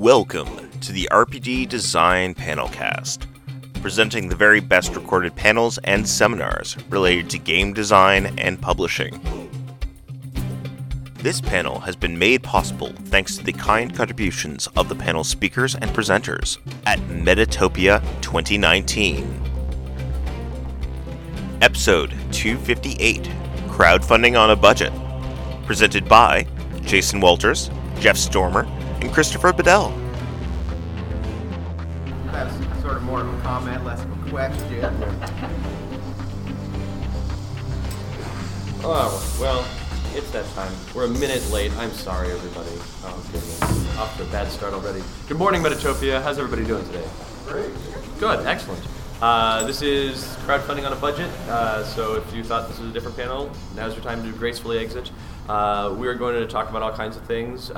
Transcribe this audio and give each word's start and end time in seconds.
Welcome 0.00 0.70
to 0.80 0.92
the 0.92 1.06
RPG 1.12 1.68
Design 1.68 2.34
Panelcast, 2.34 3.26
presenting 3.82 4.30
the 4.30 4.34
very 4.34 4.58
best 4.58 4.96
recorded 4.96 5.36
panels 5.36 5.76
and 5.84 6.08
seminars 6.08 6.74
related 6.88 7.28
to 7.28 7.38
game 7.38 7.74
design 7.74 8.32
and 8.38 8.58
publishing. 8.58 9.20
This 11.16 11.42
panel 11.42 11.80
has 11.80 11.96
been 11.96 12.18
made 12.18 12.42
possible 12.42 12.94
thanks 13.08 13.36
to 13.36 13.44
the 13.44 13.52
kind 13.52 13.94
contributions 13.94 14.68
of 14.68 14.88
the 14.88 14.94
panel 14.94 15.22
speakers 15.22 15.74
and 15.74 15.90
presenters 15.90 16.56
at 16.86 16.98
Metatopia 17.00 18.00
2019. 18.22 19.28
Episode 21.60 22.14
258 22.32 23.24
Crowdfunding 23.68 24.40
on 24.40 24.50
a 24.50 24.56
Budget, 24.56 24.94
presented 25.66 26.08
by 26.08 26.46
Jason 26.86 27.20
Walters, 27.20 27.70
Jeff 27.98 28.16
Stormer, 28.16 28.66
and 29.00 29.12
Christopher 29.12 29.52
Badell. 29.52 29.96
That's 32.26 32.54
sort 32.82 32.96
of 32.96 33.02
more 33.02 33.20
of 33.20 33.38
a 33.38 33.42
comment, 33.42 33.84
less 33.84 34.02
of 34.02 34.26
a 34.26 34.30
question. 34.30 34.84
Oh, 38.82 39.38
well, 39.40 39.66
it's 40.16 40.30
that 40.30 40.46
time. 40.54 40.72
We're 40.94 41.04
a 41.04 41.08
minute 41.08 41.48
late. 41.50 41.72
I'm 41.76 41.90
sorry, 41.90 42.30
everybody. 42.32 42.70
Oh, 43.04 43.22
goodness. 43.26 43.62
Off 43.98 44.16
to 44.16 44.22
a 44.22 44.26
bad 44.26 44.50
start 44.50 44.72
already. 44.72 45.02
Good 45.28 45.36
morning, 45.36 45.62
Metatopia. 45.62 46.22
How's 46.22 46.38
everybody 46.38 46.66
doing 46.66 46.84
today? 46.86 47.04
Great. 47.46 47.70
Good, 48.18 48.46
excellent. 48.46 48.82
Uh, 49.20 49.64
this 49.66 49.82
is 49.82 50.24
crowdfunding 50.46 50.86
on 50.86 50.94
a 50.94 50.96
budget, 50.96 51.28
uh, 51.48 51.84
so 51.84 52.14
if 52.14 52.34
you 52.34 52.42
thought 52.42 52.68
this 52.68 52.78
was 52.78 52.88
a 52.88 52.92
different 52.92 53.14
panel, 53.18 53.50
now's 53.76 53.92
your 53.94 54.02
time 54.02 54.22
to 54.24 54.32
gracefully 54.38 54.78
exit. 54.78 55.10
Uh, 55.46 55.94
we 55.98 56.08
are 56.08 56.14
going 56.14 56.34
to 56.34 56.46
talk 56.46 56.70
about 56.70 56.80
all 56.80 56.92
kinds 56.92 57.18
of 57.18 57.26
things. 57.26 57.70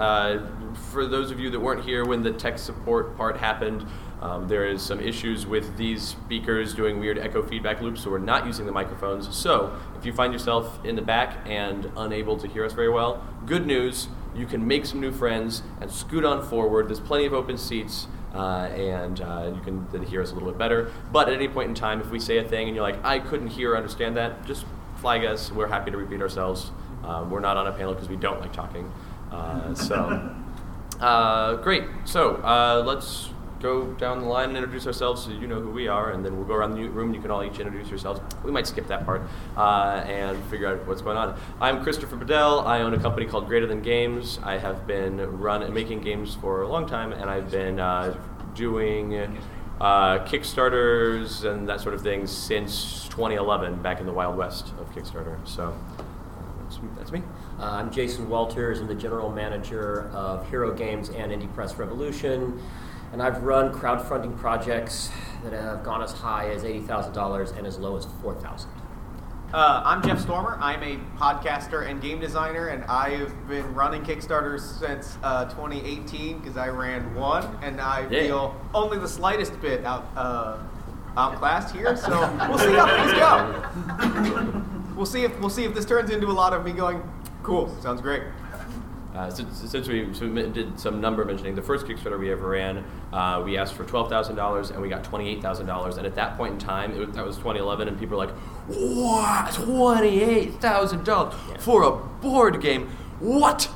Uh, 0.73 0.77
for 0.93 1.07
those 1.07 1.31
of 1.31 1.41
you 1.41 1.51
that 1.51 1.61
weren't 1.61 1.85
here 1.85 2.05
when 2.05 2.23
the 2.23 2.33
tech 2.33 2.59
support 2.59 3.17
part 3.17 3.37
happened, 3.37 3.87
um, 4.21 4.47
there 4.47 4.67
is 4.67 4.83
some 4.83 5.01
issues 5.01 5.47
with 5.47 5.77
these 5.77 6.03
speakers 6.03 6.75
doing 6.75 7.01
weird 7.01 7.19
echo 7.19 7.43
feedback 7.43 7.81
loops, 7.81 8.03
so 8.03 8.11
we're 8.11 8.19
not 8.19 8.47
using 8.47 8.67
the 8.67 8.73
microphones. 8.73 9.35
So 9.37 9.77
if 9.99 10.07
you 10.07 10.13
find 10.13 10.33
yourself 10.33 10.85
in 10.85 10.95
the 10.95 11.03
back 11.03 11.39
and 11.47 11.91
unable 11.97 12.37
to 12.39 12.47
hear 12.47 12.65
us 12.65 12.73
very 12.73 12.91
well, 12.91 13.27
good 13.47 13.67
news, 13.67 14.09
you 14.35 14.47
can 14.47 14.67
make 14.67 14.87
some 14.87 15.01
new 15.01 15.13
friends 15.13 15.63
and 15.81 15.91
scoot 15.91 16.25
on 16.25 16.47
forward. 16.47 16.89
There's 16.89 17.01
plenty 17.01 17.27
of 17.27 17.33
open 17.33 17.59
seats. 17.59 18.07
Uh, 18.33 18.67
and 18.75 19.21
uh, 19.21 19.53
you 19.55 19.61
can 19.61 20.03
hear 20.05 20.23
us 20.23 20.31
a 20.31 20.35
little 20.35 20.49
bit 20.49 20.57
better. 20.57 20.91
But 21.13 21.29
at 21.29 21.35
any 21.35 21.49
point 21.49 21.69
in 21.69 21.75
time, 21.75 22.01
if 22.01 22.11
we 22.11 22.19
say 22.19 22.39
a 22.39 22.43
thing 22.43 22.67
and 22.67 22.75
you're 22.75 22.83
like, 22.83 23.05
I 23.05 23.19
couldn't 23.19 23.49
hear 23.49 23.73
or 23.73 23.77
understand 23.77 24.17
that, 24.17 24.47
just 24.47 24.65
flag 24.97 25.23
us. 25.27 25.53
We're 25.53 25.67
happy 25.67 25.91
to 25.91 25.99
repeat 25.99 26.23
ourselves. 26.23 26.71
Um, 27.05 27.31
we're 27.31 27.41
not 27.41 27.59
on 27.59 27.67
a 27.67 27.73
panel 27.73 27.93
because 27.93 28.09
we 28.09 28.17
don't 28.17 28.41
like 28.41 28.55
talking. 28.55 28.91
Uh, 29.31 29.75
so, 29.75 30.35
uh, 31.03 31.57
great. 31.57 31.85
So, 32.05 32.37
uh, 32.37 32.83
let's 32.87 33.31
go 33.63 33.93
down 33.95 34.21
the 34.21 34.27
line 34.27 34.49
and 34.49 34.59
introduce 34.59 34.87
ourselves 34.87 35.25
so 35.25 35.31
you 35.31 35.47
know 35.47 35.61
who 35.61 35.71
we 35.71 35.87
are, 35.87 36.11
and 36.11 36.25
then 36.25 36.37
we'll 36.37 36.47
go 36.47 36.55
around 36.55 36.73
the 36.73 36.83
room 36.89 37.09
and 37.09 37.15
you 37.15 37.23
can 37.23 37.31
all 37.31 37.45
each 37.45 37.61
introduce 37.61 37.89
yourselves. 37.89 38.21
We 38.45 38.51
might 38.51 38.67
skip 38.67 38.89
that 38.89 39.07
part 39.07 39.23
uh, 39.57 40.03
and 40.07 40.43
figure 40.45 40.67
out 40.67 40.87
what's 40.87 41.01
going 41.01 41.17
on. 41.17 41.39
I'm 41.61 41.83
Christopher 41.83 42.17
Badell. 42.17 42.67
I 42.67 42.83
own 42.83 42.93
a 42.93 42.99
company 42.99 43.27
called 43.27 43.47
Greater 43.47 43.67
Than 43.67 43.81
Games. 43.81 44.41
I 44.43 44.59
have 44.59 44.87
been 44.87 45.21
run 45.39 45.73
making 45.73 46.01
games 46.01 46.35
for 46.35 46.63
a 46.63 46.69
long 46.69 46.87
time, 46.87 47.13
and 47.13 47.31
I've 47.31 47.51
been 47.51 47.79
uh, 47.79 48.17
doing 48.55 49.15
uh, 49.81 50.19
Kickstarters 50.27 51.45
and 51.45 51.69
that 51.69 51.81
sort 51.81 51.95
of 51.95 52.03
thing 52.03 52.27
since 52.27 53.09
2011, 53.09 53.81
back 53.83 54.01
in 54.01 54.07
the 54.07 54.13
Wild 54.13 54.37
West 54.37 54.69
of 54.81 54.93
Kickstarter. 54.93 55.37
So 55.47 55.77
that's, 56.97 57.13
me. 57.13 57.23
Uh, 57.59 57.65
I'm 57.65 57.91
Jason 57.91 58.29
Walters. 58.29 58.81
I'm 58.81 58.87
the 58.87 58.95
general 58.95 59.31
manager 59.31 60.09
of 60.13 60.49
Hero 60.49 60.73
Games 60.73 61.09
and 61.11 61.31
Indie 61.33 61.53
Press 61.55 61.75
Revolution. 61.77 62.61
And 63.13 63.23
I've 63.23 63.43
run 63.43 63.73
crowdfunding 63.73 64.39
projects 64.39 65.11
that 65.45 65.53
have 65.53 65.85
gone 65.85 66.03
as 66.03 66.13
high 66.13 66.49
as 66.51 66.63
$80,000 66.65 67.57
and 67.59 67.67
as 67.67 67.79
low 67.79 67.97
as 67.97 68.07
4000 68.23 68.71
Uh, 69.53 69.83
I'm 69.85 70.03
Jeff 70.03 70.19
Stormer. 70.19 70.57
I'm 70.63 70.83
a 70.83 70.97
podcaster 71.19 71.87
and 71.87 72.01
game 72.01 72.21
designer, 72.21 72.69
and 72.69 72.85
I've 72.85 73.35
been 73.49 73.75
running 73.75 74.03
Kickstarters 74.03 74.61
since 74.81 75.19
uh, 75.23 75.45
2018 75.51 76.39
because 76.39 76.57
I 76.57 76.69
ran 76.69 77.15
one, 77.15 77.45
and 77.63 77.81
I 77.83 78.07
Yeah. 78.11 78.23
feel 78.23 78.57
only 78.73 78.99
the 78.99 79.09
slightest 79.09 79.61
bit 79.61 79.85
out 79.85 80.07
uh, 80.17 80.57
outclassed 81.19 81.75
here. 81.77 81.95
So 81.95 82.09
we'll 82.49 82.59
see 82.59 82.73
how 82.73 82.87
things 82.97 84.43
go. 84.43 84.63
we'll 84.97 85.07
see 85.07 85.25
if 85.25 85.39
we'll 85.41 85.51
see 85.51 85.65
if 85.65 85.75
this 85.75 85.85
turns 85.85 86.11
into 86.11 86.29
a 86.29 86.33
lot 86.33 86.53
of 86.53 86.65
me 86.65 86.73
going, 86.73 87.03
"Cool, 87.43 87.75
sounds 87.81 88.01
great." 88.01 88.23
Uh, 89.15 89.29
since, 89.29 89.71
since 89.71 89.89
we, 89.89 90.07
did 90.53 90.81
some 90.81 90.99
number 90.99 91.23
mentioning, 91.23 91.55
the 91.55 91.61
first 91.61 91.85
Kickstarter 91.85 92.19
we 92.19 92.33
ever 92.33 92.49
ran, 92.49 92.83
uh, 93.13 93.43
we 93.45 93.59
asked 93.59 93.75
for 93.75 93.85
twelve 93.85 94.09
thousand 94.09 94.37
dollars 94.37 94.71
and 94.71 94.81
we 94.81 94.89
got 94.89 95.05
twenty 95.05 95.29
eight 95.29 95.43
thousand 95.43 95.67
dollars. 95.67 95.99
And 95.99 96.07
at 96.07 96.15
that 96.15 96.39
point 96.39 96.55
in 96.55 96.59
time, 96.59 96.93
it 96.93 97.07
was, 97.07 97.15
that 97.17 97.25
was 97.25 97.37
twenty 97.37 97.61
eleven, 97.61 97.89
and 97.89 97.99
people 97.99 98.17
were 98.17 98.25
like, 98.25 98.35
"What? 98.69 99.53
Twenty 99.53 100.23
eight 100.23 100.55
thousand 100.61 101.05
dollars 101.05 101.35
for 101.59 101.83
a 101.83 101.91
board 101.93 102.63
game? 102.63 102.89
What? 103.21 103.69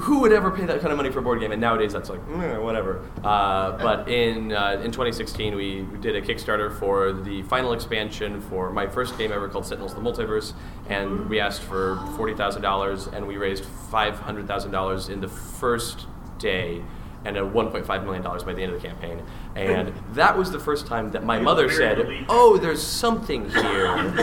Who 0.00 0.20
would 0.20 0.32
ever 0.32 0.50
pay 0.50 0.64
that 0.64 0.80
kind 0.80 0.92
of 0.92 0.96
money 0.96 1.10
for 1.10 1.18
a 1.18 1.22
board 1.22 1.40
game?" 1.40 1.52
And 1.52 1.60
nowadays, 1.60 1.92
that's 1.92 2.08
like 2.10 2.20
"Mm, 2.28 2.62
whatever. 2.62 3.04
Uh, 3.24 3.72
but 3.78 4.08
in 4.08 4.52
uh, 4.52 4.80
in 4.84 4.90
2016, 4.90 5.54
we 5.54 5.86
did 6.00 6.16
a 6.16 6.22
Kickstarter 6.22 6.76
for 6.78 7.12
the 7.12 7.42
final 7.42 7.72
expansion 7.72 8.40
for 8.40 8.70
my 8.72 8.86
first 8.86 9.16
game 9.18 9.32
ever 9.32 9.48
called 9.48 9.66
Sentinels 9.66 9.94
of 9.94 10.02
the 10.02 10.10
Multiverse, 10.10 10.52
and 10.88 11.28
we 11.28 11.40
asked 11.40 11.62
for 11.62 11.96
forty 12.16 12.34
thousand 12.34 12.62
dollars, 12.62 13.06
and 13.08 13.26
we 13.26 13.36
raised 13.36 13.64
five 13.64 14.18
hundred 14.18 14.46
thousand 14.46 14.70
dollars 14.70 15.08
in 15.08 15.20
the 15.20 15.28
first 15.28 16.06
day. 16.38 16.82
And 17.28 17.36
a 17.36 17.42
1.5 17.42 18.04
million 18.04 18.22
dollars 18.22 18.42
by 18.42 18.54
the 18.54 18.62
end 18.62 18.72
of 18.72 18.80
the 18.80 18.88
campaign, 18.88 19.22
and 19.54 19.92
that 20.14 20.38
was 20.38 20.50
the 20.50 20.58
first 20.58 20.86
time 20.86 21.10
that 21.10 21.24
my 21.24 21.38
mother 21.38 21.70
said, 21.70 22.24
"Oh, 22.28 22.56
there's 22.56 22.82
something 22.82 23.50
here." 23.50 24.14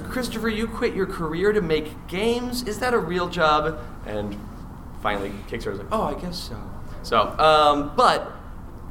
Christopher, 0.10 0.48
you 0.48 0.66
quit 0.66 0.94
your 0.94 1.06
career 1.06 1.52
to 1.52 1.60
make 1.60 2.08
games? 2.08 2.64
Is 2.64 2.80
that 2.80 2.92
a 2.92 2.98
real 2.98 3.28
job? 3.28 3.78
And 4.06 4.36
finally, 5.00 5.30
Kickstarter 5.48 5.70
was 5.70 5.78
like, 5.78 5.88
oh, 5.92 6.02
I 6.02 6.20
guess 6.20 6.36
so. 6.36 6.60
So, 7.02 7.38
um, 7.38 7.92
but 7.96 8.32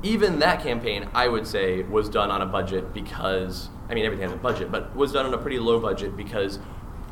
even 0.02 0.40
that 0.40 0.64
campaign, 0.64 1.10
I 1.14 1.28
would 1.28 1.46
say, 1.46 1.84
was 1.84 2.10
done 2.10 2.32
on 2.32 2.42
a 2.42 2.46
budget 2.46 2.94
because, 2.94 3.70
I 3.90 3.94
mean, 3.94 4.06
everything 4.06 4.28
has 4.28 4.34
a 4.34 4.42
budget, 4.42 4.72
but 4.72 4.96
was 4.96 5.12
done 5.12 5.26
on 5.26 5.34
a 5.34 5.38
pretty 5.38 5.60
low 5.60 5.80
budget 5.80 6.16
because, 6.16 6.60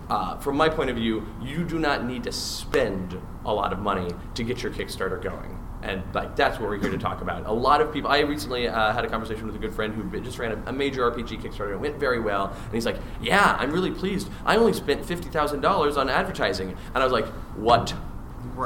uh, 0.10 0.38
from 0.38 0.56
my 0.56 0.70
point 0.70 0.90
of 0.90 0.96
view, 0.96 1.28
you 1.42 1.66
do 1.66 1.78
not 1.78 2.06
need 2.06 2.24
to 2.24 2.32
spend 2.32 3.20
a 3.46 3.54
lot 3.54 3.74
of 3.74 3.80
money 3.80 4.10
to 4.36 4.44
get 4.44 4.64
your 4.64 4.72
Kickstarter 4.72 5.22
going. 5.22 5.57
And 5.88 6.04
like 6.14 6.36
that's 6.36 6.60
what 6.60 6.70
we're 6.70 6.78
here 6.78 6.92
to 6.92 6.98
talk 6.98 7.22
about. 7.22 7.46
A 7.46 7.52
lot 7.52 7.80
of 7.82 7.94
people. 7.94 8.12
I 8.12 8.20
recently 8.20 8.68
uh, 8.68 8.92
had 8.94 9.06
a 9.06 9.10
conversation 9.10 9.46
with 9.46 9.56
a 9.56 9.60
good 9.60 9.74
friend 9.74 9.94
who 9.96 10.20
just 10.22 10.38
ran 10.38 10.52
a, 10.52 10.70
a 10.70 10.74
major 10.74 11.10
RPG 11.10 11.42
Kickstarter 11.42 11.68
and 11.68 11.76
it 11.76 11.80
went 11.80 11.96
very 11.98 12.20
well. 12.20 12.48
And 12.66 12.74
he's 12.74 12.86
like, 12.86 12.98
"Yeah, 13.22 13.56
I'm 13.60 13.72
really 13.72 13.92
pleased. 13.92 14.30
I 14.46 14.58
only 14.58 14.74
spent 14.74 15.06
fifty 15.06 15.30
thousand 15.30 15.62
dollars 15.62 15.96
on 15.98 16.10
advertising." 16.10 16.70
And 16.94 16.98
I 16.98 17.04
was 17.04 17.14
like, 17.14 17.28
"What 17.56 17.94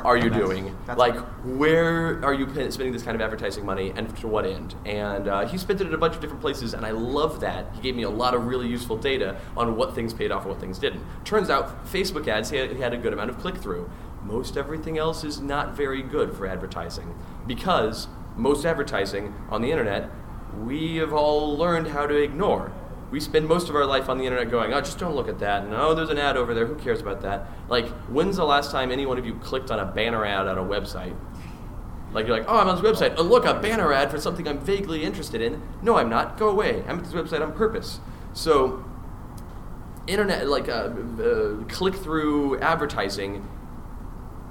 are 0.04 0.16
you 0.18 0.30
That's- 0.30 0.48
doing? 0.48 0.66
that's- 0.86 0.98
Like, 0.98 1.16
where 1.44 2.24
are 2.24 2.34
you 2.34 2.46
p- 2.46 2.70
spending 2.72 2.94
this 2.94 3.04
kind 3.04 3.16
of 3.16 3.22
advertising 3.22 3.66
money, 3.66 3.92
and 3.96 4.16
to 4.18 4.28
what 4.28 4.46
end?" 4.46 4.74
And 4.86 5.28
uh, 5.28 5.46
he 5.48 5.58
spent 5.58 5.82
it 5.82 5.88
at 5.88 5.94
a 5.94 5.98
bunch 5.98 6.16
of 6.16 6.22
different 6.22 6.42
places, 6.42 6.74
and 6.74 6.86
I 6.86 6.92
love 6.92 7.40
that. 7.42 7.68
He 7.74 7.82
gave 7.82 7.96
me 7.96 8.04
a 8.04 8.10
lot 8.10 8.34
of 8.34 8.46
really 8.46 8.68
useful 8.68 8.98
data 8.98 9.38
on 9.58 9.76
what 9.76 9.94
things 9.96 10.14
paid 10.14 10.32
off 10.32 10.42
and 10.44 10.52
what 10.52 10.60
things 10.60 10.78
didn't. 10.80 11.04
Turns 11.26 11.50
out, 11.50 11.86
Facebook 11.86 12.28
ads 12.28 12.50
he 12.50 12.58
had, 12.58 12.72
he 12.72 12.82
had 12.82 12.94
a 12.94 12.98
good 12.98 13.14
amount 13.14 13.30
of 13.32 13.38
click 13.40 13.58
through. 13.58 13.90
Most 14.24 14.58
everything 14.58 14.98
else 14.98 15.24
is 15.24 15.42
not 15.42 15.76
very 15.76 16.02
good 16.02 16.36
for 16.36 16.46
advertising 16.46 17.16
because 17.48 18.08
most 18.36 18.66
advertising 18.66 19.34
on 19.50 19.62
the 19.62 19.72
internet 19.72 20.10
we 20.60 20.98
have 20.98 21.14
all 21.14 21.56
learned 21.58 21.88
how 21.88 22.06
to 22.06 22.16
ignore. 22.16 22.72
We 23.10 23.20
spend 23.20 23.48
most 23.48 23.70
of 23.70 23.76
our 23.76 23.86
life 23.86 24.10
on 24.10 24.18
the 24.18 24.26
internet 24.26 24.50
going, 24.50 24.74
oh, 24.74 24.80
just 24.80 24.98
don't 24.98 25.16
look 25.16 25.28
at 25.28 25.40
that. 25.40 25.64
And 25.64 25.74
oh, 25.74 25.94
there's 25.94 26.10
an 26.10 26.18
ad 26.18 26.38
over 26.38 26.54
there. 26.54 26.66
Who 26.66 26.76
cares 26.76 27.02
about 27.02 27.22
that? 27.22 27.48
Like, 27.68 27.88
when's 28.08 28.38
the 28.38 28.46
last 28.46 28.72
time 28.72 28.92
any 28.92 29.06
one 29.06 29.18
of 29.18 29.26
you 29.26 29.36
clicked 29.36 29.70
on 29.70 29.80
a 29.80 29.86
banner 29.86 30.26
ad 30.26 30.48
on 30.48 30.58
a 30.58 30.64
website? 30.64 31.16
Like, 32.14 32.28
you're 32.28 32.38
like, 32.38 32.48
oh, 32.48 32.58
I'm 32.58 32.68
on 32.68 32.82
this 32.82 32.92
website. 32.92 33.16
Oh, 33.18 33.24
look, 33.24 33.46
a 33.46 33.54
banner 33.54 33.92
ad 33.92 34.12
for 34.12 34.20
something 34.20 34.48
I'm 34.48 34.60
vaguely 34.60 35.04
interested 35.04 35.42
in. 35.42 35.62
No, 35.82 35.98
I'm 35.98 36.10
not. 36.10 36.38
Go 36.38 36.50
away. 36.50 36.84
I'm 36.88 37.00
at 37.00 37.06
this 37.06 37.14
website 37.14 37.42
on 37.42 37.54
purpose. 37.54 38.00
So, 38.34 38.86
internet, 40.08 40.48
like, 40.48 40.70
uh, 40.70 40.92
uh, 41.22 41.64
click 41.68 41.96
through 41.96 42.60
advertising 42.60 43.48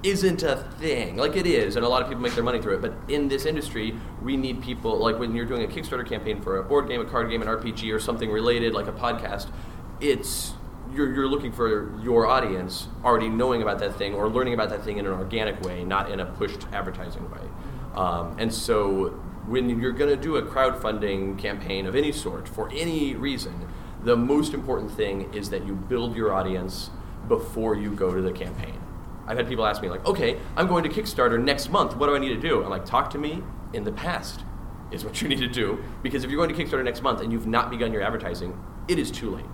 isn't 0.03 0.43
a 0.43 0.57
thing. 0.79 1.17
Like 1.17 1.37
it 1.37 1.47
is, 1.47 1.77
and 1.77 1.85
a 1.85 1.89
lot 1.89 2.03
of 2.03 2.09
people 2.09 2.23
make 2.23 2.35
their 2.35 2.45
money 2.45 2.61
through 2.61 2.77
it. 2.77 2.83
But 2.83 2.95
in 3.09 3.29
this 3.29 3.47
industry, 3.47 3.95
we 4.23 4.37
need 4.37 4.63
people. 4.63 4.99
Like 4.99 5.19
when 5.19 5.35
you're 5.35 5.47
doing 5.47 5.65
a 5.65 5.69
Kickstarter 5.69 6.07
campaign 6.07 6.41
for 6.41 6.59
a 6.59 6.63
board 6.63 6.89
game, 6.89 7.01
a 7.01 7.05
card 7.05 7.31
game, 7.31 7.43
an 7.43 7.49
RPG, 7.49 7.93
or 7.95 8.01
something 8.01 8.31
related, 8.31 8.73
like 8.73 8.87
a 8.87 8.93
podcast, 8.93 9.49
it's 10.01 10.55
you're, 10.93 11.13
you're 11.13 11.29
looking 11.29 11.53
for 11.53 12.01
your 12.01 12.27
audience 12.27 12.89
already 13.05 13.29
knowing 13.29 13.63
about 13.63 13.79
that 13.79 13.97
thing 13.97 14.15
or 14.15 14.29
learning 14.29 14.55
about 14.55 14.71
that 14.71 14.85
thing 14.85 14.99
in 14.99 15.07
an 15.07 15.13
organic 15.13 15.61
way, 15.61 15.85
not 15.85 16.11
in 16.11 16.21
a 16.21 16.27
pushed 16.27 16.67
advertising 16.73 17.31
way. 17.31 17.41
Um, 17.95 18.37
and 18.39 18.53
so 18.53 19.09
when 19.47 19.81
you're 19.81 19.93
going 19.93 20.11
to 20.11 20.21
do 20.21 20.37
a 20.37 20.43
crowdfunding 20.43 21.39
campaign 21.39 21.87
of 21.87 21.95
any 21.95 22.13
sort 22.13 22.49
for 22.49 22.71
any 22.73 23.15
reason, 23.15 23.69
the 24.03 24.17
most 24.17 24.55
important 24.55 24.91
thing 24.91 25.33
is 25.35 25.51
that 25.51 25.67
you 25.67 25.75
build 25.75 26.17
your 26.17 26.33
audience 26.33 26.91
before 27.29 27.75
you 27.75 27.91
go 27.95 28.15
to 28.15 28.23
the 28.23 28.33
campaign. 28.33 28.80
I've 29.31 29.37
had 29.37 29.47
people 29.47 29.65
ask 29.65 29.81
me 29.81 29.89
like, 29.89 30.05
okay, 30.05 30.39
I'm 30.57 30.67
going 30.67 30.83
to 30.83 30.91
Kickstarter 30.91 31.41
next 31.41 31.71
month. 31.71 31.97
What 31.97 32.09
do 32.09 32.17
I 32.17 32.19
need 32.19 32.31
to 32.31 32.41
do? 32.41 32.65
I'm 32.65 32.69
like, 32.69 32.85
talk 32.85 33.11
to 33.11 33.19
me 33.19 33.45
in 33.73 33.85
the 33.85 33.93
past 33.93 34.43
is 34.91 35.05
what 35.05 35.23
you 35.23 35.29
need 35.29 35.39
to 35.39 35.47
do 35.47 35.83
because 36.03 36.25
if 36.25 36.31
you're 36.31 36.45
going 36.45 36.55
to 36.55 36.65
Kickstarter 36.65 36.83
next 36.83 37.01
month 37.01 37.21
and 37.21 37.33
you've 37.33 37.47
not 37.47 37.71
begun 37.71 37.93
your 37.93 38.03
advertising, 38.03 38.61
it 38.89 38.99
is 38.99 39.11
too 39.11 39.31
late. 39.31 39.45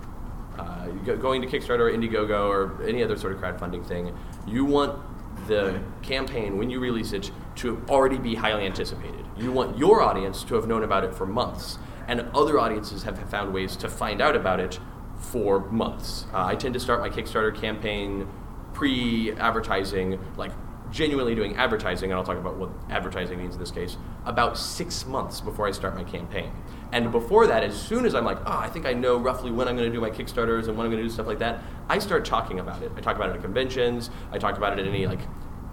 Uh, 0.57 0.87
going 0.87 1.43
to 1.43 1.47
Kickstarter 1.47 1.81
or 1.81 1.91
Indiegogo 1.91 2.49
or 2.49 2.83
any 2.87 3.03
other 3.03 3.15
sort 3.15 3.33
of 3.33 3.39
crowdfunding 3.39 3.85
thing, 3.85 4.17
you 4.47 4.65
want 4.65 4.99
the 5.45 5.79
campaign 6.01 6.57
when 6.57 6.71
you 6.71 6.79
release 6.79 7.13
it 7.13 7.31
to 7.57 7.79
already 7.87 8.17
be 8.17 8.33
highly 8.33 8.65
anticipated. 8.65 9.23
You 9.37 9.51
want 9.51 9.77
your 9.77 10.01
audience 10.01 10.43
to 10.45 10.55
have 10.55 10.67
known 10.67 10.83
about 10.83 11.03
it 11.03 11.13
for 11.13 11.27
months, 11.27 11.77
and 12.07 12.21
other 12.33 12.59
audiences 12.59 13.03
have 13.03 13.19
found 13.29 13.53
ways 13.53 13.75
to 13.75 13.87
find 13.87 14.19
out 14.19 14.35
about 14.35 14.59
it 14.59 14.79
for 15.19 15.69
months. 15.69 16.25
Uh, 16.33 16.45
I 16.45 16.55
tend 16.55 16.73
to 16.73 16.79
start 16.79 16.99
my 16.99 17.09
Kickstarter 17.09 17.53
campaign 17.53 18.27
pre-advertising, 18.77 20.19
like 20.37 20.51
genuinely 20.91 21.33
doing 21.33 21.55
advertising, 21.55 22.11
and 22.11 22.19
I'll 22.19 22.23
talk 22.23 22.37
about 22.37 22.57
what 22.57 22.69
advertising 22.91 23.39
means 23.39 23.55
in 23.55 23.59
this 23.59 23.71
case, 23.71 23.97
about 24.23 24.55
six 24.55 25.03
months 25.07 25.41
before 25.41 25.67
I 25.67 25.71
start 25.71 25.95
my 25.95 26.03
campaign. 26.03 26.51
And 26.91 27.11
before 27.11 27.47
that, 27.47 27.63
as 27.63 27.75
soon 27.75 28.05
as 28.05 28.13
I'm 28.13 28.23
like, 28.23 28.37
oh, 28.41 28.59
I 28.59 28.69
think 28.69 28.85
I 28.85 28.93
know 28.93 29.17
roughly 29.17 29.49
when 29.49 29.67
I'm 29.67 29.75
going 29.75 29.89
to 29.89 29.93
do 29.93 29.99
my 29.99 30.11
Kickstarters 30.11 30.67
and 30.67 30.77
when 30.77 30.85
I'm 30.85 30.91
going 30.91 31.01
to 31.01 31.03
do 31.03 31.09
stuff 31.09 31.25
like 31.25 31.39
that, 31.39 31.63
I 31.89 31.97
start 31.97 32.23
talking 32.23 32.59
about 32.59 32.83
it. 32.83 32.91
I 32.95 33.01
talk 33.01 33.15
about 33.15 33.31
it 33.31 33.37
at 33.37 33.41
conventions. 33.41 34.11
I 34.31 34.37
talk 34.37 34.57
about 34.57 34.77
it 34.77 34.85
at 34.85 34.87
any 34.87 35.07
like 35.07 35.21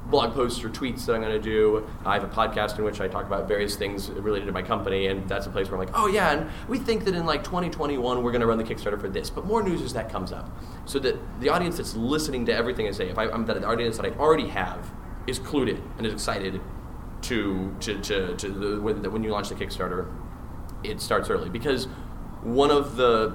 blog 0.07 0.35
posts 0.35 0.63
or 0.63 0.69
tweets 0.69 1.07
that 1.07 1.15
I'm 1.15 1.23
going 1.23 1.33
to 1.33 1.41
do. 1.41 1.87
I 2.05 2.15
have 2.15 2.25
a 2.25 2.29
podcast 2.29 2.79
in 2.79 2.85
which 2.85 3.01
I 3.01 3.09
talk 3.09 3.27
about 3.27 3.49
various 3.49 3.77
things 3.77 4.11
related 4.11 4.47
to 4.47 4.53
my 4.53 4.63
company, 4.63 5.07
and 5.07 5.29
that's 5.29 5.47
a 5.47 5.51
place 5.51 5.71
where 5.71 5.81
I'm 5.81 5.87
like, 5.87 5.97
oh 5.97 6.07
yeah, 6.07 6.33
and 6.33 6.51
we 6.69 6.79
think 6.79 7.05
that 7.05 7.15
in 7.15 7.27
like 7.27 7.43
2021 7.45 8.23
we're 8.23 8.31
going 8.31 8.41
to 8.41 8.47
run 8.47 8.59
the 8.59 8.65
Kickstarter 8.65 9.01
for 9.01 9.09
this. 9.09 9.31
But 9.31 9.47
more 9.47 9.63
news 9.63 9.83
as 9.83 9.93
that 9.95 10.11
comes 10.11 10.33
up, 10.33 10.51
so 10.85 10.99
that 11.01 11.17
the 11.41 11.49
audience 11.49 11.79
that's 11.79 11.95
listening 11.95 12.47
to 12.47 12.55
everything 12.55 12.87
I 12.87 12.91
say, 12.91 13.09
if 13.09 13.19
I, 13.19 13.29
I'm 13.29 13.47
the 13.47 13.67
audience 13.67 13.97
that 13.97 14.07
I 14.07 14.11
already 14.11 14.49
have, 14.49 14.93
is 15.27 15.39
clued 15.39 15.69
in 15.69 15.83
and 15.99 16.07
is 16.07 16.13
excited 16.13 16.61
to 17.23 17.75
to 17.81 18.01
to, 18.01 18.37
to 18.37 18.49
the, 18.49 18.81
when 18.81 19.25
you 19.25 19.31
launch 19.31 19.49
the 19.49 19.55
Kickstarter, 19.55 20.13
it 20.83 21.01
starts 21.01 21.31
early 21.31 21.49
because 21.49 21.87
one 22.43 22.71
of 22.71 22.97
the 22.97 23.35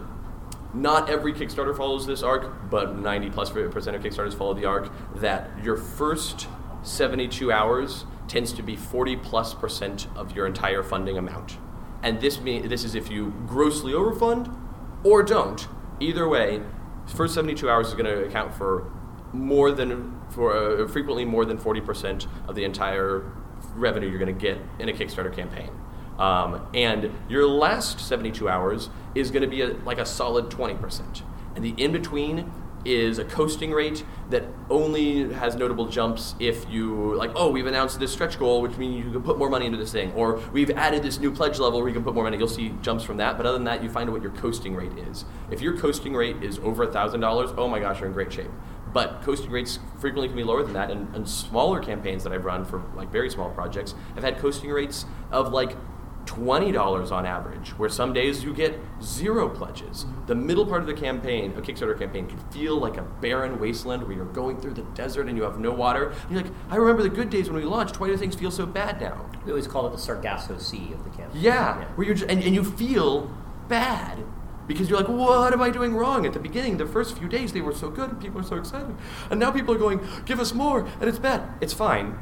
not 0.71 1.09
every 1.09 1.33
Kickstarter 1.33 1.75
follows 1.75 2.05
this 2.05 2.21
arc, 2.21 2.69
but 2.69 2.95
90 2.95 3.31
plus 3.31 3.49
percent 3.49 3.95
of 3.95 4.03
Kickstarters 4.03 4.37
follow 4.37 4.53
the 4.53 4.65
arc 4.65 4.91
that 5.15 5.49
your 5.63 5.75
first 5.75 6.47
72 6.83 7.51
hours 7.51 8.05
tends 8.27 8.53
to 8.53 8.61
be 8.61 8.75
40 8.75 9.17
plus 9.17 9.53
percent 9.53 10.07
of 10.15 10.35
your 10.35 10.45
entire 10.45 10.83
funding 10.83 11.17
amount. 11.17 11.57
And 12.01 12.21
this 12.21 12.39
mean, 12.39 12.69
this 12.69 12.83
is 12.83 12.95
if 12.95 13.09
you 13.09 13.33
grossly 13.45 13.91
overfund 13.91 14.55
or 15.03 15.23
don't. 15.23 15.67
Either 15.99 16.27
way, 16.27 16.61
first 17.07 17.33
72 17.33 17.69
hours 17.69 17.87
is 17.87 17.93
going 17.93 18.05
to 18.05 18.25
account 18.25 18.53
for 18.53 18.91
more 19.33 19.71
than 19.71 20.19
for 20.29 20.55
uh, 20.55 20.87
frequently 20.87 21.25
more 21.25 21.45
than 21.45 21.57
40% 21.57 22.27
of 22.47 22.55
the 22.55 22.63
entire 22.63 23.31
revenue 23.73 24.07
you're 24.07 24.19
going 24.19 24.33
to 24.33 24.41
get 24.41 24.57
in 24.79 24.89
a 24.89 24.93
Kickstarter 24.93 25.33
campaign. 25.35 25.69
Um, 26.17 26.67
and 26.73 27.11
your 27.29 27.47
last 27.47 27.99
72 27.99 28.47
hours 28.47 28.89
is 29.15 29.31
going 29.31 29.41
to 29.41 29.47
be 29.47 29.61
a, 29.61 29.73
like 29.85 29.97
a 29.97 30.05
solid 30.05 30.49
20%. 30.49 31.21
And 31.55 31.63
the 31.63 31.73
in 31.77 31.91
between 31.91 32.51
is 32.85 33.19
a 33.19 33.25
coasting 33.25 33.71
rate 33.71 34.05
that 34.29 34.43
only 34.69 35.33
has 35.33 35.55
notable 35.55 35.87
jumps 35.87 36.35
if 36.39 36.69
you 36.69 37.15
like 37.15 37.31
oh 37.35 37.49
we've 37.49 37.65
announced 37.65 37.99
this 37.99 38.11
stretch 38.11 38.39
goal 38.39 38.61
which 38.61 38.77
means 38.77 39.05
you 39.05 39.11
can 39.11 39.21
put 39.21 39.37
more 39.37 39.49
money 39.49 39.65
into 39.65 39.77
this 39.77 39.91
thing. 39.91 40.11
Or 40.13 40.37
we've 40.53 40.71
added 40.71 41.03
this 41.03 41.19
new 41.19 41.31
pledge 41.31 41.59
level 41.59 41.79
where 41.79 41.87
you 41.87 41.93
can 41.93 42.03
put 42.03 42.13
more 42.13 42.23
money. 42.23 42.37
You'll 42.37 42.47
see 42.47 42.73
jumps 42.81 43.03
from 43.03 43.17
that. 43.17 43.37
But 43.37 43.45
other 43.45 43.57
than 43.57 43.65
that 43.65 43.83
you 43.83 43.89
find 43.89 44.09
out 44.09 44.13
what 44.13 44.21
your 44.21 44.31
coasting 44.31 44.75
rate 44.75 44.97
is. 44.97 45.25
If 45.51 45.61
your 45.61 45.77
coasting 45.77 46.13
rate 46.13 46.43
is 46.43 46.59
over 46.59 46.85
$1000 46.85 47.55
oh 47.57 47.67
my 47.67 47.79
gosh 47.79 47.99
you're 47.99 48.07
in 48.07 48.13
great 48.13 48.31
shape. 48.31 48.51
But 48.93 49.21
coasting 49.21 49.51
rates 49.51 49.77
frequently 49.99 50.27
can 50.27 50.37
be 50.37 50.43
lower 50.43 50.63
than 50.63 50.73
that. 50.73 50.89
And, 50.89 51.13
and 51.15 51.27
smaller 51.27 51.79
campaigns 51.81 52.23
that 52.23 52.33
i've 52.33 52.45
run 52.45 52.65
for 52.65 52.83
like 52.95 53.11
very 53.11 53.29
small 53.29 53.49
projects 53.49 53.93
have 54.15 54.23
had 54.23 54.37
coasting 54.37 54.69
rates 54.69 55.05
of 55.31 55.51
like 55.53 55.75
$20 56.25 57.11
on 57.11 57.25
average, 57.25 57.69
where 57.77 57.89
some 57.89 58.13
days 58.13 58.43
you 58.43 58.53
get 58.53 58.79
zero 59.01 59.49
pledges. 59.49 60.05
Mm-hmm. 60.05 60.25
The 60.27 60.35
middle 60.35 60.65
part 60.65 60.81
of 60.81 60.87
the 60.87 60.93
campaign, 60.93 61.53
a 61.57 61.61
Kickstarter 61.61 61.97
campaign, 61.97 62.27
can 62.27 62.37
feel 62.51 62.77
like 62.77 62.97
a 62.97 63.01
barren 63.01 63.59
wasteland 63.59 64.03
where 64.03 64.15
you're 64.15 64.25
going 64.25 64.59
through 64.59 64.75
the 64.75 64.83
desert 64.93 65.27
and 65.27 65.37
you 65.37 65.43
have 65.43 65.59
no 65.59 65.71
water. 65.71 66.09
And 66.09 66.31
you're 66.31 66.43
like, 66.43 66.51
I 66.69 66.75
remember 66.75 67.03
the 67.03 67.09
good 67.09 67.29
days 67.29 67.49
when 67.49 67.61
we 67.61 67.67
launched. 67.67 67.99
Why 67.99 68.07
do 68.07 68.17
things 68.17 68.35
feel 68.35 68.51
so 68.51 68.65
bad 68.65 69.01
now? 69.01 69.29
We 69.45 69.51
always 69.51 69.67
call 69.67 69.87
it 69.87 69.91
the 69.91 69.97
Sargasso 69.97 70.57
Sea 70.57 70.93
of 70.93 71.03
the 71.03 71.09
campaign. 71.09 71.41
Yeah, 71.41 71.85
where 71.95 72.05
you're 72.05 72.15
just, 72.15 72.29
and, 72.29 72.43
and 72.43 72.53
you 72.53 72.63
feel 72.63 73.31
bad 73.67 74.23
because 74.67 74.87
you're 74.87 74.99
like, 74.99 75.09
what 75.09 75.51
am 75.51 75.61
I 75.61 75.71
doing 75.71 75.95
wrong? 75.95 76.27
At 76.27 76.33
the 76.33 76.39
beginning, 76.39 76.77
the 76.77 76.85
first 76.85 77.17
few 77.17 77.27
days, 77.27 77.53
they 77.53 77.61
were 77.61 77.73
so 77.73 77.89
good 77.89 78.11
and 78.11 78.21
people 78.21 78.39
are 78.39 78.43
so 78.43 78.55
excited. 78.55 78.95
And 79.31 79.39
now 79.39 79.49
people 79.49 79.73
are 79.73 79.79
going, 79.79 79.99
give 80.25 80.39
us 80.39 80.53
more, 80.53 80.87
and 80.99 81.09
it's 81.09 81.17
bad. 81.17 81.49
It's 81.59 81.73
fine 81.73 82.19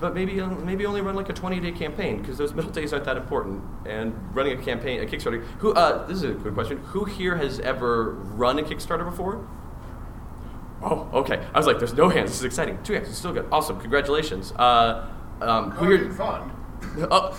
but 0.00 0.14
maybe 0.14 0.40
maybe 0.40 0.86
only 0.86 1.00
run 1.00 1.14
like 1.14 1.28
a 1.28 1.32
20 1.32 1.60
day 1.60 1.72
campaign 1.72 2.18
because 2.20 2.36
those 2.38 2.52
middle 2.52 2.70
days 2.70 2.92
aren't 2.92 3.04
that 3.04 3.16
important. 3.16 3.62
And 3.86 4.14
running 4.34 4.58
a 4.58 4.62
campaign, 4.62 5.00
a 5.02 5.06
Kickstarter. 5.06 5.42
Who? 5.58 5.72
Uh, 5.72 6.06
this 6.06 6.18
is 6.18 6.24
a 6.24 6.32
good 6.34 6.54
question. 6.54 6.78
Who 6.78 7.04
here 7.04 7.36
has 7.36 7.60
ever 7.60 8.12
run 8.12 8.58
a 8.58 8.62
Kickstarter 8.62 9.04
before? 9.04 9.46
Oh, 10.82 11.08
okay. 11.14 11.42
I 11.54 11.58
was 11.58 11.66
like, 11.66 11.78
there's 11.78 11.94
no 11.94 12.08
hands. 12.10 12.30
This 12.30 12.38
is 12.40 12.44
exciting. 12.44 12.78
Two 12.82 12.92
hands. 12.92 13.08
It's 13.08 13.16
still 13.18 13.32
good. 13.32 13.46
Awesome. 13.50 13.80
Congratulations. 13.80 14.52
Uh, 14.52 15.06
um, 15.40 15.70
who 15.70 15.96
here? 15.96 16.10
fun. 16.12 16.50
Oh, 17.10 17.30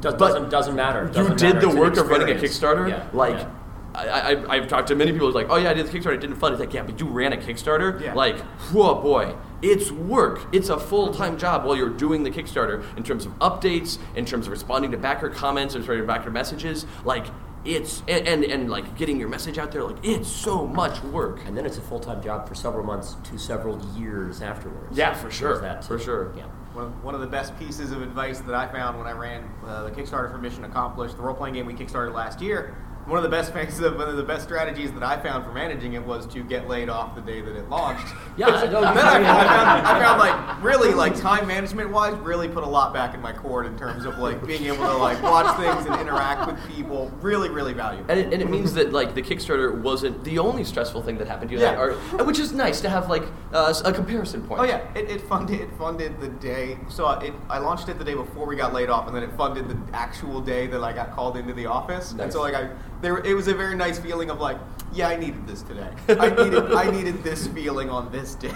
Does, 0.00 0.14
but 0.14 0.18
doesn't 0.18 0.48
doesn't 0.50 0.74
matter. 0.74 1.04
you 1.06 1.12
Doesn't 1.12 1.38
did 1.38 1.54
matter. 1.54 1.60
the 1.60 1.68
It's 1.68 1.76
work 1.78 1.96
of 1.98 2.08
running 2.08 2.36
a. 2.36 2.40
Kickstarter. 2.40 2.88
Yeah, 2.88 3.06
Like, 3.12 3.36
yeah. 3.38 3.50
I, 3.94 4.32
I, 4.34 4.56
I've 4.56 4.68
talked 4.68 4.88
to 4.88 4.94
many 4.96 5.12
people 5.12 5.26
who's 5.28 5.34
like, 5.34 5.46
oh 5.50 5.56
yeah, 5.56 5.70
I 5.70 5.74
did 5.74 5.86
the 5.86 5.90
Kickstarter, 5.96 6.14
it 6.14 6.20
didn't 6.20 6.36
fun. 6.36 6.52
It's 6.52 6.60
like, 6.60 6.72
yeah, 6.72 6.82
but 6.82 6.98
you 6.98 7.06
ran 7.06 7.32
a 7.32 7.36
Kickstarter. 7.36 8.00
Yeah. 8.00 8.14
Like, 8.14 8.38
whoa, 8.72 8.94
boy, 9.00 9.36
it's 9.62 9.90
work. 9.90 10.46
It's 10.52 10.68
a 10.68 10.78
full 10.78 11.14
time 11.14 11.38
job 11.38 11.64
while 11.64 11.76
you're 11.76 11.88
doing 11.88 12.24
the 12.24 12.30
Kickstarter 12.30 12.84
in 12.96 13.02
terms 13.02 13.24
of 13.24 13.32
updates, 13.38 13.98
in 14.16 14.24
terms 14.24 14.46
of 14.46 14.50
responding 14.52 14.90
to 14.90 14.96
backer 14.98 15.30
comments, 15.30 15.74
in 15.74 15.84
terms 15.84 16.00
of 16.00 16.06
backer 16.06 16.30
messages. 16.30 16.84
Like, 17.04 17.26
it's 17.64 18.02
and, 18.08 18.26
and 18.26 18.44
and 18.44 18.68
like 18.68 18.96
getting 18.96 19.20
your 19.20 19.28
message 19.28 19.56
out 19.56 19.70
there. 19.70 19.84
Like, 19.84 20.04
it's 20.04 20.28
so 20.28 20.66
much 20.66 21.00
work. 21.04 21.40
And 21.46 21.56
then 21.56 21.64
it's 21.64 21.78
a 21.78 21.82
full 21.82 22.00
time 22.00 22.22
job 22.22 22.48
for 22.48 22.54
several 22.54 22.84
months 22.84 23.16
to 23.24 23.38
several 23.38 23.80
years 23.96 24.42
afterwards. 24.42 24.98
Yeah, 24.98 25.14
for 25.14 25.30
sure. 25.30 25.60
That 25.60 25.84
For 25.84 25.98
sure. 25.98 26.34
Yeah. 26.36 26.46
One 26.72 26.86
of, 26.86 27.04
one 27.04 27.14
of 27.14 27.20
the 27.20 27.26
best 27.26 27.56
pieces 27.58 27.92
of 27.92 28.00
advice 28.00 28.40
that 28.40 28.54
I 28.54 28.66
found 28.66 28.96
when 28.96 29.06
I 29.06 29.12
ran 29.12 29.48
uh, 29.66 29.84
the 29.84 29.90
Kickstarter 29.90 30.30
for 30.30 30.38
Mission 30.38 30.64
Accomplished, 30.64 31.16
the 31.16 31.22
role 31.22 31.34
playing 31.34 31.54
game 31.54 31.66
we 31.66 31.74
kickstarted 31.74 32.14
last 32.14 32.40
year. 32.40 32.74
One 33.06 33.18
of 33.18 33.24
the 33.24 33.28
best 33.28 33.52
of 33.52 33.96
one 33.96 34.08
of 34.08 34.16
the 34.16 34.22
best 34.22 34.44
strategies 34.44 34.92
that 34.92 35.02
I 35.02 35.20
found 35.20 35.44
for 35.44 35.52
managing 35.52 35.94
it 35.94 36.04
was 36.04 36.24
to 36.28 36.42
get 36.44 36.68
laid 36.68 36.88
off 36.88 37.14
the 37.16 37.20
day 37.20 37.40
that 37.40 37.56
it 37.56 37.68
launched. 37.68 38.06
Yeah, 38.34 38.46
no, 38.46 38.80
then 38.80 38.96
I, 38.96 39.16
I 39.18 39.44
found, 39.46 39.86
I 39.86 40.00
found 40.00 40.18
like 40.18 40.62
really 40.64 40.94
like 40.94 41.14
time 41.20 41.46
management 41.46 41.90
wise, 41.90 42.14
really 42.20 42.48
put 42.48 42.64
a 42.64 42.66
lot 42.66 42.94
back 42.94 43.14
in 43.14 43.20
my 43.20 43.30
cord 43.30 43.66
in 43.66 43.76
terms 43.76 44.06
of 44.06 44.16
like 44.18 44.42
being 44.46 44.64
able 44.64 44.86
to 44.86 44.96
like 44.96 45.22
watch 45.22 45.54
things 45.60 45.84
and 45.84 46.00
interact 46.00 46.50
with 46.50 46.58
people. 46.74 47.10
Really, 47.20 47.50
really 47.50 47.74
valuable. 47.74 48.10
And 48.10 48.18
it, 48.18 48.32
and 48.32 48.40
it 48.40 48.48
means 48.48 48.72
that 48.72 48.90
like 48.94 49.14
the 49.14 49.20
Kickstarter 49.20 49.78
wasn't 49.78 50.24
the 50.24 50.38
only 50.38 50.64
stressful 50.64 51.02
thing 51.02 51.18
that 51.18 51.28
happened 51.28 51.50
to 51.50 51.56
you, 51.56 51.60
Yeah. 51.62 51.72
that, 51.72 51.78
or, 51.78 52.24
which 52.24 52.38
is 52.38 52.54
nice 52.54 52.80
to 52.80 52.88
have 52.88 53.10
like 53.10 53.24
uh, 53.52 53.74
a 53.84 53.92
comparison 53.92 54.42
point. 54.46 54.62
Oh 54.62 54.64
yeah, 54.64 54.80
it, 54.94 55.10
it 55.10 55.20
funded 55.20 55.60
it 55.60 55.68
funded 55.76 56.18
the 56.18 56.28
day. 56.28 56.78
So 56.88 57.10
it, 57.10 57.34
I 57.50 57.58
launched 57.58 57.90
it 57.90 57.98
the 57.98 58.04
day 58.04 58.14
before 58.14 58.46
we 58.46 58.56
got 58.56 58.72
laid 58.72 58.88
off, 58.88 59.08
and 59.08 59.14
then 59.14 59.22
it 59.24 59.32
funded 59.36 59.68
the 59.68 59.76
actual 59.94 60.40
day 60.40 60.68
that 60.68 60.82
I 60.82 60.94
got 60.94 61.12
called 61.14 61.36
into 61.36 61.52
the 61.52 61.66
office. 61.66 62.12
And 62.12 62.20
Nice. 62.20 62.32
so 62.32 62.40
like 62.40 62.54
I, 62.54 62.70
there 63.02 63.18
it 63.18 63.34
was 63.34 63.48
a 63.48 63.54
very 63.54 63.76
nice 63.76 63.98
feeling 63.98 64.30
of 64.30 64.40
like, 64.40 64.58
yeah, 64.92 65.08
I 65.08 65.16
needed 65.16 65.46
this 65.46 65.62
today. 65.62 65.90
I 66.08 66.30
needed 66.30 66.72
I 66.72 66.90
needed 66.90 67.22
this 67.22 67.46
feeling 67.48 67.90
on 67.90 68.10
this 68.10 68.34
day. 68.34 68.54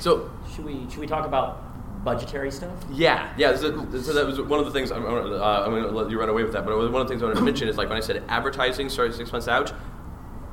So 0.00 0.30
Should 0.54 0.64
we 0.64 0.88
should 0.90 0.98
we 0.98 1.06
talk 1.06 1.26
about 1.26 1.62
budgetary 2.04 2.50
stuff? 2.50 2.72
Yeah, 2.90 3.32
yeah. 3.36 3.54
So, 3.56 3.70
so 4.00 4.12
that 4.12 4.26
was 4.26 4.40
one 4.40 4.60
of 4.60 4.66
the 4.66 4.72
things. 4.72 4.90
I'm, 4.90 5.04
uh, 5.04 5.08
I'm 5.08 5.70
going 5.70 5.82
to 5.82 5.90
let 5.90 6.10
you 6.10 6.18
run 6.18 6.28
away 6.28 6.42
with 6.44 6.52
that. 6.52 6.64
But 6.64 6.76
one 6.76 6.86
of 6.86 6.92
the 6.92 7.04
things 7.08 7.22
I 7.22 7.26
want 7.26 7.38
to 7.38 7.44
mention 7.44 7.68
is 7.68 7.76
like 7.76 7.88
when 7.88 7.98
I 7.98 8.00
said 8.00 8.22
advertising 8.28 8.88
started 8.88 9.14
six 9.14 9.30
months 9.32 9.48
out, 9.48 9.72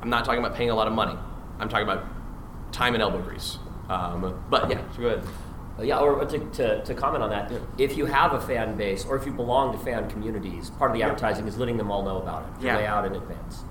I'm 0.02 0.10
not 0.10 0.24
talking 0.24 0.40
about 0.40 0.54
paying 0.56 0.70
a 0.70 0.74
lot 0.74 0.86
of 0.86 0.92
money. 0.92 1.16
I'm 1.58 1.68
talking 1.68 1.86
about 1.86 2.04
time 2.72 2.94
and 2.94 3.02
elbow 3.02 3.20
grease. 3.22 3.58
Um, 3.88 4.44
but 4.50 4.68
yeah, 4.68 4.82
so 4.92 5.00
go 5.00 5.06
ahead. 5.08 5.22
Uh, 5.78 5.82
Yeah, 5.82 5.98
or 5.98 6.24
to, 6.24 6.38
to, 6.38 6.82
to 6.84 6.94
comment 6.94 7.22
on 7.22 7.30
that, 7.30 7.52
if 7.78 7.96
you 7.96 8.06
have 8.06 8.32
a 8.32 8.40
fan 8.40 8.76
base 8.76 9.04
or 9.04 9.16
if 9.16 9.26
you 9.26 9.32
belong 9.32 9.72
to 9.72 9.78
fan 9.78 10.08
communities, 10.08 10.70
part 10.70 10.90
of 10.90 10.96
the 10.96 11.02
advertising 11.02 11.46
is 11.46 11.58
letting 11.58 11.76
them 11.76 11.90
all 11.90 12.02
know 12.02 12.18
about 12.18 12.42
it, 12.44 12.64
Yeah. 12.64 12.76
lay 12.76 12.86
out 12.86 13.04
in 13.04 13.14
advance. 13.14 13.64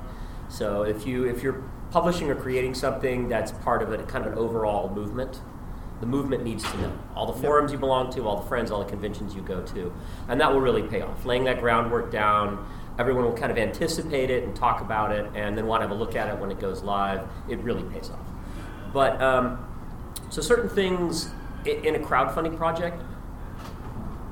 So 0.49 0.83
if 0.83 1.05
you 1.07 1.25
if 1.25 1.41
you're 1.41 1.63
publishing 1.91 2.29
or 2.29 2.35
creating 2.35 2.73
something 2.75 3.27
that's 3.27 3.51
part 3.51 3.81
of 3.81 3.91
a 3.91 3.97
kind 4.03 4.25
of 4.25 4.33
an 4.33 4.37
overall 4.37 4.93
movement, 4.93 5.41
the 6.01 6.05
movement 6.05 6.43
needs 6.43 6.63
to 6.69 6.77
know 6.81 6.91
all 7.15 7.25
the 7.25 7.33
forums 7.41 7.71
you 7.71 7.77
belong 7.77 8.11
to, 8.13 8.27
all 8.27 8.35
the 8.41 8.47
friends, 8.47 8.69
all 8.69 8.83
the 8.83 8.89
conventions 8.89 9.33
you 9.33 9.41
go 9.41 9.61
to, 9.61 9.91
and 10.27 10.39
that 10.41 10.51
will 10.51 10.59
really 10.61 10.83
pay 10.83 11.01
off. 11.01 11.25
Laying 11.25 11.45
that 11.45 11.59
groundwork 11.61 12.11
down, 12.11 12.65
everyone 12.99 13.23
will 13.23 13.33
kind 13.33 13.51
of 13.51 13.57
anticipate 13.57 14.29
it 14.29 14.43
and 14.43 14.53
talk 14.55 14.81
about 14.81 15.11
it, 15.11 15.25
and 15.35 15.57
then 15.57 15.65
want 15.67 15.81
to 15.81 15.87
have 15.87 15.95
a 15.95 15.99
look 15.99 16.15
at 16.15 16.27
it 16.27 16.37
when 16.37 16.51
it 16.51 16.59
goes 16.59 16.83
live. 16.83 17.21
It 17.49 17.59
really 17.59 17.83
pays 17.83 18.09
off. 18.09 18.19
But 18.93 19.21
um, 19.21 19.65
so 20.29 20.41
certain 20.41 20.69
things 20.69 21.29
in 21.65 21.95
a 21.95 21.99
crowdfunding 21.99 22.57
project, 22.57 23.01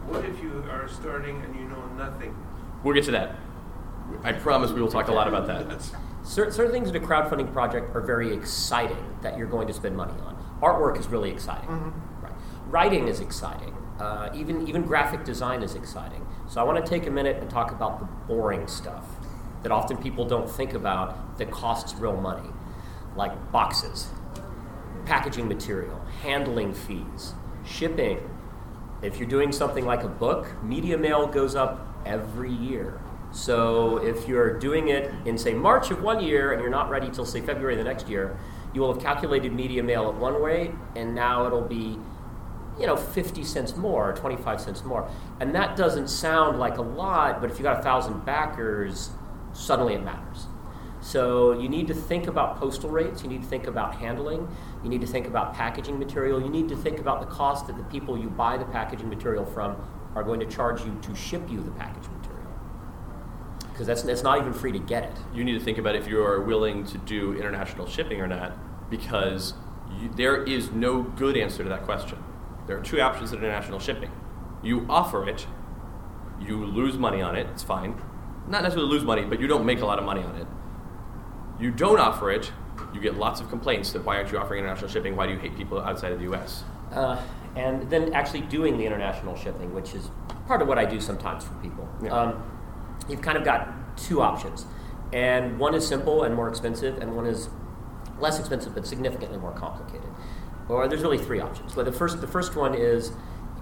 What 0.08 0.26
if 0.26 0.42
you 0.42 0.64
are 0.70 0.88
starting 0.88 1.42
and 1.44 1.56
you 1.56 1.66
know 1.66 1.86
nothing? 1.98 2.36
We'll 2.84 2.94
get 2.94 3.06
to 3.06 3.12
that. 3.12 3.36
I 4.24 4.34
promise 4.34 4.72
we 4.72 4.82
will 4.82 4.92
talk 4.92 5.08
a 5.08 5.14
lot 5.14 5.28
about 5.28 5.48
that. 5.48 5.70
That's, 5.70 5.92
Cer- 6.24 6.52
certain 6.52 6.72
things 6.72 6.90
in 6.90 6.96
a 6.96 7.00
crowdfunding 7.00 7.52
project 7.52 7.96
are 7.96 8.02
very 8.02 8.34
exciting 8.34 8.98
that 9.22 9.38
you're 9.38 9.48
going 9.48 9.68
to 9.68 9.74
spend 9.74 9.96
money 9.98 10.14
on. 10.22 10.36
Artwork 10.62 10.98
is 11.00 11.08
really 11.08 11.32
exciting. 11.32 11.94
Right. 12.22 12.32
Writing 12.68 13.08
is 13.08 13.20
exciting. 13.20 13.76
Uh, 14.00 14.30
even 14.34 14.68
even 14.68 14.84
graphic 14.84 15.24
design 15.24 15.64
is 15.64 15.76
exciting. 15.76 16.26
So 16.50 16.60
I 16.62 16.64
want 16.64 16.84
to 16.84 16.90
take 16.90 17.08
a 17.08 17.12
minute 17.12 17.38
and 17.42 17.50
talk 17.50 17.72
about 17.72 18.00
the 18.00 18.06
boring 18.28 18.68
stuff 18.68 19.06
that 19.64 19.72
often 19.72 19.98
people 19.98 20.26
don't 20.26 20.50
think 20.50 20.74
about 20.74 21.38
that 21.38 21.52
costs 21.52 21.94
real 21.96 22.16
money, 22.16 22.50
like 23.16 23.52
boxes, 23.52 24.08
packaging 25.06 25.48
material, 25.48 26.00
handling 26.22 26.74
fees, 26.74 27.34
shipping. 27.66 28.30
If 29.02 29.18
you're 29.18 29.28
doing 29.28 29.52
something 29.52 29.86
like 29.86 30.04
a 30.04 30.08
book, 30.08 30.64
media 30.64 30.98
mail 30.98 31.28
goes 31.28 31.56
up 31.56 31.88
every 32.06 32.52
year. 32.52 33.00
So 33.32 33.98
if 33.98 34.28
you're 34.28 34.60
doing 34.60 34.90
it 34.90 35.12
in, 35.26 35.38
say, 35.38 35.54
March 35.54 35.90
of 35.90 36.02
one 36.04 36.24
year 36.24 36.54
and 36.54 36.62
you're 36.62 36.70
not 36.70 36.90
ready 36.90 37.10
till, 37.10 37.26
say, 37.26 37.42
February 37.42 37.76
the 37.76 37.84
next 37.84 38.08
year, 38.08 38.38
you 38.74 38.82
will 38.82 38.94
have 38.94 39.02
calculated 39.02 39.54
media 39.54 39.84
mail 39.84 40.08
at 40.08 40.16
one 40.16 40.36
rate, 40.36 40.72
and 40.96 41.14
now 41.16 41.46
it'll 41.46 41.62
be, 41.62 41.98
you 42.80 42.88
know, 42.88 42.96
50 42.96 43.44
cents 43.44 43.76
more, 43.76 44.14
25 44.14 44.62
cents 44.62 44.84
more. 44.84 45.10
And 45.40 45.54
that 45.56 45.76
doesn't 45.76 46.10
sound 46.10 46.60
like 46.60 46.78
a 46.78 46.82
lot, 46.82 47.42
but 47.42 47.52
if 47.52 47.58
you 47.58 47.64
got 47.64 47.80
a 47.80 47.84
thousand 47.84 48.24
backers, 48.26 49.10
suddenly 49.52 49.96
it 49.96 50.04
matters. 50.04 50.48
So 51.02 51.60
you 51.60 51.70
need 51.70 51.88
to 51.88 51.94
think 51.94 52.28
about 52.28 52.58
postal 52.58 52.90
rates, 52.90 53.24
you 53.24 53.30
need 53.30 53.42
to 53.42 53.48
think 53.48 53.68
about 53.68 53.96
handling, 53.96 54.48
you 54.84 54.90
need 54.90 55.02
to 55.02 55.08
think 55.08 55.28
about 55.28 55.54
packaging 55.54 55.98
material, 55.98 56.42
you 56.42 56.50
need 56.50 56.68
to 56.70 56.76
think 56.76 57.00
about 57.00 57.22
the 57.22 57.28
cost 57.28 57.68
that 57.68 57.78
the 57.78 57.84
people 57.86 58.18
you 58.18 58.30
buy 58.30 58.58
the 58.58 58.66
packaging 58.66 59.10
material 59.10 59.46
from 59.46 59.78
are 60.16 60.24
going 60.24 60.40
to 60.40 60.46
charge 60.46 60.84
you 60.84 60.98
to 61.02 61.16
ship 61.16 61.50
you 61.50 61.62
the 61.62 61.72
packaging 61.72 62.16
material. 62.18 62.44
Because 63.72 63.88
that's, 63.88 64.04
that's 64.04 64.24
not 64.24 64.38
even 64.40 64.54
free 64.54 64.72
to 64.72 64.80
get 64.80 65.04
it. 65.04 65.18
You 65.34 65.44
need 65.44 65.58
to 65.58 65.64
think 65.64 65.78
about 65.78 65.96
if 65.96 66.08
you 66.08 66.22
are 66.22 66.42
willing 66.42 66.86
to 66.88 66.98
do 67.00 67.34
international 67.34 67.88
shipping 67.88 68.22
or 68.22 68.28
not, 68.28 68.58
because 68.90 69.54
you, 70.00 70.10
there 70.16 70.44
is 70.44 70.72
no 70.72 71.02
good 71.02 71.38
answer 71.38 71.64
to 71.64 71.70
that 71.70 71.84
question. 71.84 72.22
There 72.68 72.78
are 72.78 72.82
two 72.82 73.02
options 73.02 73.32
in 73.32 73.40
international 73.40 73.80
shipping. 73.80 74.12
You 74.62 74.86
offer 74.90 75.28
it, 75.28 75.48
you 76.40 76.66
lose 76.66 76.98
money 76.98 77.22
on 77.22 77.36
it, 77.36 77.48
it's 77.52 77.64
fine. 77.64 78.02
Not 78.48 78.64
necessarily 78.64 78.92
lose 78.92 79.04
money, 79.04 79.24
but 79.24 79.40
you 79.40 79.48
don't 79.48 79.66
make 79.66 79.82
a 79.82 79.86
lot 79.86 79.98
of 79.98 80.06
money 80.06 80.22
on 80.22 80.36
it. 80.36 80.48
You 81.60 81.72
don't 81.72 82.00
offer 82.00 82.30
it, 82.32 82.52
you 82.94 83.02
get 83.02 83.18
lots 83.18 83.42
of 83.42 83.50
complaints 83.50 83.92
that 83.94 84.04
why 84.04 84.18
aren't 84.18 84.32
you 84.32 84.38
offering 84.38 84.60
international 84.60 84.90
shipping? 84.90 85.16
Why 85.16 85.28
do 85.28 85.34
you 85.34 85.40
hate 85.40 85.56
people 85.56 85.80
outside 85.80 86.12
of 86.12 86.20
the 86.20 86.32
US? 86.34 86.64
Uh, 86.92 87.22
and 87.56 87.90
then 87.90 88.14
actually 88.14 88.42
doing 88.42 88.78
the 88.78 88.86
international 88.86 89.36
shipping, 89.36 89.74
which 89.74 89.94
is 89.94 90.10
part 90.48 90.62
of 90.62 90.68
what 90.68 90.78
I 90.78 90.86
do 90.86 91.00
sometimes 91.00 91.44
for 91.44 91.54
people. 91.56 91.88
Yeah. 92.02 92.12
Um, 92.12 92.44
you've 93.10 93.22
kind 93.22 93.38
of 93.38 93.44
got 93.44 93.98
two 93.98 94.22
options, 94.22 94.66
and 95.12 95.60
one 95.60 95.76
is 95.76 95.88
simple 95.88 96.24
and 96.24 96.36
more 96.36 96.50
expensive, 96.50 96.98
and 97.00 97.16
one 97.16 97.26
is 97.26 97.50
less 98.20 98.40
expensive 98.40 98.74
but 98.74 98.88
significantly 98.88 99.38
more 99.38 99.52
complicated. 99.52 100.10
Or 100.70 100.88
there's 100.88 101.02
really 101.02 101.18
three 101.18 101.40
options. 101.40 101.74
But 101.74 101.86
the 101.86 101.92
first, 101.92 102.22
the 102.22 102.28
first 102.28 102.56
one 102.56 102.74
is 102.74 103.12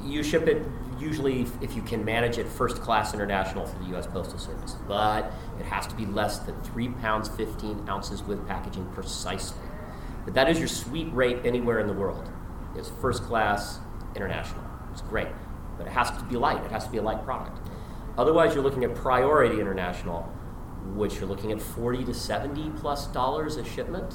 you 0.06 0.24
ship 0.24 0.48
it 0.48 0.66
usually 1.00 1.48
if 1.62 1.76
you 1.76 1.82
can 1.82 2.06
manage 2.06 2.38
it 2.38 2.48
first 2.48 2.82
class 2.82 3.14
international 3.14 3.66
for 3.66 3.78
the 3.80 3.86
U.S. 3.90 4.06
Postal 4.08 4.38
Service, 4.38 4.76
but 4.88 5.32
it 5.60 5.66
has 5.66 5.88
to 5.88 5.96
be 5.96 6.06
less 6.06 6.40
than 6.40 6.60
three 6.62 6.90
pounds 6.90 7.28
15 7.30 7.90
ounces 7.90 8.22
with 8.24 8.48
packaging 8.48 8.86
precisely. 8.94 9.68
But 10.26 10.36
that 10.36 10.50
is 10.50 10.60
your 10.60 10.68
sweet 10.68 11.12
rate 11.14 11.40
anywhere 11.44 11.80
in 11.80 11.88
the 11.88 11.94
world. 11.94 12.30
It's 12.76 12.90
first 13.02 13.24
class 13.24 13.80
international. 14.16 14.64
It's 14.92 15.02
great, 15.02 15.30
but 15.78 15.88
it 15.88 15.92
has 15.92 16.12
to 16.12 16.24
be 16.26 16.36
light. 16.36 16.64
It 16.64 16.72
has 16.72 16.86
to 16.86 16.92
be 16.92 17.00
a 17.00 17.02
light 17.02 17.24
product. 17.24 17.58
Otherwise, 18.18 18.54
you're 18.54 18.64
looking 18.64 18.84
at 18.84 18.94
priority 18.94 19.60
international, 19.60 20.24
which 20.94 21.16
you're 21.16 21.28
looking 21.28 21.52
at 21.52 21.62
40 21.62 22.06
to 22.06 22.14
70 22.14 22.72
plus 22.80 23.08
dollars 23.08 23.58
a 23.58 23.66
shipment, 23.66 24.14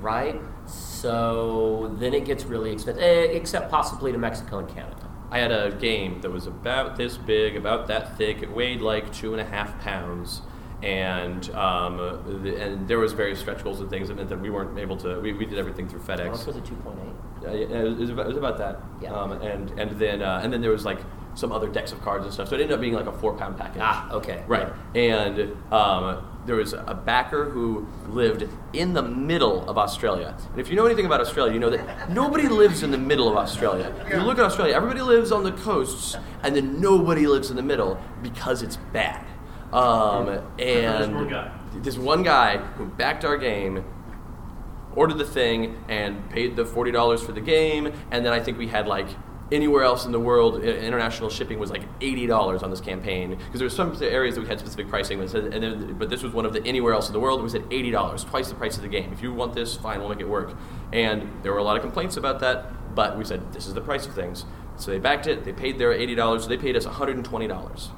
right? 0.00 0.40
So 0.70 1.94
then 1.98 2.12
it 2.12 2.24
gets 2.24 2.44
really 2.44 2.72
expensive, 2.72 3.02
eh, 3.02 3.32
except 3.32 3.70
possibly 3.70 4.12
to 4.12 4.18
Mexico 4.18 4.58
and 4.58 4.68
Canada. 4.68 5.08
I 5.30 5.38
had 5.38 5.52
a 5.52 5.70
game 5.70 6.20
that 6.22 6.30
was 6.30 6.46
about 6.46 6.96
this 6.96 7.16
big, 7.16 7.56
about 7.56 7.86
that 7.86 8.18
thick. 8.18 8.42
It 8.42 8.50
weighed 8.52 8.80
like 8.80 9.12
two 9.12 9.32
and 9.32 9.40
a 9.40 9.44
half 9.44 9.80
pounds, 9.80 10.42
and 10.82 11.48
um, 11.54 11.96
the, 12.42 12.56
and 12.60 12.88
there 12.88 12.98
was 12.98 13.12
various 13.12 13.38
stretch 13.38 13.62
goals 13.62 13.80
and 13.80 13.88
things 13.88 14.08
that 14.08 14.16
meant 14.16 14.28
that 14.28 14.40
we 14.40 14.50
weren't 14.50 14.76
able 14.78 14.96
to. 14.98 15.20
We, 15.20 15.32
we 15.32 15.46
did 15.46 15.58
everything 15.58 15.88
through 15.88 16.00
How 16.00 16.16
much 16.16 16.40
FedEx. 16.40 16.46
was 16.46 16.56
it 16.56 16.64
2.8? 16.64 17.46
Uh, 17.46 17.52
yeah, 17.52 17.82
it, 17.82 17.96
was 17.96 18.10
about, 18.10 18.26
it 18.26 18.28
was 18.28 18.36
about 18.36 18.58
that. 18.58 18.80
Yeah. 19.00 19.14
Um, 19.14 19.32
and 19.32 19.70
and 19.78 19.92
then 19.98 20.20
uh, 20.20 20.40
and 20.42 20.52
then 20.52 20.60
there 20.60 20.70
was 20.70 20.84
like 20.84 20.98
some 21.34 21.52
other 21.52 21.68
decks 21.68 21.92
of 21.92 22.02
cards 22.02 22.24
and 22.24 22.34
stuff. 22.34 22.48
So 22.48 22.56
it 22.56 22.60
ended 22.60 22.74
up 22.74 22.80
being 22.80 22.94
like 22.94 23.06
a 23.06 23.12
four 23.12 23.34
pound 23.36 23.56
package. 23.56 23.82
Ah, 23.82 24.10
okay. 24.12 24.42
Right. 24.46 24.70
And 24.94 25.56
um, 25.72 26.26
there 26.50 26.56
was 26.56 26.72
a 26.72 27.00
backer 27.06 27.44
who 27.44 27.86
lived 28.08 28.48
in 28.72 28.92
the 28.92 29.02
middle 29.02 29.70
of 29.70 29.78
Australia. 29.78 30.36
And 30.50 30.58
if 30.58 30.68
you 30.68 30.74
know 30.74 30.84
anything 30.84 31.06
about 31.06 31.20
Australia, 31.20 31.52
you 31.52 31.60
know 31.60 31.70
that 31.70 32.10
nobody 32.10 32.48
lives 32.48 32.82
in 32.82 32.90
the 32.90 32.98
middle 32.98 33.28
of 33.28 33.36
Australia. 33.36 33.94
If 34.04 34.14
you 34.14 34.18
look 34.22 34.36
at 34.36 34.44
Australia, 34.44 34.74
everybody 34.74 35.00
lives 35.00 35.30
on 35.30 35.44
the 35.44 35.52
coasts, 35.52 36.16
and 36.42 36.56
then 36.56 36.80
nobody 36.80 37.28
lives 37.28 37.50
in 37.50 37.56
the 37.56 37.62
middle 37.62 38.02
because 38.20 38.62
it's 38.62 38.78
bad. 38.92 39.24
Um, 39.72 40.40
and 40.58 41.32
this 41.84 41.96
one 41.96 42.24
guy 42.24 42.56
who 42.56 42.86
backed 42.86 43.24
our 43.24 43.36
game 43.36 43.84
ordered 44.96 45.18
the 45.18 45.24
thing 45.24 45.84
and 45.88 46.28
paid 46.30 46.56
the 46.56 46.64
forty 46.64 46.90
dollars 46.90 47.22
for 47.22 47.30
the 47.30 47.40
game, 47.40 47.92
and 48.10 48.26
then 48.26 48.32
I 48.32 48.40
think 48.40 48.58
we 48.58 48.66
had 48.66 48.88
like 48.88 49.06
anywhere 49.52 49.82
else 49.82 50.06
in 50.06 50.12
the 50.12 50.20
world, 50.20 50.62
international 50.62 51.30
shipping 51.30 51.58
was 51.58 51.70
like 51.70 51.82
eighty 52.00 52.26
dollars 52.26 52.62
on 52.62 52.70
this 52.70 52.80
campaign 52.80 53.30
because 53.30 53.58
there 53.60 53.66
were 53.66 53.70
some 53.70 53.96
areas 54.02 54.34
that 54.34 54.42
we 54.42 54.46
had 54.46 54.58
specific 54.60 54.88
pricing, 54.88 55.26
said- 55.28 55.52
and 55.52 55.62
then, 55.62 55.94
but 55.98 56.08
this 56.10 56.22
was 56.22 56.32
one 56.32 56.46
of 56.46 56.52
the 56.52 56.64
anywhere 56.64 56.92
else 56.92 57.08
in 57.08 57.12
the 57.12 57.20
world. 57.20 57.42
Was 57.42 57.54
at 57.54 57.62
eighty 57.70 57.90
dollars, 57.90 58.24
twice 58.24 58.48
the 58.48 58.54
price 58.54 58.76
of 58.76 58.82
the 58.82 58.88
game. 58.88 59.12
If 59.12 59.22
you 59.22 59.32
want 59.32 59.54
this, 59.54 59.76
fine, 59.76 60.00
we'll 60.00 60.08
make 60.08 60.20
it 60.20 60.28
work. 60.28 60.56
And 60.92 61.28
there 61.42 61.52
were 61.52 61.58
a 61.58 61.64
lot 61.64 61.76
of 61.76 61.82
complaints 61.82 62.16
about 62.16 62.40
that, 62.40 62.94
but 62.94 63.16
we 63.18 63.24
said 63.24 63.52
this 63.52 63.66
is 63.66 63.74
the 63.74 63.80
price 63.80 64.06
of 64.06 64.14
things. 64.14 64.44
So 64.76 64.90
they 64.90 64.98
backed 64.98 65.26
it. 65.26 65.44
They 65.44 65.52
paid 65.52 65.78
their 65.78 65.92
eighty 65.92 66.14
dollars. 66.14 66.44
So 66.44 66.48
they 66.48 66.56
paid 66.58 66.76
us 66.76 66.84
one 66.86 66.94
hundred 66.94 67.16
and 67.16 67.24
twenty 67.24 67.46
dollars 67.48 67.90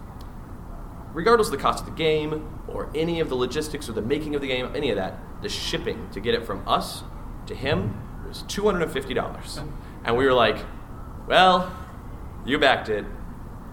regardless 1.15 1.49
of 1.49 1.53
the 1.53 1.59
cost 1.59 1.81
of 1.81 1.91
the 1.91 1.95
game 1.95 2.49
or 2.69 2.91
any 2.95 3.21
of 3.21 3.29
the 3.29 3.35
logistics 3.35 3.87
or 3.87 3.93
the 3.93 4.01
making 4.01 4.35
of 4.35 4.41
the 4.41 4.47
game, 4.49 4.71
any 4.75 4.89
of 4.89 4.97
that, 4.97 5.19
the 5.43 5.49
shipping 5.49 6.09
to 6.11 6.21
get 6.21 6.35
it 6.35 6.43
from 6.43 6.67
us 6.67 7.03
to 7.45 7.55
him 7.55 8.01
was 8.27 8.43
two 8.49 8.65
hundred 8.65 8.83
and 8.83 8.91
fifty 8.93 9.13
dollars, 9.13 9.61
and 10.05 10.17
we 10.17 10.25
were 10.25 10.33
like, 10.33 10.57
"Well, 11.33 11.73
you 12.45 12.59
backed 12.59 12.91
it. 12.91 13.07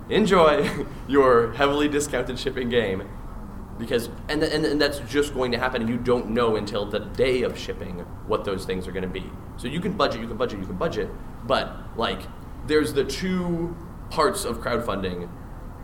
Enjoy 0.10 0.86
your 1.10 1.52
heavily 1.52 1.90
discounted 1.90 2.40
shipping 2.40 2.70
game." 2.70 3.04
Because 3.78 4.08
and, 4.30 4.42
and 4.42 4.66
and 4.66 4.80
that's 4.80 5.00
just 5.00 5.34
going 5.34 5.52
to 5.52 5.58
happen, 5.58 5.82
and 5.82 5.90
you 5.90 5.98
don't 5.98 6.30
know 6.30 6.56
until 6.56 6.86
the 6.86 7.00
day 7.00 7.42
of 7.42 7.60
shipping 7.60 8.00
what 8.28 8.46
those 8.46 8.64
things 8.64 8.88
are 8.88 8.94
going 8.94 9.04
to 9.04 9.10
be. 9.10 9.30
So 9.58 9.68
you 9.68 9.82
can 9.82 9.92
budget, 9.92 10.22
you 10.22 10.28
can 10.28 10.38
budget, 10.38 10.60
you 10.60 10.66
can 10.66 10.78
budget, 10.78 11.10
but 11.46 11.76
like 11.98 12.22
there's 12.66 12.94
the 12.94 13.04
two 13.04 13.76
parts 14.10 14.46
of 14.46 14.60
crowdfunding 14.60 15.30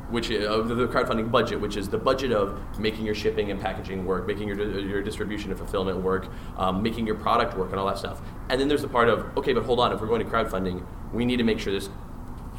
which 0.10 0.30
is, 0.30 0.46
the 0.46 0.88
crowdfunding 0.88 1.32
budget, 1.32 1.60
which 1.60 1.78
is 1.78 1.90
the 1.90 1.98
budget 1.98 2.32
of 2.32 2.60
making 2.80 3.06
your 3.06 3.16
shipping 3.16 3.52
and 3.52 3.60
packaging 3.60 4.06
work, 4.06 4.28
making 4.28 4.48
your, 4.48 4.80
your 4.80 5.02
distribution 5.02 5.50
and 5.50 5.58
fulfillment 5.58 5.98
work, 5.98 6.28
um, 6.58 6.84
making 6.84 7.08
your 7.08 7.16
product 7.16 7.58
work, 7.58 7.72
and 7.72 7.80
all 7.80 7.88
that 7.88 7.98
stuff. 7.98 8.22
And 8.50 8.60
then 8.60 8.68
there's 8.68 8.82
the 8.82 8.88
part 8.88 9.10
of 9.10 9.36
okay, 9.38 9.54
but 9.54 9.64
hold 9.64 9.80
on, 9.80 9.92
if 9.92 10.02
we're 10.02 10.08
going 10.08 10.24
to 10.24 10.30
crowdfunding, 10.30 10.86
we 11.14 11.26
need 11.26 11.38
to 11.38 11.44
make 11.44 11.60
sure 11.60 11.74
this 11.74 11.90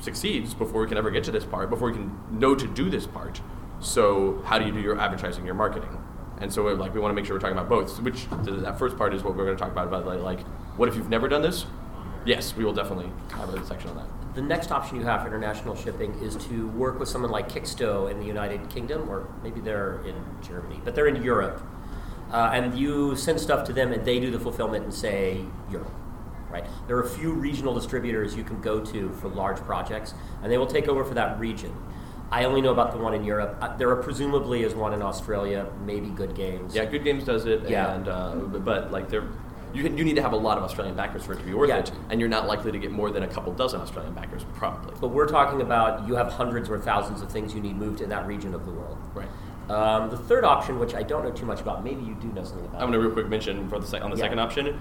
succeeds 0.00 0.54
before 0.54 0.82
we 0.82 0.88
can 0.88 0.98
ever 0.98 1.10
get 1.10 1.24
to 1.24 1.30
this 1.30 1.44
part, 1.44 1.70
before 1.70 1.88
we 1.90 1.94
can 1.94 2.18
know 2.30 2.54
to 2.54 2.66
do 2.66 2.90
this 2.90 3.06
part. 3.06 3.40
So 3.80 4.42
how 4.44 4.58
do 4.58 4.66
you 4.66 4.72
do 4.72 4.80
your 4.80 4.98
advertising, 4.98 5.44
your 5.44 5.54
marketing? 5.54 6.02
And 6.38 6.52
so 6.52 6.64
like 6.64 6.94
we 6.94 7.00
want 7.00 7.12
to 7.12 7.14
make 7.14 7.24
sure 7.24 7.36
we're 7.36 7.40
talking 7.40 7.56
about 7.56 7.68
both. 7.68 8.00
Which 8.00 8.26
that 8.30 8.78
first 8.78 8.96
part 8.98 9.14
is 9.14 9.22
what 9.22 9.36
we're 9.36 9.44
going 9.44 9.56
to 9.56 9.62
talk 9.62 9.72
about 9.72 9.86
about 9.86 10.22
like 10.22 10.40
what 10.76 10.88
if 10.88 10.96
you've 10.96 11.08
never 11.08 11.28
done 11.28 11.42
this? 11.42 11.66
Yes, 12.24 12.56
we 12.56 12.64
will 12.64 12.74
definitely 12.74 13.10
have 13.30 13.54
a 13.54 13.64
section 13.64 13.90
on 13.90 13.96
that. 13.96 14.15
The 14.36 14.42
next 14.42 14.70
option 14.70 14.98
you 14.98 15.04
have 15.06 15.22
for 15.22 15.28
international 15.28 15.74
shipping 15.74 16.12
is 16.22 16.36
to 16.48 16.68
work 16.68 17.00
with 17.00 17.08
someone 17.08 17.30
like 17.30 17.48
Kicksto 17.50 18.10
in 18.10 18.20
the 18.20 18.26
United 18.26 18.68
Kingdom, 18.68 19.08
or 19.08 19.26
maybe 19.42 19.62
they're 19.62 20.02
in 20.04 20.14
Germany, 20.42 20.78
but 20.84 20.94
they're 20.94 21.06
in 21.06 21.22
Europe. 21.22 21.62
Uh, 22.30 22.50
and 22.52 22.78
you 22.78 23.16
send 23.16 23.40
stuff 23.40 23.66
to 23.68 23.72
them, 23.72 23.92
and 23.94 24.04
they 24.04 24.20
do 24.20 24.30
the 24.30 24.38
fulfillment 24.38 24.84
in, 24.84 24.92
say, 24.92 25.42
Europe. 25.70 25.90
Right? 26.50 26.66
There 26.86 26.98
are 26.98 27.02
a 27.02 27.08
few 27.08 27.32
regional 27.32 27.72
distributors 27.72 28.36
you 28.36 28.44
can 28.44 28.60
go 28.60 28.84
to 28.84 29.08
for 29.14 29.28
large 29.28 29.56
projects, 29.56 30.12
and 30.42 30.52
they 30.52 30.58
will 30.58 30.66
take 30.66 30.86
over 30.86 31.02
for 31.02 31.14
that 31.14 31.40
region. 31.40 31.74
I 32.30 32.44
only 32.44 32.60
know 32.60 32.72
about 32.72 32.92
the 32.92 32.98
one 32.98 33.14
in 33.14 33.24
Europe. 33.24 33.56
Uh, 33.62 33.74
there 33.78 33.88
are 33.88 34.02
presumably 34.02 34.64
is 34.64 34.74
one 34.74 34.92
in 34.92 35.00
Australia, 35.00 35.66
maybe 35.86 36.08
Good 36.08 36.34
Games. 36.34 36.74
Yeah, 36.74 36.84
Good 36.84 37.04
Games 37.04 37.24
does 37.24 37.46
it, 37.46 37.70
Yeah. 37.70 37.94
and 37.94 38.06
uh, 38.06 38.34
but 38.34 38.92
like 38.92 39.08
they're. 39.08 39.28
You, 39.74 39.82
you 39.84 40.04
need 40.04 40.16
to 40.16 40.22
have 40.22 40.32
a 40.32 40.36
lot 40.36 40.56
of 40.58 40.64
Australian 40.64 40.96
backers 40.96 41.24
for 41.26 41.32
it 41.34 41.38
to 41.38 41.44
be 41.44 41.52
worth 41.52 41.68
Yeah. 41.68 41.78
it, 41.78 41.92
and 42.10 42.18
you're 42.20 42.28
not 42.28 42.46
likely 42.46 42.72
to 42.72 42.78
get 42.78 42.90
more 42.92 43.10
than 43.10 43.22
a 43.24 43.28
couple 43.28 43.52
dozen 43.52 43.80
Australian 43.80 44.14
backers, 44.14 44.44
probably. 44.54 44.94
But 45.00 45.08
we're 45.08 45.26
talking 45.28 45.60
about 45.60 46.06
you 46.08 46.14
have 46.14 46.32
hundreds 46.32 46.70
or 46.70 46.78
thousands 46.78 47.20
of 47.20 47.30
things 47.30 47.54
you 47.54 47.60
need 47.60 47.76
moved 47.76 48.00
in 48.00 48.08
that 48.10 48.26
region 48.26 48.54
of 48.54 48.64
the 48.64 48.72
world. 48.72 48.96
Right. 49.14 49.28
Um, 49.68 50.08
the 50.10 50.16
third 50.16 50.44
option, 50.44 50.78
which 50.78 50.94
I 50.94 51.02
don't 51.02 51.24
know 51.24 51.32
too 51.32 51.44
much 51.46 51.60
about, 51.60 51.82
maybe 51.84 52.02
you 52.02 52.14
do 52.14 52.28
know 52.28 52.44
something 52.44 52.64
about. 52.66 52.80
I'm 52.80 52.88
going 52.90 52.92
to 52.92 53.00
real 53.00 53.10
quick 53.10 53.28
mention 53.28 53.68
for 53.68 53.78
the 53.80 53.86
sec- 53.86 54.02
on 54.02 54.10
the 54.10 54.16
Yeah. 54.16 54.22
second 54.24 54.38
option. 54.38 54.80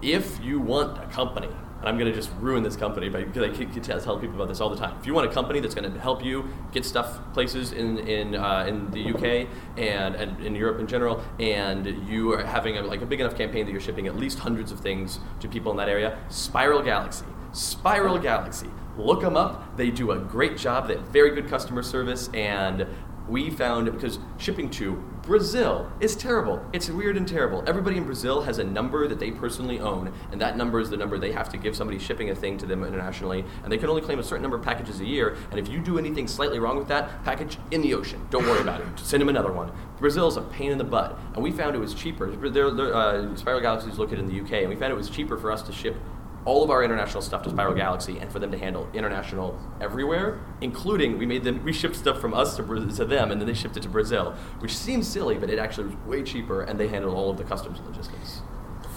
if 0.00 0.42
you 0.42 0.58
want 0.60 0.98
a 0.98 1.06
company, 1.06 1.48
and 1.82 1.88
I'm 1.88 1.98
going 1.98 2.08
to 2.08 2.16
just 2.16 2.30
ruin 2.38 2.62
this 2.62 2.76
company 2.76 3.08
by, 3.08 3.24
because 3.24 3.42
I 3.42 3.48
keep 3.52 3.74
keep 3.74 3.82
tell 3.82 4.16
people 4.16 4.36
about 4.36 4.46
this 4.46 4.60
all 4.60 4.70
the 4.70 4.76
time. 4.76 4.96
If 5.00 5.06
you 5.06 5.14
want 5.14 5.28
a 5.28 5.34
company 5.34 5.58
that's 5.58 5.74
going 5.74 5.92
to 5.92 6.00
help 6.00 6.24
you 6.24 6.48
get 6.70 6.84
stuff 6.84 7.18
places 7.32 7.72
in 7.72 7.98
in, 7.98 8.36
uh, 8.36 8.64
in 8.68 8.88
the 8.92 9.12
UK 9.12 9.48
and, 9.76 10.14
and 10.14 10.40
in 10.46 10.54
Europe 10.54 10.78
in 10.78 10.86
general, 10.86 11.24
and 11.40 12.08
you 12.08 12.32
are 12.32 12.44
having 12.44 12.78
a, 12.78 12.82
like 12.82 13.02
a 13.02 13.06
big 13.06 13.20
enough 13.20 13.36
campaign 13.36 13.66
that 13.66 13.72
you're 13.72 13.80
shipping 13.80 14.06
at 14.06 14.16
least 14.16 14.38
hundreds 14.38 14.70
of 14.70 14.78
things 14.78 15.18
to 15.40 15.48
people 15.48 15.72
in 15.72 15.76
that 15.78 15.88
area, 15.88 16.16
Spiral 16.28 16.82
Galaxy. 16.82 17.26
Spiral 17.52 18.16
Galaxy. 18.16 18.68
Look 18.96 19.22
them 19.22 19.36
up. 19.36 19.76
They 19.76 19.90
do 19.90 20.12
a 20.12 20.18
great 20.18 20.56
job. 20.56 20.86
They 20.86 20.94
have 20.94 21.08
very 21.08 21.34
good 21.34 21.48
customer 21.48 21.82
service, 21.82 22.28
and 22.32 22.86
we 23.28 23.50
found 23.50 23.90
because 23.92 24.18
shipping 24.38 24.70
to 24.70 25.02
Brazil 25.22 25.90
is 26.00 26.16
terrible. 26.16 26.64
It's 26.72 26.90
weird 26.90 27.16
and 27.16 27.26
terrible. 27.26 27.62
Everybody 27.66 27.96
in 27.96 28.04
Brazil 28.04 28.42
has 28.42 28.58
a 28.58 28.64
number 28.64 29.06
that 29.06 29.20
they 29.20 29.30
personally 29.30 29.78
own, 29.78 30.12
and 30.32 30.40
that 30.40 30.56
number 30.56 30.80
is 30.80 30.90
the 30.90 30.96
number 30.96 31.16
they 31.16 31.32
have 31.32 31.48
to 31.50 31.56
give 31.56 31.76
somebody 31.76 31.98
shipping 31.98 32.30
a 32.30 32.34
thing 32.34 32.58
to 32.58 32.66
them 32.66 32.82
internationally, 32.82 33.44
and 33.62 33.72
they 33.72 33.78
can 33.78 33.88
only 33.88 34.02
claim 34.02 34.18
a 34.18 34.22
certain 34.22 34.42
number 34.42 34.56
of 34.56 34.64
packages 34.64 35.00
a 35.00 35.04
year. 35.04 35.36
And 35.50 35.60
if 35.60 35.68
you 35.68 35.78
do 35.80 35.98
anything 35.98 36.26
slightly 36.26 36.58
wrong 36.58 36.76
with 36.76 36.88
that 36.88 37.24
package 37.24 37.58
in 37.70 37.82
the 37.82 37.94
ocean, 37.94 38.26
don't 38.30 38.44
worry 38.44 38.60
about 38.60 38.80
it. 38.80 38.86
Send 38.96 39.20
them 39.20 39.28
another 39.28 39.52
one. 39.52 39.70
Brazil's 39.98 40.36
a 40.36 40.42
pain 40.42 40.72
in 40.72 40.78
the 40.78 40.84
butt, 40.84 41.18
and 41.34 41.42
we 41.42 41.52
found 41.52 41.76
it 41.76 41.78
was 41.78 41.94
cheaper. 41.94 42.30
They're, 42.30 42.70
they're, 42.70 42.94
uh, 42.94 43.36
Spiral 43.36 43.60
Galaxy 43.60 43.90
is 43.90 43.98
located 43.98 44.20
in 44.20 44.26
the 44.26 44.40
UK, 44.40 44.62
and 44.62 44.68
we 44.68 44.76
found 44.76 44.92
it 44.92 44.96
was 44.96 45.08
cheaper 45.08 45.38
for 45.38 45.52
us 45.52 45.62
to 45.62 45.72
ship 45.72 45.96
all 46.44 46.64
of 46.64 46.70
our 46.70 46.82
international 46.82 47.22
stuff 47.22 47.42
to 47.42 47.50
Spiral 47.50 47.74
Galaxy 47.74 48.18
and 48.18 48.30
for 48.30 48.38
them 48.38 48.50
to 48.50 48.58
handle 48.58 48.88
international 48.92 49.58
everywhere, 49.80 50.40
including 50.60 51.18
we 51.18 51.26
made 51.26 51.44
them 51.44 51.62
we 51.64 51.72
shipped 51.72 51.96
stuff 51.96 52.20
from 52.20 52.34
us 52.34 52.56
to, 52.56 52.62
to 52.62 53.04
them 53.04 53.30
and 53.30 53.40
then 53.40 53.46
they 53.46 53.54
shipped 53.54 53.76
it 53.76 53.82
to 53.82 53.88
Brazil, 53.88 54.34
which 54.58 54.76
seems 54.76 55.06
silly, 55.06 55.36
but 55.36 55.50
it 55.50 55.58
actually 55.58 55.88
was 55.88 55.96
way 56.06 56.22
cheaper 56.22 56.62
and 56.62 56.78
they 56.78 56.88
handled 56.88 57.14
all 57.14 57.30
of 57.30 57.36
the 57.36 57.44
customs 57.44 57.80
logistics. 57.86 58.42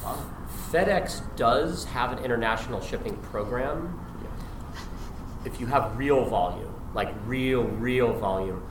Wow. 0.04 0.24
FedEx 0.72 1.36
does 1.36 1.86
have 1.86 2.12
an 2.12 2.24
international 2.24 2.82
shipping 2.82 3.18
program. 3.18 4.00
If 5.46 5.60
you 5.60 5.68
have 5.68 5.98
real 5.98 6.26
volume, 6.26 6.74
like 6.96 7.14
real, 7.26 7.64
real 7.64 8.14
volume, 8.14 8.64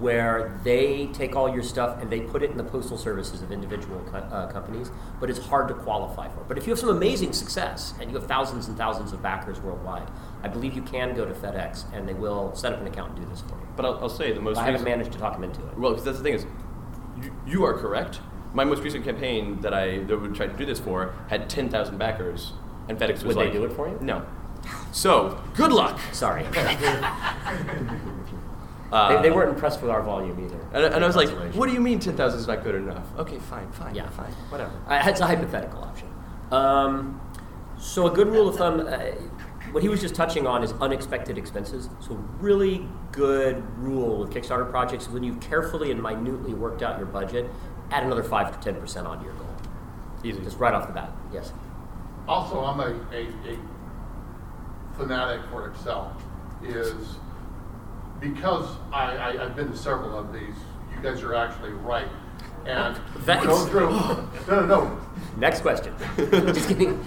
where 0.00 0.58
they 0.64 1.06
take 1.12 1.36
all 1.36 1.52
your 1.52 1.62
stuff 1.62 2.00
and 2.00 2.10
they 2.10 2.20
put 2.20 2.42
it 2.42 2.50
in 2.50 2.56
the 2.56 2.64
postal 2.64 2.96
services 2.96 3.42
of 3.42 3.52
individual 3.52 4.00
co- 4.10 4.16
uh, 4.16 4.50
companies, 4.50 4.90
but 5.20 5.28
it's 5.28 5.38
hard 5.38 5.68
to 5.68 5.74
qualify 5.74 6.26
for. 6.28 6.40
But 6.48 6.56
if 6.56 6.66
you 6.66 6.72
have 6.72 6.78
some 6.78 6.88
amazing 6.88 7.34
success 7.34 7.92
and 8.00 8.10
you 8.10 8.16
have 8.16 8.26
thousands 8.26 8.66
and 8.68 8.78
thousands 8.78 9.12
of 9.12 9.22
backers 9.22 9.60
worldwide, 9.60 10.08
I 10.42 10.48
believe 10.48 10.74
you 10.74 10.80
can 10.80 11.14
go 11.14 11.26
to 11.26 11.34
FedEx 11.34 11.84
and 11.92 12.08
they 12.08 12.14
will 12.14 12.54
set 12.54 12.72
up 12.72 12.80
an 12.80 12.86
account 12.86 13.12
and 13.12 13.24
do 13.26 13.30
this 13.30 13.42
for 13.42 13.56
you. 13.56 13.68
But 13.76 13.84
I'll, 13.84 13.98
I'll 13.98 14.08
say 14.08 14.32
the 14.32 14.40
most 14.40 14.56
I 14.56 14.64
haven't 14.64 14.84
managed 14.84 15.12
to 15.12 15.18
talk 15.18 15.34
them 15.34 15.44
into 15.44 15.60
it. 15.68 15.78
Well, 15.78 15.90
because 15.90 16.04
that's 16.06 16.16
the 16.16 16.24
thing 16.24 16.34
is, 16.34 16.46
you, 17.22 17.32
you 17.46 17.64
are 17.64 17.74
correct. 17.74 18.20
My 18.54 18.64
most 18.64 18.82
recent 18.82 19.04
campaign 19.04 19.60
that 19.60 19.74
I 19.74 19.98
that 20.04 20.18
would 20.18 20.34
try 20.34 20.46
to 20.46 20.56
do 20.56 20.64
this 20.64 20.80
for 20.80 21.14
had 21.28 21.48
ten 21.48 21.68
thousand 21.68 21.98
backers, 21.98 22.54
and 22.88 22.98
FedEx 22.98 23.22
was 23.22 23.24
Would 23.24 23.36
they 23.36 23.44
like, 23.44 23.52
do 23.52 23.64
it 23.64 23.72
for 23.72 23.88
you? 23.88 23.98
No. 24.00 24.24
So 24.92 25.40
good 25.54 25.72
luck. 25.72 26.00
Sorry. 26.12 26.44
Uh, 28.92 29.16
they, 29.16 29.28
they 29.28 29.30
weren't 29.34 29.50
impressed 29.50 29.80
with 29.82 29.90
our 29.90 30.02
volume 30.02 30.38
either. 30.44 30.58
And, 30.72 30.94
and 30.94 31.04
I 31.04 31.06
was 31.06 31.16
like, 31.16 31.28
"What 31.54 31.66
do 31.68 31.72
you 31.72 31.80
mean 31.80 31.98
ten 32.00 32.16
thousand 32.16 32.40
is 32.40 32.46
not 32.48 32.64
good 32.64 32.74
enough?" 32.74 33.06
Okay, 33.18 33.38
fine, 33.38 33.70
fine, 33.72 33.94
Yeah. 33.94 34.08
fine, 34.10 34.32
whatever. 34.48 34.72
Uh, 34.88 35.02
it's 35.06 35.20
a 35.20 35.26
hypothetical 35.26 35.82
option. 35.84 36.08
Um, 36.50 37.20
so 37.78 38.06
a 38.06 38.10
good 38.10 38.26
rule 38.28 38.48
of 38.48 38.56
thumb, 38.56 38.80
uh, 38.80 38.98
what 39.70 39.82
he 39.82 39.88
was 39.88 40.00
just 40.00 40.14
touching 40.16 40.46
on 40.46 40.64
is 40.64 40.72
unexpected 40.80 41.38
expenses. 41.38 41.88
So 42.00 42.14
really 42.40 42.88
good 43.12 43.62
rule 43.78 44.18
with 44.18 44.30
Kickstarter 44.30 44.68
projects 44.68 45.04
is 45.04 45.10
when 45.10 45.22
you've 45.22 45.40
carefully 45.40 45.90
and 45.92 46.02
minutely 46.02 46.54
worked 46.54 46.82
out 46.82 46.98
your 46.98 47.06
budget, 47.06 47.48
add 47.92 48.02
another 48.02 48.24
five 48.24 48.52
to 48.52 48.58
ten 48.72 48.80
percent 48.80 49.06
onto 49.06 49.24
your 49.24 49.34
goal. 49.34 49.46
Easy. 50.24 50.40
Just 50.40 50.58
right 50.58 50.74
off 50.74 50.88
the 50.88 50.92
bat. 50.92 51.10
Yes. 51.32 51.52
Also, 52.28 52.60
I'm 52.64 52.80
a, 52.80 52.92
a, 53.12 53.28
a 53.52 53.58
fanatic 54.96 55.40
for 55.50 55.68
Excel, 55.68 56.14
is 56.62 57.16
because 58.20 58.66
I, 58.92 59.16
I, 59.16 59.44
I've 59.44 59.56
been 59.56 59.70
to 59.70 59.76
several 59.76 60.18
of 60.18 60.32
these, 60.32 60.54
you 60.94 61.02
guys 61.02 61.22
are 61.22 61.34
actually 61.34 61.70
right. 61.70 62.08
And 62.66 62.96
oh, 62.96 63.00
you 63.16 63.22
Thanks. 63.22 63.46
go 63.46 63.66
through, 63.66 63.90
no, 64.48 64.60
no, 64.60 64.66
no, 64.66 65.00
Next 65.38 65.60
question. 65.62 65.94
just 66.16 66.68
kidding. 66.68 67.02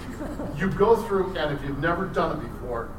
you 0.57 0.69
go 0.69 0.95
through, 0.95 1.35
and 1.37 1.55
if 1.57 1.63
you've 1.63 1.79
never 1.79 2.05
done 2.05 2.37
it 2.37 2.41
before, 2.41 2.89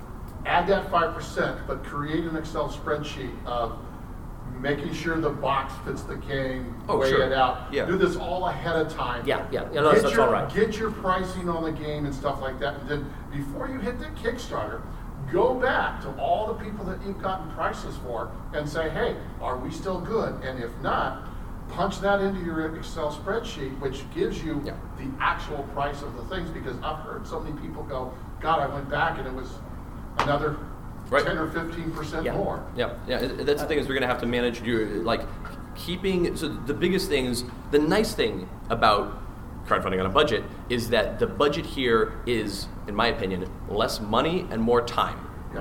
add 0.47 0.67
that 0.69 0.91
five 0.91 1.15
percent, 1.15 1.59
but 1.67 1.83
create 1.83 2.25
an 2.25 2.37
Excel 2.37 2.69
spreadsheet 2.69 3.33
of 3.45 3.77
making 4.61 4.95
sure 4.95 5.21
the 5.21 5.31
box 5.31 5.75
fits 5.85 6.03
the 6.03 6.17
game, 6.17 6.81
Oh, 6.89 6.99
weigh 6.99 7.11
sure. 7.11 7.23
it 7.23 7.33
out. 7.33 7.73
Yeah. 7.73 7.87
Do 7.87 7.99
this 7.99 8.15
all 8.17 8.47
ahead 8.47 8.77
of 8.77 8.93
time. 8.93 9.27
Yeah, 9.27 9.47
yeah. 9.51 9.69
Yeah, 9.73 9.81
no, 9.81 9.93
Get 9.93 10.03
that's 10.03 10.15
your- 10.15 10.27
all 10.27 10.33
right. 10.33 10.55
Get 10.55 10.77
your 10.79 10.91
pricing 10.93 11.49
on 11.49 11.65
the 11.65 11.73
game 11.73 12.05
and 12.07 12.15
stuff 12.15 12.41
like 12.41 12.59
that, 12.61 12.75
and 12.81 12.89
then 12.89 13.13
before 13.33 13.69
you 13.69 13.79
hit 13.81 13.99
the 13.99 14.07
Kickstarter, 14.07 14.81
go 15.33 15.55
back 15.55 16.01
to 16.03 16.09
all 16.19 16.47
the 16.53 16.65
people 16.65 16.85
that 16.87 16.99
you've 17.05 17.21
gotten 17.23 17.51
prices 17.53 17.97
for 18.05 18.31
and 18.53 18.69
say, 18.69 18.89
hey, 18.91 19.17
are 19.41 19.57
we 19.57 19.71
still 19.71 20.01
good? 20.01 20.43
And 20.45 20.63
if 20.63 20.71
not, 20.83 21.29
punch 21.71 22.01
that 22.01 22.21
into 22.21 22.41
your 22.45 22.77
Excel 22.77 23.13
spreadsheet, 23.13 23.79
which 23.81 24.05
gives 24.15 24.43
you 24.45 24.61
Yeah. 24.65 24.75
the 24.99 25.07
actual 25.21 25.63
price 25.75 26.03
of 26.03 26.15
the 26.17 26.23
things, 26.35 26.51
because 26.51 26.77
I've 26.83 26.99
heard 26.99 27.27
so 27.27 27.41
many 27.41 27.59
people 27.61 27.83
go, 27.85 28.13
God, 28.41 28.61
I 28.61 28.73
went 28.73 28.89
back 28.91 29.19
and 29.19 29.27
it 29.27 29.35
was 29.35 29.51
another 30.19 30.57
Right. 31.11 31.25
ten 31.25 31.37
or 31.39 31.49
fifteen 31.49 31.91
percent 31.91 32.25
Yeah. 32.25 32.37
more. 32.37 32.63
Yeah, 32.77 32.91
yeah. 33.07 33.19
That's 33.19 33.61
the 33.63 33.69
thing 33.69 33.79
is 33.79 33.89
we're 33.89 33.95
gonna 33.95 34.07
have 34.07 34.21
to 34.21 34.27
manage 34.27 34.63
your 34.63 34.87
like 35.03 35.23
keeping. 35.75 36.37
So 36.37 36.49
the 36.49 36.75
biggest 36.75 37.09
things, 37.09 37.45
the 37.73 37.79
nice 37.79 38.15
thing 38.15 38.49
about 38.71 39.13
crowdfunding 39.67 40.01
on 40.01 40.07
a 40.07 40.11
budget 40.11 40.45
is 40.69 40.91
that 40.91 41.19
the 41.19 41.27
budget 41.27 41.67
here 41.67 42.21
is, 42.27 42.69
in 42.87 42.95
my 42.95 43.09
opinion, 43.09 43.51
less 43.69 44.01
money 44.01 44.47
and 44.51 44.61
more 44.61 44.83
time. 44.83 45.19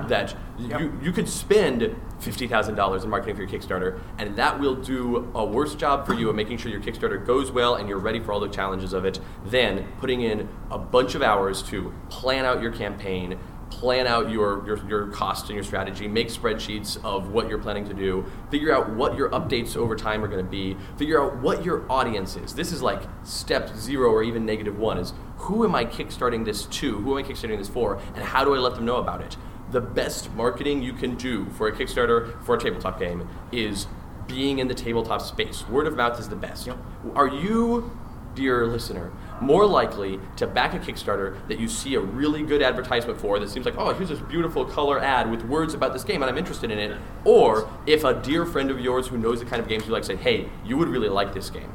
That 0.08 0.34
you 0.58 0.98
you 1.00 1.12
could 1.12 1.28
spend 1.28 1.94
fifty 2.18 2.48
thousand 2.48 2.74
dollars 2.74 3.04
in 3.04 3.10
marketing 3.10 3.36
for 3.36 3.42
your 3.42 3.50
Kickstarter, 3.50 4.00
and 4.18 4.34
that 4.34 4.58
will 4.58 4.74
do 4.74 5.30
a 5.36 5.44
worse 5.44 5.76
job 5.76 6.04
for 6.04 6.14
you 6.14 6.28
of 6.28 6.34
making 6.34 6.58
sure 6.58 6.68
your 6.68 6.80
Kickstarter 6.80 7.24
goes 7.24 7.52
well 7.52 7.76
and 7.76 7.88
you're 7.88 8.00
ready 8.00 8.18
for 8.18 8.32
all 8.32 8.40
the 8.40 8.48
challenges 8.48 8.92
of 8.92 9.04
it 9.04 9.20
than 9.46 9.86
putting 10.00 10.22
in 10.22 10.48
a 10.72 10.78
bunch 10.78 11.14
of 11.14 11.22
hours 11.22 11.62
to 11.64 11.94
plan 12.08 12.44
out 12.44 12.60
your 12.60 12.72
campaign, 12.72 13.38
plan 13.74 14.06
out 14.06 14.30
your, 14.30 14.64
your, 14.66 14.88
your 14.88 15.06
cost 15.08 15.46
and 15.46 15.54
your 15.54 15.64
strategy, 15.64 16.06
make 16.06 16.28
spreadsheets 16.28 17.02
of 17.04 17.30
what 17.30 17.48
you're 17.48 17.58
planning 17.58 17.86
to 17.88 17.94
do, 17.94 18.24
figure 18.50 18.72
out 18.72 18.90
what 18.90 19.16
your 19.16 19.30
updates 19.30 19.76
over 19.76 19.96
time 19.96 20.24
are 20.24 20.28
going 20.28 20.44
to 20.44 20.50
be, 20.50 20.76
figure 20.96 21.20
out 21.20 21.36
what 21.38 21.64
your 21.64 21.90
audience 21.90 22.36
is. 22.36 22.54
This 22.54 22.72
is 22.72 22.82
like 22.82 23.02
step 23.24 23.74
zero 23.76 24.10
or 24.10 24.22
even 24.22 24.46
negative 24.46 24.78
one 24.78 24.98
is 24.98 25.12
who 25.38 25.64
am 25.64 25.74
I 25.74 25.84
kickstarting 25.84 26.44
this 26.44 26.66
to? 26.66 26.98
Who 26.98 27.18
am 27.18 27.24
I 27.24 27.28
kickstarting 27.28 27.58
this 27.58 27.68
for? 27.68 28.00
And 28.14 28.24
how 28.24 28.44
do 28.44 28.54
I 28.54 28.58
let 28.58 28.76
them 28.76 28.84
know 28.84 28.96
about 28.96 29.20
it? 29.20 29.36
The 29.70 29.80
best 29.80 30.32
marketing 30.34 30.82
you 30.82 30.92
can 30.92 31.16
do 31.16 31.46
for 31.50 31.66
a 31.66 31.72
Kickstarter 31.72 32.40
for 32.44 32.54
a 32.54 32.60
tabletop 32.60 33.00
game 33.00 33.28
is 33.50 33.88
being 34.28 34.60
in 34.60 34.68
the 34.68 34.74
tabletop 34.74 35.20
space. 35.20 35.68
Word 35.68 35.86
of 35.86 35.96
mouth 35.96 36.20
is 36.20 36.28
the 36.28 36.36
best. 36.36 36.68
Are 37.14 37.26
you 37.26 37.90
dear 38.34 38.66
listener, 38.66 39.12
more 39.40 39.66
likely 39.66 40.20
to 40.36 40.46
back 40.46 40.74
a 40.74 40.78
Kickstarter 40.78 41.36
that 41.48 41.58
you 41.58 41.68
see 41.68 41.94
a 41.94 42.00
really 42.00 42.42
good 42.42 42.62
advertisement 42.62 43.20
for 43.20 43.38
that 43.38 43.50
seems 43.50 43.66
like, 43.66 43.76
oh, 43.76 43.92
here's 43.92 44.08
this 44.08 44.20
beautiful 44.20 44.64
color 44.64 45.00
ad 45.00 45.30
with 45.30 45.42
words 45.42 45.74
about 45.74 45.92
this 45.92 46.04
game 46.04 46.22
and 46.22 46.30
I'm 46.30 46.38
interested 46.38 46.70
in 46.70 46.78
it, 46.78 46.98
or 47.24 47.68
if 47.86 48.04
a 48.04 48.14
dear 48.14 48.46
friend 48.46 48.70
of 48.70 48.80
yours 48.80 49.08
who 49.08 49.18
knows 49.18 49.40
the 49.40 49.46
kind 49.46 49.60
of 49.60 49.68
games 49.68 49.86
you 49.86 49.92
like 49.92 50.04
say, 50.04 50.16
hey, 50.16 50.48
you 50.64 50.76
would 50.76 50.88
really 50.88 51.08
like 51.08 51.34
this 51.34 51.50
game. 51.50 51.72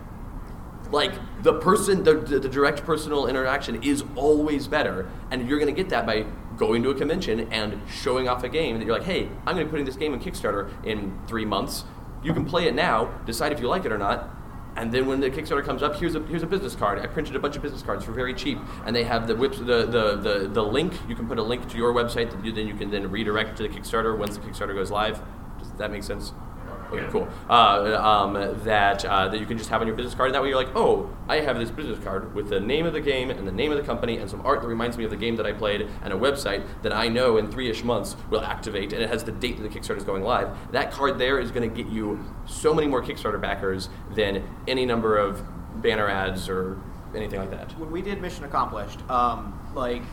Like 0.91 1.13
the 1.43 1.53
person, 1.53 2.03
the, 2.03 2.15
the, 2.15 2.39
the 2.39 2.49
direct 2.49 2.83
personal 2.83 3.27
interaction 3.27 3.83
is 3.83 4.03
always 4.15 4.67
better, 4.67 5.09
and 5.29 5.47
you're 5.47 5.59
going 5.59 5.73
to 5.73 5.79
get 5.83 5.89
that 5.89 6.05
by 6.05 6.25
going 6.57 6.81
to 6.83 6.89
a 6.89 6.95
convention 6.95 7.51
and 7.53 7.79
showing 7.89 8.27
off 8.27 8.43
a 8.43 8.49
game 8.49 8.79
that 8.79 8.85
you're 8.85 8.97
like, 8.97 9.05
hey, 9.05 9.29
I'm 9.45 9.55
going 9.55 9.59
to 9.59 9.65
be 9.65 9.69
putting 9.69 9.85
this 9.85 9.95
game 9.95 10.13
in 10.13 10.19
Kickstarter 10.19 10.71
in 10.83 11.17
three 11.27 11.45
months. 11.45 11.85
You 12.23 12.33
can 12.33 12.43
play 12.43 12.67
it 12.67 12.73
now, 12.73 13.05
decide 13.25 13.51
if 13.51 13.59
you 13.59 13.67
like 13.67 13.85
it 13.85 13.91
or 13.91 13.97
not, 13.97 14.29
and 14.75 14.91
then 14.91 15.07
when 15.07 15.19
the 15.19 15.29
Kickstarter 15.29 15.63
comes 15.63 15.83
up, 15.83 15.95
here's 15.95 16.15
a 16.15 16.21
here's 16.21 16.43
a 16.43 16.47
business 16.47 16.75
card. 16.75 16.99
I 16.99 17.07
printed 17.07 17.35
a 17.35 17.39
bunch 17.39 17.55
of 17.55 17.61
business 17.61 17.81
cards 17.81 18.05
for 18.05 18.11
very 18.11 18.33
cheap, 18.33 18.57
and 18.85 18.95
they 18.95 19.03
have 19.03 19.27
the 19.27 19.35
the, 19.35 19.85
the, 19.85 20.15
the, 20.15 20.49
the 20.51 20.63
link. 20.63 20.93
You 21.07 21.15
can 21.15 21.27
put 21.27 21.37
a 21.37 21.43
link 21.43 21.69
to 21.69 21.77
your 21.77 21.93
website 21.93 22.31
that 22.31 22.43
you 22.45 22.51
then 22.51 22.67
you 22.67 22.75
can 22.75 22.89
then 22.91 23.09
redirect 23.11 23.57
to 23.57 23.63
the 23.63 23.69
Kickstarter 23.69 24.17
once 24.17 24.37
the 24.37 24.43
Kickstarter 24.43 24.73
goes 24.73 24.91
live. 24.91 25.21
Does 25.59 25.71
that 25.73 25.91
make 25.91 26.03
sense? 26.03 26.33
Okay, 26.91 27.07
cool. 27.11 27.27
Uh, 27.49 27.97
um, 28.01 28.33
that 28.63 29.05
uh, 29.05 29.27
that 29.27 29.39
you 29.39 29.45
can 29.45 29.57
just 29.57 29.69
have 29.69 29.81
on 29.81 29.87
your 29.87 29.95
business 29.95 30.15
card, 30.15 30.27
and 30.27 30.35
that 30.35 30.41
way 30.41 30.49
you're 30.49 30.57
like, 30.57 30.75
oh, 30.75 31.09
I 31.27 31.41
have 31.41 31.59
this 31.59 31.69
business 31.69 32.03
card 32.03 32.33
with 32.33 32.49
the 32.49 32.59
name 32.59 32.85
of 32.85 32.93
the 32.93 33.01
game 33.01 33.29
and 33.29 33.47
the 33.47 33.51
name 33.51 33.71
of 33.71 33.77
the 33.77 33.83
company 33.83 34.17
and 34.17 34.29
some 34.29 34.41
art 34.45 34.61
that 34.61 34.67
reminds 34.67 34.97
me 34.97 35.03
of 35.03 35.11
the 35.11 35.17
game 35.17 35.35
that 35.35 35.45
I 35.45 35.53
played, 35.53 35.87
and 36.01 36.13
a 36.13 36.17
website 36.17 36.65
that 36.81 36.93
I 36.93 37.07
know 37.07 37.37
in 37.37 37.51
three-ish 37.51 37.83
months 37.83 38.15
will 38.29 38.41
activate, 38.41 38.93
and 38.93 39.01
it 39.01 39.09
has 39.09 39.23
the 39.23 39.31
date 39.31 39.57
that 39.61 39.71
the 39.71 39.79
Kickstarter 39.79 39.97
is 39.97 40.03
going 40.03 40.23
live. 40.23 40.49
That 40.71 40.91
card 40.91 41.19
there 41.19 41.39
is 41.39 41.51
going 41.51 41.69
to 41.69 41.83
get 41.83 41.91
you 41.91 42.23
so 42.47 42.73
many 42.73 42.87
more 42.87 43.03
Kickstarter 43.03 43.39
backers 43.39 43.89
than 44.15 44.43
any 44.67 44.85
number 44.85 45.17
of 45.17 45.43
banner 45.81 46.07
ads 46.07 46.49
or 46.49 46.81
anything 47.15 47.39
like 47.39 47.51
that. 47.51 47.71
when 47.79 47.91
we 47.91 48.01
did 48.01 48.21
Mission 48.21 48.43
Accomplished, 48.43 48.99
um, 49.09 49.59
like 49.73 50.03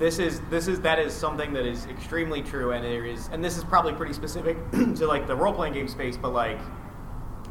this 0.00 0.18
is 0.18 0.40
this 0.48 0.66
is 0.66 0.80
that 0.80 0.98
is 0.98 1.12
something 1.12 1.52
that 1.52 1.66
is 1.66 1.84
extremely 1.86 2.42
true, 2.42 2.72
and 2.72 2.82
there 2.82 3.04
is, 3.04 3.28
and 3.32 3.44
this 3.44 3.58
is 3.58 3.64
probably 3.64 3.92
pretty 3.92 4.14
specific 4.14 4.56
to 4.72 5.06
like 5.06 5.26
the 5.26 5.36
role 5.36 5.52
playing 5.52 5.74
game 5.74 5.88
space, 5.88 6.16
but 6.16 6.32
like, 6.32 6.58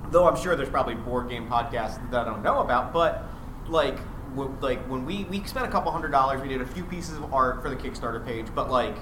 though 0.10 0.28
I'm 0.28 0.36
sure 0.36 0.56
there's 0.56 0.68
probably 0.68 0.96
board 0.96 1.30
game 1.30 1.48
podcasts 1.48 2.10
that 2.10 2.22
I 2.22 2.26
don't 2.26 2.42
know 2.42 2.62
about, 2.62 2.92
but 2.92 3.24
like 3.68 4.00
w- 4.36 4.58
like 4.62 4.80
when 4.90 5.06
we 5.06 5.26
we 5.26 5.44
spent 5.44 5.68
a 5.68 5.70
couple 5.70 5.92
hundred 5.92 6.12
dollars, 6.12 6.42
we 6.42 6.50
did 6.50 6.60
a 6.60 6.66
few 6.66 6.84
pieces 6.84 7.18
of 7.18 7.32
art 7.32 7.62
for 7.62 7.70
the 7.70 7.76
Kickstarter 7.76 8.26
page, 8.26 8.48
but 8.56 8.72
like 8.72 8.98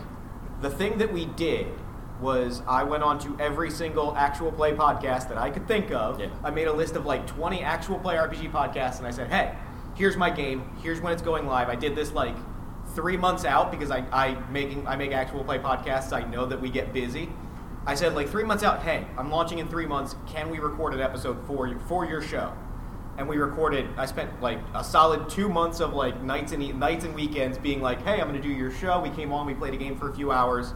the 0.62 0.70
thing 0.70 0.98
that 0.98 1.14
we 1.14 1.24
did 1.24 1.68
was 2.20 2.62
I 2.68 2.84
went 2.84 3.04
on 3.04 3.18
to 3.20 3.38
every 3.40 3.72
single 3.72 4.14
actual 4.18 4.52
play 4.52 4.74
podcast 4.74 5.30
that 5.30 5.38
I 5.38 5.52
could 5.52 5.70
think 5.70 5.92
of. 5.92 6.20
Yeah. 6.20 6.28
I 6.44 6.50
made 6.50 6.68
a 6.68 6.74
list 6.74 6.98
of 6.98 7.06
like 7.06 7.26
20 7.28 7.62
actual 7.62 7.98
play 8.00 8.16
RPG 8.16 8.52
podcasts, 8.52 8.98
and 8.98 9.08
I 9.08 9.12
said, 9.12 9.30
hey, 9.30 9.56
here's 9.96 10.18
my 10.18 10.32
game. 10.32 10.68
Here's 10.82 11.00
when 11.00 11.14
it's 11.14 11.22
going 11.22 11.46
live. 11.46 11.70
I 11.70 11.76
did 11.76 11.96
this 11.96 12.12
like 12.12 12.36
three 12.98 13.16
months 13.16 13.46
out 13.46 13.70
because 13.72 13.92
I, 13.92 14.04
I 14.12 14.36
making 14.50 14.88
I 14.88 14.96
make 14.96 15.12
actual 15.12 15.44
play 15.44 15.60
podcasts. 15.60 16.12
I 16.12 16.28
know 16.28 16.48
that 16.48 16.60
we 16.60 16.72
get 16.72 16.94
busy. 16.94 17.30
I 17.86 17.94
said 17.94 18.16
like 18.16 18.28
three 18.28 18.44
months 18.44 18.64
out. 18.64 18.82
Hey, 18.82 19.06
I'm 19.20 19.30
launching 19.30 19.60
in 19.60 19.68
three 19.68 19.86
months. 19.86 20.16
Can 20.26 20.50
we 20.50 20.58
record 20.58 20.96
an 20.96 21.00
episode 21.00 21.38
for 21.46 21.68
your, 21.68 21.80
for 21.82 22.06
your 22.08 22.24
show? 22.24 22.52
And 23.20 23.30
we 23.30 23.38
recorded. 23.38 23.88
I 23.98 24.08
spent 24.08 24.42
like 24.42 24.58
a 24.74 24.84
solid 24.84 25.30
two 25.30 25.48
months 25.48 25.80
of 25.80 25.94
like 25.94 26.20
nights 26.24 26.54
and 26.54 26.80
nights 26.80 27.06
and 27.06 27.14
weekends 27.14 27.60
being 27.60 27.82
like, 27.84 28.02
hey, 28.04 28.20
I'm 28.20 28.28
going 28.28 28.42
to 28.42 28.46
do 28.48 28.52
your 28.54 28.72
show. 28.72 29.00
We 29.00 29.12
came 29.12 29.32
on. 29.32 29.46
We 29.46 29.54
played 29.54 29.76
a 29.76 29.78
game 29.78 29.96
for 29.96 30.10
a 30.10 30.14
few 30.16 30.32
hours. 30.32 30.74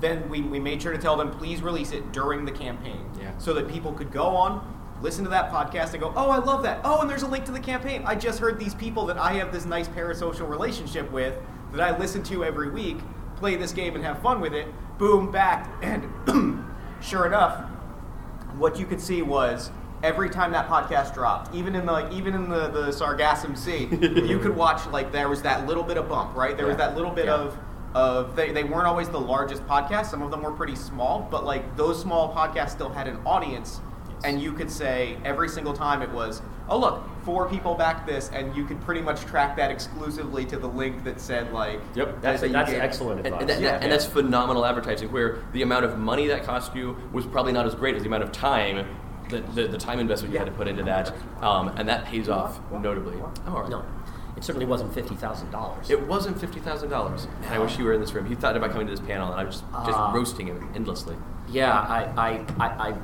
Then 0.00 0.28
we, 0.28 0.42
we 0.42 0.60
made 0.60 0.80
sure 0.80 0.92
to 0.92 0.98
tell 0.98 1.16
them 1.16 1.32
please 1.32 1.60
release 1.60 1.90
it 1.90 2.12
during 2.12 2.44
the 2.44 2.52
campaign, 2.52 3.00
Yeah. 3.20 3.36
so 3.38 3.52
that 3.54 3.68
people 3.68 3.92
could 3.92 4.10
go 4.12 4.26
on, 4.26 4.60
listen 5.02 5.22
to 5.24 5.30
that 5.30 5.50
podcast, 5.50 5.92
and 5.92 6.00
go, 6.02 6.12
oh, 6.16 6.30
I 6.30 6.38
love 6.38 6.62
that. 6.64 6.80
Oh, 6.84 7.00
and 7.00 7.08
there's 7.10 7.22
a 7.22 7.28
link 7.28 7.44
to 7.46 7.52
the 7.52 7.60
campaign. 7.60 8.02
I 8.04 8.14
just 8.14 8.38
heard 8.38 8.58
these 8.60 8.74
people 8.74 9.06
that 9.06 9.16
I 9.18 9.34
have 9.34 9.52
this 9.52 9.64
nice 9.64 9.88
parasocial 9.88 10.48
relationship 10.48 11.10
with 11.10 11.36
that 11.76 11.82
I 11.94 11.98
listen 11.98 12.22
to 12.24 12.44
every 12.44 12.70
week 12.70 12.98
play 13.36 13.56
this 13.56 13.72
game 13.72 13.94
and 13.96 14.04
have 14.04 14.20
fun 14.22 14.40
with 14.40 14.54
it. 14.54 14.66
Boom, 14.98 15.30
back, 15.30 15.68
and 15.82 16.08
sure 17.02 17.26
enough, 17.26 17.64
what 18.56 18.78
you 18.78 18.86
could 18.86 19.00
see 19.00 19.22
was 19.22 19.70
every 20.02 20.30
time 20.30 20.52
that 20.52 20.68
podcast 20.68 21.14
dropped, 21.14 21.52
even 21.54 21.74
in 21.74 21.84
the 21.86 21.92
like, 21.92 22.12
even 22.12 22.34
in 22.34 22.48
the 22.48 22.68
the 22.68 22.86
sargassum 22.88 23.56
sea, 23.58 23.88
you 24.26 24.38
could 24.38 24.54
watch 24.54 24.86
like 24.88 25.10
there 25.12 25.28
was 25.28 25.42
that 25.42 25.66
little 25.66 25.82
bit 25.82 25.96
of 25.96 26.08
bump, 26.08 26.34
right? 26.36 26.56
There 26.56 26.66
was 26.66 26.76
that 26.76 26.94
little 26.96 27.10
bit 27.10 27.26
Yeah. 27.26 27.34
of 27.34 27.58
of 27.94 28.34
they, 28.34 28.50
they 28.50 28.64
weren't 28.64 28.86
always 28.86 29.08
the 29.08 29.20
largest 29.20 29.64
podcasts. 29.66 30.06
Some 30.06 30.22
of 30.22 30.30
them 30.30 30.42
were 30.42 30.50
pretty 30.52 30.74
small, 30.76 31.26
but 31.30 31.44
like 31.44 31.76
those 31.76 32.00
small 32.00 32.34
podcasts 32.34 32.70
still 32.70 32.88
had 32.88 33.06
an 33.08 33.18
audience. 33.26 33.80
And 34.24 34.40
you 34.40 34.52
could 34.52 34.70
say 34.70 35.16
every 35.24 35.48
single 35.48 35.74
time 35.74 36.02
it 36.02 36.10
was, 36.10 36.40
oh 36.68 36.78
look, 36.78 37.02
four 37.24 37.48
people 37.48 37.74
backed 37.74 38.06
this, 38.06 38.30
and 38.32 38.54
you 38.56 38.64
could 38.64 38.80
pretty 38.82 39.00
much 39.00 39.22
track 39.22 39.56
that 39.56 39.70
exclusively 39.70 40.44
to 40.46 40.56
the 40.58 40.68
link 40.68 41.04
that 41.04 41.20
said 41.20 41.52
like, 41.52 41.80
Yep. 41.94 42.20
That's, 42.20 42.40
that 42.42 42.46
you 42.48 42.52
that's 42.52 42.70
excellent 42.72 43.18
And, 43.20 43.26
advice. 43.28 43.40
and, 43.42 43.50
that- 43.50 43.60
Yeah. 43.60 43.78
and 43.80 43.90
that's 43.90 44.04
phenomenal 44.04 44.64
advertising 44.66 45.10
where 45.10 45.38
the 45.52 45.62
amount 45.62 45.84
of 45.84 45.98
money 45.98 46.26
that 46.28 46.44
cost 46.44 46.74
you 46.74 46.96
was 47.12 47.26
probably 47.26 47.52
not 47.52 47.66
as 47.66 47.74
great 47.74 47.94
as 47.96 48.02
the 48.02 48.08
amount 48.08 48.22
of 48.24 48.32
time, 48.32 48.86
the, 49.30 49.40
the, 49.40 49.66
the 49.68 49.78
time 49.78 49.98
investment 50.00 50.32
you 50.32 50.38
had 50.38 50.46
to 50.46 50.52
put 50.52 50.68
into 50.68 50.82
that. 50.84 51.12
Um, 51.40 51.68
and 51.76 51.88
that 51.88 52.04
pays 52.04 52.28
off 52.28 52.60
notably. 52.70 53.16
Oh, 53.20 53.32
all 53.54 53.60
right. 53.62 53.70
no, 53.70 53.84
it 54.36 54.44
certainly 54.44 54.66
wasn't 54.66 54.92
fifty 54.92 55.14
thousand 55.14 55.50
dollars. 55.50 55.88
It 55.90 56.06
wasn't 56.06 56.38
fifty 56.40 56.60
thousand 56.60 56.90
dollars. 56.90 57.26
And 57.44 57.54
I 57.54 57.58
wish 57.58 57.78
you 57.78 57.84
were 57.84 57.92
in 57.94 58.00
this 58.00 58.12
room. 58.12 58.26
He 58.26 58.34
thought 58.34 58.56
about 58.56 58.72
coming 58.72 58.86
to 58.86 58.90
this 58.92 59.00
panel, 59.06 59.30
and 59.30 59.40
I 59.40 59.44
was 59.44 59.60
just, 59.60 59.64
just 59.86 59.98
Ah. 59.98 60.12
roasting 60.12 60.48
him 60.48 60.70
endlessly. 60.74 61.16
Yeah, 61.48 61.72
I, 61.72 62.04
I, 62.16 62.44
I, 62.60 62.88
I. 62.90 62.94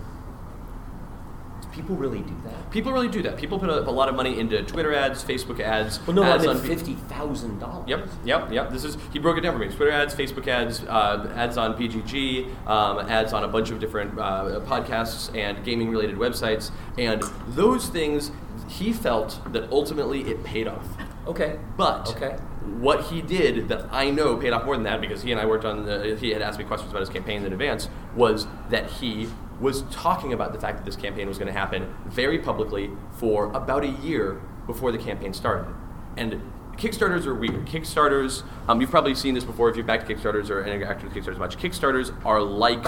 People 1.72 1.96
really 1.96 2.20
do 2.20 2.34
that? 2.44 2.70
People 2.70 2.92
really 2.92 3.08
do 3.08 3.22
that. 3.22 3.36
People 3.36 3.58
put 3.58 3.68
a, 3.68 3.88
a 3.88 3.90
lot 3.90 4.08
of 4.08 4.14
money 4.16 4.38
into 4.40 4.62
Twitter 4.62 4.92
ads, 4.94 5.22
Facebook 5.24 5.60
ads. 5.60 6.04
Well, 6.06 6.14
no, 6.16 6.22
I 6.22 6.30
ads 6.30 6.44
meant 6.46 6.58
on- 6.60 6.64
fifty 6.66 6.94
thousand 6.94 7.58
dollars. 7.60 7.88
Yep, 7.88 8.08
yep, 8.24 8.52
yep. 8.52 8.70
This 8.70 8.84
is 8.84 8.96
he 9.12 9.18
broke 9.18 9.38
it 9.38 9.42
down 9.42 9.52
for 9.52 9.58
me. 9.60 9.68
Twitter 9.68 9.90
ads, 9.92 10.14
Facebook 10.14 10.46
ads, 10.48 10.82
uh, 10.84 11.32
ads 11.36 11.56
on 11.56 11.74
BGG, 11.76 12.66
um, 12.66 12.98
ads 13.10 13.32
on 13.32 13.44
a 13.44 13.48
bunch 13.48 13.70
of 13.70 13.78
different 13.80 14.18
uh, 14.18 14.60
podcasts 14.66 15.34
and 15.36 15.64
gaming-related 15.64 16.16
websites, 16.16 16.70
and 16.98 17.22
those 17.48 17.88
things 17.88 18.30
he 18.68 18.92
felt 18.92 19.40
that 19.52 19.70
ultimately 19.70 20.22
it 20.22 20.42
paid 20.44 20.68
off. 20.68 20.86
Okay. 21.26 21.58
But 21.76 22.08
Okay. 22.16 22.36
what 22.78 23.02
he 23.04 23.20
did 23.22 23.68
that 23.68 23.86
I 23.92 24.10
know 24.10 24.36
paid 24.36 24.52
off 24.52 24.64
more 24.64 24.74
than 24.74 24.84
that 24.84 25.00
because 25.00 25.22
he 25.22 25.32
and 25.32 25.40
I 25.40 25.46
worked 25.46 25.64
on 25.64 25.84
the, 25.84 26.16
he 26.20 26.30
had 26.30 26.42
asked 26.42 26.58
me 26.58 26.64
questions 26.64 26.90
about 26.90 27.00
his 27.00 27.08
campaign 27.08 27.44
in 27.44 27.52
advance 27.52 27.88
was 28.16 28.46
that 28.70 28.90
he 28.90 29.28
was 29.60 29.82
talking 29.90 30.32
about 30.32 30.52
the 30.52 30.58
fact 30.58 30.78
that 30.78 30.84
this 30.84 30.96
campaign 30.96 31.28
was 31.28 31.38
going 31.38 31.52
to 31.52 31.58
happen 31.58 31.94
very 32.06 32.38
publicly 32.38 32.90
for 33.12 33.52
about 33.52 33.84
a 33.84 33.88
year 33.88 34.40
before 34.66 34.90
the 34.90 34.98
campaign 34.98 35.34
started. 35.34 35.72
And 36.16 36.40
Kickstarters 36.76 37.26
are 37.26 37.34
weird. 37.34 37.66
Kickstarters, 37.66 38.42
um, 38.66 38.80
you've 38.80 38.90
probably 38.90 39.14
seen 39.14 39.34
this 39.34 39.44
before 39.44 39.68
if 39.68 39.76
you've 39.76 39.86
backed 39.86 40.08
Kickstarters 40.08 40.48
or 40.48 40.64
interacted 40.64 41.04
with 41.04 41.14
Kickstarters 41.14 41.38
much. 41.38 41.58
Kickstarters 41.58 42.14
are 42.24 42.40
like 42.40 42.84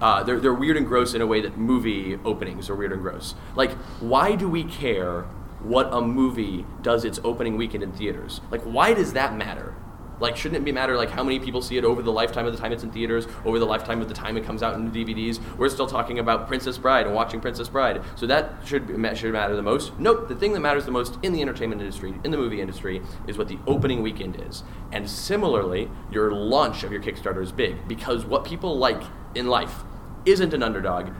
uh, 0.00 0.22
they're, 0.24 0.40
they're 0.40 0.54
weird 0.54 0.76
and 0.76 0.86
gross 0.86 1.14
in 1.14 1.20
a 1.20 1.26
way 1.26 1.40
that 1.40 1.56
movie 1.56 2.18
openings 2.24 2.68
are 2.68 2.74
weird 2.74 2.92
and 2.92 3.02
gross. 3.02 3.34
Like, 3.54 3.70
why 4.00 4.34
do 4.34 4.48
we 4.48 4.64
care 4.64 5.22
what 5.60 5.88
a 5.92 6.00
movie 6.00 6.66
does 6.82 7.04
its 7.04 7.20
opening 7.22 7.56
weekend 7.56 7.84
in 7.84 7.92
theaters? 7.92 8.40
Like, 8.50 8.62
why 8.62 8.94
does 8.94 9.12
that 9.12 9.36
matter? 9.36 9.74
Like, 10.22 10.36
shouldn't 10.36 10.62
it 10.62 10.64
be 10.64 10.70
matter 10.70 10.96
like 10.96 11.10
how 11.10 11.24
many 11.24 11.40
people 11.40 11.60
see 11.60 11.76
it 11.76 11.84
over 11.84 12.00
the 12.00 12.12
lifetime 12.12 12.46
of 12.46 12.52
the 12.52 12.58
time 12.58 12.70
it's 12.70 12.84
in 12.84 12.92
theaters, 12.92 13.26
over 13.44 13.58
the 13.58 13.66
lifetime 13.66 14.00
of 14.00 14.06
the 14.06 14.14
time 14.14 14.36
it 14.36 14.44
comes 14.44 14.62
out 14.62 14.76
in 14.76 14.88
DVDs? 14.92 15.40
We're 15.58 15.68
still 15.68 15.88
talking 15.88 16.20
about 16.20 16.46
Princess 16.46 16.78
Bride 16.78 17.06
and 17.06 17.14
watching 17.14 17.40
Princess 17.40 17.68
Bride, 17.68 18.00
so 18.14 18.28
that 18.28 18.54
should 18.64 18.86
be- 18.86 19.14
should 19.16 19.32
matter 19.32 19.56
the 19.56 19.62
most. 19.62 19.98
Nope, 19.98 20.28
the 20.28 20.36
thing 20.36 20.52
that 20.52 20.60
matters 20.60 20.84
the 20.84 20.92
most 20.92 21.18
in 21.24 21.32
the 21.32 21.42
entertainment 21.42 21.80
industry, 21.80 22.14
in 22.22 22.30
the 22.30 22.36
movie 22.36 22.60
industry, 22.60 23.02
is 23.26 23.36
what 23.36 23.48
the 23.48 23.58
opening 23.66 24.00
weekend 24.00 24.40
is. 24.48 24.62
And 24.92 25.10
similarly, 25.10 25.90
your 26.12 26.30
launch 26.30 26.84
of 26.84 26.92
your 26.92 27.02
Kickstarter 27.02 27.42
is 27.42 27.50
big 27.50 27.88
because 27.88 28.24
what 28.24 28.44
people 28.44 28.78
like 28.78 29.02
in 29.34 29.48
life 29.48 29.82
isn't 30.24 30.54
an 30.54 30.62
underdog, 30.62 31.10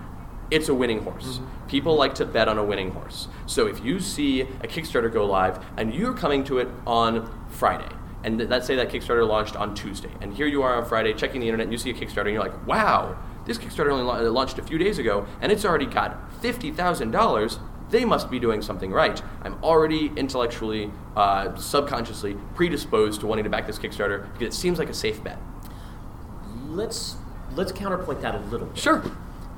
it's 0.53 0.69
a 0.69 0.75
winning 0.75 1.03
horse. 1.03 1.39
Mm-hmm. 1.39 1.67
People 1.67 1.97
like 1.97 2.15
to 2.17 2.25
bet 2.25 2.47
on 2.47 2.57
a 2.57 2.65
winning 2.65 2.93
horse. 2.93 3.27
So 3.47 3.67
if 3.67 3.85
you 3.85 3.99
see 3.99 4.43
a 4.43 4.69
Kickstarter 4.69 5.13
go 5.13 5.27
live 5.27 5.59
and 5.77 5.93
you're 5.93 6.15
coming 6.15 6.45
to 6.45 6.59
it 6.59 6.69
on 6.87 7.29
Friday, 7.49 7.89
and 8.25 8.39
th- 8.39 8.51
let's 8.51 8.67
say 8.67 8.77
that 8.77 8.89
Kickstarter 8.91 9.27
launched 9.27 9.57
on 9.57 9.75
Tuesday, 9.75 10.11
and 10.21 10.33
here 10.35 10.47
you 10.47 10.63
are 10.63 10.75
on 10.75 10.85
Friday 10.85 11.13
checking 11.15 11.41
the 11.41 11.49
internet 11.49 11.65
and 11.65 11.73
you 11.73 11.79
see 11.79 11.91
a 11.91 11.95
Kickstarter 11.95 12.27
and 12.27 12.31
you're 12.35 12.43
like, 12.43 12.67
wow, 12.67 13.17
this 13.47 13.59
Kickstarter 13.59 13.91
only 13.91 14.05
la- 14.05 14.19
launched 14.31 14.59
a 14.59 14.63
few 14.63 14.79
days 14.79 14.99
ago 14.99 15.27
and 15.41 15.51
it's 15.51 15.65
already 15.65 15.87
got 15.87 16.19
$50,000. 16.43 17.59
They 17.91 18.05
must 18.07 18.31
be 18.31 18.39
doing 18.39 18.63
something 18.63 18.91
right. 18.91 19.23
I'm 19.43 19.63
already 19.63 20.11
intellectually, 20.17 20.91
uh, 21.15 21.55
subconsciously 21.57 22.37
predisposed 22.55 23.21
to 23.21 23.27
wanting 23.27 23.45
to 23.45 23.51
back 23.51 23.67
this 23.67 23.79
Kickstarter 23.79 24.33
because 24.33 24.55
it 24.55 24.59
seems 24.59 24.79
like 24.79 24.89
a 24.89 24.95
safe 24.95 25.23
bet. 25.23 25.39
Let's 26.69 27.17
let's 27.55 27.71
counterpoint 27.73 28.23
that 28.23 28.35
a 28.35 28.39
little 28.39 28.67
bit. 28.69 28.79
Sure. 28.79 29.03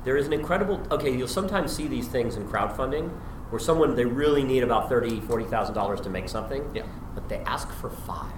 There 0.03 0.17
is 0.17 0.27
an 0.27 0.33
incredible. 0.33 0.85
Okay, 0.91 1.15
you'll 1.15 1.27
sometimes 1.29 1.73
see 1.73 1.87
these 1.87 2.07
things 2.09 2.35
in 2.35 2.45
crowdfunding 2.47 3.09
where 3.51 3.59
someone 3.59 3.95
they 3.95 4.05
really 4.05 4.43
need 4.43 4.63
about 4.63 4.89
thirty, 4.89 5.21
forty 5.21 5.45
thousand 5.45 5.75
dollars 5.75 6.01
to 6.01 6.09
make 6.09 6.27
something. 6.27 6.69
Yeah. 6.75 6.83
But 7.13 7.29
they 7.29 7.37
ask 7.39 7.71
for 7.71 7.89
five. 7.89 8.33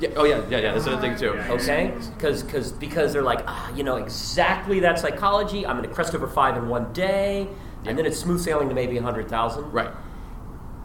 Yeah. 0.00 0.08
Oh 0.16 0.24
yeah. 0.24 0.40
Yeah. 0.48 0.58
Yeah. 0.58 0.72
That's 0.72 0.86
another 0.86 1.02
thing 1.02 1.16
too. 1.16 1.30
Okay, 1.54 1.92
because 2.16 2.42
because 2.42 2.72
because 2.72 3.12
they're 3.12 3.22
like 3.22 3.42
ah, 3.46 3.70
you 3.74 3.82
know 3.84 3.96
exactly 3.96 4.80
that 4.80 4.98
psychology. 4.98 5.66
I'm 5.66 5.76
going 5.76 5.88
to 5.88 5.94
crest 5.94 6.14
over 6.14 6.26
five 6.26 6.56
in 6.56 6.68
one 6.68 6.92
day, 6.92 7.46
Yeah. 7.84 7.90
and 7.90 7.98
then 7.98 8.06
it's 8.06 8.18
smooth 8.18 8.40
sailing 8.40 8.68
to 8.68 8.74
maybe 8.74 8.96
a 8.98 9.02
hundred 9.02 9.28
thousand. 9.28 9.70
Right. 9.72 9.90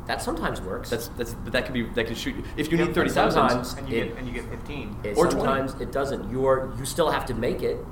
That 0.08 0.22
sometimes 0.22 0.62
works. 0.62 0.90
That's 0.92 1.08
that's 1.18 1.34
but 1.34 1.54
that 1.54 1.66
could 1.66 1.74
be 1.74 1.84
that 1.84 2.06
could 2.08 2.18
shoot 2.18 2.36
you 2.36 2.44
if 2.58 2.72
you 2.72 2.78
Yep, 2.78 2.88
need 2.90 2.94
thirty 2.96 3.08
and 3.10 3.14
sometimes- 3.34 3.74
and 3.74 3.90
you 3.90 3.98
It- 3.98 4.08
get 4.10 4.18
and 4.18 4.28
you 4.28 4.34
get 4.34 4.50
15. 4.50 4.96
It- 5.04 5.18
Or 5.18 5.26
20. 5.26 5.32
sometimes 5.32 5.82
it 5.82 5.92
doesn't. 5.92 6.30
You're 6.32 6.72
you 6.78 6.86
still 6.86 7.10
have 7.10 7.26
to 7.28 7.34
make 7.34 7.64
it, 7.64 7.84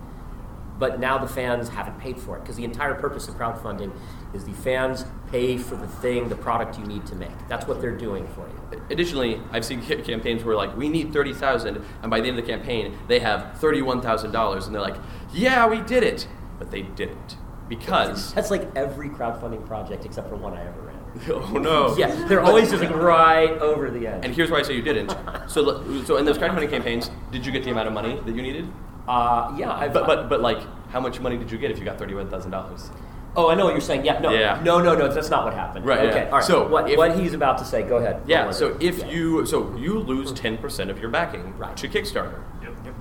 but 0.79 0.99
now 0.99 1.17
the 1.17 1.27
fans 1.27 1.69
haven't 1.69 1.99
paid 1.99 2.19
for 2.19 2.37
it 2.37 2.41
because 2.41 2.55
the 2.55 2.63
entire 2.63 2.95
purpose 2.95 3.27
of 3.27 3.35
crowdfunding 3.35 3.91
is 4.33 4.43
the 4.45 4.53
fans 4.53 5.05
pay 5.29 5.57
for 5.57 5.75
the 5.75 5.87
thing, 5.87 6.29
the 6.29 6.35
product 6.35 6.79
you 6.79 6.85
need 6.85 7.05
to 7.05 7.15
make. 7.15 7.47
That's 7.47 7.67
what 7.67 7.79
they're 7.81 7.95
doing 7.95 8.27
for 8.27 8.47
you. 8.47 8.81
Additionally, 8.89 9.39
I've 9.51 9.65
seen 9.65 9.81
campaigns 9.81 10.43
where 10.43 10.55
like 10.55 10.75
we 10.75 10.89
need 10.89 11.13
thirty 11.13 11.33
thousand, 11.33 11.83
and 12.01 12.09
by 12.09 12.19
the 12.19 12.27
end 12.27 12.39
of 12.39 12.45
the 12.45 12.51
campaign 12.51 12.97
they 13.07 13.19
have 13.19 13.57
thirty-one 13.59 14.01
thousand 14.01 14.31
dollars, 14.31 14.65
and 14.65 14.73
they're 14.73 14.81
like, 14.81 14.97
"Yeah, 15.31 15.67
we 15.67 15.81
did 15.81 16.03
it," 16.03 16.27
but 16.57 16.71
they 16.71 16.81
didn't 16.81 17.37
because 17.69 18.33
That's 18.33 18.51
like 18.51 18.69
every 18.75 19.09
crowdfunding 19.09 19.65
project 19.65 20.05
except 20.05 20.29
for 20.29 20.35
one 20.35 20.53
I 20.53 20.65
ever 20.67 20.81
ran. 20.81 20.99
oh 21.29 21.57
no, 21.57 21.95
Yeah, 21.97 22.27
they're 22.27 22.41
always 22.41 22.71
just 22.71 22.83
like 22.83 22.93
right 22.95 23.51
over 23.59 23.89
the 23.89 24.07
edge. 24.07 24.25
And 24.25 24.33
here's 24.35 24.49
why 24.49 24.59
I 24.59 24.63
say 24.63 24.75
you 24.75 24.81
didn't. 24.81 25.15
So 25.47 26.03
so 26.03 26.17
in 26.17 26.25
those 26.25 26.37
crowdfunding 26.37 26.69
campaigns, 26.69 27.09
did 27.31 27.45
you 27.45 27.51
get 27.51 27.63
the 27.63 27.71
amount 27.71 27.87
of 27.87 27.93
money 27.93 28.19
that 28.25 28.35
you 28.35 28.41
needed? 28.41 28.71
Uh, 29.07 29.55
yeah, 29.57 29.71
I've, 29.71 29.93
But 29.93 30.05
but 30.07 30.29
but 30.29 30.41
like, 30.41 30.59
how 30.89 30.99
much 30.99 31.19
money 31.19 31.37
did 31.37 31.51
you 31.51 31.57
get 31.57 31.71
if 31.71 31.79
you 31.79 31.85
got 31.85 31.97
thirty-one 31.97 32.29
thousand 32.29 32.51
dollars? 32.51 32.89
oh, 33.35 33.49
I 33.49 33.55
know 33.55 33.65
what 33.65 33.71
you're 33.71 33.81
saying. 33.81 34.05
Yeah, 34.05 34.19
no, 34.19 34.29
Yeah. 34.29 34.61
no, 34.63 34.79
no, 34.79 34.93
no, 34.95 35.11
that's 35.11 35.31
not 35.31 35.43
what 35.43 35.55
happened. 35.55 35.87
Right, 35.87 36.01
Okay, 36.07 36.17
yeah. 36.25 36.25
all 36.25 36.33
right. 36.37 36.43
So, 36.43 36.67
what, 36.67 36.87
if- 36.87 36.97
what 36.99 37.17
he's 37.17 37.33
about 37.33 37.57
to 37.57 37.65
say, 37.65 37.81
go 37.81 37.97
ahead. 37.97 38.21
Yeah. 38.27 38.51
So 38.51 38.67
let 38.73 38.83
if 38.83 38.99
yeah. 38.99 39.07
you 39.09 39.45
so 39.47 39.75
you 39.75 39.97
lose 39.97 40.31
ten 40.33 40.55
percent 40.57 40.91
of 40.91 40.99
your 40.99 41.09
backing 41.09 41.57
Right. 41.57 41.75
to 41.77 41.87
Kickstarter. 41.87 42.41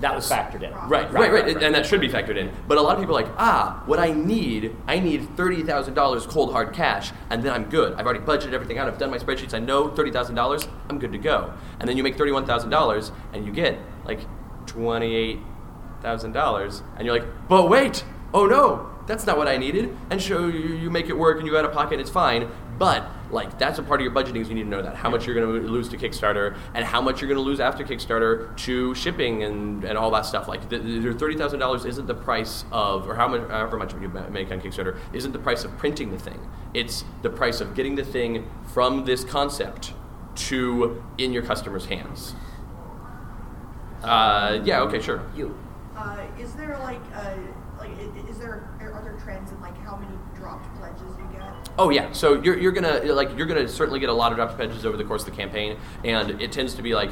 that 0.01 0.15
was 0.17 0.29
factored 0.29 0.63
in. 0.63 0.73
Right, 0.89 1.13
right, 1.13 1.31
right, 1.33 1.63
and 1.63 1.75
that 1.75 1.85
should 1.87 2.01
be 2.01 2.09
factored 2.09 2.37
in. 2.37 2.51
But 2.67 2.79
a 2.79 2.81
lot 2.81 2.95
of 2.97 3.01
people 3.03 3.17
are 3.17 3.23
like, 3.23 3.31
ah, 3.37 3.83
what 3.87 3.99
I 4.01 4.11
need, 4.13 4.75
I 4.89 4.99
need 4.99 5.37
thirty 5.37 5.63
thousand 5.63 5.95
dollars 5.95 6.25
cold 6.27 6.51
hard 6.53 6.73
cash, 6.73 7.13
and 7.31 7.43
then 7.43 7.53
I'm 7.53 7.65
good. 7.69 7.93
I've 7.95 8.07
already 8.07 8.21
budgeted 8.25 8.53
everything 8.55 8.79
out. 8.79 8.89
I've 8.89 8.99
done 8.99 9.11
my 9.11 9.19
spreadsheets. 9.19 9.53
I 9.55 9.59
know 9.59 9.89
thirty 9.91 10.11
thousand 10.11 10.35
dollars. 10.35 10.67
I'm 10.89 10.99
good 10.99 11.13
to 11.13 11.19
go. 11.19 11.53
And 11.79 11.87
then 11.89 11.97
you 11.99 12.03
make 12.03 12.17
thirty-one 12.17 12.47
thousand 12.47 12.71
dollars, 12.71 13.13
and 13.35 13.45
you 13.47 13.53
get 13.53 13.79
like 14.07 14.21
twenty-eight 14.67 15.39
thousand 16.03 16.33
dollars, 16.33 16.83
and 16.97 17.07
you're 17.07 17.17
like, 17.17 17.27
but 17.49 17.69
wait, 17.69 18.05
oh 18.35 18.47
no, 18.47 18.91
that's 19.07 19.25
not 19.27 19.37
what 19.39 19.49
I 19.49 19.57
needed. 19.57 19.97
And 20.11 20.21
so 20.21 20.49
you, 20.49 20.75
you 20.77 20.91
make 20.91 21.09
it 21.09 21.17
work, 21.17 21.39
and 21.39 21.47
you 21.47 21.53
go 21.53 21.59
out 21.59 21.65
of 21.65 21.73
pocket, 21.73 22.01
it's 22.01 22.11
fine. 22.11 22.51
But 22.79 23.05
Like 23.31 23.59
that's 23.59 23.79
a 23.79 23.83
part 23.83 24.01
of 24.01 24.05
your 24.05 24.13
budgeting. 24.13 24.41
Is 24.41 24.49
you 24.49 24.55
need 24.55 24.65
to 24.65 24.69
know 24.69 24.83
that 24.83 24.95
how 24.97 25.09
much 25.09 25.27
you're 25.27 25.35
going 25.35 25.63
to 25.63 25.69
lose 25.69 25.89
to 25.91 25.97
Kickstarter 25.97 26.57
and 26.75 26.85
how 26.85 27.01
much 27.01 27.21
you're 27.21 27.29
going 27.29 27.39
to 27.39 27.43
lose 27.43 27.61
after 27.61 27.85
Kickstarter 27.85 28.55
to 28.59 28.95
shipping 28.95 29.43
and, 29.43 29.85
and 29.85 29.97
all 29.97 30.11
that 30.11 30.27
stuff. 30.27 30.49
Like 30.49 30.69
the, 30.69 30.79
the 30.79 31.15
thirty 31.15 31.37
thousand 31.37 31.61
dollars 31.61 31.85
isn't 31.85 32.07
the 32.07 32.15
price 32.15 32.65
of 32.71 33.09
or 33.09 33.15
how 33.15 33.29
much 33.29 33.49
however 33.49 33.77
much 33.79 33.93
you 33.95 34.09
make 34.09 34.51
on 34.51 34.61
Kickstarter 34.61 34.99
isn't 35.13 35.33
the 35.33 35.39
price 35.39 35.65
of 35.65 35.77
printing 35.79 36.11
the 36.11 36.19
thing. 36.19 36.41
It's 36.75 37.05
the 37.23 37.31
price 37.31 37.61
of 37.61 37.75
getting 37.75 37.95
the 37.95 38.05
thing 38.05 38.51
from 38.75 39.05
this 39.05 39.25
concept 39.25 39.93
to 40.35 41.03
in 41.19 41.33
your 41.33 41.43
customer's 41.43 41.87
hands. 41.87 42.35
Uh, 44.03 44.61
yeah. 44.65 44.81
Okay. 44.83 45.01
Sure. 45.01 45.23
You. 45.37 45.57
Uh, 45.97 46.27
is 46.41 46.53
there 46.55 46.79
like, 46.79 47.01
uh, 47.15 47.35
like, 47.79 47.91
is 48.31 48.39
there 48.39 48.69
are 48.81 49.03
there 49.03 49.19
trends 49.23 49.51
in 49.53 49.61
like 49.61 49.77
how 49.79 49.97
many 49.97 50.13
dropped 50.37 50.75
pledges 50.79 51.03
you 51.19 51.29
get? 51.39 51.43
Oh 51.79 51.91
yeah, 51.91 52.11
so 52.13 52.41
you're, 52.43 52.59
you're 52.59 52.73
gonna 52.73 53.01
like 53.13 53.37
you're 53.37 53.47
gonna 53.47 53.69
certainly 53.69 54.01
get 54.01 54.09
a 54.09 54.13
lot 54.13 54.33
of 54.33 54.37
dropped 54.39 54.57
pledges 54.57 54.87
over 54.87 54.97
the 54.97 55.05
course 55.05 55.23
of 55.27 55.31
the 55.31 55.37
campaign, 55.37 55.79
and 56.05 56.41
it 56.41 56.51
tends 56.53 56.75
to 56.75 56.83
be 56.83 56.95
like 56.95 57.11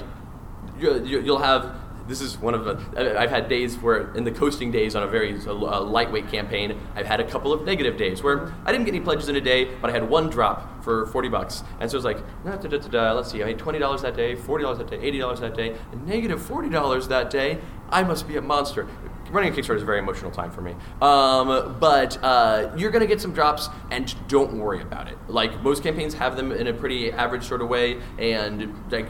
you, 0.79 1.05
you- 1.05 1.21
you'll 1.21 1.39
have. 1.39 1.77
This 2.09 2.21
is 2.23 2.37
one 2.39 2.55
of 2.55 2.65
the. 2.65 3.21
I've 3.21 3.31
had 3.31 3.49
days 3.49 3.77
where 3.77 4.13
in 4.15 4.25
the 4.25 4.33
coasting 4.33 4.73
days 4.73 4.97
on 4.97 5.05
a 5.05 5.07
very 5.07 5.39
uh, 5.47 5.81
lightweight 5.83 6.29
campaign, 6.29 6.77
I've 6.97 7.07
had 7.07 7.21
a 7.21 7.25
couple 7.25 7.53
of 7.53 7.65
negative 7.65 7.97
days 7.97 8.21
where 8.21 8.53
I 8.65 8.73
didn't 8.73 8.87
get 8.87 8.95
any 8.97 9.05
pledges 9.05 9.29
in 9.29 9.37
a 9.37 9.41
day, 9.41 9.67
but 9.81 9.91
I 9.91 9.93
had 9.93 10.09
one 10.09 10.29
drop 10.29 10.83
for 10.83 11.07
forty 11.07 11.29
bucks, 11.29 11.63
and 11.79 11.89
so 11.89 11.97
it's 11.97 12.05
like 12.05 12.19
da, 12.45 12.57
da, 12.57 12.79
da, 12.79 13.13
let's 13.13 13.31
see, 13.31 13.43
I 13.43 13.47
made 13.47 13.59
twenty 13.59 13.79
dollars 13.79 14.03
that 14.03 14.17
day, 14.17 14.35
forty 14.35 14.65
dollars 14.65 14.79
that 14.79 14.91
day, 14.91 14.99
eighty 15.01 15.19
dollars 15.21 15.39
that 15.39 15.55
day, 15.55 15.77
and 15.93 16.05
negative 16.05 16.43
forty 16.43 16.69
dollars 16.71 17.07
that 17.09 17.31
day. 17.31 17.59
I 17.91 18.03
must 18.03 18.29
be 18.29 18.37
a 18.37 18.43
monster 18.43 18.87
running 19.31 19.53
a 19.53 19.57
Kickstarter 19.57 19.77
is 19.77 19.83
a 19.83 19.87
very 19.87 19.99
emotional 19.99 20.31
time 20.31 20.51
for 20.51 20.61
me. 20.61 20.75
Um, 21.01 21.77
but 21.79 22.23
uh, 22.23 22.73
you're 22.77 22.91
gonna 22.91 23.07
get 23.07 23.21
some 23.21 23.33
drops, 23.33 23.69
and 23.91 24.15
don't 24.29 24.55
worry 24.59 24.83
about 24.83 25.09
it. 25.09 25.17
Like 25.29 25.63
most 25.63 25.83
campaigns 25.83 26.15
have 26.15 26.37
them 26.37 26.53
in 26.53 26.67
a 26.67 26.73
pretty 26.73 27.13
average 27.13 27.45
sort 27.45 27.63
of 27.63 27.69
way, 27.69 28.01
and 28.19 28.75
like 28.91 29.09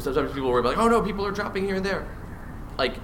sometimes 0.00 0.32
people 0.32 0.50
worry 0.50 0.60
about 0.60 0.76
like, 0.76 0.78
oh 0.78 0.88
no, 0.88 1.02
people 1.02 1.26
are 1.26 1.32
dropping 1.32 1.64
here 1.64 1.76
and 1.76 1.84
there. 1.84 2.08
Like 2.78 2.96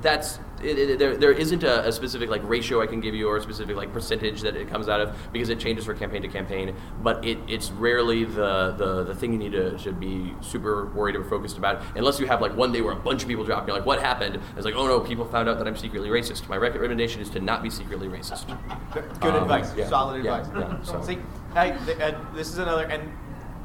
that's 0.00 0.38
it, 0.64 0.90
it, 0.90 0.98
there, 0.98 1.16
there 1.16 1.32
isn't 1.32 1.62
a, 1.62 1.86
a 1.88 1.92
specific 1.92 2.30
like 2.30 2.42
ratio 2.48 2.80
I 2.82 2.86
can 2.86 3.00
give 3.00 3.14
you 3.14 3.28
or 3.28 3.36
a 3.36 3.40
specific 3.42 3.76
like 3.76 3.92
percentage 3.92 4.40
that 4.42 4.56
it 4.56 4.68
comes 4.68 4.88
out 4.88 5.00
of 5.00 5.16
because 5.32 5.48
it 5.48 5.58
changes 5.60 5.84
from 5.84 5.98
campaign 5.98 6.22
to 6.22 6.28
campaign. 6.28 6.74
But 7.02 7.24
it, 7.24 7.38
it's 7.48 7.70
rarely 7.70 8.24
the, 8.24 8.74
the, 8.76 9.04
the 9.04 9.14
thing 9.14 9.32
you 9.32 9.38
need 9.38 9.52
to, 9.52 9.76
to 9.78 9.92
be 9.92 10.34
super 10.40 10.86
worried 10.86 11.16
or 11.16 11.24
focused 11.24 11.58
about 11.58 11.82
unless 11.96 12.18
you 12.18 12.26
have 12.26 12.40
like 12.40 12.56
one 12.56 12.72
day 12.72 12.80
where 12.80 12.92
a 12.92 12.96
bunch 12.96 13.22
of 13.22 13.28
people 13.28 13.44
drop 13.44 13.60
and 13.60 13.68
you're 13.68 13.76
like, 13.76 13.86
what 13.86 14.00
happened? 14.00 14.40
It's 14.56 14.64
like, 14.64 14.74
oh 14.74 14.86
no, 14.86 15.00
people 15.00 15.24
found 15.24 15.48
out 15.48 15.58
that 15.58 15.66
I'm 15.66 15.76
secretly 15.76 16.08
racist. 16.08 16.48
My 16.48 16.56
recommendation 16.56 17.20
is 17.20 17.30
to 17.30 17.40
not 17.40 17.62
be 17.62 17.70
secretly 17.70 18.08
racist. 18.08 18.46
Good 18.92 19.34
Um, 19.34 19.42
advice. 19.42 19.72
yeah, 19.76 19.88
Solid 19.88 20.24
yeah, 20.24 20.38
advice. 20.40 20.52
yeah, 20.70 20.82
so- 20.82 21.02
See, 21.02 21.18
I, 21.54 21.70
th- 21.72 22.14
this 22.34 22.48
is 22.48 22.58
another, 22.58 22.84
and 22.86 23.12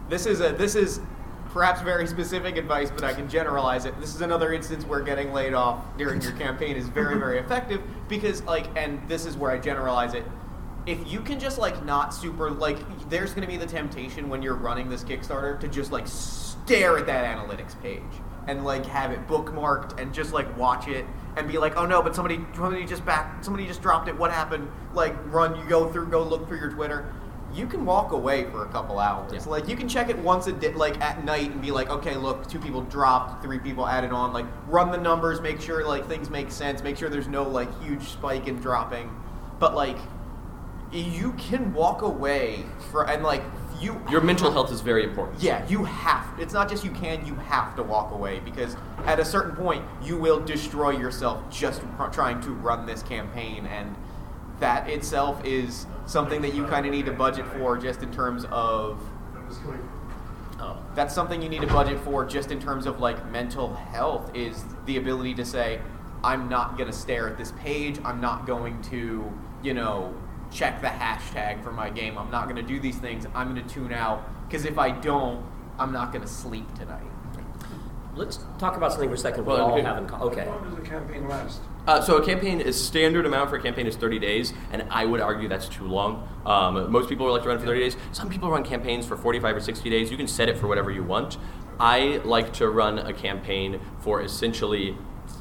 this 0.10 0.26
is 0.26 0.42
a 0.42 0.50
this 0.52 0.76
is 0.76 1.00
perhaps 1.50 1.82
very 1.82 2.08
specific 2.08 2.58
advice, 2.58 2.92
but 2.92 3.04
I 3.04 3.14
can 3.14 3.28
generalize 3.30 3.86
it. 3.86 4.00
This 4.00 4.16
is 4.16 4.22
another 4.22 4.54
instance 4.54 4.86
where 4.86 5.02
getting 5.02 5.34
laid 5.34 5.54
off 5.54 5.84
during 5.98 6.22
your 6.22 6.34
campaign 6.34 6.76
is 6.76 6.88
very 6.88 7.18
very 7.18 7.40
effective 7.46 7.82
because 8.08 8.44
like, 8.44 8.68
and 8.78 9.08
this 9.08 9.26
is 9.26 9.36
where 9.36 9.52
I 9.52 9.58
generalize 9.58 10.14
it. 10.14 10.24
If 10.86 11.12
you 11.12 11.22
can 11.22 11.40
just 11.40 11.58
like 11.58 11.84
not 11.86 12.14
super 12.14 12.50
like, 12.50 12.78
there's 13.10 13.34
going 13.34 13.42
to 13.42 13.48
be 13.48 13.58
the 13.58 13.66
temptation 13.66 14.30
when 14.30 14.42
you're 14.42 14.56
running 14.56 14.90
this 14.90 15.04
Kickstarter 15.04 15.60
to 15.60 15.68
just 15.68 15.92
like 15.92 16.08
stare 16.08 16.98
at 16.98 17.06
that 17.08 17.26
analytics 17.26 17.80
page 17.82 18.02
and 18.48 18.64
like 18.64 18.86
have 18.86 19.12
it 19.12 19.28
bookmarked 19.28 20.00
and 20.00 20.14
just 20.14 20.34
like 20.34 20.58
watch 20.58 20.88
it 20.88 21.06
and 21.38 21.48
be 21.48 21.58
like, 21.58 21.78
oh 21.78 21.86
no, 21.86 22.02
but 22.02 22.16
somebody 22.16 22.40
somebody 22.54 22.86
just 22.86 23.06
back 23.06 23.44
somebody 23.44 23.68
just 23.68 23.82
dropped 23.82 24.08
it. 24.08 24.18
What 24.18 24.32
happened? 24.32 24.70
Like 24.94 25.14
run, 25.32 25.56
you 25.60 25.68
go 25.68 25.92
through, 25.92 26.08
go 26.08 26.24
look 26.24 26.48
through 26.48 26.60
your 26.60 26.72
Twitter. 26.72 27.12
You 27.54 27.68
can 27.68 27.86
walk 27.86 28.12
away 28.12 28.46
for 28.52 28.66
a 28.66 28.70
couple 28.70 29.00
hours. 29.00 29.32
Yeah. 29.34 29.52
Like 29.52 29.68
you 29.68 29.76
can 29.76 29.88
check 29.90 30.10
it 30.10 30.18
once 30.20 30.48
a 30.48 30.52
day, 30.52 30.74
like 30.74 31.00
at 31.02 31.24
night, 31.24 31.52
and 31.52 31.62
be 31.62 31.72
like, 31.72 31.90
okay, 31.90 32.16
look, 32.16 32.48
two 32.48 32.60
people 32.60 32.82
dropped, 32.84 33.44
three 33.44 33.60
people 33.60 33.88
added 33.88 34.12
on. 34.12 34.34
Like 34.34 34.46
run 34.68 34.92
the 34.92 34.98
numbers, 34.98 35.42
make 35.42 35.60
sure 35.60 35.86
like 35.86 36.08
things 36.08 36.30
make 36.30 36.52
sense, 36.52 36.84
make 36.84 36.98
sure 36.98 37.10
there's 37.10 37.28
no 37.28 37.44
like 37.44 37.70
huge 37.82 38.04
spike 38.04 38.48
in 38.48 38.58
dropping. 38.60 39.10
But 39.60 39.76
like, 39.76 39.98
you 40.92 41.34
can 41.34 41.74
walk 41.74 42.02
away 42.02 42.66
for 42.92 43.08
and 43.08 43.24
like 43.24 43.44
you 43.80 44.02
Your 44.10 44.22
mental 44.22 44.52
health 44.52 44.72
is 44.72 44.82
very 44.82 45.04
important. 45.04 45.42
yeah, 45.42 45.66
you 45.68 45.84
have. 45.86 46.28
It's 46.40 46.54
not 46.54 46.70
just 46.70 46.84
you 46.84 46.92
can, 46.92 47.26
you 47.26 47.36
have 47.36 47.76
to 47.78 47.84
walk 47.84 48.12
away 48.12 48.40
because 48.40 48.76
at 49.06 49.20
a 49.20 49.26
certain 49.26 49.56
point 49.56 49.86
you 50.04 50.18
will 50.18 50.40
destroy 50.40 50.92
yourself 50.92 51.50
just 51.50 51.82
pr- 51.96 52.08
trying 52.08 52.42
to 52.42 52.52
run 52.52 52.86
this 52.86 53.04
campaign 53.04 53.66
and 53.68 53.96
that 54.60 54.90
itself 54.90 55.44
is 55.46 55.86
something 56.06 56.42
that 56.42 56.54
you 56.54 56.66
kind 56.66 56.86
of 56.86 56.92
need 56.92 57.06
to 57.06 57.12
budget 57.12 57.46
for 57.58 57.78
just 57.78 58.02
in 58.04 58.12
terms 58.12 58.46
of 58.52 59.02
Oh. 60.62 60.78
that's 60.94 61.16
something 61.16 61.42
you 61.42 61.48
need 61.48 61.62
to 61.62 61.68
budget 61.68 62.00
for 62.02 62.26
just 62.26 62.52
in 62.52 62.60
terms 62.60 62.86
of 62.86 63.00
like 63.00 63.26
mental 63.32 63.74
health 63.76 64.36
is 64.36 64.66
the 64.86 64.98
ability 64.98 65.34
to 65.36 65.46
say 65.46 65.80
i'm 66.22 66.50
not 66.50 66.78
going 66.78 66.90
to 66.92 66.96
stare 66.96 67.30
at 67.30 67.38
this 67.38 67.54
page 67.54 67.98
i'm 68.04 68.20
not 68.20 68.46
going 68.46 68.82
to 68.84 69.32
you 69.64 69.74
know 69.74 70.14
check 70.52 70.82
the 70.82 70.88
hashtag 70.88 71.64
for 71.64 71.72
my 71.72 71.90
game 71.90 72.18
i'm 72.18 72.30
not 72.30 72.44
going 72.44 72.58
to 72.58 72.62
do 72.62 72.78
these 72.78 72.98
things 72.98 73.26
i'm 73.34 73.54
going 73.54 73.66
to 73.66 73.74
tune 73.74 73.94
out 73.94 74.22
because 74.48 74.66
if 74.66 74.78
i 74.78 74.90
don't 74.90 75.42
i'm 75.80 75.94
not 75.94 76.12
going 76.12 76.22
to 76.24 76.28
sleep 76.28 76.68
tonight 76.76 77.04
Let's 78.16 78.40
talk 78.58 78.76
about 78.76 78.92
something 78.92 79.08
for 79.08 79.16
a 79.16 79.18
second 79.18 79.46
we 79.46 79.54
Well, 79.54 79.62
all 79.68 79.74
okay. 79.74 79.82
have 79.84 79.98
in 80.00 80.06
common. 80.08 80.28
Okay. 80.28 80.42
How 80.44 80.48
long 80.56 80.64
does 80.66 80.76
the 80.76 80.82
campaign 80.82 81.30
last? 81.30 81.62
Uh, 81.90 82.00
so 82.00 82.18
a 82.18 82.24
campaign 82.24 82.62
is 82.62 82.80
standard 82.80 83.26
amount 83.26 83.50
for 83.50 83.56
a 83.56 83.62
campaign 83.64 83.88
is 83.88 83.96
30 83.96 84.20
days, 84.20 84.54
and 84.72 84.86
I 84.92 85.06
would 85.06 85.22
argue 85.22 85.50
that's 85.50 85.68
too 85.68 85.86
long. 85.86 86.30
Um, 86.46 86.92
most 86.92 87.10
people 87.10 87.32
like 87.32 87.42
to 87.42 87.48
run 87.48 87.58
for 87.58 87.66
30 87.66 87.80
days. 87.80 87.98
Some 88.12 88.30
people 88.30 88.52
run 88.52 88.64
campaigns 88.64 89.08
for 89.08 89.18
45 89.18 89.56
or 89.56 89.60
60 89.60 89.90
days. 89.90 90.12
You 90.12 90.18
can 90.18 90.28
set 90.28 90.50
it 90.50 90.56
for 90.60 90.68
whatever 90.68 90.92
you 90.92 91.02
want. 91.02 91.40
I 91.80 92.22
like 92.24 92.54
to 92.54 92.70
run 92.70 93.00
a 93.00 93.12
campaign 93.12 93.82
for 94.02 94.22
essentially 94.22 94.96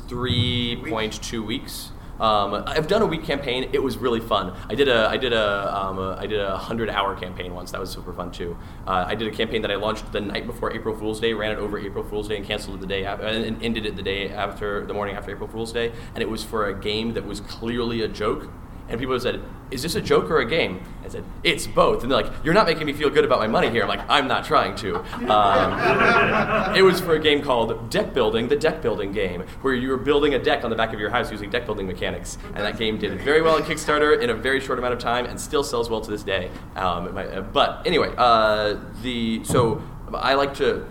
3.2 0.06 1.44
weeks. 1.44 1.92
Um, 2.20 2.64
I've 2.66 2.88
done 2.88 3.02
a 3.02 3.06
week 3.06 3.24
campaign. 3.24 3.70
It 3.72 3.82
was 3.82 3.96
really 3.96 4.20
fun. 4.20 4.54
I 4.68 4.74
did 4.74 4.88
a 4.88 5.08
I 5.08 5.16
did 5.16 5.32
a, 5.32 5.76
um, 5.76 5.98
a 5.98 6.16
I 6.16 6.26
did 6.26 6.40
a 6.40 6.56
hundred 6.56 6.90
hour 6.90 7.14
campaign 7.14 7.54
once. 7.54 7.70
That 7.70 7.80
was 7.80 7.90
super 7.90 8.12
fun 8.12 8.30
too. 8.30 8.56
Uh, 8.86 9.04
I 9.06 9.14
did 9.14 9.28
a 9.32 9.36
campaign 9.36 9.62
that 9.62 9.70
I 9.70 9.76
launched 9.76 10.10
the 10.12 10.20
night 10.20 10.46
before 10.46 10.72
April 10.72 10.96
Fool's 10.96 11.20
Day, 11.20 11.32
ran 11.32 11.52
it 11.52 11.58
over 11.58 11.78
April 11.78 12.04
Fool's 12.04 12.28
Day, 12.28 12.36
and 12.36 12.46
canceled 12.46 12.76
it 12.76 12.80
the 12.80 12.86
day 12.86 13.04
after, 13.04 13.26
and 13.26 13.62
ended 13.62 13.86
it 13.86 13.96
the 13.96 14.02
day 14.02 14.30
after 14.30 14.84
the 14.86 14.94
morning 14.94 15.16
after 15.16 15.30
April 15.30 15.48
Fool's 15.48 15.72
Day. 15.72 15.92
And 16.14 16.22
it 16.22 16.28
was 16.28 16.44
for 16.44 16.66
a 16.66 16.78
game 16.78 17.14
that 17.14 17.24
was 17.24 17.40
clearly 17.40 18.02
a 18.02 18.08
joke. 18.08 18.48
And 18.88 18.98
people 18.98 19.18
said, 19.20 19.40
"Is 19.70 19.82
this 19.82 19.94
a 19.94 20.00
joke 20.00 20.30
or 20.30 20.38
a 20.38 20.46
game?" 20.46 20.80
I 21.04 21.08
said, 21.08 21.24
"It's 21.44 21.66
both." 21.66 22.02
And 22.02 22.10
they're 22.10 22.22
like, 22.22 22.32
"You're 22.42 22.54
not 22.54 22.66
making 22.66 22.86
me 22.86 22.92
feel 22.94 23.10
good 23.10 23.24
about 23.24 23.38
my 23.38 23.46
money 23.46 23.68
here." 23.68 23.82
I'm 23.82 23.88
like, 23.88 24.00
"I'm 24.08 24.26
not 24.26 24.44
trying 24.44 24.74
to." 24.76 24.96
Um, 25.30 26.74
it 26.74 26.82
was 26.82 27.00
for 27.00 27.14
a 27.14 27.18
game 27.18 27.42
called 27.42 27.90
Deck 27.90 28.14
Building, 28.14 28.48
the 28.48 28.56
deck 28.56 28.80
building 28.80 29.12
game, 29.12 29.42
where 29.60 29.74
you 29.74 29.90
were 29.90 29.98
building 29.98 30.34
a 30.34 30.38
deck 30.38 30.64
on 30.64 30.70
the 30.70 30.76
back 30.76 30.94
of 30.94 31.00
your 31.00 31.10
house 31.10 31.30
using 31.30 31.50
deck 31.50 31.66
building 31.66 31.86
mechanics. 31.86 32.38
And 32.54 32.64
that 32.64 32.78
game 32.78 32.98
did 32.98 33.20
very 33.20 33.42
well 33.42 33.56
on 33.56 33.62
Kickstarter 33.62 34.20
in 34.20 34.30
a 34.30 34.34
very 34.34 34.60
short 34.60 34.78
amount 34.78 34.94
of 34.94 35.00
time, 35.00 35.26
and 35.26 35.38
still 35.38 35.62
sells 35.62 35.90
well 35.90 36.00
to 36.00 36.10
this 36.10 36.22
day. 36.22 36.50
Um, 36.76 37.16
uh, 37.16 37.42
but 37.42 37.86
anyway, 37.86 38.12
uh, 38.16 38.76
the 39.02 39.44
so 39.44 39.82
I 40.14 40.34
like 40.34 40.54
to. 40.54 40.86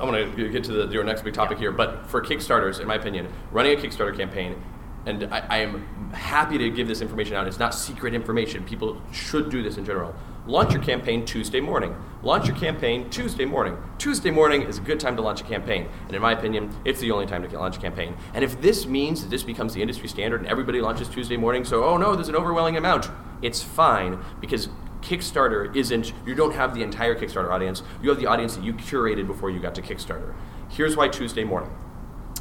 I 0.00 0.04
want 0.04 0.36
to 0.36 0.48
get 0.48 0.64
to 0.64 0.72
the, 0.72 0.92
your 0.92 1.04
next 1.04 1.22
big 1.22 1.34
topic 1.34 1.58
here, 1.58 1.70
but 1.70 2.06
for 2.08 2.20
Kickstarters, 2.22 2.80
in 2.80 2.88
my 2.88 2.96
opinion, 2.96 3.28
running 3.52 3.78
a 3.78 3.80
Kickstarter 3.80 4.16
campaign, 4.16 4.60
and 5.06 5.24
I, 5.24 5.46
I 5.48 5.58
am 5.58 6.01
happy 6.12 6.58
to 6.58 6.70
give 6.70 6.88
this 6.88 7.00
information 7.00 7.34
out. 7.34 7.46
It's 7.46 7.58
not 7.58 7.74
secret 7.74 8.14
information. 8.14 8.64
People 8.64 9.00
should 9.12 9.50
do 9.50 9.62
this 9.62 9.76
in 9.76 9.84
general. 9.84 10.14
Launch 10.46 10.72
your 10.72 10.82
campaign 10.82 11.24
Tuesday 11.24 11.60
morning. 11.60 11.94
Launch 12.22 12.48
your 12.48 12.56
campaign 12.56 13.08
Tuesday 13.10 13.44
morning. 13.44 13.76
Tuesday 13.98 14.30
morning 14.30 14.62
is 14.62 14.78
a 14.78 14.80
good 14.80 14.98
time 14.98 15.14
to 15.16 15.22
launch 15.22 15.40
a 15.40 15.44
campaign, 15.44 15.88
and 16.06 16.16
in 16.16 16.20
my 16.20 16.32
opinion, 16.32 16.74
it's 16.84 17.00
the 17.00 17.12
only 17.12 17.26
time 17.26 17.48
to 17.48 17.58
launch 17.58 17.76
a 17.76 17.80
campaign. 17.80 18.16
And 18.34 18.44
if 18.44 18.60
this 18.60 18.84
means 18.86 19.22
that 19.22 19.30
this 19.30 19.44
becomes 19.44 19.72
the 19.72 19.82
industry 19.82 20.08
standard 20.08 20.40
and 20.40 20.48
everybody 20.48 20.80
launches 20.80 21.08
Tuesday 21.08 21.36
morning, 21.36 21.64
so 21.64 21.84
oh 21.84 21.96
no, 21.96 22.16
there's 22.16 22.28
an 22.28 22.36
overwhelming 22.36 22.76
amount, 22.76 23.08
it's 23.40 23.62
fine 23.62 24.18
because 24.40 24.68
Kickstarter 25.00 25.74
isn't, 25.76 26.12
you 26.26 26.34
don't 26.34 26.54
have 26.54 26.74
the 26.74 26.82
entire 26.82 27.14
Kickstarter 27.14 27.50
audience. 27.50 27.82
You 28.02 28.08
have 28.08 28.18
the 28.18 28.26
audience 28.26 28.56
that 28.56 28.64
you 28.64 28.72
curated 28.72 29.26
before 29.26 29.50
you 29.50 29.60
got 29.60 29.74
to 29.74 29.82
Kickstarter. 29.82 30.34
Here's 30.68 30.96
why 30.96 31.08
Tuesday 31.08 31.44
morning. 31.44 31.70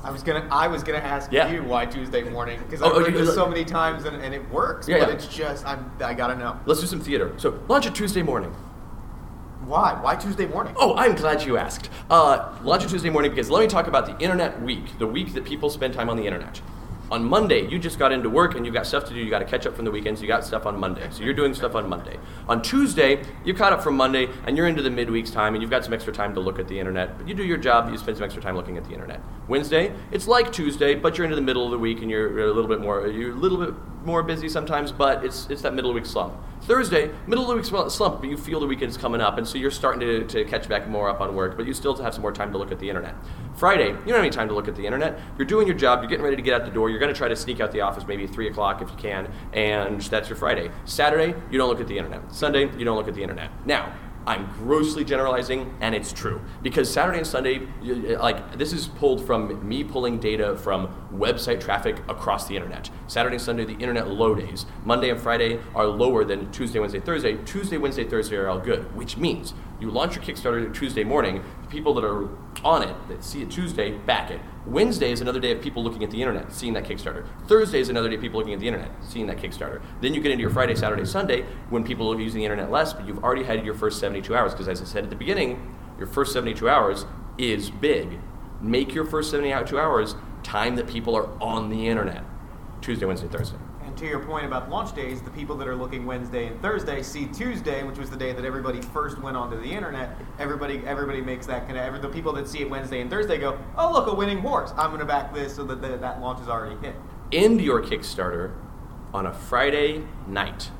I 0.03 0.09
was 0.11 0.23
gonna, 0.23 0.47
I 0.51 0.67
was 0.67 0.83
gonna 0.83 0.97
ask 0.99 1.31
Yeah. 1.31 1.51
you 1.51 1.63
why 1.63 1.85
Tuesday 1.85 2.23
morning 2.23 2.59
because 2.59 2.81
Oh, 2.81 2.87
I've 2.87 2.93
heard 3.05 3.13
okay, 3.13 3.23
this 3.23 3.35
so 3.35 3.47
many 3.47 3.63
times 3.63 4.05
and, 4.05 4.15
and 4.21 4.33
it 4.33 4.49
works, 4.49 4.87
Yeah, 4.87 4.99
but 4.99 5.09
yeah. 5.09 5.13
it's 5.15 5.27
just, 5.27 5.65
I'm, 5.65 5.91
I 6.03 6.13
gotta 6.13 6.35
know 6.35 6.59
Let's 6.65 6.81
do 6.81 6.87
some 6.87 6.99
theater. 7.01 7.33
So, 7.37 7.59
launch 7.67 7.85
it 7.85 7.93
Tuesday 7.93 8.23
morning. 8.23 8.51
why. 9.65 9.93
Why 10.01 10.15
Tuesday 10.15 10.47
morning? 10.47 10.73
Oh, 10.77 10.95
I'm 10.95 11.13
glad 11.15 11.43
you 11.43 11.57
asked. 11.57 11.89
Uh, 12.09 12.51
launch 12.63 12.83
it 12.83 12.89
Tuesday 12.89 13.09
morning 13.11 13.29
because 13.31 13.49
let 13.51 13.61
me 13.61 13.67
talk 13.67 13.87
about 13.87 14.05
the 14.07 14.17
Internet 14.17 14.61
Week, 14.63 14.97
the 14.97 15.05
week 15.07 15.33
that 15.33 15.45
people 15.45 15.69
spend 15.69 15.93
time 15.93 16.09
on 16.09 16.17
the 16.17 16.25
internet. 16.25 16.61
On 17.12 17.26
Monday, 17.26 17.67
you 17.67 17.78
just 17.78 18.00
got 18.00 18.13
into 18.13 18.30
work 18.30 18.56
and 18.56 18.65
you've 18.65 18.74
got 18.74 18.88
stuff 18.88 19.04
to 19.04 19.13
do. 19.13 19.19
You 19.19 19.30
got 19.30 19.39
to 19.39 19.45
catch 19.45 19.65
up 19.65 19.76
from 19.76 19.84
the 19.84 19.91
weekends. 19.91 20.21
You 20.21 20.30
got 20.30 20.45
stuff 20.45 20.65
on 20.65 20.80
Monday, 20.80 21.06
so 21.12 21.24
you're 21.24 21.34
doing 21.34 21.54
stuff 21.54 21.76
on 21.76 21.89
Monday. 21.89 22.17
On 22.47 22.62
Tuesday, 22.62 23.21
you 23.43 23.54
caught 23.54 23.74
up 23.74 23.84
from 23.84 23.97
Monday 23.97 24.30
and 24.45 24.56
you're 24.56 24.65
into 24.65 24.82
the 24.82 24.89
midweek's 24.89 25.30
time 25.30 25.54
and 25.54 25.62
you've 25.62 25.69
got 25.69 25.84
some 25.84 25.93
extra 25.93 26.13
time 26.13 26.34
to 26.36 26.39
look 26.39 26.58
at 26.58 26.69
the 26.69 26.80
internet. 26.80 27.17
But 27.17 27.28
you 27.28 27.34
do 27.34 27.43
your 27.43 27.58
job. 27.58 27.91
You 27.91 27.97
spend 27.97 28.15
some 28.15 28.24
extra 28.24 28.41
time 28.41 28.56
looking 28.56 28.78
at 28.78 28.86
the 28.86 28.93
internet. 28.93 29.19
Wednesday, 29.50 29.93
it's 30.12 30.26
like 30.26 30.54
Tuesday, 30.54 30.95
but 30.95 31.17
you're 31.17 31.26
into 31.26 31.36
the 31.36 31.41
middle 31.41 31.65
of 31.65 31.71
the 31.71 31.80
week 31.80 32.02
and 32.02 32.10
you're 32.10 32.47
a 32.47 32.54
little 32.54 32.69
bit 32.69 32.80
more 32.80 33.06
you're 33.06 33.32
a 33.32 33.36
little 33.36 33.58
bit 33.58 33.74
more 34.06 34.24
busy 34.24 34.47
sometimes. 34.47 34.93
But 34.93 35.26
it's 35.26 35.50
it's 35.50 35.63
that 35.63 35.74
middle 35.74 35.93
week 35.93 36.06
slump. 36.06 36.38
Thursday, 36.62 37.10
middle 37.26 37.43
of 37.43 37.50
the 37.50 37.56
week 37.56 37.65
sl- 37.65 37.89
slump, 37.89 38.21
but 38.21 38.30
you 38.30 38.38
feel 38.38 38.60
the 38.60 38.67
weekend's 38.67 38.97
coming 38.97 39.19
up, 39.19 39.38
and 39.38 39.47
so 39.47 39.58
you're 39.58 39.71
starting 39.71 40.00
to, 40.02 40.26
to 40.28 40.45
catch 40.45 40.69
back 40.69 40.88
more 40.88 41.10
up 41.10 41.19
on 41.19 41.34
work, 41.34 41.58
but 41.58 41.65
you 41.65 41.74
still 41.74 41.95
have 41.95 42.13
some 42.13 42.21
more 42.21 42.32
time 42.32 42.52
to 42.52 42.58
look 42.58 42.71
at 42.71 42.80
the 42.80 42.88
internet. 42.88 43.15
Friday, 43.56 43.88
you 43.88 43.93
don't 43.93 44.10
have 44.10 44.19
any 44.19 44.30
time 44.30 44.47
to 44.47 44.54
look 44.54 44.67
at 44.67 44.76
the 44.76 44.86
internet. 44.86 45.19
You're 45.38 45.47
doing 45.47 45.65
your 45.67 45.76
job, 45.76 46.02
you're 46.02 46.10
getting 46.10 46.24
ready 46.24 46.36
to 46.36 46.41
get 46.41 46.54
out 46.54 46.65
the 46.65 46.71
door, 46.71 46.89
you're 46.89 47.00
going 47.00 47.13
to 47.13 47.17
try 47.17 47.28
to 47.28 47.36
sneak 47.36 47.60
out 47.60 47.71
the 47.71 47.82
office 47.82 48.06
maybe 48.08 48.28
3 48.28 48.47
o'clock 48.47 48.82
if 48.82 48.89
you 48.91 48.97
can, 48.97 49.32
and 49.54 50.02
that's 50.02 50.30
your 50.30 50.38
Friday. 50.38 50.69
Saturday, 50.86 51.34
you 51.50 51.58
don't 51.58 51.69
look 51.69 51.82
at 51.82 51.88
the 51.88 51.97
internet. 51.97 52.34
Sunday, 52.34 52.69
you 52.78 52.86
don't 52.86 52.95
look 52.95 53.08
at 53.08 53.15
the 53.15 53.24
internet. 53.24 53.50
Now, 53.65 53.93
I'm 54.27 54.51
grossly 54.53 55.03
generalizing, 55.03 55.75
and 55.81 55.95
it's 55.95 56.13
true. 56.13 56.41
Because 56.62 56.91
Saturday 56.91 57.17
and 57.17 57.27
Sunday, 57.27 57.67
like, 57.81 58.57
this 58.57 58.71
is 58.71 58.88
pulled 58.88 59.25
from 59.25 59.67
me 59.67 59.84
pulling 59.84 60.19
data 60.19 60.55
from 60.55 60.93
website 61.13 61.60
traffic 61.60 61.97
across 62.07 62.47
the 62.47 62.55
internet. 62.55 62.89
Saturday 63.07 63.36
and 63.36 63.43
Sunday, 63.43 63.65
the 63.65 63.73
internet 63.73 64.07
low 64.07 64.36
days. 64.36 64.65
Monday 64.86 65.10
and 65.10 65.19
Friday 65.19 65.60
are 65.73 65.88
lower 65.88 66.23
than 66.23 66.51
Tuesday, 66.51 66.79
Wednesday, 66.79 66.99
Thursday. 66.99 67.36
Tuesday, 67.45 67.77
Wednesday, 67.77 68.03
Thursday 68.03 68.36
are 68.36 68.47
all 68.47 68.60
good, 68.60 68.95
which 68.95 69.17
means 69.17 69.53
you 69.79 69.89
launch 69.89 70.15
your 70.15 70.23
Kickstarter 70.23 70.71
Tuesday 70.73 71.03
morning, 71.03 71.43
the 71.63 71.67
people 71.67 71.95
that 71.95 72.05
are 72.05 72.29
on 72.63 72.84
it, 72.84 72.95
that 73.08 73.24
see 73.24 73.41
it 73.41 73.50
Tuesday, 73.50 73.91
back 73.91 74.32
it. 74.32 74.39
Wednesday 74.65 75.12
is 75.12 75.21
another 75.21 75.39
day 75.39 75.52
of 75.52 75.62
people 75.62 75.84
looking 75.84 76.04
at 76.04 76.12
the 76.12 76.21
internet, 76.21 76.54
seeing 76.54 76.74
that 76.74 76.84
Kickstarter. 76.84 77.26
Thursday 77.47 77.80
is 77.80 77.89
another 77.89 78.10
day 78.10 78.15
of 78.15 78.21
people 78.21 78.39
looking 78.39 78.54
at 78.54 78.60
the 78.60 78.67
internet, 78.67 78.91
seeing 79.02 79.28
that 79.28 79.38
Kickstarter. 79.38 79.82
Then 80.02 80.13
you 80.13 80.21
get 80.21 80.32
into 80.32 80.41
your 80.41 80.52
Friday, 80.52 80.76
Saturday, 80.76 81.06
Sunday, 81.06 81.45
when 81.69 81.84
people 81.84 82.12
are 82.13 82.19
using 82.19 82.39
the 82.39 82.45
internet 82.45 82.71
less, 82.71 82.93
but 82.93 83.08
you've 83.08 83.24
already 83.24 83.43
had 83.43 83.65
your 83.65 83.74
first 83.74 84.00
72 84.00 84.36
hours, 84.36 84.52
because 84.54 84.67
as 84.67 84.82
I 84.82 84.86
said 84.86 85.04
at 85.04 85.10
the 85.10 85.15
beginning, 85.15 85.76
your 85.97 86.08
first 86.08 86.34
72 86.34 86.69
hours 86.69 87.06
is 87.38 87.69
big. 87.69 88.19
Make 88.62 88.93
your 88.93 89.06
first 89.06 89.32
72 89.32 89.80
hours 89.80 90.15
time 90.43 90.76
that 90.76 90.88
people 90.88 91.15
are 91.15 91.30
on 91.41 91.69
the 91.69 91.88
internet. 91.88 92.24
Tuesday, 92.82 93.06
Wednesday, 93.06 93.28
Thursday. 93.28 93.58
To 94.01 94.07
your 94.07 94.25
point 94.25 94.47
about 94.47 94.67
launch 94.67 94.95
days, 94.95 95.21
the 95.21 95.29
people 95.29 95.55
that 95.57 95.67
are 95.67 95.75
looking 95.75 96.07
Wednesday 96.07 96.47
and 96.47 96.59
Thursday 96.59 97.03
see 97.03 97.27
Tuesday, 97.27 97.83
which 97.83 97.99
was 97.99 98.09
the 98.09 98.17
day 98.17 98.33
that 98.33 98.43
everybody 98.43 98.81
first 98.81 99.21
went 99.21 99.37
onto 99.37 99.61
the 99.61 99.71
internet. 99.71 100.17
Everybody, 100.39 100.81
everybody 100.87 101.21
makes 101.21 101.45
that 101.45 101.67
kind 101.67 101.77
connect. 101.77 102.01
The 102.01 102.09
people 102.09 102.33
that 102.33 102.47
see 102.47 102.61
it 102.61 102.69
Wednesday 102.71 103.01
and 103.01 103.11
Thursday 103.11 103.37
go, 103.37 103.59
"Oh, 103.77 103.93
look, 103.93 104.07
a 104.07 104.15
winning 104.15 104.39
horse! 104.39 104.71
I'm 104.75 104.89
going 104.89 105.01
to 105.01 105.05
back 105.05 105.31
this," 105.35 105.55
so 105.55 105.63
that 105.65 105.83
the, 105.83 105.97
that 105.97 106.19
launch 106.19 106.41
is 106.41 106.49
already 106.49 106.75
hit. 106.77 106.95
end 107.31 107.61
your 107.61 107.79
Kickstarter 107.79 108.55
on 109.13 109.27
a 109.27 109.33
Friday 109.35 110.01
night. 110.27 110.71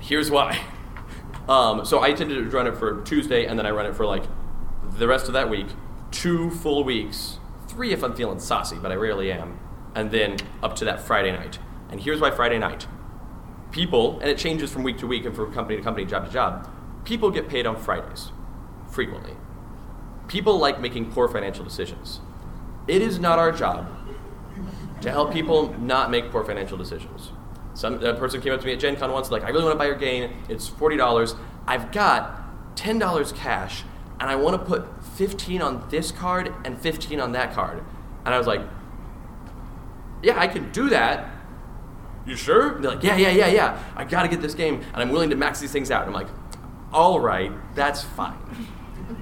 Here's 0.00 0.28
why. 0.28 0.60
Um, 1.48 1.84
so 1.84 2.00
I 2.00 2.12
tend 2.12 2.30
to 2.30 2.48
run 2.50 2.68
it 2.68 2.76
for 2.76 3.02
Tuesday, 3.02 3.46
and 3.46 3.58
then 3.58 3.66
I 3.66 3.70
run 3.70 3.84
it 3.84 3.96
for 3.96 4.06
like 4.06 4.22
the 4.96 5.08
rest 5.08 5.26
of 5.26 5.32
that 5.32 5.50
week, 5.50 5.66
two 6.12 6.50
full 6.52 6.84
weeks, 6.84 7.38
three 7.66 7.92
if 7.92 8.04
I'm 8.04 8.14
feeling 8.14 8.38
saucy, 8.38 8.76
but 8.80 8.92
I 8.92 8.94
rarely 8.94 9.32
am, 9.32 9.58
and 9.94 10.10
then 10.10 10.36
up 10.62 10.76
to 10.76 10.84
that 10.84 11.00
Friday 11.00 11.32
night. 11.32 11.58
And 11.90 12.00
here's 12.00 12.20
why 12.20 12.30
Friday 12.30 12.58
night. 12.58 12.86
People, 13.70 14.18
and 14.20 14.30
it 14.30 14.38
changes 14.38 14.72
from 14.72 14.82
week 14.82 14.98
to 14.98 15.06
week 15.06 15.24
and 15.24 15.34
from 15.34 15.52
company 15.52 15.76
to 15.76 15.82
company, 15.82 16.06
job 16.06 16.26
to 16.26 16.32
job, 16.32 16.70
people 17.04 17.30
get 17.30 17.48
paid 17.48 17.66
on 17.66 17.76
Fridays 17.76 18.30
frequently. 18.90 19.34
People 20.28 20.58
like 20.58 20.80
making 20.80 21.10
poor 21.10 21.28
financial 21.28 21.64
decisions. 21.64 22.20
It 22.86 23.02
is 23.02 23.18
not 23.18 23.38
our 23.38 23.52
job 23.52 23.88
to 25.00 25.10
help 25.10 25.32
people 25.32 25.74
not 25.80 26.10
make 26.10 26.30
poor 26.30 26.44
financial 26.44 26.76
decisions. 26.78 27.32
Some 27.74 28.04
a 28.04 28.14
person 28.14 28.40
came 28.40 28.52
up 28.52 28.60
to 28.60 28.66
me 28.66 28.72
at 28.72 28.80
Gen 28.80 28.96
Con 28.96 29.10
once, 29.12 29.30
like, 29.30 29.42
I 29.42 29.48
really 29.48 29.64
want 29.64 29.74
to 29.74 29.78
buy 29.78 29.86
your 29.86 29.96
game. 29.96 30.42
It's 30.48 30.68
forty 30.68 30.96
dollars. 30.96 31.34
I've 31.66 31.90
got 31.90 32.76
ten 32.76 32.98
dollars 32.98 33.32
cash, 33.32 33.84
and 34.20 34.30
I 34.30 34.36
want 34.36 34.60
to 34.60 34.64
put 34.64 35.02
fifteen 35.02 35.62
on 35.62 35.88
this 35.88 36.12
card 36.12 36.54
and 36.64 36.78
fifteen 36.78 37.18
on 37.18 37.32
that 37.32 37.54
card. 37.54 37.82
And 38.24 38.34
I 38.34 38.38
was 38.38 38.46
like, 38.46 38.60
Yeah, 40.22 40.38
I 40.38 40.46
can 40.46 40.70
do 40.72 40.88
that. 40.90 41.28
You 42.26 42.36
sure? 42.36 42.76
And 42.76 42.84
they're 42.84 42.92
like, 42.92 43.02
Yeah, 43.02 43.16
yeah, 43.16 43.30
yeah, 43.30 43.48
yeah. 43.48 43.82
I 43.96 44.04
got 44.04 44.22
to 44.22 44.28
get 44.28 44.40
this 44.40 44.54
game, 44.54 44.82
and 44.92 45.02
I'm 45.02 45.10
willing 45.10 45.30
to 45.30 45.36
max 45.36 45.60
these 45.60 45.72
things 45.72 45.90
out. 45.90 46.06
And 46.06 46.14
I'm 46.14 46.22
like, 46.22 46.32
All 46.92 47.20
right, 47.20 47.52
that's 47.74 48.02
fine. 48.02 48.38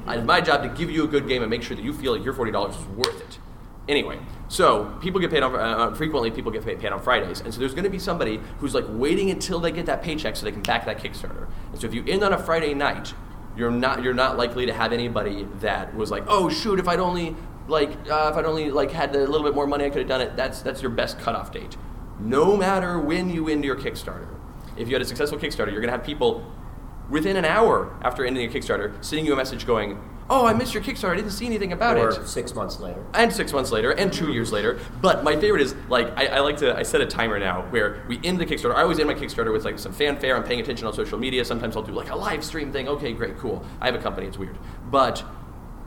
It's 0.07 0.27
my 0.27 0.41
job 0.41 0.63
to 0.63 0.69
give 0.69 0.91
you 0.91 1.05
a 1.05 1.09
good 1.09 1.29
game 1.29 1.43
and 1.43 1.51
make 1.51 1.63
sure 1.63 1.77
that 1.77 1.83
you 1.83 1.93
feel 1.93 2.13
like 2.15 2.25
your 2.25 2.35
forty 2.35 2.53
dollars 2.53 2.77
is 2.77 2.85
worth 2.87 3.21
it. 3.21 3.39
Anyway, 3.89 4.19
so 4.49 4.97
people 5.01 5.21
get 5.21 5.31
paid 5.31 5.43
on 5.43 5.55
uh, 5.57 5.95
frequently. 5.95 6.31
People 6.31 6.53
get 6.53 6.65
paid, 6.65 6.79
paid 6.79 6.93
on 6.93 7.01
Fridays, 7.01 7.41
and 7.41 7.53
so 7.53 7.59
there's 7.59 7.73
going 7.73 7.85
to 7.85 7.91
be 7.91 7.99
somebody 7.99 8.41
who's 8.59 8.75
like 8.75 8.85
waiting 8.89 9.31
until 9.31 9.59
they 9.59 9.73
get 9.73 9.87
that 9.87 10.03
paycheck 10.03 10.37
so 10.37 10.45
they 10.45 10.53
can 10.53 10.63
back 10.63 10.85
that 10.85 10.99
Kickstarter. 10.99 11.49
And 11.73 11.81
so 11.81 11.87
if 11.87 11.95
you 11.95 12.05
end 12.07 12.23
on 12.23 12.33
a 12.33 12.39
Friday 12.39 12.75
night, 12.75 13.15
you're 13.57 13.71
not 13.71 14.03
you're 14.03 14.15
not 14.15 14.37
likely 14.37 14.67
to 14.67 14.73
have 14.73 14.93
anybody 14.93 15.47
that 15.61 15.95
was 15.95 16.11
like, 16.11 16.25
oh 16.29 16.49
shoot, 16.49 16.79
if 16.79 16.87
I'd 16.87 17.01
only 17.01 17.35
like 17.69 17.91
uh, 18.11 18.29
if 18.33 18.37
I'd 18.37 18.45
only 18.47 18.71
like 18.71 18.91
had 18.91 19.15
a 19.15 19.19
little 19.27 19.43
bit 19.45 19.55
more 19.55 19.67
money, 19.67 19.85
I 19.85 19.91
could 19.91 19.99
have 19.99 20.09
done 20.09 20.21
it. 20.21 20.37
That's 20.37 20.63
that's 20.63 20.83
your 20.83 20.91
best 20.91 21.19
cutoff 21.19 21.53
date. 21.53 21.77
No 22.19 22.57
matter 22.57 22.99
when 22.99 23.31
you 23.31 23.49
end 23.49 23.65
your 23.65 23.77
Kickstarter, 23.77 24.29
if 24.77 24.89
you 24.89 24.95
had 24.95 25.03
a 25.03 25.07
successful 25.07 25.39
Kickstarter, 25.39 25.71
you're 25.73 25.81
going 25.81 25.87
to 25.93 25.97
have 25.97 26.05
people 26.05 26.45
within 27.09 27.37
an 27.37 27.45
hour 27.45 27.97
after 28.03 28.25
ending 28.25 28.49
a 28.49 28.53
Kickstarter 28.53 28.93
sending 29.05 29.27
you 29.27 29.33
a 29.33 29.37
message 29.37 29.67
going, 29.67 29.99
"Oh, 30.29 30.47
I 30.47 30.53
missed 30.53 30.75
your 30.75 30.83
Kickstarter. 30.83 31.13
I 31.13 31.17
didn't 31.17 31.31
see 31.33 31.47
anything 31.47 31.73
about 31.73 31.97
or 31.97 32.11
it." 32.11 32.29
six 32.29 32.55
months 32.55 32.79
later. 32.79 33.05
and 33.15 33.33
six 33.33 33.53
months 33.53 33.73
later 33.73 33.91
and 33.93 34.13
two 34.13 34.33
years 34.33 34.53
later 34.53 34.79
but 35.03 35.25
my 35.25 35.35
favorite 35.37 35.61
is 35.63 35.75
like 35.89 36.17
I, 36.17 36.27
I 36.27 36.41
like 36.41 36.59
to 36.59 36.77
i 36.77 36.83
set 36.85 37.01
a 37.01 37.07
timer 37.07 37.39
now 37.41 37.63
where 37.71 38.05
we 38.07 38.21
end 38.23 38.39
the 38.39 38.47
kickstarter 38.47 38.77
i 38.77 38.83
always 38.83 38.99
end 39.01 39.09
my 39.09 39.15
kickstarter 39.15 39.53
with 39.53 39.65
like 39.65 39.79
some 39.81 39.93
fanfare 39.93 40.37
i'm 40.37 40.45
paying 40.45 40.61
attention 40.61 40.87
on 40.87 40.93
social 40.93 41.19
media 41.19 41.45
sometimes 41.45 41.75
i'll 41.77 41.83
do 41.83 41.93
like 41.93 42.11
a 42.11 42.15
live 42.17 42.45
stream 42.45 42.71
thing 42.73 42.87
okay 42.89 43.13
great 43.13 43.37
cool 43.39 43.65
i 43.81 43.87
have 43.87 43.95
a 43.97 43.99
company 43.99 44.27
it's 44.29 44.39
weird 44.39 44.57
but 44.91 45.25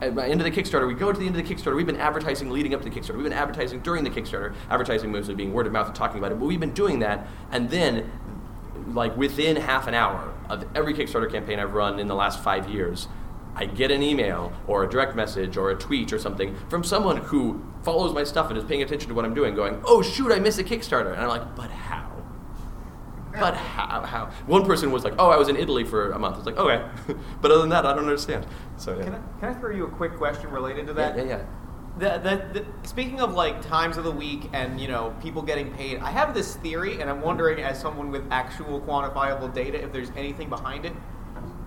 at 0.00 0.14
the 0.14 0.24
end 0.24 0.40
of 0.40 0.44
the 0.44 0.50
Kickstarter, 0.50 0.86
we 0.86 0.94
go 0.94 1.12
to 1.12 1.18
the 1.18 1.26
end 1.26 1.36
of 1.36 1.46
the 1.46 1.54
Kickstarter. 1.54 1.76
We've 1.76 1.86
been 1.86 2.00
advertising 2.00 2.50
leading 2.50 2.74
up 2.74 2.82
to 2.82 2.90
the 2.90 2.94
Kickstarter. 2.94 3.14
We've 3.14 3.24
been 3.24 3.32
advertising 3.32 3.80
during 3.80 4.04
the 4.04 4.10
Kickstarter, 4.10 4.54
advertising 4.68 5.12
mostly 5.12 5.34
being 5.34 5.52
word 5.52 5.66
of 5.66 5.72
mouth 5.72 5.86
and 5.86 5.94
talking 5.94 6.18
about 6.18 6.32
it. 6.32 6.38
But 6.38 6.46
we've 6.46 6.60
been 6.60 6.74
doing 6.74 6.98
that, 7.00 7.26
and 7.50 7.70
then, 7.70 8.10
like 8.88 9.16
within 9.16 9.56
half 9.56 9.86
an 9.86 9.94
hour 9.94 10.34
of 10.50 10.64
every 10.74 10.94
Kickstarter 10.94 11.30
campaign 11.30 11.58
I've 11.58 11.74
run 11.74 11.98
in 11.98 12.08
the 12.08 12.14
last 12.14 12.42
five 12.42 12.68
years, 12.68 13.08
I 13.56 13.66
get 13.66 13.92
an 13.92 14.02
email 14.02 14.52
or 14.66 14.82
a 14.82 14.90
direct 14.90 15.14
message 15.14 15.56
or 15.56 15.70
a 15.70 15.76
tweet 15.76 16.12
or 16.12 16.18
something 16.18 16.56
from 16.68 16.82
someone 16.82 17.18
who 17.18 17.62
follows 17.84 18.12
my 18.12 18.24
stuff 18.24 18.48
and 18.48 18.58
is 18.58 18.64
paying 18.64 18.82
attention 18.82 19.08
to 19.08 19.14
what 19.14 19.24
I'm 19.24 19.34
doing, 19.34 19.54
going, 19.54 19.80
"Oh 19.84 20.02
shoot, 20.02 20.32
I 20.32 20.40
missed 20.40 20.58
a 20.58 20.64
Kickstarter," 20.64 21.12
and 21.12 21.20
I'm 21.20 21.28
like, 21.28 21.54
"But 21.54 21.70
how? 21.70 21.93
But 23.40 23.54
how? 23.56 24.02
How?" 24.02 24.26
One 24.46 24.64
person 24.64 24.90
was 24.92 25.04
like, 25.04 25.14
"Oh, 25.18 25.30
I 25.30 25.36
was 25.36 25.48
in 25.48 25.56
Italy 25.56 25.84
for 25.84 26.12
a 26.12 26.18
month." 26.18 26.36
It's 26.38 26.46
like, 26.46 26.56
"Okay," 26.58 26.84
but 27.40 27.50
other 27.50 27.60
than 27.60 27.70
that, 27.70 27.84
I 27.86 27.90
don't 27.94 28.04
understand. 28.04 28.46
So 28.76 28.96
yeah, 28.96 29.04
Can 29.04 29.14
I, 29.14 29.20
can 29.40 29.48
I 29.50 29.54
throw 29.54 29.70
you 29.70 29.84
a 29.86 29.90
quick 29.90 30.16
question 30.16 30.50
related 30.50 30.86
to 30.88 30.92
that? 30.94 31.16
yeah. 31.16 31.24
yeah. 31.24 31.42
The, 31.96 32.18
the, 32.18 32.60
the, 32.60 32.88
speaking 32.88 33.20
of 33.20 33.34
like 33.34 33.62
times 33.62 33.96
of 33.98 34.02
the 34.02 34.10
week 34.10 34.50
and 34.52 34.80
you 34.80 34.88
know 34.88 35.14
people 35.22 35.42
getting 35.42 35.72
paid, 35.74 35.98
I 36.00 36.10
have 36.10 36.34
this 36.34 36.56
theory, 36.56 37.00
and 37.00 37.08
I'm 37.08 37.20
wondering, 37.20 37.60
as 37.62 37.80
someone 37.80 38.10
with 38.10 38.26
actual 38.32 38.80
quantifiable 38.80 39.54
data, 39.54 39.80
if 39.82 39.92
there's 39.92 40.10
anything 40.16 40.48
behind 40.48 40.84
it. 40.86 40.92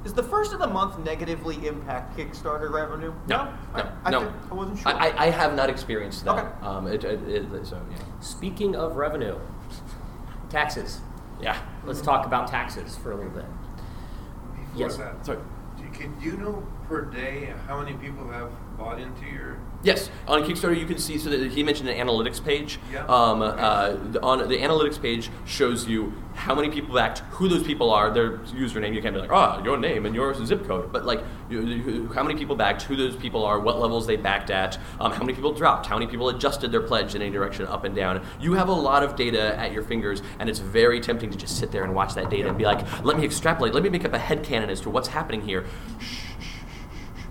Does 0.04 0.14
the 0.14 0.24
first 0.24 0.54
of 0.54 0.60
the 0.60 0.68
month 0.68 1.00
negatively 1.00 1.66
impact 1.68 2.18
Kickstarter 2.18 2.70
revenue? 2.72 3.14
No, 3.28 3.54
I, 3.74 3.82
no, 3.82 3.92
I, 4.06 4.12
no. 4.12 4.20
did- 4.24 4.34
I 4.52 4.54
wasn't 4.54 4.80
sure. 4.80 4.88
I, 4.94 5.08
I, 5.10 5.24
I 5.26 5.30
have 5.32 5.54
not 5.54 5.70
experienced 5.70 6.24
that. 6.26 6.38
Okay. 6.38 6.66
Um, 6.66 6.88
it, 6.88 7.04
it, 7.04 7.20
it, 7.30 7.66
so 7.66 7.82
yeah. 7.92 7.98
Speaking 8.22 8.76
of 8.76 8.96
revenue, 8.96 9.38
taxes. 10.50 11.02
Yeah. 11.40 11.58
Let's 11.86 12.02
talk 12.02 12.26
about 12.26 12.48
taxes 12.48 12.96
for 12.98 13.12
a 13.12 13.16
little 13.16 13.32
bit. 13.32 13.46
Before 14.56 14.76
Yes. 14.76 14.98
that, 14.98 15.26
Sorry. 15.26 15.40
do 15.78 15.84
you, 15.84 15.90
can 15.92 16.16
you 16.22 16.38
know 16.38 16.64
per 16.88 17.02
day 17.06 17.54
how 17.68 17.82
many 17.82 17.96
people 17.98 18.28
have 18.30 18.50
bought 18.78 19.00
into 19.00 19.26
your? 19.26 19.58
Yes, 19.84 20.10
on 20.28 20.44
Kickstarter 20.44 20.78
you 20.78 20.86
can 20.86 20.98
see. 20.98 21.18
So 21.18 21.30
that 21.30 21.52
he 21.52 21.64
mentioned 21.64 21.88
an 21.90 21.98
analytics 22.08 22.44
page. 22.44 22.80
Yeah. 22.92 23.06
Um, 23.06 23.42
uh, 23.42 23.96
the- 24.12 24.22
on 24.22 24.40
the 24.40 24.58
analytics 24.58 25.02
page 25.02 25.30
shows 25.46 25.88
you 25.88 26.14
how 26.34 26.54
many 26.54 26.70
people 26.70 26.94
backed, 26.94 27.20
who 27.32 27.48
those 27.48 27.64
people 27.64 27.90
are, 27.92 28.12
their 28.12 28.38
username. 28.38 28.94
You 28.94 29.02
can't 29.02 29.14
be 29.16 29.22
like, 29.22 29.32
oh, 29.32 29.62
your 29.64 29.78
name 29.78 30.06
and 30.06 30.14
your 30.14 30.34
zip 30.46 30.68
code, 30.68 30.92
but 30.92 31.06
like, 31.06 31.22
you, 31.50 31.62
you- 31.62 32.12
how 32.14 32.22
many 32.24 32.38
people 32.38 32.56
backed, 32.56 32.84
who 32.84 32.96
those 32.96 33.16
people 33.16 33.44
are, 33.44 33.60
what 33.60 33.80
levels 33.80 34.06
they 34.06 34.18
backed 34.18 34.50
at, 34.52 34.78
um, 35.00 35.12
how 35.12 35.20
many 35.24 35.34
people 35.34 35.52
dropped, 35.54 35.88
how 35.88 35.98
many 35.98 36.10
people 36.10 36.30
adjusted 36.30 36.72
their 36.72 36.82
pledge 36.82 37.16
in 37.16 37.22
any 37.22 37.32
direction, 37.32 37.66
up 37.68 37.84
and 37.86 37.96
down. 37.96 38.24
You 38.40 38.54
have 38.54 38.70
a 38.70 38.74
lot 38.74 39.04
of 39.04 39.16
data 39.16 39.58
at 39.60 39.72
your 39.72 39.84
fingers, 39.84 40.22
and 40.40 40.48
it's 40.50 40.60
very 40.60 41.00
tempting 41.00 41.32
to 41.32 41.38
just 41.38 41.58
sit 41.58 41.72
there 41.72 41.84
and 41.84 41.94
watch 41.96 42.14
that 42.16 42.30
data 42.30 42.50
and 42.50 42.58
be 42.58 42.66
like, 42.66 42.86
let 43.04 43.18
me 43.18 43.26
extrapolate, 43.26 43.74
let 43.74 43.82
me 43.84 43.90
make 43.90 44.06
up 44.06 44.14
a 44.14 44.20
head 44.20 44.38
headcanon 44.44 44.70
as 44.70 44.82
to 44.82 44.90
what's 44.90 45.08
happening 45.08 45.42
here. 45.42 45.66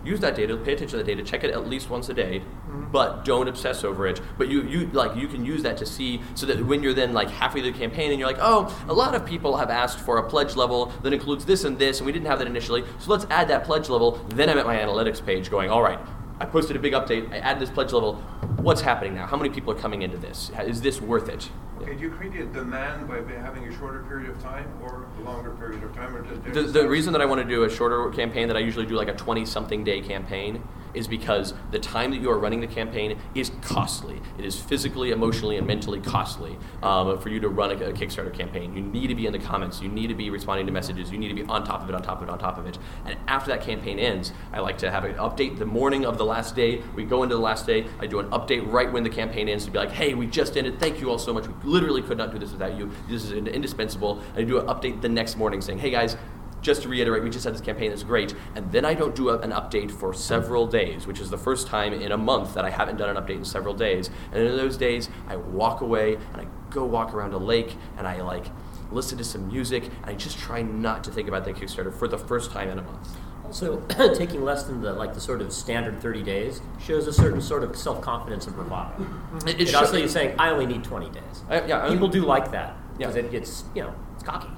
Use 0.06 0.20
that 0.20 0.36
data, 0.36 0.56
pay 0.56 0.72
attention 0.72 0.98
to 0.98 1.04
the 1.04 1.14
data, 1.14 1.22
check 1.22 1.44
it 1.44 1.50
at 1.50 1.66
least 1.66 1.90
once 1.90 2.08
a 2.08 2.14
day, 2.14 2.40
mm-hmm. 2.40 2.90
but 2.90 3.24
don't 3.24 3.48
obsess 3.48 3.84
over 3.84 4.06
it. 4.06 4.20
But 4.38 4.48
you, 4.48 4.62
you 4.62 4.86
like 4.88 5.16
you 5.16 5.28
can 5.28 5.44
use 5.44 5.62
that 5.64 5.76
to 5.78 5.86
see 5.86 6.22
so 6.34 6.46
that 6.46 6.64
when 6.64 6.82
you're 6.82 6.94
then 6.94 7.12
like 7.12 7.30
halfway 7.30 7.60
through 7.60 7.72
the 7.72 7.78
campaign 7.78 8.10
and 8.10 8.18
you're 8.18 8.28
like, 8.28 8.40
oh, 8.40 8.74
a 8.88 8.94
lot 8.94 9.14
of 9.14 9.26
people 9.26 9.56
have 9.56 9.70
asked 9.70 9.98
for 9.98 10.18
a 10.18 10.28
pledge 10.28 10.56
level 10.56 10.86
that 11.02 11.12
includes 11.12 11.44
this 11.44 11.64
and 11.64 11.78
this, 11.78 11.98
and 11.98 12.06
we 12.06 12.12
didn't 12.12 12.26
have 12.26 12.38
that 12.38 12.48
initially, 12.48 12.84
so 12.98 13.10
let's 13.10 13.26
add 13.30 13.48
that 13.48 13.64
pledge 13.64 13.88
level. 13.88 14.12
Then 14.28 14.48
I'm 14.48 14.58
at 14.58 14.66
my 14.66 14.76
analytics 14.76 15.24
page 15.24 15.50
going, 15.50 15.70
all 15.70 15.82
right. 15.82 15.98
I 16.38 16.44
posted 16.44 16.76
a 16.76 16.78
big 16.78 16.92
update. 16.92 17.32
I 17.32 17.38
add 17.38 17.58
this 17.58 17.70
pledge 17.70 17.92
level. 17.92 18.22
What's 18.66 18.80
happening 18.80 19.14
now? 19.14 19.26
How 19.28 19.36
many 19.36 19.48
people 19.50 19.72
are 19.72 19.78
coming 19.78 20.02
into 20.02 20.16
this? 20.16 20.50
Is 20.66 20.82
this 20.82 21.00
worth 21.00 21.28
it? 21.28 21.48
Okay, 21.80 21.94
do 21.94 22.00
you 22.00 22.10
create 22.10 22.34
a 22.34 22.46
demand 22.46 23.06
by 23.06 23.18
having 23.40 23.62
a 23.68 23.78
shorter 23.78 24.02
period 24.08 24.28
of 24.28 24.42
time 24.42 24.68
or 24.82 25.06
a 25.20 25.22
longer 25.22 25.52
period 25.52 25.84
of 25.84 25.94
time, 25.94 26.16
or 26.16 26.22
does 26.22 26.72
The, 26.72 26.80
the 26.80 26.88
reason 26.88 27.12
that 27.12 27.22
I 27.22 27.26
want 27.26 27.40
to 27.40 27.46
do 27.46 27.62
a 27.62 27.70
shorter 27.70 28.10
campaign 28.10 28.48
that 28.48 28.56
I 28.56 28.60
usually 28.60 28.84
do 28.84 28.96
like 28.96 29.06
a 29.06 29.14
20 29.14 29.46
something 29.46 29.84
day 29.84 30.00
campaign 30.00 30.64
is 30.96 31.06
because 31.06 31.54
the 31.70 31.78
time 31.78 32.10
that 32.10 32.18
you 32.18 32.30
are 32.30 32.38
running 32.38 32.60
the 32.60 32.66
campaign 32.66 33.18
is 33.34 33.50
costly. 33.62 34.20
It 34.38 34.44
is 34.44 34.58
physically, 34.58 35.10
emotionally, 35.10 35.56
and 35.56 35.66
mentally 35.66 36.00
costly 36.00 36.56
um, 36.82 37.18
for 37.20 37.28
you 37.28 37.40
to 37.40 37.48
run 37.48 37.70
a, 37.70 37.74
a 37.74 37.92
Kickstarter 37.92 38.32
campaign. 38.32 38.74
You 38.74 38.82
need 38.82 39.08
to 39.08 39.14
be 39.14 39.26
in 39.26 39.32
the 39.32 39.38
comments. 39.38 39.80
You 39.80 39.88
need 39.88 40.08
to 40.08 40.14
be 40.14 40.30
responding 40.30 40.66
to 40.66 40.72
messages. 40.72 41.10
You 41.10 41.18
need 41.18 41.28
to 41.28 41.34
be 41.34 41.44
on 41.44 41.64
top 41.64 41.82
of 41.82 41.88
it, 41.88 41.94
on 41.94 42.02
top 42.02 42.22
of 42.22 42.28
it, 42.28 42.30
on 42.30 42.38
top 42.38 42.58
of 42.58 42.66
it. 42.66 42.78
And 43.04 43.16
after 43.28 43.50
that 43.50 43.62
campaign 43.62 43.98
ends, 43.98 44.32
I 44.52 44.60
like 44.60 44.78
to 44.78 44.90
have 44.90 45.04
an 45.04 45.14
update 45.16 45.58
the 45.58 45.66
morning 45.66 46.04
of 46.04 46.18
the 46.18 46.24
last 46.24 46.56
day. 46.56 46.82
We 46.94 47.04
go 47.04 47.22
into 47.22 47.34
the 47.34 47.40
last 47.40 47.66
day. 47.66 47.86
I 48.00 48.06
do 48.06 48.18
an 48.18 48.30
update 48.30 48.70
right 48.70 48.90
when 48.90 49.02
the 49.02 49.10
campaign 49.10 49.48
ends 49.48 49.64
to 49.66 49.70
be 49.70 49.78
like, 49.78 49.92
hey, 49.92 50.14
we 50.14 50.26
just 50.26 50.56
ended. 50.56 50.80
Thank 50.80 51.00
you 51.00 51.10
all 51.10 51.18
so 51.18 51.32
much. 51.32 51.46
We 51.46 51.54
literally 51.64 52.02
could 52.02 52.18
not 52.18 52.32
do 52.32 52.38
this 52.38 52.52
without 52.52 52.76
you. 52.76 52.90
This 53.08 53.24
is 53.24 53.32
indispensable. 53.32 54.20
And 54.34 54.38
I 54.38 54.42
do 54.42 54.58
an 54.58 54.66
update 54.66 55.00
the 55.02 55.08
next 55.08 55.36
morning 55.36 55.60
saying, 55.60 55.78
hey 55.78 55.90
guys, 55.90 56.16
just 56.62 56.82
to 56.82 56.88
reiterate, 56.88 57.22
we 57.22 57.30
just 57.30 57.44
had 57.44 57.54
this 57.54 57.60
campaign 57.60 57.90
that's 57.90 58.02
great, 58.02 58.34
and 58.54 58.70
then 58.72 58.84
I 58.84 58.94
don't 58.94 59.14
do 59.14 59.28
a, 59.30 59.38
an 59.40 59.50
update 59.52 59.90
for 59.90 60.12
several 60.12 60.66
days, 60.66 61.06
which 61.06 61.20
is 61.20 61.30
the 61.30 61.38
first 61.38 61.66
time 61.66 61.92
in 61.92 62.12
a 62.12 62.16
month 62.16 62.54
that 62.54 62.64
I 62.64 62.70
haven't 62.70 62.96
done 62.96 63.14
an 63.14 63.22
update 63.22 63.36
in 63.36 63.44
several 63.44 63.74
days. 63.74 64.10
And 64.32 64.42
in 64.42 64.56
those 64.56 64.76
days, 64.76 65.08
I 65.28 65.36
walk 65.36 65.80
away 65.80 66.14
and 66.32 66.42
I 66.42 66.46
go 66.70 66.84
walk 66.84 67.14
around 67.14 67.32
a 67.34 67.38
lake 67.38 67.76
and 67.98 68.06
I 68.06 68.20
like 68.22 68.46
listen 68.90 69.18
to 69.18 69.24
some 69.24 69.48
music 69.48 69.84
and 69.84 70.06
I 70.06 70.14
just 70.14 70.38
try 70.38 70.62
not 70.62 71.02
to 71.04 71.10
think 71.10 71.26
about 71.28 71.44
that 71.44 71.56
Kickstarter 71.56 71.92
for 71.92 72.06
the 72.08 72.18
first 72.18 72.50
time 72.52 72.68
in 72.68 72.78
a 72.78 72.82
month. 72.82 73.08
Also, 73.44 73.80
taking 74.16 74.44
less 74.44 74.64
than 74.64 74.80
the 74.80 74.92
like 74.92 75.14
the 75.14 75.20
sort 75.20 75.40
of 75.40 75.52
standard 75.52 76.00
30 76.00 76.22
days 76.24 76.60
shows 76.80 77.06
a 77.06 77.12
certain 77.12 77.40
sort 77.40 77.62
of 77.62 77.76
self 77.76 78.00
confidence 78.00 78.46
and 78.46 78.56
bravado. 78.56 79.06
It, 79.46 79.60
It, 79.60 79.68
it 79.68 79.74
also 79.74 79.96
you're 79.96 80.08
saying 80.08 80.34
I 80.38 80.50
only 80.50 80.66
need 80.66 80.82
20 80.82 81.10
days. 81.10 81.22
I- 81.48 81.64
yeah, 81.64 81.84
I- 81.86 81.90
people 81.90 82.08
do 82.08 82.24
like 82.24 82.50
that 82.52 82.76
Yeah. 82.98 83.06
because 83.06 83.16
it 83.16 83.30
gets 83.30 83.64
you 83.74 83.82
know 83.82 83.94
it's 84.14 84.24
cocky. 84.24 84.48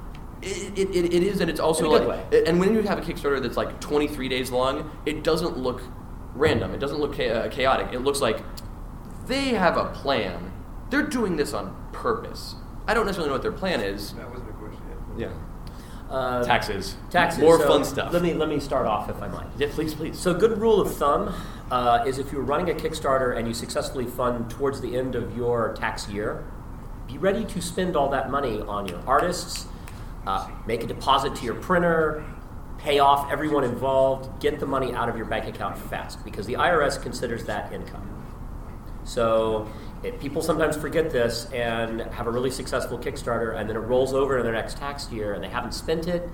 It, 0.42 0.78
it, 0.78 0.94
it- 0.94 1.12
it 1.14 1.22
is, 1.22 1.40
and 1.40 1.50
it's 1.50 1.60
also 1.60 1.86
In 1.86 1.86
a 1.96 1.98
good 1.98 2.08
like, 2.08 2.30
way. 2.30 2.44
and 2.46 2.60
when 2.60 2.74
you 2.74 2.82
have 2.82 2.98
a 2.98 3.02
Kickstarter 3.02 3.42
that's 3.42 3.56
like 3.56 3.80
23 3.80 4.28
days 4.28 4.50
long, 4.50 4.90
it 5.06 5.22
doesn't 5.24 5.58
look 5.58 5.82
random. 6.34 6.72
It 6.74 6.78
doesn't 6.78 6.98
look 7.00 7.18
uh, 7.18 7.48
chaotic. 7.48 7.92
It 7.92 8.00
looks 8.00 8.20
like 8.20 8.40
they 9.26 9.48
have 9.50 9.76
a 9.76 9.86
plan. 9.86 10.52
They're 10.90 11.02
doing 11.06 11.36
this 11.36 11.52
on 11.52 11.74
purpose. 11.92 12.54
I 12.86 12.94
don't 12.94 13.04
necessarily 13.04 13.28
know 13.28 13.34
what 13.34 13.42
their 13.42 13.52
plan 13.52 13.80
is. 13.80 14.14
That 14.14 14.30
wasn't 14.30 14.48
a 14.50 14.52
question 14.54 14.80
yet. 15.18 15.30
Yeah. 15.30 16.14
Uh, 16.14 16.42
Taxes. 16.44 16.96
Taxes. 17.10 17.40
More 17.42 17.58
so 17.58 17.66
fun 17.68 17.84
stuff. 17.84 18.12
Let 18.14 18.22
me 18.22 18.32
let 18.32 18.48
me 18.48 18.60
start 18.60 18.86
off 18.86 19.10
if 19.10 19.20
I 19.20 19.28
might. 19.28 19.46
Yeah, 19.58 19.66
please, 19.70 19.92
please. 19.94 20.18
So, 20.18 20.32
good 20.32 20.56
rule 20.56 20.80
of 20.80 20.94
thumb 20.96 21.34
uh, 21.70 22.04
is 22.06 22.18
if 22.18 22.32
you're 22.32 22.40
running 22.40 22.70
a 22.70 22.74
Kickstarter 22.78 23.36
and 23.36 23.46
you 23.46 23.52
successfully 23.52 24.06
fund 24.06 24.48
towards 24.50 24.80
the 24.80 24.96
end 24.96 25.14
of 25.14 25.36
your 25.36 25.74
tax 25.74 26.08
year, 26.08 26.44
be 27.06 27.18
ready 27.18 27.44
to 27.44 27.60
spend 27.60 27.94
all 27.94 28.08
that 28.08 28.30
money 28.30 28.62
on 28.62 28.86
your 28.88 29.00
artists, 29.06 29.66
uh, 30.26 30.48
make 30.66 30.82
a 30.82 30.86
deposit 30.86 31.34
to 31.36 31.44
your 31.44 31.54
printer, 31.54 32.24
pay 32.78 32.98
off 32.98 33.30
everyone 33.30 33.64
involved, 33.64 34.40
get 34.40 34.60
the 34.60 34.66
money 34.66 34.94
out 34.94 35.08
of 35.08 35.16
your 35.16 35.26
bank 35.26 35.46
account 35.46 35.76
fast 35.76 36.24
because 36.24 36.46
the 36.46 36.54
IRS 36.54 37.00
considers 37.02 37.44
that 37.46 37.72
income. 37.72 38.14
So 39.04 39.68
if 40.02 40.20
people 40.20 40.42
sometimes 40.42 40.76
forget 40.76 41.10
this 41.10 41.46
and 41.52 42.00
have 42.00 42.26
a 42.26 42.30
really 42.30 42.50
successful 42.50 42.98
Kickstarter 42.98 43.58
and 43.58 43.68
then 43.68 43.76
it 43.76 43.80
rolls 43.80 44.12
over 44.12 44.38
in 44.38 44.44
their 44.44 44.52
next 44.52 44.76
tax 44.76 45.10
year 45.10 45.34
and 45.34 45.42
they 45.42 45.48
haven't 45.48 45.72
spent 45.72 46.06
it, 46.06 46.28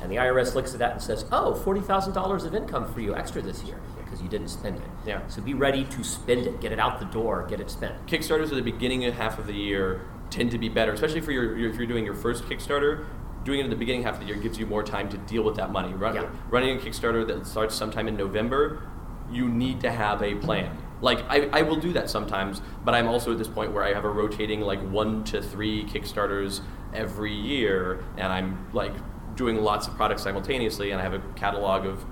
and 0.00 0.10
the 0.10 0.16
IRS 0.16 0.54
looks 0.54 0.72
at 0.72 0.78
that 0.78 0.92
and 0.92 1.02
says, 1.02 1.26
"Oh, 1.30 1.54
forty 1.54 1.80
thousand 1.80 2.14
dollars 2.14 2.44
of 2.44 2.54
income 2.54 2.90
for 2.92 3.00
you 3.00 3.14
extra 3.14 3.42
this 3.42 3.62
year 3.64 3.78
because 3.98 4.22
you 4.22 4.28
didn't 4.28 4.48
spend 4.48 4.76
it." 4.76 4.88
Yeah. 5.04 5.26
So 5.28 5.42
be 5.42 5.52
ready 5.52 5.84
to 5.84 6.02
spend 6.04 6.46
it, 6.46 6.60
get 6.60 6.72
it 6.72 6.78
out 6.78 7.00
the 7.00 7.06
door, 7.06 7.46
get 7.48 7.60
it 7.60 7.70
spent. 7.70 8.06
Kickstarters 8.06 8.44
at 8.44 8.54
the 8.54 8.62
beginning 8.62 9.04
of 9.04 9.14
half 9.14 9.38
of 9.38 9.46
the 9.46 9.52
year 9.52 10.00
tend 10.30 10.52
to 10.52 10.58
be 10.58 10.68
better, 10.70 10.92
especially 10.92 11.20
for 11.20 11.32
your, 11.32 11.58
your 11.58 11.70
if 11.70 11.76
you're 11.76 11.86
doing 11.86 12.04
your 12.04 12.14
first 12.14 12.44
Kickstarter. 12.44 13.04
Doing 13.44 13.60
it 13.60 13.64
in 13.64 13.70
the 13.70 13.76
beginning 13.76 14.02
half 14.02 14.14
of 14.14 14.20
the 14.20 14.26
year 14.26 14.36
gives 14.36 14.58
you 14.58 14.66
more 14.66 14.82
time 14.82 15.08
to 15.08 15.16
deal 15.18 15.42
with 15.42 15.56
that 15.56 15.70
money. 15.70 15.94
Run, 15.94 16.14
Yeah. 16.14 16.28
Running 16.50 16.76
a 16.76 16.80
Kickstarter 16.80 17.26
that 17.26 17.46
starts 17.46 17.74
sometime 17.74 18.06
in 18.08 18.16
November, 18.16 18.82
you 19.30 19.48
need 19.48 19.80
to 19.80 19.90
have 19.90 20.22
a 20.22 20.34
plan. 20.36 20.76
Like 21.00 21.22
I, 21.30 21.48
I 21.52 21.62
will 21.62 21.76
do 21.80 21.92
that 21.94 22.10
sometimes, 22.10 22.60
but 22.84 22.94
I'm 22.94 23.08
also 23.08 23.32
at 23.32 23.38
this 23.38 23.48
point 23.48 23.72
where 23.72 23.82
I 23.82 23.94
have 23.94 24.04
a 24.04 24.10
rotating 24.10 24.60
like 24.60 24.80
one 24.90 25.24
to 25.24 25.40
three 25.40 25.84
Kickstarters 25.84 26.60
every 26.92 27.32
year, 27.32 28.04
and 28.18 28.32
I'm 28.32 28.66
like 28.72 28.92
doing 29.36 29.56
lots 29.56 29.86
of 29.86 29.94
products 29.94 30.22
simultaneously, 30.22 30.90
and 30.90 31.00
I 31.00 31.04
have 31.04 31.14
a 31.14 31.20
catalog 31.36 31.86
of 31.86 32.04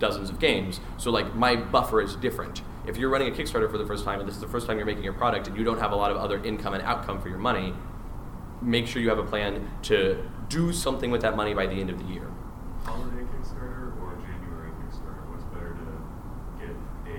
dozens 0.00 0.30
of 0.30 0.40
games. 0.40 0.80
So 0.96 1.10
like 1.10 1.34
my 1.36 1.54
buffer 1.54 2.00
is 2.00 2.16
different. 2.16 2.62
If 2.86 2.96
you're 2.96 3.10
running 3.10 3.28
a 3.28 3.30
Kickstarter 3.30 3.70
for 3.70 3.78
the 3.78 3.86
first 3.86 4.04
time 4.04 4.18
and 4.18 4.28
this 4.28 4.34
is 4.34 4.40
the 4.40 4.48
first 4.48 4.66
time 4.66 4.76
you're 4.76 4.86
making 4.86 5.04
your 5.04 5.12
product 5.12 5.46
and 5.46 5.56
you 5.56 5.64
don't 5.64 5.78
have 5.78 5.92
a 5.92 5.96
lot 5.96 6.10
of 6.10 6.16
other 6.16 6.42
income 6.44 6.74
and 6.74 6.82
outcome 6.82 7.20
for 7.20 7.28
your 7.28 7.38
money, 7.38 7.72
make 8.64 8.86
sure 8.86 9.00
you 9.02 9.08
have 9.08 9.18
a 9.18 9.24
plan 9.24 9.70
to 9.82 10.28
do 10.48 10.72
something 10.72 11.10
with 11.10 11.22
that 11.22 11.36
money 11.36 11.54
by 11.54 11.66
the 11.66 11.74
end 11.74 11.90
of 11.90 11.98
the 11.98 12.04
year. 12.04 12.30
Holiday 12.84 13.22
Kickstarter 13.24 13.96
or 14.00 14.16
January 14.20 14.70
Kickstarter? 14.80 15.28
What's 15.30 15.44
better 15.44 15.76
to 15.76 16.66
get 16.66 16.74
a, 17.06 17.18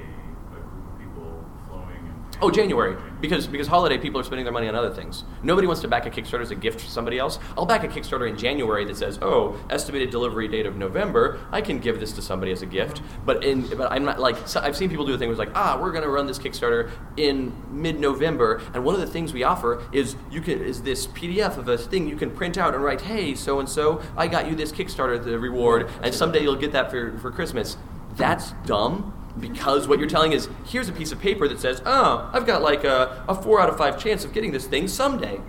a 0.57 0.59
group 0.61 0.93
of 0.93 0.99
people 0.99 1.45
flowing 1.67 1.97
and 1.97 2.33
Oh, 2.45 2.51
January. 2.51 2.95
Because 3.21 3.47
because 3.47 3.65
holiday 3.65 3.97
people 3.97 4.21
are 4.21 4.23
spending 4.23 4.45
their 4.45 4.53
money 4.53 4.67
on 4.67 4.75
other 4.75 4.91
things. 4.91 5.23
Nobody 5.41 5.65
wants 5.65 5.81
to 5.81 5.87
back 5.87 6.05
a 6.05 6.11
Kickstarter 6.11 6.43
as 6.43 6.51
a 6.51 6.55
gift 6.55 6.79
to 6.81 6.85
somebody 6.85 7.17
else. 7.17 7.39
I'll 7.57 7.65
back 7.65 7.83
a 7.83 7.87
Kickstarter 7.87 8.29
in 8.29 8.37
January 8.37 8.85
that 8.85 8.97
says, 8.97 9.17
"Oh, 9.19 9.55
estimated 9.71 10.11
delivery 10.11 10.47
date 10.47 10.67
of 10.67 10.75
November. 10.75 11.39
I 11.51 11.61
can 11.61 11.79
give 11.79 11.99
this 11.99 12.11
to 12.11 12.21
somebody 12.21 12.51
as 12.51 12.61
a 12.61 12.67
gift." 12.67 13.01
But 13.25 13.43
in 13.43 13.63
but 13.75 13.91
I'm 13.91 14.05
not 14.05 14.19
like 14.19 14.47
so 14.47 14.59
I've 14.59 14.77
seen 14.77 14.91
people 14.91 15.07
do 15.07 15.15
a 15.15 15.17
thing 15.17 15.27
where 15.29 15.33
it's 15.33 15.39
like, 15.39 15.57
"Ah, 15.57 15.79
we're 15.81 15.89
going 15.89 16.03
to 16.03 16.09
run 16.09 16.27
this 16.27 16.37
Kickstarter 16.37 16.91
in 17.17 17.51
mid-November, 17.71 18.61
and 18.75 18.85
one 18.85 18.93
of 18.93 19.01
the 19.01 19.07
things 19.07 19.33
we 19.33 19.41
offer 19.41 19.81
is 19.91 20.15
you 20.29 20.41
can 20.41 20.61
is 20.61 20.83
this 20.83 21.07
PDF 21.07 21.57
of 21.57 21.67
a 21.67 21.79
thing 21.79 22.07
you 22.07 22.15
can 22.15 22.29
print 22.29 22.59
out 22.59 22.75
and 22.75 22.83
write, 22.83 23.01
"Hey, 23.01 23.33
so 23.33 23.59
and 23.59 23.67
so, 23.67 24.01
I 24.15 24.27
got 24.27 24.47
you 24.47 24.53
this 24.53 24.71
Kickstarter 24.71 25.23
the 25.23 25.39
reward, 25.39 25.89
and 26.03 26.13
someday 26.13 26.43
you'll 26.43 26.57
get 26.57 26.73
that 26.73 26.91
for 26.91 27.17
for 27.17 27.31
Christmas." 27.31 27.77
That's 28.15 28.51
dumb 28.67 29.13
because 29.39 29.87
what 29.87 29.99
you're 29.99 30.07
telling 30.09 30.31
is 30.31 30.47
here's 30.65 30.87
a 30.89 30.93
piece 30.93 31.11
of 31.11 31.19
paper 31.19 31.47
that 31.47 31.59
says, 31.59 31.81
oh, 31.85 32.29
I've 32.33 32.45
got 32.45 32.61
like 32.61 32.83
a, 32.83 33.23
a 33.27 33.35
four 33.35 33.59
out 33.59 33.69
of 33.69 33.77
five 33.77 33.99
chance 34.01 34.23
of 34.25 34.33
getting 34.33 34.51
this 34.51 34.65
thing 34.67 34.87
someday. 34.87 35.39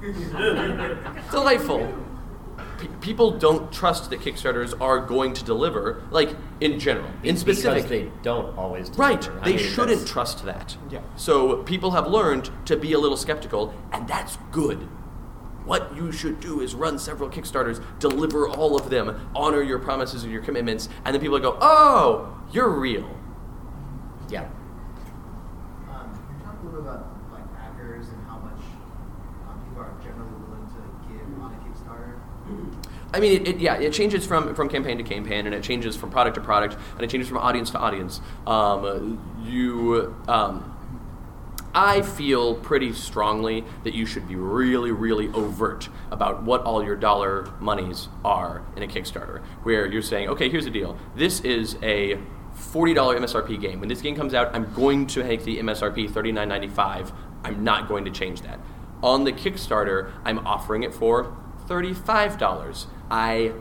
Delightful. 1.30 1.92
P- 2.80 2.88
people 3.00 3.30
don't 3.38 3.72
trust 3.72 4.10
that 4.10 4.20
Kickstarters 4.20 4.74
are 4.80 4.98
going 4.98 5.32
to 5.34 5.44
deliver, 5.44 6.02
like 6.10 6.30
in 6.60 6.78
general, 6.80 7.08
in 7.22 7.36
specific. 7.36 7.84
because 7.84 7.90
they 7.90 8.10
don't 8.22 8.56
always. 8.58 8.88
Deliver. 8.88 9.02
Right. 9.02 9.28
I 9.40 9.44
They 9.44 9.56
mean, 9.56 9.64
shouldn't 9.64 9.88
that's- 10.00 10.10
trust 10.10 10.44
that. 10.44 10.76
Yeah. 10.90 11.00
So 11.16 11.62
people 11.62 11.92
have 11.92 12.08
learned 12.08 12.50
to 12.66 12.76
be 12.76 12.92
a 12.92 12.98
little 12.98 13.16
skeptical, 13.16 13.72
and 13.92 14.08
that's 14.08 14.36
good. 14.50 14.88
What 15.64 15.94
you 15.96 16.10
should 16.10 16.40
do 16.40 16.60
is 16.60 16.74
run 16.74 16.98
several 16.98 17.30
Kickstarters, 17.30 17.82
deliver 18.00 18.48
all 18.48 18.76
of 18.76 18.90
them, 18.90 19.30
honor 19.34 19.62
your 19.62 19.78
promises 19.78 20.24
and 20.24 20.32
your 20.32 20.42
commitments, 20.42 20.88
and 21.04 21.14
then 21.14 21.20
people 21.20 21.38
go, 21.38 21.56
"Oh, 21.60 22.36
you're 22.52 22.68
real." 22.68 23.08
Yeah. 24.28 24.48
Um, 25.88 26.10
can 26.14 26.38
you 26.38 26.44
talk 26.44 26.56
a 26.62 26.64
little 26.64 26.80
about 26.80 27.06
like 27.32 27.52
backers 27.54 28.08
and 28.08 28.26
how 28.26 28.38
much 28.38 28.58
um, 29.48 29.60
people 29.68 29.82
are 29.82 29.94
generally 30.02 30.32
willing 30.48 30.66
to 30.66 31.12
give 31.12 31.42
on 31.42 31.54
a 31.54 31.58
Kickstarter? 31.68 32.18
I 33.14 33.20
mean, 33.20 33.42
it, 33.42 33.48
it, 33.48 33.58
yeah, 33.58 33.74
it 33.76 33.92
changes 33.92 34.26
from, 34.26 34.54
from 34.54 34.68
campaign 34.68 34.98
to 34.98 35.04
campaign, 35.04 35.46
and 35.46 35.54
it 35.54 35.62
changes 35.62 35.96
from 35.96 36.10
product 36.10 36.34
to 36.36 36.40
product, 36.40 36.76
and 36.94 37.02
it 37.02 37.10
changes 37.10 37.28
from 37.28 37.38
audience 37.38 37.70
to 37.70 37.78
audience. 37.78 38.20
Um, 38.46 39.20
you, 39.44 40.16
um, 40.28 40.71
I 41.74 42.02
feel 42.02 42.54
pretty 42.56 42.92
strongly 42.92 43.64
that 43.84 43.94
you 43.94 44.04
should 44.04 44.28
be 44.28 44.36
really, 44.36 44.90
really 44.90 45.28
overt 45.28 45.88
about 46.10 46.42
what 46.42 46.62
all 46.62 46.84
your 46.84 46.96
dollar 46.96 47.50
monies 47.60 48.08
are 48.24 48.62
in 48.76 48.82
a 48.82 48.86
Kickstarter, 48.86 49.42
where 49.62 49.86
you're 49.86 50.02
saying, 50.02 50.28
okay, 50.28 50.50
here's 50.50 50.64
the 50.64 50.70
deal. 50.70 50.98
This 51.16 51.40
is 51.40 51.76
a 51.82 52.18
$40 52.54 52.94
MSRP 52.94 53.60
game. 53.60 53.80
When 53.80 53.88
this 53.88 54.02
game 54.02 54.14
comes 54.14 54.34
out, 54.34 54.54
I'm 54.54 54.72
going 54.74 55.06
to 55.08 55.24
make 55.24 55.44
the 55.44 55.58
MSRP 55.58 56.10
$39.95. 56.10 57.12
I'm 57.44 57.64
not 57.64 57.88
going 57.88 58.04
to 58.04 58.10
change 58.10 58.42
that. 58.42 58.60
On 59.02 59.24
the 59.24 59.32
Kickstarter, 59.32 60.12
I'm 60.24 60.46
offering 60.46 60.82
it 60.82 60.92
for 60.92 61.36
$35. 61.66 62.86
I 63.10 63.52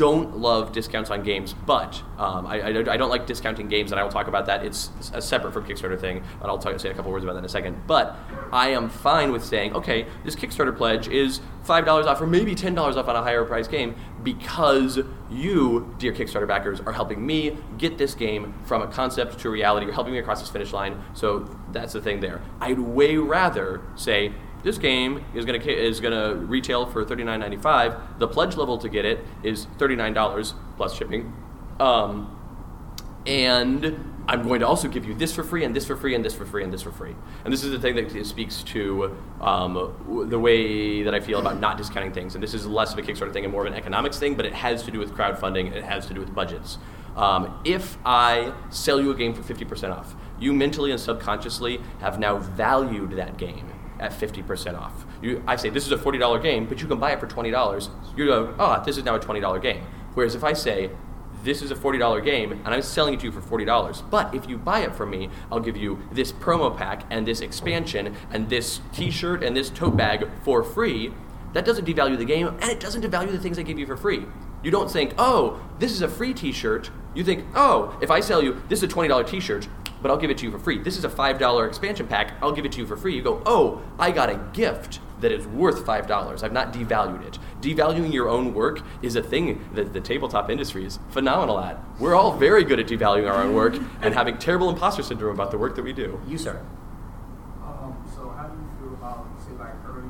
don't 0.00 0.38
love 0.38 0.72
discounts 0.72 1.10
on 1.10 1.22
games, 1.22 1.52
but 1.66 2.02
um, 2.16 2.46
I, 2.46 2.62
I, 2.62 2.68
I 2.68 2.96
don't 2.96 3.10
like 3.10 3.26
discounting 3.26 3.68
games, 3.68 3.92
and 3.92 4.00
I 4.00 4.02
will 4.02 4.10
talk 4.10 4.28
about 4.28 4.46
that. 4.46 4.64
It's 4.64 4.90
a 5.12 5.20
separate 5.20 5.52
from 5.52 5.66
Kickstarter 5.66 6.00
thing, 6.00 6.24
but 6.40 6.48
I'll 6.48 6.56
talk, 6.56 6.80
say 6.80 6.88
a 6.88 6.94
couple 6.94 7.12
words 7.12 7.22
about 7.22 7.34
that 7.34 7.40
in 7.40 7.44
a 7.44 7.50
second. 7.50 7.86
But 7.86 8.16
I 8.50 8.70
am 8.70 8.88
fine 8.88 9.30
with 9.30 9.44
saying, 9.44 9.74
okay, 9.74 10.06
this 10.24 10.34
Kickstarter 10.34 10.74
pledge 10.74 11.08
is 11.08 11.42
$5 11.66 12.06
off 12.06 12.18
or 12.18 12.26
maybe 12.26 12.54
$10 12.54 12.78
off 12.96 13.08
on 13.08 13.14
a 13.14 13.22
higher 13.22 13.44
price 13.44 13.68
game 13.68 13.94
because 14.22 14.98
you, 15.30 15.94
dear 15.98 16.14
Kickstarter 16.14 16.48
backers, 16.48 16.80
are 16.80 16.92
helping 16.92 17.26
me 17.26 17.58
get 17.76 17.98
this 17.98 18.14
game 18.14 18.54
from 18.64 18.80
a 18.80 18.86
concept 18.86 19.38
to 19.40 19.50
reality. 19.50 19.84
You're 19.84 19.94
helping 19.94 20.14
me 20.14 20.18
across 20.18 20.40
this 20.40 20.48
finish 20.48 20.72
line, 20.72 20.98
so 21.12 21.40
that's 21.72 21.92
the 21.92 22.00
thing 22.00 22.20
there. 22.20 22.40
I'd 22.58 22.78
way 22.78 23.18
rather 23.18 23.82
say, 23.96 24.32
this 24.62 24.78
game 24.78 25.24
is 25.34 25.44
to 25.44 25.70
is 25.70 26.00
to 26.00 26.34
retail 26.36 26.86
for 26.86 27.04
thirty 27.04 27.24
nine 27.24 27.40
ninety 27.40 27.56
five. 27.56 28.18
The 28.18 28.28
pledge 28.28 28.56
level 28.56 28.78
to 28.78 28.88
get 28.88 29.04
it 29.04 29.24
is 29.42 29.66
thirty 29.78 29.96
nine 29.96 30.12
dollars 30.12 30.54
plus 30.76 30.94
shipping, 30.94 31.32
um, 31.78 32.36
and 33.26 34.10
I'm 34.30 34.44
going 34.44 34.60
to 34.60 34.66
also 34.68 34.86
give 34.86 35.06
you 35.06 35.14
this 35.14 35.34
for 35.34 35.42
free 35.42 35.64
and 35.64 35.74
this 35.74 35.86
for 35.86 35.96
free 35.96 36.14
and 36.14 36.24
this 36.24 36.34
for 36.34 36.46
free 36.46 36.62
and 36.62 36.72
this 36.72 36.82
for 36.82 36.92
free. 36.92 37.16
And 37.44 37.52
this 37.52 37.64
is 37.64 37.72
the 37.72 37.80
thing 37.80 37.96
that 37.96 38.26
speaks 38.26 38.62
to 38.64 39.16
um, 39.40 40.28
the 40.28 40.38
way 40.38 41.02
that 41.02 41.14
I 41.14 41.20
feel 41.20 41.40
about 41.40 41.58
not 41.58 41.76
discounting 41.76 42.12
things. 42.12 42.34
And 42.34 42.42
this 42.42 42.54
is 42.54 42.64
less 42.64 42.92
of 42.92 42.98
a 42.98 43.02
Kickstarter 43.02 43.32
thing 43.32 43.44
and 43.44 43.52
more 43.52 43.66
of 43.66 43.72
an 43.72 43.76
economics 43.76 44.20
thing, 44.20 44.36
but 44.36 44.46
it 44.46 44.52
has 44.52 44.84
to 44.84 44.92
do 44.92 45.00
with 45.00 45.14
crowdfunding. 45.14 45.72
It 45.74 45.82
has 45.82 46.06
to 46.06 46.14
do 46.14 46.20
with 46.20 46.32
budgets. 46.32 46.78
Um, 47.16 47.60
if 47.64 47.98
I 48.04 48.52
sell 48.70 49.00
you 49.00 49.10
a 49.10 49.16
game 49.16 49.34
for 49.34 49.42
50% 49.42 49.90
off, 49.90 50.14
you 50.38 50.52
mentally 50.52 50.92
and 50.92 51.00
subconsciously 51.00 51.80
have 51.98 52.20
now 52.20 52.38
valued 52.38 53.10
that 53.12 53.36
game 53.36 53.72
at 54.00 54.12
50% 54.12 54.78
off. 54.78 55.06
You, 55.22 55.42
I 55.46 55.56
say, 55.56 55.70
this 55.70 55.86
is 55.86 55.92
a 55.92 55.96
$40 55.96 56.42
game, 56.42 56.66
but 56.66 56.80
you 56.80 56.88
can 56.88 56.98
buy 56.98 57.12
it 57.12 57.20
for 57.20 57.26
$20. 57.26 57.90
You 58.16 58.26
go, 58.26 58.54
oh, 58.58 58.82
this 58.84 58.96
is 58.96 59.04
now 59.04 59.14
a 59.14 59.20
$20 59.20 59.62
game. 59.62 59.84
Whereas 60.14 60.34
if 60.34 60.42
I 60.42 60.52
say, 60.52 60.90
this 61.42 61.62
is 61.62 61.70
a 61.70 61.74
$40 61.74 62.22
game 62.24 62.52
and 62.52 62.68
I'm 62.68 62.82
selling 62.82 63.14
it 63.14 63.20
to 63.20 63.26
you 63.26 63.32
for 63.32 63.40
$40. 63.40 64.10
But 64.10 64.34
if 64.34 64.48
you 64.48 64.58
buy 64.58 64.80
it 64.80 64.94
from 64.94 65.10
me, 65.10 65.30
I'll 65.50 65.60
give 65.60 65.76
you 65.76 66.00
this 66.12 66.32
promo 66.32 66.76
pack 66.76 67.04
and 67.10 67.26
this 67.26 67.40
expansion 67.40 68.14
and 68.30 68.48
this 68.48 68.80
t 68.92 69.10
shirt 69.10 69.42
and 69.42 69.56
this 69.56 69.70
tote 69.70 69.96
bag 69.96 70.28
for 70.42 70.62
free. 70.62 71.12
That 71.52 71.64
doesn't 71.64 71.86
devalue 71.86 72.18
the 72.18 72.24
game 72.24 72.48
and 72.48 72.64
it 72.64 72.80
doesn't 72.80 73.02
devalue 73.02 73.32
the 73.32 73.38
things 73.38 73.58
I 73.58 73.62
give 73.62 73.78
you 73.78 73.86
for 73.86 73.96
free. 73.96 74.26
You 74.62 74.70
don't 74.70 74.90
think, 74.90 75.14
oh, 75.16 75.60
this 75.78 75.92
is 75.92 76.02
a 76.02 76.08
free 76.08 76.34
t 76.34 76.52
shirt. 76.52 76.90
You 77.14 77.24
think, 77.24 77.44
oh, 77.54 77.98
if 78.02 78.10
I 78.10 78.20
sell 78.20 78.42
you, 78.42 78.60
this 78.68 78.82
is 78.82 78.92
a 78.92 78.94
$20 78.94 79.26
t 79.26 79.40
shirt, 79.40 79.68
but 80.02 80.10
I'll 80.10 80.16
give 80.16 80.30
it 80.30 80.38
to 80.38 80.44
you 80.44 80.50
for 80.50 80.58
free. 80.58 80.78
This 80.78 80.96
is 80.96 81.04
a 81.04 81.08
$5 81.08 81.68
expansion 81.68 82.06
pack, 82.06 82.34
I'll 82.42 82.52
give 82.52 82.64
it 82.64 82.72
to 82.72 82.78
you 82.78 82.86
for 82.86 82.96
free. 82.96 83.14
You 83.14 83.22
go, 83.22 83.42
oh, 83.46 83.82
I 83.98 84.10
got 84.10 84.30
a 84.30 84.36
gift 84.52 85.00
that 85.20 85.32
is 85.32 85.46
worth 85.46 85.84
$5. 85.84 86.42
I've 86.42 86.52
not 86.52 86.72
devalued 86.72 87.26
it. 87.26 87.38
Devaluing 87.60 88.12
your 88.12 88.28
own 88.28 88.54
work 88.54 88.80
is 89.02 89.16
a 89.16 89.22
thing 89.22 89.68
that 89.74 89.92
the 89.92 90.00
tabletop 90.00 90.50
industry 90.50 90.84
is 90.84 90.98
phenomenal 91.10 91.58
at. 91.60 91.78
We're 91.98 92.14
all 92.14 92.36
very 92.36 92.64
good 92.64 92.80
at 92.80 92.86
devaluing 92.86 93.30
our 93.30 93.42
own 93.42 93.54
work 93.54 93.76
and 94.00 94.14
having 94.14 94.38
terrible 94.38 94.70
imposter 94.70 95.02
syndrome 95.02 95.34
about 95.34 95.50
the 95.50 95.58
work 95.58 95.76
that 95.76 95.82
we 95.82 95.92
do. 95.92 96.18
You, 96.26 96.38
sir. 96.38 96.64
Um, 97.62 97.94
so 98.14 98.30
how 98.30 98.48
do 98.48 98.56
you 98.56 98.68
feel 98.80 98.94
about 98.94 99.26
say 99.44 99.52
like 99.58 99.74
early, 99.86 100.08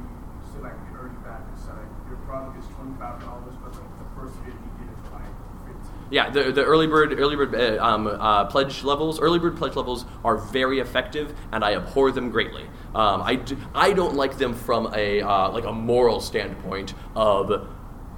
say 0.55 0.63
like 0.63 0.79
the 0.93 0.99
early 0.99 1.17
backers? 1.25 1.59
So 1.67 1.71
like 1.75 1.91
your 2.09 2.19
product 2.27 2.59
is 2.63 2.67
twenty 2.77 2.95
five 2.99 3.21
dollars, 3.21 3.55
but 3.63 3.73
the, 3.73 3.81
the 3.83 4.07
first 4.15 4.39
bid 4.45 4.55
you 4.55 4.71
get 4.79 4.89
is 4.95 5.11
like 5.11 5.27
fifteen. 5.67 6.00
Yeah, 6.11 6.29
the, 6.29 6.51
the 6.51 6.65
early 6.65 6.89
bird 6.89 7.19
early 7.19 7.37
bird 7.37 7.55
uh, 7.55 7.83
um, 7.83 8.07
uh, 8.09 8.47
pledge 8.47 8.83
levels, 8.83 9.21
early 9.21 9.39
bird 9.39 9.57
pledge 9.57 9.77
levels 9.77 10.05
are 10.25 10.37
very 10.37 10.81
effective, 10.81 11.33
and 11.53 11.65
I 11.65 11.75
abhor 11.75 12.11
them 12.11 12.31
greatly. 12.31 12.65
Um, 12.95 13.23
I, 13.23 13.37
do, 13.37 13.57
I 13.75 13.93
don't 13.93 14.17
like 14.17 14.37
them 14.37 14.55
from 14.55 14.93
a 14.95 15.23
uh, 15.23 15.51
like 15.51 15.65
a 15.65 15.73
moral 15.73 16.21
standpoint 16.21 16.95
of 17.15 17.69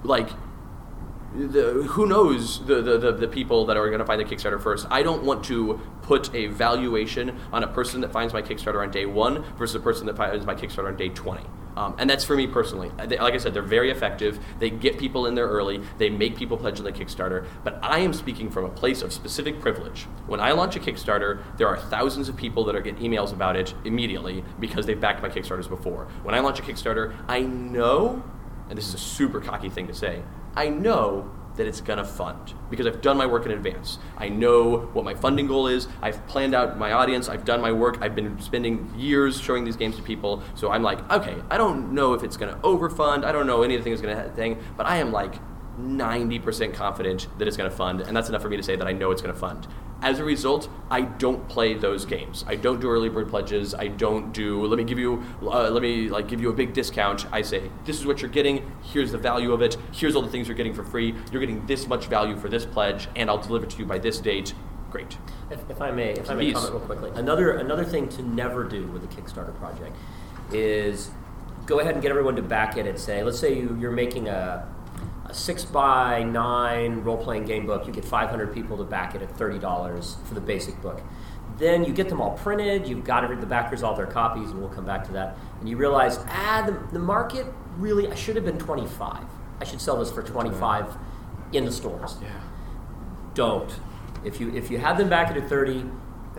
like 0.05 0.31
the, 1.35 1.85
who 1.89 2.07
knows 2.07 2.65
the, 2.67 2.83
the, 2.83 3.13
the, 3.13 3.29
people 3.29 3.65
that 3.67 3.77
are 3.77 3.87
going 3.89 4.01
to 4.01 4.05
find 4.05 4.21
the 4.21 4.25
Kickstarter 4.25 4.61
first. 4.61 4.87
I 4.91 5.03
don't 5.03 5.25
want 5.25 5.45
to 5.47 5.81
put 6.03 6.35
a 6.35 6.49
valuation 6.49 7.39
on 7.53 7.65
a 7.65 7.69
person 7.69 8.01
that 8.03 8.13
finds 8.13 8.35
my 8.35 8.43
Kickstarter 8.43 8.83
on 8.83 8.91
day 8.91 9.07
one 9.07 9.43
versus 9.57 9.77
a 9.77 9.81
person 9.81 10.07
that 10.07 10.17
finds 10.17 10.45
my 10.45 10.55
Kickstarter 10.55 10.89
on 10.89 10.97
day 10.97 11.09
20. 11.09 11.43
Um, 11.77 11.95
and 11.99 12.09
that's 12.09 12.25
for 12.25 12.37
me 12.37 12.47
personally. 12.47 12.91
They, 13.07 13.19
like 13.19 13.35
I 13.35 13.39
said, 13.39 13.55
they're 13.55 13.63
very 13.63 13.91
effective. 13.91 14.39
They 14.59 14.69
get 14.69 14.99
people 14.99 15.27
in 15.27 15.35
there 15.35 15.47
early. 15.47 15.81
They 15.99 16.11
make 16.11 16.37
people 16.37 16.59
pledge 16.59 16.79
on 16.79 16.85
the 16.85 16.93
Kickstarter. 16.93 17.47
But 17.65 17.79
I 17.83 18.01
am 18.01 18.13
speaking 18.13 18.51
from 18.51 18.67
a 18.67 18.69
place 18.69 19.01
of 19.01 19.13
specific 19.13 19.59
privilege. 19.61 20.03
When 20.27 20.41
I 20.41 20.53
launch 20.53 20.77
a 20.77 20.81
Kickstarter, 20.81 21.43
there 21.57 21.69
are 21.69 21.79
thousands 21.79 22.29
of 22.29 22.37
people 22.37 22.65
that 22.65 22.77
are 22.77 22.83
getting 22.83 23.03
emails 23.03 23.33
about 23.33 23.57
it 23.57 23.73
immediately 23.85 24.45
because 24.61 24.85
they've 24.85 25.01
backed 25.01 25.23
my 25.23 25.31
Kickstarters 25.31 25.69
before. 25.69 26.09
When 26.23 26.35
I 26.35 26.41
launch 26.41 26.59
a 26.59 26.63
Kickstarter, 26.63 27.15
I 27.27 27.41
know, 27.41 28.23
and 28.69 28.77
this 28.77 28.87
is 28.87 28.95
a 28.95 28.99
super 28.99 29.41
cocky 29.41 29.71
thing 29.71 29.87
to 29.87 29.95
say, 29.95 30.23
I 30.55 30.69
know 30.69 31.31
that 31.57 31.67
it's 31.67 31.81
going 31.81 31.99
to 31.99 32.05
fund 32.05 32.55
because 32.71 32.87
I've 32.87 33.03
done 33.03 33.17
my 33.17 33.27
work 33.27 33.45
in 33.45 33.53
advance. 33.53 33.99
I 34.17 34.29
know 34.29 34.89
what 34.93 35.05
my 35.05 35.15
funding 35.15 35.47
goal 35.47 35.67
is. 35.67 35.87
I've 36.01 36.27
planned 36.27 36.55
out 36.55 36.79
my 36.79 36.93
audience. 36.93 37.29
I've 37.29 37.45
done 37.45 37.61
my 37.61 37.73
work. 37.73 37.99
I've 38.01 38.15
been 38.15 38.41
spending 38.41 38.93
years 38.97 39.41
showing 39.41 39.65
these 39.65 39.77
games 39.77 39.97
to 39.97 40.03
people. 40.03 40.43
So 40.55 40.71
I'm 40.71 40.83
like, 40.83 41.11
okay, 41.11 41.37
I 41.51 41.59
don't 41.59 41.93
know 41.93 42.15
if 42.15 42.23
it's 42.23 42.37
going 42.37 42.55
to 42.55 42.61
overfund. 42.61 43.25
I 43.25 43.33
don't 43.33 43.47
know 43.47 43.63
anything 43.63 43.93
is 43.93 44.01
going 44.01 44.17
to 44.17 44.31
thing, 44.31 44.63
but 44.77 44.87
I 44.87 44.97
am 44.97 45.13
like 45.13 45.35
90% 45.81 46.75
confident 46.75 47.29
that 47.39 47.49
it's 47.49 47.57
going 47.57 47.71
to 47.71 47.77
fund, 47.77 48.01
and 48.01 48.17
that's 48.17 48.29
enough 48.29 48.43
for 48.43 48.49
me 48.49 48.57
to 48.57 48.63
say 48.63 48.77
that 48.77 48.87
I 48.87 48.93
know 48.93 49.11
it's 49.11 49.23
going 49.23 49.33
to 49.33 49.39
fund. 49.39 49.67
As 50.03 50.19
a 50.19 50.25
result, 50.25 50.69
I 50.91 51.03
don't 51.03 51.49
play 51.49 51.75
those 51.75 52.05
games. 52.05 52.45
I 52.49 52.57
don't 52.57 52.81
do 52.81 52.91
early 52.91 53.09
bird 53.09 53.29
pledges. 53.29 53.73
I 53.73 53.87
don't 53.87 54.33
do. 54.33 54.67
Let 54.67 54.77
me 54.77 54.85
give 54.85 54.99
you. 54.99 55.23
Uh, 55.41 55.71
let 55.71 55.81
me 55.81 56.09
like 56.09 56.27
give 56.27 56.41
you 56.41 56.51
a 56.51 56.53
big 56.53 56.73
discount. 56.73 57.33
I 57.33 57.43
say 57.43 57.71
this 57.85 58.01
is 58.01 58.05
what 58.05 58.21
you're 58.21 58.31
getting. 58.31 58.71
Here's 58.83 59.13
the 59.13 59.19
value 59.19 59.53
of 59.53 59.63
it. 59.63 59.77
Here's 59.93 60.17
all 60.17 60.23
the 60.23 60.29
things 60.29 60.49
you're 60.49 60.57
getting 60.57 60.75
for 60.75 60.83
free. 60.83 61.15
You're 61.31 61.41
getting 61.41 61.65
this 61.67 61.87
much 61.87 62.07
value 62.07 62.37
for 62.37 62.49
this 62.49 62.67
pledge, 62.67 63.09
and 63.15 63.31
I'll 63.31 63.39
deliver 63.39 63.67
it 63.67 63.71
to 63.71 63.79
you 63.79 63.87
by 63.87 63.99
this 63.99 64.19
date. 64.19 64.55
Great. 64.91 65.17
If, 65.51 65.71
if 65.71 65.81
I 65.81 65.93
may, 65.93 66.11
if 66.11 66.29
I 66.29 66.35
may 66.35 66.53
comment 66.53 66.73
real 66.73 66.81
quickly, 66.81 67.13
another 67.15 67.53
another 67.53 67.85
thing 67.85 68.09
to 68.11 68.23
never 68.23 68.65
do 68.65 68.89
with 68.89 69.05
a 69.05 69.07
Kickstarter 69.07 69.57
project 69.57 69.97
is 70.53 71.11
go 71.65 71.79
ahead 71.79 71.95
and 71.95 72.03
get 72.03 72.11
everyone 72.11 72.37
to 72.37 72.43
back 72.43 72.77
it 72.77 72.87
and 72.87 72.99
say, 72.99 73.23
let's 73.23 73.39
say 73.39 73.57
you, 73.57 73.77
you're 73.81 73.93
making 73.93 74.29
a 74.29 74.69
six 75.35 75.65
by 75.65 76.23
nine 76.23 77.03
role 77.03 77.17
playing 77.17 77.45
game 77.45 77.67
book, 77.67 77.87
you 77.87 77.93
get 77.93 78.05
500 78.05 78.53
people 78.53 78.77
to 78.77 78.85
back 78.85 79.15
it 79.15 79.23
at 79.23 79.37
$30 79.37 80.27
for 80.27 80.35
the 80.35 80.41
basic 80.41 80.81
book. 80.81 81.01
Then 81.59 81.85
you 81.85 81.93
get 81.93 82.09
them 82.09 82.21
all 82.21 82.37
printed, 82.39 82.89
you've 82.89 83.05
got 83.05 83.25
every, 83.25 83.37
the 83.37 83.47
backers 83.47 83.83
all 83.83 83.95
their 83.95 84.07
copies, 84.07 84.51
and 84.51 84.61
we'll 84.61 84.71
come 84.71 84.87
back 84.87 85.05
to 85.05 85.13
that. 85.13 85.37
And 85.61 85.69
you 85.69 85.77
realize, 85.77 86.19
ah, 86.29 86.65
the, 86.67 86.73
the 86.93 86.99
market 86.99 87.47
really, 87.77 88.11
I 88.11 88.15
should 88.15 88.37
have 88.37 88.45
been 88.45 88.59
25. 88.59 89.25
I 89.61 89.65
should 89.65 89.81
sell 89.81 89.99
this 89.99 90.11
for 90.11 90.23
25 90.23 90.97
in 91.53 91.65
the 91.65 91.73
stores. 91.73 92.17
Yeah. 92.21 92.29
Don't. 93.35 93.73
If 94.25 94.41
you 94.41 94.55
if 94.55 94.71
you 94.71 94.79
have 94.79 94.99
them 94.99 95.09
back 95.09 95.31
at 95.31 95.37
a 95.37 95.43
30, 95.43 95.85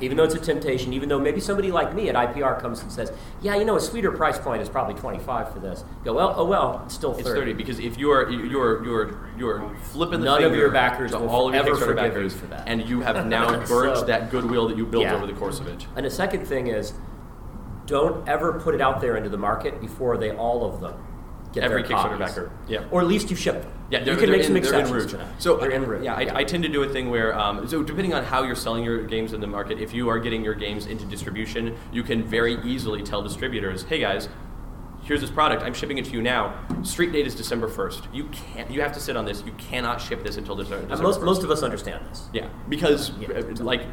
even 0.03 0.17
though 0.17 0.23
it's 0.25 0.35
a 0.35 0.39
temptation, 0.39 0.93
even 0.93 1.07
though 1.09 1.19
maybe 1.19 1.39
somebody 1.39 1.71
like 1.71 1.93
me 1.95 2.09
at 2.09 2.15
IPR 2.15 2.59
comes 2.59 2.81
and 2.81 2.91
says, 2.91 3.11
"Yeah, 3.41 3.55
you 3.55 3.65
know, 3.65 3.75
a 3.77 3.79
sweeter 3.79 4.11
price 4.11 4.37
point 4.37 4.61
is 4.61 4.69
probably 4.69 4.93
25 4.95 5.51
for 5.53 5.59
this." 5.59 5.83
Go, 6.03 6.13
well, 6.13 6.33
oh 6.37 6.45
well, 6.45 6.81
it's 6.85 6.93
still 6.93 7.13
30. 7.13 7.21
It's 7.21 7.29
30 7.39 7.53
because 7.53 7.79
if 7.79 7.97
you 7.97 8.11
are 8.11 8.29
you're 8.29 8.83
you're 8.85 9.17
you're 9.37 9.75
flipping 9.83 10.19
the 10.19 10.25
None 10.25 10.43
of 10.43 10.55
your 10.55 10.69
backers 10.71 11.11
to 11.11 11.17
all 11.19 11.47
of 11.47 11.55
your 11.55 11.63
Kickstarter 11.75 11.95
backers, 11.95 12.33
for 12.35 12.45
that. 12.47 12.67
and 12.67 12.87
you 12.87 13.01
have 13.01 13.25
now 13.27 13.49
burnt 13.65 13.97
So- 13.97 14.05
that 14.05 14.29
goodwill 14.29 14.67
that 14.67 14.77
you 14.77 14.85
built 14.85 15.03
Yeah. 15.03 15.15
over 15.15 15.25
the 15.25 15.33
course 15.33 15.59
of 15.59 15.67
it. 15.67 15.87
And 15.95 16.05
the 16.05 16.11
second 16.11 16.45
thing 16.45 16.67
is, 16.67 16.93
don't 17.85 18.27
ever 18.27 18.53
put 18.59 18.75
it 18.75 18.81
out 18.81 19.01
there 19.01 19.15
into 19.17 19.29
the 19.29 19.37
market 19.37 19.79
before 19.81 20.17
they 20.17 20.31
all 20.31 20.65
of 20.65 20.79
them 20.81 20.93
get 21.53 21.63
Every 21.63 21.83
Kickstarter 21.83 22.17
copies. 22.17 22.19
backer, 22.19 22.51
yeah. 22.67 22.85
Or 22.91 23.01
at 23.01 23.07
least 23.07 23.29
you 23.29 23.35
ship 23.35 23.61
them. 23.61 23.71
Yeah, 23.89 24.03
you 24.03 24.17
can 24.17 24.31
make 24.31 24.43
some 24.43 24.55
in, 24.55 24.63
they're 24.63 24.71
exceptions 24.79 25.05
to 25.11 25.17
that. 25.17 25.41
So 25.41 25.57
they're 25.57 25.71
en 25.71 25.85
route. 25.85 26.03
yeah, 26.03 26.15
I, 26.15 26.39
I 26.39 26.43
tend 26.43 26.63
to 26.63 26.69
do 26.69 26.81
a 26.83 26.89
thing 26.89 27.09
where 27.11 27.37
um, 27.37 27.67
so 27.67 27.83
depending 27.83 28.13
on 28.13 28.23
how 28.23 28.43
you're 28.43 28.55
selling 28.55 28.83
your 28.83 29.03
games 29.05 29.33
in 29.33 29.39
the 29.41 29.47
market, 29.47 29.79
if 29.79 29.93
you 29.93 30.09
are 30.09 30.19
getting 30.19 30.43
your 30.43 30.55
games 30.55 30.87
into 30.87 31.05
distribution, 31.05 31.77
you 31.91 32.01
can 32.03 32.23
very 32.23 32.55
easily 32.63 33.03
tell 33.03 33.21
distributors, 33.21 33.83
"Hey 33.83 33.99
guys, 33.99 34.29
here's 35.03 35.21
this 35.21 35.29
product. 35.29 35.61
I'm 35.61 35.73
shipping 35.75 35.97
it 35.99 36.05
to 36.05 36.11
you 36.11 36.21
now. 36.23 36.55
Street 36.81 37.11
date 37.11 37.27
is 37.27 37.35
December 37.35 37.67
1st. 37.67 38.07
You 38.13 38.25
can't. 38.29 38.71
You 38.71 38.81
have 38.81 38.93
to 38.93 38.99
sit 38.99 39.15
on 39.15 39.25
this. 39.25 39.43
You 39.45 39.51
cannot 39.53 40.01
ship 40.01 40.23
this 40.23 40.37
until 40.37 40.55
December. 40.55 40.77
And 40.79 40.89
December 40.89 41.07
most 41.09 41.19
1st. 41.19 41.25
most 41.25 41.43
of 41.43 41.51
us 41.51 41.61
understand 41.61 42.05
this. 42.09 42.29
Yeah, 42.33 42.47
because 42.69 43.11
Yeah. 43.19 43.27
uh, 43.37 43.41
like 43.63 43.83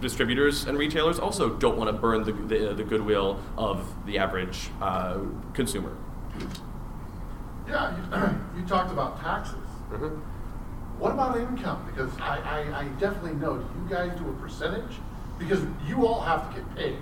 distributors 0.00 0.64
and 0.66 0.76
retailers 0.76 1.18
also 1.18 1.50
don't 1.56 1.78
want 1.78 1.88
to 1.88 1.92
burn 1.96 2.24
the, 2.24 2.32
the, 2.32 2.74
the 2.74 2.84
goodwill 2.84 3.40
of 3.56 3.86
the 4.04 4.18
average 4.18 4.68
uh, 4.82 5.18
consumer. 5.54 5.96
Yeah, 7.68 7.94
you, 7.96 8.60
you 8.62 8.66
talked 8.66 8.92
about 8.92 9.20
taxes. 9.20 9.54
Mm-hmm. 9.90 10.20
What 11.00 11.12
about 11.12 11.38
income? 11.38 11.84
Because 11.86 12.10
I, 12.18 12.38
I, 12.38 12.80
I 12.80 12.84
definitely 13.00 13.34
know, 13.34 13.58
do 13.58 13.64
you 13.82 13.88
guys 13.90 14.18
do 14.18 14.28
a 14.28 14.32
percentage? 14.34 14.96
Because 15.38 15.60
you 15.86 16.06
all 16.06 16.22
have 16.22 16.48
to 16.48 16.60
get 16.60 16.74
paid 16.76 16.96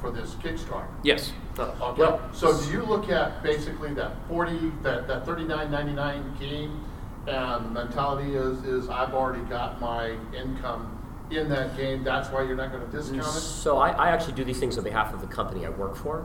for 0.00 0.10
this 0.10 0.34
Kickstarter. 0.36 0.86
Yes. 1.02 1.32
Okay, 1.58 1.72
Well- 2.00 2.20
so 2.32 2.56
do 2.62 2.70
you 2.70 2.82
look 2.84 3.08
at 3.10 3.42
basically 3.42 3.92
that 3.94 4.12
forty, 4.28 4.70
that, 4.82 5.08
that 5.08 5.24
thirty-nine 5.26 5.70
ninety-nine 5.70 6.36
game, 6.38 6.84
and 7.26 7.64
the 7.66 7.70
mentality 7.70 8.34
is, 8.36 8.62
is 8.64 8.88
I've 8.88 9.14
already 9.14 9.42
got 9.46 9.80
my 9.80 10.16
income 10.36 10.92
in 11.30 11.48
that 11.48 11.76
game, 11.76 12.04
that's 12.04 12.28
why 12.28 12.42
you're 12.42 12.56
not 12.56 12.70
gonna 12.70 12.86
discount 12.86 13.20
it? 13.20 13.24
So 13.24 13.78
I, 13.78 13.90
I 13.90 14.10
actually 14.10 14.34
do 14.34 14.44
these 14.44 14.60
things 14.60 14.78
on 14.78 14.84
behalf 14.84 15.12
of 15.12 15.20
the 15.20 15.26
company 15.26 15.66
I 15.66 15.70
work 15.70 15.96
for. 15.96 16.24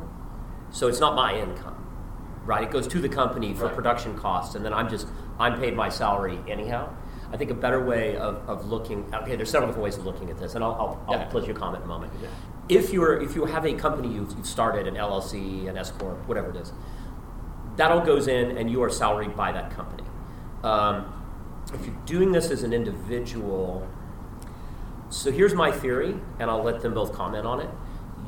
So 0.70 0.88
it's 0.88 1.00
not 1.00 1.16
my 1.16 1.34
income, 1.34 1.76
right? 2.46 2.64
It 2.64 2.72
goes 2.72 2.88
to 2.88 3.00
the 3.00 3.10
company 3.10 3.54
for 3.54 3.66
Right. 3.66 3.76
production 3.76 4.18
costs, 4.18 4.56
and 4.56 4.66
then 4.66 4.74
I'm 4.74 4.90
just 4.90 5.08
I'm 5.40 5.60
paid 5.60 5.76
my 5.76 5.90
salary 5.90 6.40
anyhow. 6.48 6.90
I 7.34 7.38
think 7.38 7.50
a 7.50 7.54
better 7.56 7.84
way 7.84 8.18
of, 8.18 8.48
of 8.50 8.66
looking 8.70 9.06
okay, 9.14 9.36
there's 9.36 9.50
several 9.50 9.70
different 9.70 9.84
ways 9.86 9.98
of 9.98 10.06
looking 10.06 10.30
at 10.30 10.38
this, 10.38 10.56
and 10.56 10.64
I'll, 10.64 10.72
I'll, 10.74 11.06
I'll 11.08 11.20
Yeah. 11.22 11.30
let 11.34 11.48
you 11.48 11.54
comment 11.54 11.84
in 11.84 11.90
a 11.90 11.94
moment. 11.94 12.12
If 12.70 12.92
you're 12.94 13.22
if 13.22 13.36
you 13.36 13.46
have 13.46 13.66
a 13.66 13.74
company 13.74 14.08
you've, 14.14 14.32
you've 14.38 14.46
started, 14.48 14.88
an 14.88 14.96
LLC, 14.96 15.68
an 15.70 15.78
S 15.78 15.92
corp, 15.92 16.28
whatever 16.28 16.50
it 16.50 16.56
is, 16.58 16.74
that 17.78 17.92
all 17.92 18.02
goes 18.02 18.28
in, 18.28 18.58
and 18.58 18.70
you 18.70 18.84
are 18.84 18.90
salaried 18.90 19.36
by 19.36 19.52
that 19.52 19.72
company. 19.72 20.04
Um, 20.64 21.14
if 21.74 21.86
you're 21.86 21.96
doing 22.06 22.32
this 22.34 22.52
as 22.52 22.64
an 22.64 22.74
individual, 22.74 23.88
so 25.10 25.32
here's 25.32 25.54
my 25.54 25.72
theory, 25.72 26.16
and 26.40 26.50
I'll 26.50 26.64
let 26.64 26.82
them 26.82 26.94
both 26.94 27.14
comment 27.14 27.46
on 27.46 27.62
it. 27.62 27.70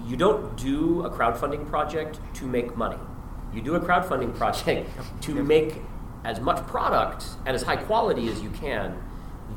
You 0.07 0.15
don't 0.17 0.55
do 0.57 1.03
a 1.05 1.09
crowdfunding 1.09 1.67
project 1.67 2.19
to 2.35 2.45
make 2.45 2.75
money. 2.75 2.97
You 3.53 3.61
do 3.61 3.75
a 3.75 3.79
crowdfunding 3.79 4.35
project 4.35 4.89
to 5.21 5.35
make 5.43 5.75
as 6.23 6.39
much 6.39 6.65
product 6.67 7.25
and 7.45 7.55
as 7.55 7.63
high 7.63 7.75
quality 7.75 8.29
as 8.29 8.41
you 8.41 8.49
can. 8.49 9.01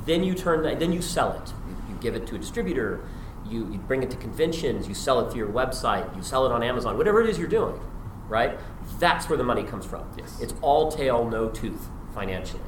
Then 0.04 0.24
you 0.24 0.34
turn 0.34 0.62
that, 0.64 0.78
then 0.78 0.92
you 0.92 1.00
sell 1.00 1.32
it. 1.32 1.52
You, 1.68 1.94
you 1.94 2.00
give 2.00 2.14
it 2.14 2.26
to 2.28 2.34
a 2.34 2.38
distributor. 2.38 3.08
You, 3.48 3.70
you 3.70 3.78
bring 3.78 4.02
it 4.02 4.10
to 4.10 4.16
conventions. 4.16 4.88
You 4.88 4.94
sell 4.94 5.20
it 5.20 5.30
through 5.30 5.38
your 5.38 5.52
website. 5.52 6.14
You 6.16 6.22
sell 6.22 6.44
it 6.46 6.52
on 6.52 6.62
Amazon. 6.62 6.96
Whatever 6.96 7.22
it 7.22 7.30
is 7.30 7.38
you're 7.38 7.48
doing, 7.48 7.80
right? 8.28 8.58
That's 8.98 9.28
where 9.28 9.38
the 9.38 9.44
money 9.44 9.62
comes 9.62 9.86
from. 9.86 10.04
Yes. 10.18 10.40
It's 10.40 10.54
all 10.60 10.90
tail, 10.90 11.28
no 11.28 11.48
tooth 11.48 11.88
financially. 12.12 12.62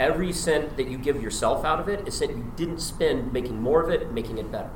Every 0.00 0.32
cent 0.32 0.76
that 0.76 0.88
you 0.88 0.98
give 0.98 1.22
yourself 1.22 1.64
out 1.64 1.80
of 1.80 1.88
it 1.88 2.06
is 2.06 2.18
cent 2.18 2.36
you 2.36 2.52
didn't 2.56 2.80
spend 2.80 3.32
making 3.32 3.60
more 3.60 3.82
of 3.82 3.90
it, 3.90 4.12
making 4.12 4.38
it 4.38 4.50
better. 4.50 4.70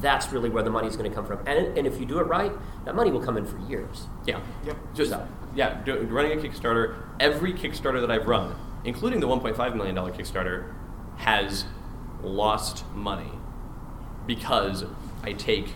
And 0.00 0.04
that's 0.04 0.32
really 0.32 0.48
where 0.48 0.62
the 0.62 0.70
money 0.70 0.88
is 0.88 0.96
going 0.96 1.10
to 1.10 1.14
come 1.14 1.26
from. 1.26 1.38
And, 1.46 1.76
and 1.76 1.86
if 1.86 1.98
you 2.00 2.06
do 2.06 2.18
it 2.20 2.24
right, 2.24 2.52
that 2.84 2.94
money 2.94 3.10
will 3.10 3.22
come 3.22 3.36
in 3.36 3.44
for 3.44 3.58
years. 3.68 4.06
Yeah. 4.26 4.40
Yep. 4.64 4.76
Just 4.94 5.10
So- 5.10 5.26
yeah, 5.54 5.82
do, 5.84 6.00
running 6.02 6.32
a 6.38 6.42
Kickstarter. 6.42 6.96
Every 7.18 7.52
Kickstarter 7.52 8.00
that 8.00 8.10
I've 8.10 8.26
run, 8.26 8.54
including 8.84 9.20
the 9.20 9.26
1.5 9.26 9.74
million 9.76 9.94
dollar 9.94 10.12
Kickstarter, 10.12 10.72
has 11.16 11.64
lost 12.22 12.84
money 12.94 13.32
because 14.26 14.84
I 15.22 15.32
take 15.32 15.74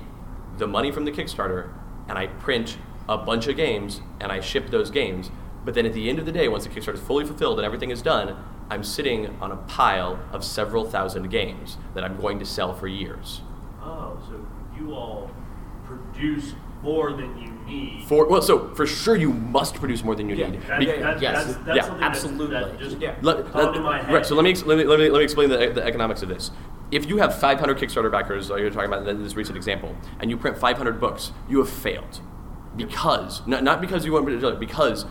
the 0.58 0.66
money 0.66 0.90
from 0.92 1.04
the 1.04 1.10
Kickstarter 1.12 1.72
and 2.08 2.16
I 2.16 2.28
print 2.28 2.78
a 3.08 3.18
bunch 3.18 3.46
of 3.48 3.56
games 3.56 4.00
and 4.20 4.30
I 4.30 4.40
ship 4.40 4.70
those 4.70 4.90
games. 4.90 5.30
But 5.64 5.74
then 5.74 5.86
at 5.86 5.92
the 5.92 6.08
end 6.08 6.18
of 6.18 6.26
the 6.26 6.32
day, 6.32 6.46
once 6.48 6.64
the 6.64 6.70
Kickstarter 6.70 6.94
is 6.94 7.00
fully 7.00 7.24
fulfilled 7.24 7.58
and 7.58 7.66
everything 7.66 7.90
is 7.90 8.00
done, 8.02 8.36
I'm 8.70 8.84
sitting 8.84 9.36
on 9.40 9.50
a 9.50 9.56
pile 9.56 10.18
of 10.32 10.44
several 10.44 10.88
thousand 10.88 11.28
games 11.30 11.76
that 11.94 12.04
I'm 12.04 12.16
going 12.18 12.38
to 12.38 12.46
sell 12.46 12.72
for 12.74 12.86
years. 12.86 13.40
Oh, 13.84 14.18
so 14.28 14.44
you 14.78 14.94
all 14.94 15.30
produce 15.84 16.54
more 16.82 17.12
than 17.12 17.36
you 17.38 17.50
need. 17.66 18.04
For 18.06 18.26
well, 18.28 18.42
so 18.42 18.74
for 18.74 18.86
sure 18.86 19.16
you 19.16 19.32
must 19.32 19.74
produce 19.76 20.02
more 20.04 20.14
than 20.14 20.28
you 20.28 20.36
Yeah, 20.36 20.50
need. 20.50 20.62
That- 20.62 20.80
Be- 20.80 20.86
that- 20.86 21.20
yes, 21.22 21.44
that's, 21.46 21.58
that's 21.64 21.76
yeah, 21.88 21.98
absolutely. 22.00 22.54
That 22.54 22.78
just 22.78 22.98
Yeah. 23.00 23.14
Let, 23.22 23.54
let- 23.54 23.74
in 23.74 23.82
my 23.82 24.02
head. 24.02 24.12
right, 24.12 24.26
so 24.26 24.34
let 24.34 24.42
me, 24.44 24.54
let 24.54 24.78
me, 24.78 24.84
let 24.84 24.98
me, 24.98 25.08
let 25.10 25.18
me 25.18 25.24
explain 25.24 25.48
the, 25.50 25.56
the 25.72 25.84
economics 25.84 26.22
of 26.22 26.28
this. 26.28 26.50
If 26.90 27.08
you 27.08 27.16
have 27.18 27.38
500 27.38 27.78
Kickstarter 27.78 28.10
backers, 28.12 28.50
like 28.50 28.60
you're 28.60 28.70
talking 28.70 28.92
about 28.92 29.08
in 29.08 29.22
this 29.22 29.34
recent 29.34 29.56
example, 29.56 29.96
and 30.20 30.30
you 30.30 30.36
print 30.36 30.58
500 30.58 31.00
books, 31.00 31.32
you 31.48 31.58
have 31.58 31.68
failed. 31.68 32.20
Because, 32.76 33.46
not, 33.46 33.62
not 33.62 33.80
because 33.80 34.04
you 34.04 34.12
want 34.12 34.26
to, 34.28 34.54
because 34.56 35.06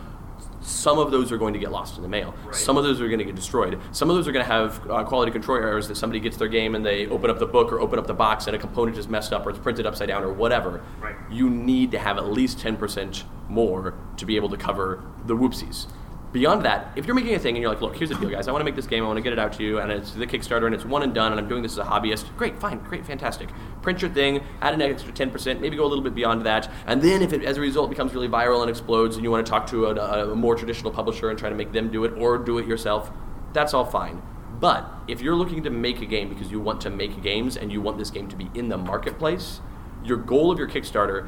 some 0.64 0.97
of 0.99 1.11
those 1.11 1.32
are 1.32 1.38
going 1.38 1.53
to 1.53 1.59
get 1.59 1.72
lost 1.72 1.97
in 1.97 2.03
the 2.03 2.09
mail. 2.09 2.34
Right. 2.45 2.55
Some 2.55 2.78
of 2.78 2.84
those 2.84 3.01
are 3.01 3.07
going 3.07 3.20
to 3.20 3.26
get 3.26 3.36
destroyed. 3.36 3.80
Some 3.91 4.09
of 4.09 4.16
those 4.16 4.28
are 4.28 4.32
going 4.32 4.45
to 4.45 4.51
have 4.51 4.89
uh, 4.89 5.03
quality 5.03 5.32
control 5.32 5.57
errors 5.57 5.88
that 5.88 5.95
somebody 5.95 6.20
gets 6.20 6.38
their 6.38 6.47
game 6.47 6.76
and 6.76 6.86
they 6.86 7.07
open 7.07 7.30
up 7.30 7.39
the 7.39 7.45
book 7.45 7.72
or 7.72 7.80
open 7.80 7.99
up 7.99 8.07
the 8.07 8.14
box 8.14 8.47
and 8.47 8.55
a 8.55 8.59
component 8.59 8.97
is 8.97 9.07
messed 9.07 9.34
up 9.34 9.45
or 9.45 9.49
it's 9.49 9.59
printed 9.59 9.86
upside 9.86 10.07
down 10.07 10.24
or 10.24 10.32
whatever. 10.32 10.82
Right. 10.99 11.16
You 11.30 11.49
need 11.49 11.91
to 11.91 11.99
have 11.99 12.18
at 12.18 12.28
least 12.28 12.59
10% 12.59 13.24
more 13.49 13.93
to 14.18 14.26
be 14.26 14.36
able 14.36 14.49
to 14.49 14.57
cover 14.57 15.03
the 15.26 15.36
whoopsies. 15.36 15.88
Beyond 16.34 16.66
that, 16.66 16.92
if 16.96 17.06
you're 17.06 17.14
making 17.14 17.36
a 17.36 17.40
thing 17.40 17.56
and 17.56 17.62
you're 17.62 17.72
like, 17.72 17.82
look, 17.82 17.96
here's 17.96 18.10
the 18.10 18.16
deal, 18.16 18.32
guys. 18.32 18.48
I 18.48 18.52
want 18.52 18.62
to 18.62 18.66
make 18.66 18.76
this 18.76 18.88
game. 18.88 19.04
I 19.04 19.08
want 19.08 19.18
to 19.18 19.22
get 19.22 19.34
it 19.34 19.40
out 19.40 19.54
to 19.54 19.64
you, 19.64 19.78
and 19.78 19.92
it's 19.92 20.14
the 20.14 20.26
Kickstarter, 20.26 20.66
and 20.66 20.74
it's 20.74 20.84
one 20.84 21.04
and 21.04 21.14
done, 21.14 21.32
and 21.32 21.40
I'm 21.40 21.48
doing 21.48 21.62
this 21.62 21.74
as 21.74 21.78
a 21.78 21.84
hobbyist. 21.84 22.36
Great, 22.38 22.60
fine, 22.60 22.80
great, 22.80 23.06
fantastic. 23.06 23.50
Print 23.84 24.02
your 24.02 24.10
thing, 24.10 24.44
add 24.60 24.74
an 24.74 24.82
extra 24.82 25.14
10%, 25.14 25.60
maybe 25.60 25.78
go 25.78 25.86
a 25.86 25.88
little 25.88 26.04
bit 26.04 26.16
beyond 26.16 26.44
that, 26.48 26.72
and 26.88 27.04
then 27.04 27.22
if 27.22 27.34
it, 27.34 27.44
as 27.44 27.58
a 27.58 27.62
result, 27.62 27.92
becomes 27.92 28.16
really 28.16 28.28
viral 28.28 28.62
and 28.62 28.70
explodes, 28.70 29.16
and 29.16 29.24
you 29.24 29.30
want 29.30 29.46
to 29.46 29.50
talk 29.50 29.68
to 29.68 29.86
a, 29.86 30.32
a 30.32 30.36
more 30.36 30.56
traditional 30.56 30.92
publisher 30.92 31.30
and 31.30 31.38
try 31.38 31.50
to 31.50 31.56
make 31.56 31.72
them 31.72 31.92
do 31.92 32.04
it, 32.04 32.14
or 32.18 32.40
do 32.40 32.58
it 32.58 32.66
yourself, 32.66 33.12
that's 33.54 33.76
all 33.76 33.86
fine. 33.86 34.20
But 34.60 34.92
if 35.08 35.22
you're 35.22 35.36
looking 35.36 35.62
to 35.64 35.70
make 35.70 36.02
a 36.02 36.06
game 36.06 36.30
because 36.30 36.52
you 36.52 36.60
want 36.60 36.82
to 36.82 36.90
make 36.90 37.22
games 37.22 37.58
and 37.58 37.72
you 37.72 37.80
want 37.80 38.00
this 38.00 38.10
game 38.10 38.28
to 38.30 38.36
be 38.36 38.50
in 38.56 38.70
the 38.70 38.78
marketplace, 38.78 39.60
your 40.04 40.18
goal 40.18 40.52
of 40.52 40.58
your 40.58 40.68
Kickstarter 40.68 41.28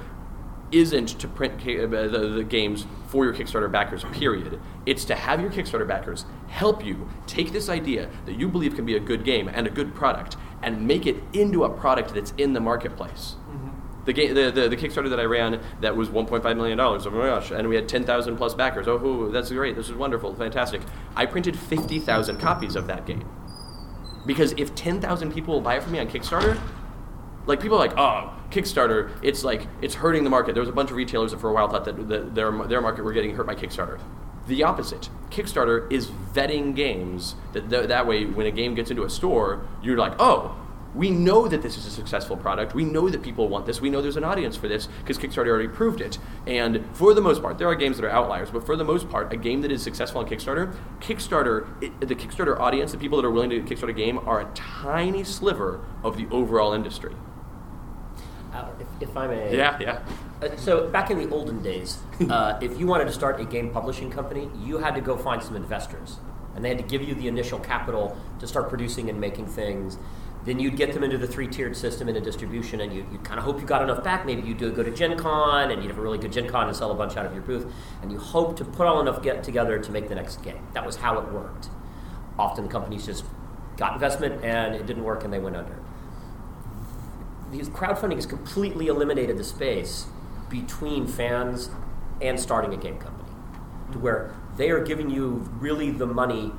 isn't 0.71 1.07
to 1.19 1.27
print 1.27 1.59
ki- 1.59 1.79
uh, 1.83 1.87
the, 1.87 2.07
the 2.35 2.43
games 2.43 2.85
for 3.07 3.25
your 3.25 3.33
Kickstarter 3.33 3.71
backers, 3.71 4.03
period. 4.11 4.59
It's 4.85 5.05
to 5.05 5.15
have 5.15 5.41
your 5.41 5.51
Kickstarter 5.51 5.87
backers 5.87 6.25
help 6.47 6.85
you 6.85 7.09
take 7.27 7.51
this 7.51 7.69
idea 7.69 8.09
that 8.25 8.37
you 8.37 8.47
believe 8.47 8.75
can 8.75 8.85
be 8.85 8.95
a 8.95 8.99
good 8.99 9.23
game 9.23 9.47
and 9.47 9.67
a 9.67 9.69
good 9.69 9.95
product 9.95 10.37
and 10.61 10.87
make 10.87 11.05
it 11.05 11.17
into 11.33 11.63
a 11.63 11.69
product 11.69 12.13
that's 12.13 12.33
in 12.37 12.53
the 12.53 12.59
marketplace. 12.59 13.35
The, 14.05 14.13
game, 14.13 14.35
the, 14.35 14.51
the, 14.51 14.69
the 14.69 14.77
Kickstarter 14.77 15.09
that 15.09 15.19
I 15.19 15.23
ran 15.23 15.59
that 15.81 15.95
was 15.95 16.09
$1.5 16.09 16.55
million. 16.55 16.79
Oh 16.79 16.97
my 17.09 17.25
gosh. 17.25 17.49
And 17.51 17.67
we 17.67 17.75
had 17.75 17.89
10,000 17.89 18.37
plus 18.37 18.53
backers. 18.53 18.87
Oh, 18.87 19.29
that's 19.31 19.51
great. 19.51 19.75
This 19.75 19.89
is 19.89 19.95
wonderful. 19.95 20.35
Fantastic. 20.35 20.81
I 21.15 21.25
printed 21.25 21.57
50,000 21.57 22.37
copies 22.37 22.75
of 22.75 22.85
that 22.87 23.07
game. 23.07 23.27
Because 24.27 24.53
if 24.57 24.75
10,000 24.75 25.33
people 25.33 25.55
will 25.55 25.61
buy 25.61 25.77
it 25.77 25.83
from 25.83 25.91
me 25.91 25.99
on 25.99 26.07
Kickstarter, 26.07 26.59
like 27.45 27.61
people 27.61 27.77
are 27.77 27.87
like, 27.87 27.97
oh, 27.97 28.33
Kickstarter, 28.49 29.11
it's 29.21 29.43
like 29.43 29.67
it's 29.81 29.95
hurting 29.95 30.23
the 30.23 30.29
market. 30.29 30.53
There 30.53 30.61
was 30.61 30.69
a 30.69 30.73
bunch 30.73 30.91
of 30.91 30.97
retailers 30.97 31.31
that 31.31 31.39
for 31.39 31.49
a 31.49 31.53
while 31.53 31.67
thought 31.67 31.85
that 31.85 32.07
the, 32.07 32.19
their 32.19 32.51
their 32.67 32.81
market 32.81 33.03
were 33.03 33.13
getting 33.13 33.35
hurt 33.35 33.47
by 33.47 33.55
Kickstarter. 33.55 33.99
The 34.47 34.63
opposite. 34.63 35.09
Kickstarter 35.29 35.91
is 35.91 36.07
vetting 36.07 36.75
games 36.75 37.35
that 37.53 37.69
th- 37.69 37.87
that 37.87 38.05
way 38.05 38.25
when 38.25 38.45
a 38.45 38.51
game 38.51 38.75
gets 38.75 38.91
into 38.91 39.03
a 39.03 39.09
store, 39.09 39.67
you're 39.81 39.97
like, 39.97 40.13
oh, 40.19 40.55
we 40.95 41.09
know 41.09 41.47
that 41.47 41.61
this 41.61 41.77
is 41.77 41.85
a 41.85 41.89
successful 41.89 42.37
product. 42.37 42.73
We 42.73 42.85
know 42.85 43.09
that 43.09 43.21
people 43.21 43.49
want 43.49 43.65
this. 43.65 43.81
We 43.81 43.89
know 43.89 44.01
there's 44.01 44.15
an 44.15 44.23
audience 44.23 44.55
for 44.55 44.67
this 44.67 44.87
because 45.01 45.17
Kickstarter 45.17 45.47
already 45.47 45.67
proved 45.67 45.99
it. 45.99 46.17
And 46.47 46.85
for 46.93 47.13
the 47.13 47.21
most 47.21 47.41
part, 47.41 47.57
there 47.57 47.67
are 47.67 47.75
games 47.75 47.97
that 47.97 48.05
are 48.05 48.09
outliers, 48.09 48.49
but 48.49 48.65
for 48.65 48.77
the 48.77 48.85
most 48.85 49.09
part, 49.09 49.33
a 49.33 49.37
game 49.37 49.61
that 49.61 49.71
is 49.71 49.83
successful 49.83 50.21
on 50.21 50.27
Kickstarter, 50.27 50.73
Kickstarter, 51.01 51.67
it, 51.83 52.07
the 52.07 52.15
Kickstarter 52.15 52.57
audience, 52.59 52.93
the 52.93 52.97
people 52.97 53.21
that 53.21 53.27
are 53.27 53.31
willing 53.31 53.49
to 53.49 53.61
Kickstarter 53.61 53.89
a 53.89 53.93
game, 53.93 54.19
are 54.19 54.39
a 54.39 54.51
tiny 54.53 55.23
sliver 55.23 55.83
of 56.01 56.15
the 56.15 56.27
overall 56.31 56.71
industry. 56.71 57.13
If, 58.79 59.09
if 59.09 59.17
I 59.17 59.27
may. 59.27 59.55
Yeah, 59.55 59.77
yeah. 59.79 59.99
Uh, 60.41 60.55
so 60.55 60.89
back 60.89 61.11
in 61.11 61.17
the 61.17 61.29
olden 61.29 61.61
days, 61.61 61.99
uh, 62.29 62.59
if 62.61 62.79
you 62.79 62.87
wanted 62.87 63.05
to 63.05 63.13
start 63.13 63.39
a 63.39 63.45
game 63.45 63.71
publishing 63.71 64.09
company, 64.09 64.49
you 64.63 64.77
had 64.77 64.95
to 64.95 65.01
go 65.01 65.17
find 65.17 65.41
some 65.41 65.55
investors, 65.55 66.17
and 66.55 66.63
they 66.63 66.69
had 66.69 66.77
to 66.77 66.83
give 66.83 67.01
you 67.01 67.15
the 67.15 67.27
initial 67.27 67.59
capital 67.59 68.17
to 68.39 68.47
start 68.47 68.69
producing 68.69 69.09
and 69.09 69.19
making 69.19 69.47
things. 69.47 69.97
Then 70.45 70.59
you'd 70.59 70.77
get 70.77 70.93
them 70.93 71.03
into 71.03 71.17
the 71.17 71.25
three-tiered 71.25 71.75
system 71.75 72.07
into 72.07 72.21
distribution, 72.21 72.81
and 72.81 72.93
you, 72.93 73.05
you 73.11 73.17
kind 73.19 73.39
of 73.39 73.45
hope 73.45 73.59
you 73.59 73.65
got 73.65 73.81
enough 73.81 74.03
back. 74.03 74.27
Maybe 74.27 74.43
you'd 74.43 74.59
do 74.59 74.71
go 74.71 74.83
to 74.83 74.91
Gen 74.91 75.17
Con, 75.17 75.71
and 75.71 75.81
you'd 75.81 75.89
have 75.89 75.97
a 75.97 76.01
really 76.01 76.19
good 76.19 76.31
Gen 76.31 76.47
Con 76.47 76.67
and 76.67 76.77
sell 76.77 76.91
a 76.91 76.93
bunch 76.93 77.17
out 77.17 77.25
of 77.25 77.33
your 77.33 77.41
booth, 77.41 77.65
and 78.03 78.11
you 78.11 78.19
hope 78.19 78.55
to 78.57 78.65
put 78.65 78.85
all 78.85 79.01
enough 79.01 79.23
get 79.23 79.43
together 79.43 79.79
to 79.79 79.91
make 79.91 80.07
the 80.07 80.15
next 80.15 80.43
game. 80.43 80.67
That 80.73 80.85
was 80.85 80.97
how 80.97 81.17
it 81.17 81.31
worked. 81.31 81.69
Often 82.37 82.69
companies 82.69 83.07
just 83.07 83.25
got 83.75 83.93
investment, 83.93 84.43
and 84.43 84.75
it 84.75 84.85
didn't 84.85 85.03
work, 85.03 85.23
and 85.23 85.33
they 85.33 85.39
went 85.39 85.55
under 85.55 85.84
these 87.51 87.69
crowdfunding 87.69 88.15
has 88.15 88.25
completely 88.25 88.87
eliminated 88.87 89.37
the 89.37 89.43
space 89.43 90.05
between 90.49 91.07
fans 91.07 91.69
and 92.21 92.39
starting 92.39 92.73
a 92.73 92.77
game 92.77 92.97
company 92.97 93.29
to 93.91 93.99
where 93.99 94.33
they 94.57 94.69
are 94.69 94.83
giving 94.83 95.09
you 95.09 95.47
really 95.59 95.91
the 95.91 96.05
money 96.05 96.51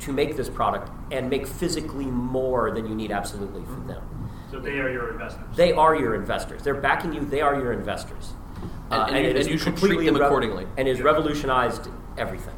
to 0.00 0.12
make 0.12 0.36
this 0.36 0.48
product 0.48 0.90
and 1.12 1.28
make 1.30 1.46
physically 1.46 2.06
more 2.06 2.70
than 2.72 2.86
you 2.86 2.94
need 2.94 3.12
absolutely 3.12 3.62
from 3.64 3.86
them. 3.86 4.02
So 4.50 4.58
they 4.58 4.78
are 4.80 4.90
your 4.90 5.10
investors. 5.12 5.44
They 5.56 5.72
are 5.72 5.94
your 5.94 6.14
investors. 6.14 6.62
They're 6.62 6.74
backing 6.80 7.12
you. 7.12 7.24
They 7.24 7.40
are 7.40 7.54
your 7.54 7.72
investors. 7.72 8.32
Uh, 8.90 9.06
And- 9.08 9.16
and 9.16 9.24
you- 9.26 9.40
and 9.40 9.48
you 9.48 9.58
should 9.58 9.66
completely 9.74 9.96
treat 9.98 10.06
them 10.12 10.16
rev- 10.20 10.26
accordingly. 10.26 10.66
And 10.76 10.88
has 10.88 11.00
revolutionized 11.00 11.88
everything. 12.18 12.54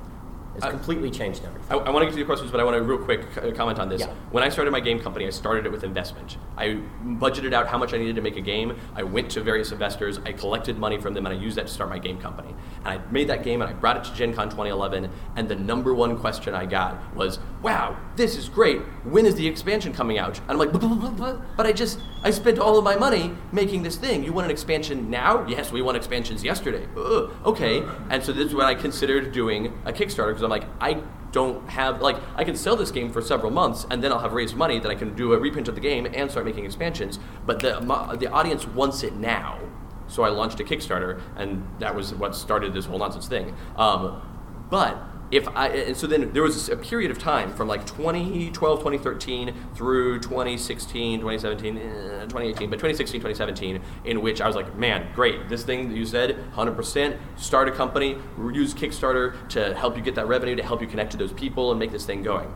It's 0.56 0.64
I- 0.64 0.70
completely 0.70 1.10
changed 1.10 1.44
everything. 1.44 1.66
I, 1.70 1.82
I 1.82 1.90
want 1.90 2.02
to 2.02 2.06
get 2.06 2.12
to 2.12 2.18
your 2.18 2.26
questions, 2.26 2.50
but 2.50 2.60
I 2.60 2.64
want 2.64 2.76
to 2.76 2.82
real 2.82 2.98
quick 2.98 3.54
comment 3.56 3.78
on 3.78 3.88
this. 3.88 4.00
Yeah. 4.00 4.12
When 4.30 4.44
I 4.44 4.48
started 4.48 4.70
my 4.70 4.80
game 4.80 5.00
company, 5.00 5.26
I 5.26 5.30
started 5.30 5.66
it 5.66 5.72
with 5.72 5.82
investment. 5.84 6.36
I 6.56 6.80
budgeted 7.04 7.52
out 7.52 7.66
how 7.66 7.78
much 7.78 7.92
I 7.94 7.98
needed 7.98 8.16
to 8.16 8.22
make 8.22 8.36
a 8.36 8.40
game. 8.40 8.76
I 8.94 9.02
went 9.02 9.30
to 9.32 9.40
various 9.40 9.72
investors. 9.72 10.18
I 10.24 10.32
collected 10.32 10.78
money 10.78 10.98
from 11.00 11.14
them, 11.14 11.26
and 11.26 11.34
I 11.34 11.38
used 11.38 11.56
that 11.56 11.66
to 11.66 11.72
start 11.72 11.90
my 11.90 11.98
game 11.98 12.18
company. 12.20 12.54
And 12.84 12.88
I 12.88 13.00
made 13.10 13.28
that 13.28 13.42
game, 13.42 13.62
and 13.62 13.70
I 13.70 13.74
brought 13.74 13.96
it 13.96 14.04
to 14.04 14.14
Gen 14.14 14.32
Con 14.34 14.48
2011. 14.48 15.10
And 15.36 15.48
the 15.48 15.56
number 15.56 15.94
one 15.94 16.18
question 16.18 16.54
I 16.54 16.66
got 16.66 17.14
was, 17.16 17.38
"Wow, 17.62 17.96
this 18.16 18.36
is 18.36 18.48
great. 18.48 18.80
When 19.04 19.26
is 19.26 19.34
the 19.34 19.46
expansion 19.46 19.92
coming 19.92 20.18
out?" 20.18 20.38
And 20.40 20.50
I'm 20.52 20.58
like, 20.58 20.72
"But- 20.72 20.80
but- 20.82 21.00
but- 21.00 21.16
but- 21.16 21.56
"But 21.56 21.66
I 21.66 21.72
just 21.72 21.98
I 22.24 22.30
spent 22.30 22.58
all 22.58 22.78
of 22.78 22.84
my 22.84 22.96
money 22.96 23.32
making 23.52 23.82
this 23.82 23.96
thing. 23.96 24.24
You 24.24 24.32
want 24.32 24.46
an 24.46 24.50
expansion 24.50 25.10
now? 25.10 25.46
Yes, 25.46 25.70
we 25.70 25.82
want 25.82 25.96
expansions 25.96 26.42
yesterday. 26.42 26.88
Ugh, 26.96 27.30
okay." 27.44 27.84
And 28.08 28.24
so 28.24 28.32
this 28.32 28.46
is 28.46 28.54
when 28.54 28.66
I 28.66 28.74
considered 28.74 29.30
doing 29.32 29.78
a 29.84 29.92
Kickstarter 29.92 30.28
because 30.28 30.42
I'm 30.42 30.50
like, 30.50 30.64
I 30.80 31.02
don't 31.32 31.68
have 31.68 32.00
like 32.00 32.16
I 32.36 32.44
can 32.44 32.56
sell 32.56 32.76
this 32.76 32.92
game 32.92 33.12
for 33.12 33.20
several 33.20 33.50
months 33.50 33.86
and 33.90 34.02
then 34.02 34.12
I'll 34.12 34.20
have 34.20 34.32
raised 34.32 34.54
money 34.54 34.78
that 34.78 34.90
I 34.90 34.94
can 34.94 35.14
do 35.16 35.32
a 35.32 35.38
reprint 35.38 35.66
of 35.66 35.74
the 35.74 35.80
game 35.80 36.06
and 36.06 36.30
start 36.30 36.46
making 36.46 36.64
expansions. 36.64 37.18
But 37.44 37.60
the 37.60 37.80
the 38.18 38.30
audience 38.30 38.66
wants 38.66 39.02
it 39.02 39.14
now, 39.14 39.58
so 40.06 40.22
I 40.22 40.28
launched 40.28 40.60
a 40.60 40.64
Kickstarter 40.64 41.20
and 41.36 41.66
that 41.80 41.94
was 41.94 42.14
what 42.14 42.34
started 42.34 42.72
this 42.72 42.86
whole 42.86 42.98
nonsense 43.00 43.28
thing. 43.28 43.54
Um, 43.76 44.22
but 44.70 44.96
if 45.30 45.48
I 45.48 45.68
and 45.68 45.96
so 45.96 46.06
then 46.06 46.32
there 46.32 46.42
was 46.42 46.68
a 46.68 46.76
period 46.76 47.10
of 47.10 47.18
time 47.18 47.52
from 47.54 47.66
like 47.66 47.86
2012 47.86 48.78
2013 48.78 49.54
through 49.74 50.20
2016 50.20 51.20
2017 51.20 51.78
eh, 51.78 51.80
2018 51.80 52.70
but 52.70 52.76
2016 52.76 53.20
2017 53.20 53.80
in 54.04 54.20
which 54.20 54.40
I 54.40 54.46
was 54.46 54.54
like 54.56 54.76
man 54.76 55.08
great 55.14 55.48
this 55.48 55.64
thing 55.64 55.88
that 55.88 55.96
you 55.96 56.06
said 56.06 56.36
100% 56.54 57.18
start 57.36 57.68
a 57.68 57.72
company 57.72 58.18
use 58.52 58.74
Kickstarter 58.74 59.48
to 59.50 59.74
help 59.74 59.96
you 59.96 60.02
get 60.02 60.14
that 60.14 60.28
revenue 60.28 60.56
to 60.56 60.62
help 60.62 60.80
you 60.80 60.86
connect 60.86 61.12
to 61.12 61.16
those 61.16 61.32
people 61.32 61.70
and 61.70 61.80
make 61.80 61.90
this 61.90 62.06
thing 62.06 62.22
going. 62.22 62.52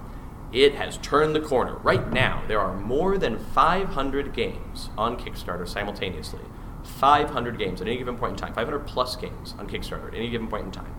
It 0.52 0.74
has 0.76 0.96
turned 0.98 1.34
the 1.34 1.40
corner. 1.40 1.76
Right 1.76 2.10
now 2.10 2.42
there 2.48 2.60
are 2.60 2.74
more 2.74 3.18
than 3.18 3.38
500 3.38 4.32
games 4.32 4.90
on 4.96 5.18
Kickstarter 5.18 5.68
simultaneously. 5.68 6.40
500 6.84 7.58
games 7.58 7.80
at 7.80 7.86
any 7.86 7.98
given 7.98 8.16
point 8.16 8.32
in 8.32 8.36
time 8.38 8.54
500 8.54 8.86
plus 8.86 9.16
games 9.16 9.54
on 9.58 9.68
Kickstarter 9.68 10.08
at 10.08 10.14
any 10.14 10.30
given 10.30 10.48
point 10.48 10.66
in 10.66 10.70
time 10.70 10.94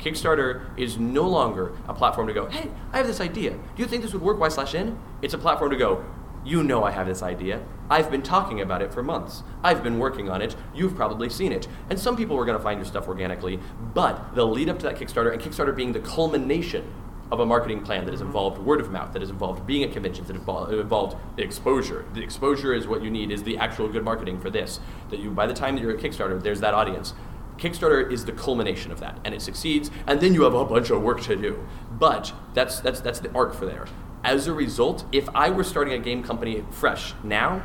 Kickstarter 0.00 0.66
is 0.78 0.98
no 0.98 1.28
longer 1.28 1.72
a 1.86 1.94
platform 1.94 2.26
to 2.26 2.32
go, 2.32 2.46
hey, 2.46 2.70
I 2.92 2.96
have 2.96 3.06
this 3.06 3.20
idea. 3.20 3.50
Do 3.50 3.82
you 3.82 3.86
think 3.86 4.02
this 4.02 4.12
would 4.12 4.22
work? 4.22 4.38
Y 4.38 4.48
slash 4.48 4.74
N? 4.74 4.98
It's 5.22 5.34
a 5.34 5.38
platform 5.38 5.70
to 5.70 5.76
go, 5.76 6.04
you 6.44 6.62
know 6.62 6.84
I 6.84 6.90
have 6.90 7.06
this 7.06 7.22
idea. 7.22 7.62
I've 7.90 8.10
been 8.10 8.22
talking 8.22 8.60
about 8.60 8.82
it 8.82 8.94
for 8.94 9.02
months. 9.02 9.42
I've 9.62 9.82
been 9.82 9.98
working 9.98 10.30
on 10.30 10.40
it. 10.40 10.56
You've 10.74 10.96
probably 10.96 11.28
seen 11.28 11.52
it. 11.52 11.68
And 11.90 11.98
some 11.98 12.16
people 12.16 12.38
are 12.38 12.44
going 12.44 12.56
to 12.56 12.62
find 12.62 12.78
your 12.78 12.86
stuff 12.86 13.08
organically, 13.08 13.58
but 13.94 14.34
the 14.34 14.46
lead 14.46 14.68
up 14.68 14.78
to 14.78 14.86
that 14.86 14.96
Kickstarter 14.96 15.32
and 15.32 15.42
Kickstarter 15.42 15.74
being 15.74 15.92
the 15.92 16.00
culmination 16.00 16.90
of 17.30 17.40
a 17.40 17.46
marketing 17.46 17.82
plan 17.82 18.04
that 18.04 18.10
has 18.10 18.20
mm-hmm. 18.20 18.28
involved 18.28 18.58
word 18.58 18.80
of 18.80 18.90
mouth, 18.90 19.12
that 19.12 19.22
has 19.22 19.30
involved 19.30 19.66
being 19.66 19.84
at 19.84 19.92
conventions, 19.92 20.28
that 20.28 20.36
involved, 20.36 20.72
involved 20.72 21.16
exposure. 21.38 22.04
The 22.14 22.22
exposure 22.22 22.74
is 22.74 22.86
what 22.86 23.02
you 23.02 23.10
need, 23.10 23.30
is 23.30 23.42
the 23.42 23.58
actual 23.58 23.88
good 23.88 24.04
marketing 24.04 24.40
for 24.40 24.50
this. 24.50 24.80
That 25.10 25.20
you, 25.20 25.30
by 25.30 25.46
the 25.46 25.54
time 25.54 25.76
that 25.76 25.82
you're 25.82 25.96
at 25.96 26.02
Kickstarter, 26.02 26.42
there's 26.42 26.60
that 26.60 26.74
audience. 26.74 27.14
Kickstarter 27.60 28.10
is 28.10 28.24
the 28.24 28.32
culmination 28.32 28.90
of 28.90 29.00
that, 29.00 29.18
and 29.24 29.34
it 29.34 29.42
succeeds, 29.42 29.90
and 30.06 30.20
then 30.20 30.32
you 30.32 30.42
have 30.42 30.54
a 30.54 30.64
bunch 30.64 30.90
of 30.90 31.02
work 31.02 31.20
to 31.22 31.36
do. 31.36 31.66
But 31.92 32.32
that's 32.54 32.80
that's 32.80 33.00
that's 33.00 33.20
the 33.20 33.30
arc 33.32 33.54
for 33.54 33.66
there. 33.66 33.86
As 34.24 34.46
a 34.46 34.52
result, 34.52 35.04
if 35.12 35.28
I 35.34 35.50
were 35.50 35.64
starting 35.64 35.94
a 35.94 35.98
game 35.98 36.22
company 36.22 36.64
fresh 36.70 37.14
now, 37.22 37.62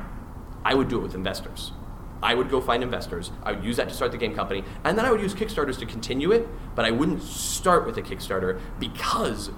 I 0.64 0.74
would 0.74 0.90
do 0.90 1.00
it 1.00 1.02
with 1.02 1.16
investors. 1.16 1.72
I 2.22 2.34
would 2.34 2.50
go 2.50 2.60
find 2.60 2.82
investors. 2.84 3.32
I 3.44 3.54
would 3.54 3.64
use 3.64 3.78
that 3.78 3.88
to 3.90 3.94
start 3.94 4.12
the 4.12 4.18
game 4.18 4.36
company, 4.36 4.64
and 4.84 4.98
then 4.98 5.06
I 5.06 5.12
would 5.12 5.22
use 5.22 5.34
Kickstarters 5.34 5.80
to 5.80 5.86
continue 5.86 6.32
it. 6.32 6.48
But 6.76 6.86
I 6.86 6.92
wouldn't 6.92 7.22
start 7.24 7.86
with 7.86 7.98
a 7.98 8.02
Kickstarter 8.02 8.60
because 8.80 9.52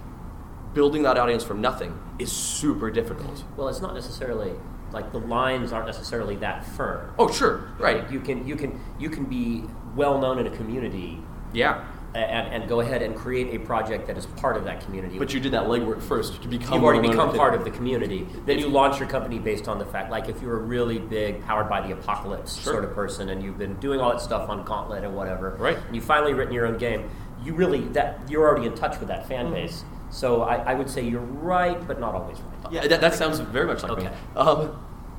building 0.73 1.01
that 1.03 1.17
audience 1.17 1.43
from 1.43 1.61
nothing 1.61 1.97
is 2.19 2.31
super 2.31 2.91
difficult. 2.91 3.43
Well, 3.55 3.69
it's 3.69 3.81
not 3.81 3.95
necessarily 3.95 4.53
like 4.91 5.11
the 5.11 5.19
lines 5.19 5.73
aren't 5.73 5.87
necessarily 5.87 6.35
that 6.37 6.65
firm. 6.65 7.13
Oh, 7.17 7.31
sure, 7.31 7.69
right. 7.79 8.03
Like, 8.03 8.11
you 8.11 8.19
can 8.19 8.47
you 8.47 8.55
can 8.55 8.79
you 8.99 9.09
can 9.09 9.25
be 9.25 9.63
well 9.97 10.17
known 10.19 10.39
in 10.39 10.47
a 10.47 10.51
community. 10.55 11.19
Yeah. 11.53 11.83
And, 12.15 12.53
and 12.63 12.69
go 12.69 12.79
ahead 12.79 13.01
and 13.03 13.15
create 13.15 13.53
a 13.53 13.59
project 13.63 14.07
that 14.07 14.17
is 14.17 14.25
part 14.25 14.57
of 14.57 14.63
that 14.63 14.81
community. 14.83 15.19
But 15.19 15.33
you 15.33 15.39
did 15.39 15.51
that 15.51 15.65
legwork 15.65 16.01
first 16.01 16.41
to 16.41 16.47
become. 16.47 16.73
You've 16.75 16.83
already 16.83 17.07
become 17.07 17.35
part 17.35 17.53
of 17.53 17.63
the 17.63 17.69
community. 17.69 18.25
Then 18.45 18.57
you 18.57 18.69
launch 18.69 18.97
your 18.99 19.07
company 19.09 19.37
based 19.37 19.67
on 19.67 19.77
the 19.77 19.85
fact, 19.85 20.09
like 20.09 20.27
if 20.29 20.41
you're 20.41 20.55
a 20.57 20.61
really 20.61 20.97
big, 20.97 21.43
powered 21.43 21.69
by 21.69 21.85
the 21.85 21.93
apocalypse 21.93 22.55
Sure. 22.63 22.73
sort 22.73 22.85
of 22.85 22.93
person, 22.95 23.29
and 23.29 23.43
you've 23.43 23.57
been 23.59 23.75
doing 23.79 23.99
all 23.99 24.11
that 24.11 24.21
stuff 24.21 24.49
on 24.49 24.63
Gauntlet 24.63 25.03
and 25.03 25.15
whatever, 25.15 25.57
Right. 25.59 25.77
And 25.85 25.95
you 25.95 26.01
finally 26.01 26.33
written 26.33 26.53
your 26.53 26.65
own 26.65 26.77
game. 26.77 27.07
You 27.43 27.53
really 27.53 27.81
that 27.89 28.19
you're 28.29 28.47
already 28.47 28.65
in 28.65 28.73
touch 28.73 28.97
with 28.99 29.09
that 29.09 29.19
Mm-hmm. 29.19 29.29
fan 29.29 29.51
base. 29.51 29.83
So 30.09 30.41
I, 30.43 30.55
I 30.71 30.73
would 30.73 30.89
say 30.89 31.01
you're 31.03 31.19
right, 31.21 31.85
but 31.87 31.99
not 31.99 32.15
always 32.15 32.39
right. 32.39 32.71
Yeah, 32.71 32.87
that, 32.87 33.01
that 33.01 33.13
sounds 33.13 33.39
very 33.39 33.67
much 33.67 33.83
like 33.83 33.91
Okay. 33.91 34.03
me. 34.05 34.11
Um, 34.37 34.59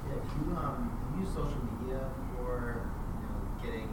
Yeah, 0.08 0.14
do 0.14 0.50
you, 0.50 0.56
um, 0.56 0.90
do 1.12 1.20
you 1.20 1.24
use 1.26 1.34
social 1.34 1.60
media 1.80 2.00
for 2.34 2.80
you 3.14 3.22
know, 3.28 3.62
getting 3.62 3.88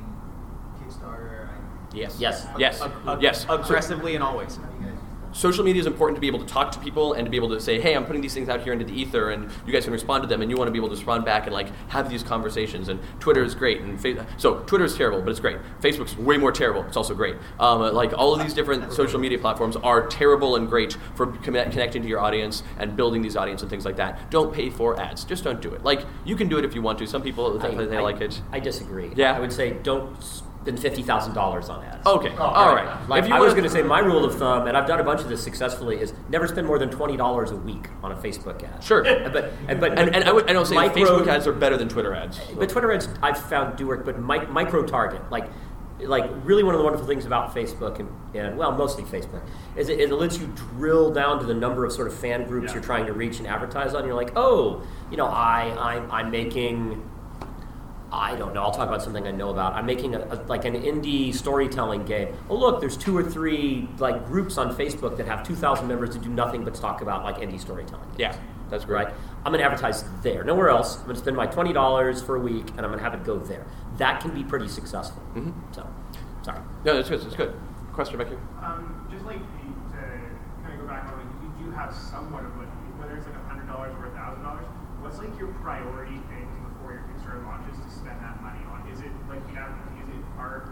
Kickstarter? 0.82 1.50
I, 1.50 1.85
Yes. 1.96 2.18
Yes. 2.20 2.46
Yes. 2.58 2.82
Ag- 2.82 2.91
ag- 3.08 3.22
yes. 3.22 3.46
aggressively 3.50 4.16
and 4.16 4.24
always. 4.24 4.58
how 4.58 4.64
do 4.64 4.74
you 4.76 4.80
guys 4.82 4.91
use 4.91 5.00
that? 5.00 5.02
social 5.36 5.66
media 5.66 5.82
is 5.82 5.86
important 5.86 6.16
to 6.16 6.22
be 6.22 6.28
able 6.28 6.39
to 6.39 6.46
talk 6.46 6.72
to 6.72 6.80
people 6.80 7.12
and 7.12 7.26
to 7.26 7.30
be 7.30 7.36
able 7.36 7.50
to 7.50 7.60
say, 7.60 7.78
hey, 7.78 7.93
I'm 7.93 8.06
putting 8.06 8.22
these 8.22 8.34
things 8.34 8.48
out 8.48 8.62
here 8.62 8.72
into 8.72 8.86
the 8.86 8.93
ether, 8.93 9.32
and 9.32 9.52
you 9.68 9.74
guys 9.74 9.84
can 9.84 9.91
respond 9.91 10.24
to 10.24 10.28
them, 10.30 10.41
and 10.41 10.50
you 10.50 10.56
want 10.56 10.70
to 10.70 10.72
be 10.72 10.78
able 10.80 10.88
to 10.88 10.96
respond 10.96 11.26
back 11.26 11.43
and 11.46 11.54
like 11.54 11.68
have 11.89 12.10
these 12.10 12.24
conversations. 12.24 12.88
And 12.88 13.02
Twitter 13.20 13.43
is 13.43 13.54
great, 13.54 13.82
and 13.82 14.00
fa- 14.00 14.26
so 14.38 14.60
Twitter 14.60 14.86
is 14.86 14.96
terrible, 14.96 15.22
but 15.22 15.32
it's 15.32 15.41
great. 15.41 15.58
Facebook's 15.82 16.16
way 16.18 16.38
more 16.38 16.54
terrible. 16.54 16.84
It's 16.86 16.96
also 16.96 17.14
great. 17.14 17.36
Um, 17.60 17.82
like 17.93 18.14
all 18.18 18.34
of 18.34 18.41
these 18.41 18.54
different 18.54 18.93
social 18.93 19.20
media 19.20 19.38
platforms 19.38 19.76
are 19.76 20.08
terrible 20.08 20.56
and 20.56 20.70
great 20.70 20.96
for 21.16 21.28
conne- 21.28 21.70
connecting 21.70 22.02
to 22.04 22.08
your 22.08 22.22
audience 22.22 22.64
and 22.80 22.96
building 22.96 23.22
these 23.22 23.36
audience 23.36 23.62
and 23.62 23.70
things 23.70 23.84
like 23.84 23.98
that. 23.98 24.32
Don't 24.32 24.54
pay 24.54 24.70
for 24.70 24.98
ads. 24.98 25.26
Just 25.26 25.43
don't 25.43 25.62
do 25.62 25.74
it. 25.74 25.84
Like 25.84 26.06
you 26.24 26.38
can 26.38 26.48
do 26.48 26.58
it 26.60 26.64
if 26.64 26.74
you 26.74 26.82
want 26.82 26.98
to. 27.00 27.08
Some 27.08 27.22
people 27.22 27.62
I- 27.62 27.74
they 27.86 27.98
I- 27.98 28.02
like 28.02 28.22
it. 28.22 28.41
I 28.54 28.62
disagree. 28.62 29.12
Yeah? 29.18 29.36
I 29.36 29.41
would 29.41 29.52
say 29.52 29.72
don't 29.84 30.16
spend 30.66 30.80
fifty 30.80 31.03
thousand 31.03 31.34
dollars 31.34 31.70
on 31.70 31.84
ads. 31.86 32.05
Okay. 32.07 32.34
Oh, 32.38 32.43
all 32.43 32.76
right. 32.76 33.07
Like 33.07 33.24
if 33.24 33.30
you 33.30 33.36
I 33.36 33.39
was 33.39 33.53
going 33.53 33.66
to 33.66 33.70
say, 33.70 33.84
my 33.84 33.99
rule 33.99 34.26
of 34.26 34.36
thumb, 34.38 34.68
and 34.68 34.76
I've 34.76 34.88
done 34.88 34.99
a 34.99 35.03
bunch 35.03 35.22
of 35.22 35.30
this 35.30 35.43
successfully, 35.43 36.01
is 36.01 36.13
never 36.30 36.47
spend 36.47 36.66
more 36.66 36.80
than 36.80 36.89
twenty 36.89 37.16
dollars 37.16 37.51
a 37.51 37.55
week 37.55 37.88
on 38.01 38.11
a 38.11 38.16
Facebook 38.16 38.63
ad. 38.63 38.84
Sure. 38.84 39.03
but 39.30 39.53
and, 39.68 39.80
but 39.80 39.97
and, 39.97 40.16
and 40.16 40.24
I 40.24 40.32
would 40.32 40.49
I 40.49 40.53
don't 40.53 40.66
say 40.66 40.74
micro- 40.76 41.03
Facebook 41.03 41.28
ads 41.28 41.45
are 41.45 41.53
better 41.53 41.78
than 41.78 41.88
Twitter 41.88 42.16
ads. 42.16 42.39
But 42.57 42.70
Twitter 42.70 42.91
ads 42.91 43.07
I've 43.22 43.38
found 43.38 43.78
do 43.78 43.88
work, 43.88 44.05
but 44.05 44.20
mi- 44.20 44.45
micro 44.47 44.84
target, 44.84 45.22
like, 45.30 45.51
like 45.99 46.30
really 46.43 46.63
one 46.63 46.74
of 46.74 46.80
the 46.80 46.84
wonderful 46.84 47.07
things 47.07 47.28
about 47.28 47.53
Facebook 47.53 47.99
and, 47.99 48.09
and 48.36 48.57
well, 48.57 48.72
mostly 48.72 49.03
Facebook, 49.03 49.43
is 49.76 49.89
it, 49.89 49.99
it 49.99 50.11
lets 50.11 50.39
you 50.39 50.47
drill 50.47 51.11
down 51.11 51.39
to 51.39 51.45
the 51.45 51.53
number 51.53 51.86
of 51.86 51.91
sort 51.91 52.07
of 52.07 52.18
fan 52.18 52.45
groups 52.47 52.74
you're 52.74 52.82
trying 52.82 53.05
to 53.05 53.13
reach 53.13 53.38
and 53.38 53.47
advertise 53.47 53.93
on. 53.93 54.03
You're 54.05 54.16
like, 54.16 54.34
oh, 54.36 54.82
you 55.11 55.18
know, 55.18 55.28
I 55.28 55.95
I'm, 55.95 56.11
I'm 56.11 56.32
making. 56.32 57.07
I 58.16 58.36
don't 58.36 58.53
know. 58.53 58.63
I'll 58.63 58.72
talk 58.72 58.88
about 58.88 59.01
something 59.03 59.28
I 59.28 59.32
know 59.32 59.49
about. 59.49 59.74
I'm 59.74 59.86
making 59.86 60.16
a, 60.16 60.20
a, 60.20 60.36
like 60.47 60.66
an 60.66 60.74
indie 60.74 61.34
storytelling 61.34 62.05
game. 62.05 62.36
Oh, 62.49 62.55
look, 62.55 62.80
there's 62.80 62.97
two 62.97 63.16
or 63.18 63.24
three 63.24 63.88
like 63.99 64.26
groups 64.26 64.57
on 64.57 64.76
Facebook 64.76 65.18
that 65.18 65.28
have 65.28 65.43
2,000 65.45 65.88
members 65.88 66.11
that 66.16 66.24
do 66.24 66.30
nothing 66.30 66.63
but 66.63 66.76
talk 66.76 67.01
about 67.01 67.24
like 67.24 67.38
indie 67.38 67.59
storytelling. 67.59 68.07
games. 68.09 68.20
Yeah, 68.20 68.38
that's 68.70 68.86
great. 68.86 69.05
Right? 69.07 69.13
I'm 69.45 69.51
going 69.51 69.59
to 69.59 69.66
advertise 69.70 70.03
there, 70.24 70.43
nowhere 70.43 70.70
else. 70.70 70.97
I'm 70.97 71.03
going 71.03 71.16
to 71.16 71.22
spend 71.22 71.36
my 71.38 71.45
twenty 71.45 71.72
dollars 71.74 72.24
for 72.24 72.36
a 72.36 72.39
week, 72.39 72.68
and 72.72 72.80
I'm 72.82 72.88
going 72.91 72.97
to 72.97 73.03
have 73.03 73.13
it 73.13 73.24
go 73.24 73.38
there. 73.38 73.66
That 73.97 74.22
can 74.22 74.34
be 74.34 74.43
pretty 74.43 74.68
successful. 74.68 75.22
Mhm. 75.36 75.53
So, 75.76 75.86
sorry. 76.41 76.59
No, 76.84 76.95
that's 76.95 77.09
good. 77.09 77.22
That's 77.22 77.36
good. 77.36 77.53
Question 77.93 78.18
back 78.18 78.28
here. 78.30 78.39
Um, 78.63 79.07
just 79.11 79.24
like 79.26 79.38
the, 79.38 79.97
to 79.97 80.01
kind 80.63 80.74
of 80.74 80.80
go 80.82 80.88
back 80.88 81.05
on, 81.11 81.20
like, 81.20 81.30
you 81.43 81.66
do 81.66 81.72
have 81.72 81.93
somewhat 81.93 82.41
of 82.43 82.51
a, 82.57 82.66
whether 82.97 83.16
it's 83.18 83.28
like 83.28 83.36
a 83.36 83.45
hundred 83.47 83.68
dollars 83.68 83.93
or 83.99 84.07
a 84.07 84.11
thousand 84.18 84.41
dollars. 84.43 84.66
What's 84.99 85.20
like 85.20 85.38
your 85.38 85.53
priority 85.61 86.18
thing 86.34 86.49
before 86.74 86.97
your 86.97 87.05
Kickstarter 87.13 87.45
launches 87.45 87.78
to 87.78 87.89
spend 87.93 88.18
that 88.26 88.41
money 88.41 88.66
on? 88.74 88.82
Is 88.89 88.99
it 89.05 89.13
like 89.30 89.45
the 89.53 89.61
advertising? 89.61 90.01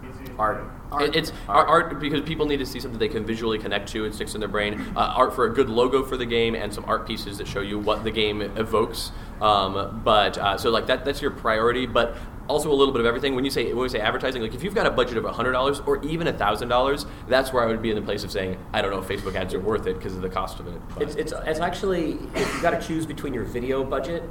Is 0.10 0.18
it 0.23 0.23
art? 0.38 0.64
Art. 0.92 1.04
It- 1.04 1.16
it's 1.16 1.32
art. 1.50 1.68
art 1.68 2.00
because 2.00 2.22
people 2.22 2.46
need 2.46 2.58
to 2.58 2.66
see 2.66 2.80
something 2.80 3.00
they 3.00 3.08
can 3.08 3.26
visually 3.26 3.58
connect 3.58 3.90
to 3.90 4.06
and 4.06 4.14
sticks 4.14 4.34
in 4.36 4.40
their 4.40 4.50
brain. 4.50 4.80
Uh, 4.96 5.14
art 5.16 5.34
for 5.34 5.46
a 5.46 5.50
good 5.54 5.70
logo 5.70 6.04
for 6.04 6.18
the 6.18 6.26
game 6.26 6.56
and 6.56 6.74
some 6.74 6.86
art 6.86 7.08
pieces 7.08 7.38
that 7.40 7.48
show 7.48 7.62
you 7.62 7.80
what 7.80 8.04
the 8.04 8.12
game 8.12 8.42
evokes. 8.42 9.12
Um, 9.42 10.02
but 10.04 10.38
uh, 10.38 10.58
so 10.58 10.70
like 10.70 10.88
that 10.88 11.04
that's 11.06 11.22
your 11.22 11.32
priority, 11.32 11.86
but 11.86 12.16
also 12.48 12.72
a 12.72 12.76
little 12.76 12.94
bit 12.94 13.00
of 13.02 13.06
everything. 13.08 13.36
When 13.36 13.44
you 13.44 13.52
say 13.52 13.68
when 13.74 13.78
we 13.84 13.90
say 13.90 14.00
advertising, 14.00 14.42
like 14.42 14.54
if 14.54 14.64
you've 14.64 14.76
got 14.76 14.86
a 14.86 14.92
budget 14.92 15.18
of 15.18 15.26
hundred 15.26 15.54
dollars 15.54 15.80
or 15.86 16.04
even 16.04 16.34
thousand 16.38 16.68
dollars, 16.70 17.06
that's 17.28 17.52
where 17.52 17.64
I 17.64 17.66
would 17.68 17.82
be 17.82 17.90
in 17.90 17.96
the 17.96 18.02
place 18.02 18.24
of 18.24 18.32
saying 18.32 18.58
I 18.74 18.82
don't 18.82 18.92
know 18.92 19.00
if 19.00 19.08
Facebook 19.08 19.36
ads 19.36 19.54
are 19.54 19.60
worth 19.60 19.88
it 19.88 19.98
because 19.98 20.16
of 20.16 20.22
the 20.22 20.30
cost 20.30 20.60
of 20.60 20.68
it. 20.68 20.80
But- 20.94 21.04
It's, 21.04 21.16
it's, 21.16 21.34
it's 21.46 21.60
actually, 21.60 22.20
if 22.36 22.56
you 22.56 22.62
got 22.62 22.80
to 22.80 22.86
choose 22.88 23.06
between 23.06 23.34
your 23.34 23.44
video 23.46 23.84
budget 23.84 24.24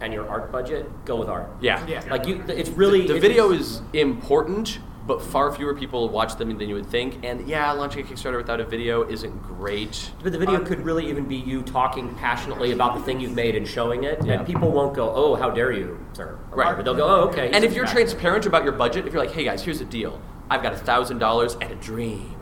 and 0.00 0.12
your 0.12 0.28
art 0.28 0.52
budget, 0.52 0.86
go 1.04 1.16
with 1.16 1.28
art. 1.28 1.50
yeah, 1.60 1.84
Yeah. 1.86 2.02
Like 2.10 2.26
you, 2.26 2.42
it's 2.48 2.70
really 2.70 3.06
the 3.06 3.16
it- 3.16 3.20
video 3.20 3.50
is 3.52 3.80
important, 3.92 4.78
but 5.08 5.22
far 5.22 5.50
fewer 5.52 5.74
people 5.74 6.08
watch 6.10 6.36
them 6.36 6.56
than 6.58 6.68
you 6.68 6.74
would 6.74 6.86
think. 6.86 7.24
And 7.24 7.48
yeah, 7.48 7.72
launching 7.72 8.04
a 8.06 8.08
Kickstarter 8.08 8.36
without 8.36 8.60
a 8.60 8.64
video 8.64 9.08
isn't 9.08 9.42
great. 9.42 10.12
But 10.22 10.32
the 10.32 10.38
video 10.38 10.56
um, 10.56 10.66
could 10.66 10.80
really 10.84 11.08
even 11.08 11.24
be 11.24 11.36
you 11.36 11.62
talking 11.62 12.14
passionately 12.16 12.72
about 12.72 12.94
the 12.94 13.02
thing 13.02 13.18
you've 13.18 13.34
made 13.34 13.56
and 13.56 13.66
showing 13.66 14.04
it, 14.04 14.24
Yeah. 14.24 14.34
and 14.34 14.46
people 14.46 14.70
won't 14.70 14.94
go, 14.94 15.10
"Oh, 15.12 15.34
how 15.34 15.48
dare 15.50 15.72
you, 15.72 15.98
sir?" 16.12 16.38
or 16.52 16.58
Right. 16.58 16.66
whatever. 16.66 16.82
They'll 16.82 16.94
go, 16.94 17.06
"Oh, 17.08 17.28
okay." 17.28 17.50
And 17.52 17.64
if 17.64 17.74
you're 17.74 17.86
transparent 17.86 18.44
about 18.44 18.64
your 18.64 18.74
budget, 18.74 19.06
if 19.06 19.14
you're 19.14 19.22
like, 19.22 19.32
hey 19.32 19.44
guys, 19.44 19.62
here's 19.62 19.78
the 19.78 19.86
deal. 19.86 20.20
I've 20.50 20.62
got 20.62 20.74
a 20.74 20.78
thousand 20.78 21.18
dollars 21.18 21.56
and 21.60 21.72
a 21.72 21.74
dream. 21.76 22.34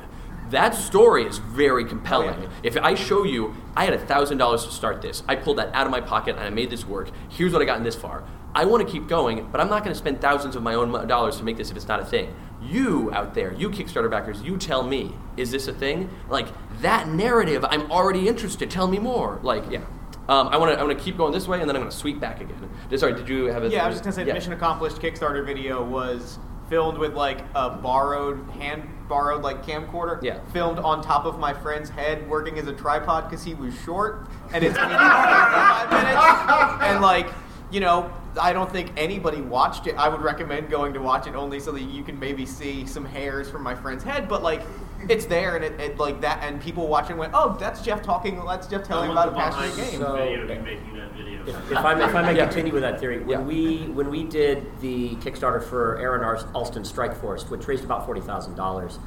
That 0.50 0.74
story 0.74 1.24
is 1.24 1.38
very 1.38 1.84
compelling. 1.84 2.42
Yeah. 2.42 2.48
If 2.64 2.76
I 2.76 2.94
show 2.94 3.24
you, 3.24 3.54
I 3.76 3.84
had 3.84 4.00
thousand 4.08 4.38
dollars 4.38 4.64
to 4.64 4.72
start 4.72 5.02
this. 5.02 5.22
I 5.28 5.36
pulled 5.36 5.58
that 5.58 5.70
out 5.72 5.86
of 5.86 5.92
my 5.92 6.00
pocket 6.00 6.36
and 6.36 6.44
I 6.44 6.50
made 6.50 6.70
this 6.70 6.86
work. 6.86 7.10
Here's 7.28 7.52
what 7.52 7.62
I 7.62 7.64
got 7.64 7.78
in 7.78 7.84
this 7.84 7.96
far. 7.96 8.24
I 8.54 8.64
want 8.64 8.86
to 8.86 8.90
keep 8.90 9.06
going, 9.06 9.48
but 9.52 9.60
I'm 9.60 9.68
not 9.68 9.84
going 9.84 9.92
to 9.92 9.98
spend 9.98 10.20
thousands 10.22 10.56
of 10.56 10.62
my 10.62 10.74
own 10.74 11.06
dollars 11.06 11.36
to 11.36 11.44
make 11.44 11.58
this 11.58 11.70
if 11.70 11.76
it's 11.76 11.88
not 11.88 12.00
a 12.00 12.04
thing. 12.06 12.34
You 12.62 13.10
out 13.12 13.34
there, 13.34 13.52
you 13.52 13.70
Kickstarter 13.70 14.10
backers, 14.10 14.40
you 14.42 14.56
tell 14.56 14.82
me, 14.82 15.14
is 15.36 15.50
this 15.50 15.68
a 15.68 15.72
thing? 15.72 16.10
Like 16.28 16.48
that 16.80 17.08
narrative, 17.08 17.64
I'm 17.68 17.90
already 17.92 18.28
interested. 18.28 18.70
Tell 18.70 18.88
me 18.88 18.98
more. 18.98 19.38
Like, 19.42 19.70
yeah. 19.70 19.80
Um, 20.28 20.48
I 20.48 20.56
want 20.56 20.72
to. 20.74 20.80
I 20.80 20.82
want 20.82 20.98
to 20.98 21.04
keep 21.04 21.16
going 21.16 21.32
this 21.32 21.46
way, 21.46 21.60
and 21.60 21.68
then 21.68 21.76
I'm 21.76 21.82
going 21.82 21.90
to 21.92 21.96
sweep 21.96 22.18
back 22.18 22.40
again. 22.40 22.68
Sorry, 22.96 23.14
did 23.14 23.28
you 23.28 23.44
have 23.44 23.62
a? 23.62 23.68
Yeah, 23.68 23.84
I 23.84 23.86
was 23.86 23.94
just 23.94 24.02
gonna 24.04 24.12
say 24.14 24.22
Yeah. 24.22 24.28
the 24.28 24.34
mission 24.34 24.52
accomplished 24.52 24.96
Kickstarter 24.96 25.46
video 25.46 25.84
was 25.84 26.40
filmed 26.68 26.98
with 26.98 27.14
like 27.14 27.42
a 27.54 27.70
borrowed 27.70 28.44
hand 28.50 28.82
borrowed 29.08 29.42
like 29.44 29.64
camcorder. 29.64 30.20
Yeah. 30.24 30.40
Filmed 30.52 30.80
on 30.80 31.00
top 31.00 31.26
of 31.26 31.38
my 31.38 31.54
friend's 31.54 31.90
head, 31.90 32.28
working 32.28 32.58
as 32.58 32.66
a 32.66 32.72
tripod 32.72 33.30
because 33.30 33.44
he 33.44 33.54
was 33.54 33.72
short, 33.84 34.26
and 34.52 34.64
it's 34.64 34.76
five 34.78 35.90
minutes. 35.90 36.82
And 36.82 37.00
like, 37.00 37.28
you 37.70 37.80
know, 37.80 38.10
I 38.40 38.52
don't 38.52 38.70
think 38.70 38.92
anybody 38.96 39.40
watched 39.40 39.86
it. 39.86 39.96
I 39.96 40.08
would 40.08 40.20
recommend 40.20 40.70
going 40.70 40.92
to 40.94 41.00
watch 41.00 41.26
it 41.26 41.34
only 41.34 41.58
so 41.60 41.72
that 41.72 41.82
you 41.82 42.02
can 42.04 42.18
maybe 42.18 42.46
see 42.46 42.86
some 42.86 43.04
hairs 43.04 43.50
from 43.50 43.62
my 43.62 43.74
friend's 43.74 44.04
head. 44.04 44.28
But 44.28 44.42
like, 44.42 44.62
it's 45.08 45.26
there, 45.26 45.56
and 45.56 45.64
it, 45.64 45.78
it 45.80 45.98
like 45.98 46.20
that, 46.22 46.42
and 46.42 46.60
people 46.60 46.88
watching 46.88 47.16
went, 47.16 47.32
"Oh, 47.34 47.56
that's 47.60 47.82
Jeff 47.82 48.02
talking. 48.02 48.42
That's 48.46 48.66
Jeff 48.66 48.82
telling 48.84 49.10
about 49.10 49.28
a 49.28 49.32
passionate 49.32 49.76
game." 49.76 50.00
So- 50.00 50.16
video 50.16 50.42
of 50.42 50.48
you 50.50 50.62
making 50.62 50.94
that 50.96 51.12
video. 51.12 51.42
If, 51.46 51.70
if 51.72 51.78
I 51.78 51.94
may, 51.94 52.04
if 52.04 52.14
I 52.14 52.22
may 52.32 52.34
continue 52.38 52.72
with 52.72 52.82
that 52.82 52.98
theory, 52.98 53.20
when 53.20 53.40
Yeah. 53.40 53.44
we 53.46 53.76
when 53.92 54.10
we 54.10 54.24
did 54.24 54.66
the 54.80 55.10
Kickstarter 55.16 55.62
for 55.62 55.98
Aaron 55.98 56.22
Al- 56.24 56.48
Allston's 56.54 56.88
Strike 56.88 57.14
Force, 57.20 57.48
which 57.50 57.68
raised 57.68 57.84
about 57.84 58.04
forty 58.04 58.20
thousand 58.20 58.54
dollars, 58.56 58.98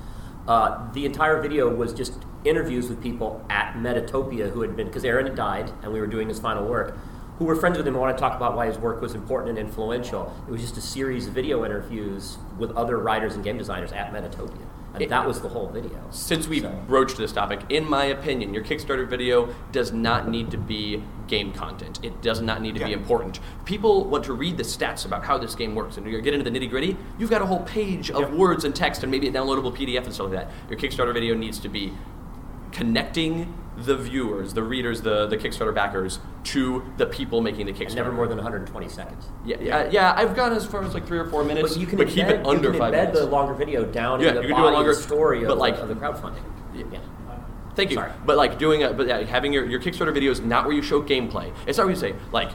uh, 0.47 0.89
the 0.93 1.05
entire 1.05 1.41
video 1.41 1.73
was 1.73 1.91
just 1.93 2.13
interviews 2.45 2.87
with 2.87 3.01
people 3.01 3.43
at 3.49 3.73
Metatopia 3.73 4.49
who 4.51 4.61
had 4.61 4.75
been 4.77 4.87
because 4.87 5.03
Aaron 5.03 5.25
had 5.25 5.35
died 5.35 5.69
and 5.83 5.91
we 5.91 5.99
were 5.99 6.07
doing 6.07 6.29
his 6.29 6.39
final 6.39 6.65
work, 6.65 6.97
who 7.39 7.45
were 7.45 7.55
friends 7.55 7.77
with 7.77 7.87
him 7.87 7.93
and 7.95 8.01
want 8.01 8.15
to 8.15 8.19
talk 8.21 8.35
about 8.35 8.53
why 8.55 8.65
his 8.67 8.77
work 8.77 9.01
was 9.01 9.15
important 9.15 9.57
and 9.57 9.67
influential. 9.67 10.31
It 10.45 10.51
was 10.51 10.59
just 10.61 10.75
a 10.77 10.81
series 10.81 11.25
of 11.25 11.33
video 11.33 11.63
interviews 11.65 12.37
with 12.57 12.75
other 12.75 12.97
writers 12.99 13.33
and 13.35 13.43
game 13.45 13.57
designers 13.57 13.93
at 13.93 14.11
Metatopia, 14.11 14.57
and 14.93 15.01
It- 15.01 15.09
that 15.09 15.25
was 15.25 15.39
the 15.39 15.47
whole 15.47 15.67
video. 15.67 15.97
Since 16.09 16.49
we 16.49 16.59
So- 16.59 16.69
broached 16.85 17.15
this 17.15 17.31
topic, 17.31 17.61
in 17.69 17.89
my 17.89 18.03
opinion, 18.03 18.53
your 18.53 18.65
Kickstarter 18.65 19.07
video 19.07 19.47
does 19.71 19.93
not 19.93 20.27
need 20.27 20.51
to 20.51 20.57
be 20.57 21.01
game 21.27 21.53
content. 21.53 21.97
It 22.03 22.21
does 22.21 22.41
not 22.41 22.61
need 22.61 22.75
to 22.75 22.83
be 22.83 22.91
important. 22.91 23.39
People 23.63 24.03
want 24.03 24.25
to 24.25 24.33
read 24.33 24.57
the 24.57 24.63
stats 24.63 25.05
about 25.05 25.23
how 25.23 25.37
this 25.37 25.55
game 25.55 25.75
works, 25.75 25.95
and 25.95 26.05
you 26.05 26.19
get 26.21 26.33
into 26.33 26.49
the 26.49 26.59
nitty 26.59 26.69
gritty. 26.69 26.97
You've 27.17 27.29
got 27.29 27.41
a 27.41 27.45
whole 27.45 27.61
page 27.61 28.11
of 28.11 28.33
words 28.33 28.65
and 28.65 28.75
text, 28.75 29.01
and 29.01 29.09
maybe 29.09 29.29
a 29.29 29.31
downloadable 29.31 29.73
PDF 29.73 30.03
and 30.03 30.13
stuff 30.13 30.29
like 30.29 30.39
that. 30.39 30.51
Your 30.69 30.77
Kickstarter 30.77 31.13
video 31.13 31.35
needs 31.35 31.57
to 31.59 31.69
be 31.69 31.93
connecting 32.71 33.53
the 33.77 33.95
viewers, 33.95 34.53
the 34.53 34.63
readers, 34.63 35.01
the, 35.01 35.27
the 35.27 35.37
Kickstarter 35.37 35.73
backers 35.73 36.19
to 36.43 36.83
the 36.97 37.05
people 37.05 37.41
making 37.41 37.65
the 37.65 37.71
Kickstarter. 37.71 37.85
And 37.87 37.95
never 37.95 38.11
more 38.11 38.27
than 38.27 38.37
120 38.37 38.89
seconds. 38.89 39.25
Yeah, 39.45 39.55
yeah, 39.61 39.89
yeah. 39.89 40.13
I've 40.17 40.35
gone 40.35 40.51
as 40.51 40.65
far 40.65 40.83
as 40.83 40.93
like 40.93 41.07
three 41.07 41.17
or 41.19 41.25
four 41.29 41.43
minutes, 41.45 41.69
But 41.73 41.79
you 41.79 41.87
can 41.87 41.97
but 41.97 42.07
embed, 42.07 42.13
keep 42.13 42.25
it 42.27 42.45
under 42.45 42.73
you 42.73 42.79
can 42.79 42.81
embed 42.81 42.91
minutes. 42.91 43.19
the 43.19 43.25
longer 43.27 43.53
video 43.53 43.85
down 43.85 44.19
Yeah, 44.19 44.29
in 44.29 44.35
the 44.35 44.41
you 44.41 44.47
can 44.49 44.57
do 44.57 44.67
a 44.67 44.71
longer- 44.71 44.93
story 44.93 45.41
but 45.41 45.51
of, 45.53 45.57
like- 45.59 45.75
the, 45.77 45.83
of 45.83 45.87
the 45.89 45.95
crowdfunding. 45.95 46.43
Yeah. 46.75 46.99
Thank 47.75 47.91
you. 47.91 47.95
Sorry. 47.95 48.11
But 48.25 48.35
like 48.35 48.59
doing 48.59 48.83
a, 48.83 48.91
but 48.91 49.07
yeah, 49.07 49.21
having 49.23 49.53
your, 49.53 49.65
your 49.65 49.79
Kickstarter 49.79 50.13
videos 50.15 50.43
not 50.43 50.65
where 50.65 50.75
you 50.75 50.81
show 50.81 51.01
gameplay. 51.01 51.53
It's 51.65 51.77
not 51.77 51.85
where 51.85 51.93
you 51.93 51.99
say 51.99 52.13
like, 52.33 52.51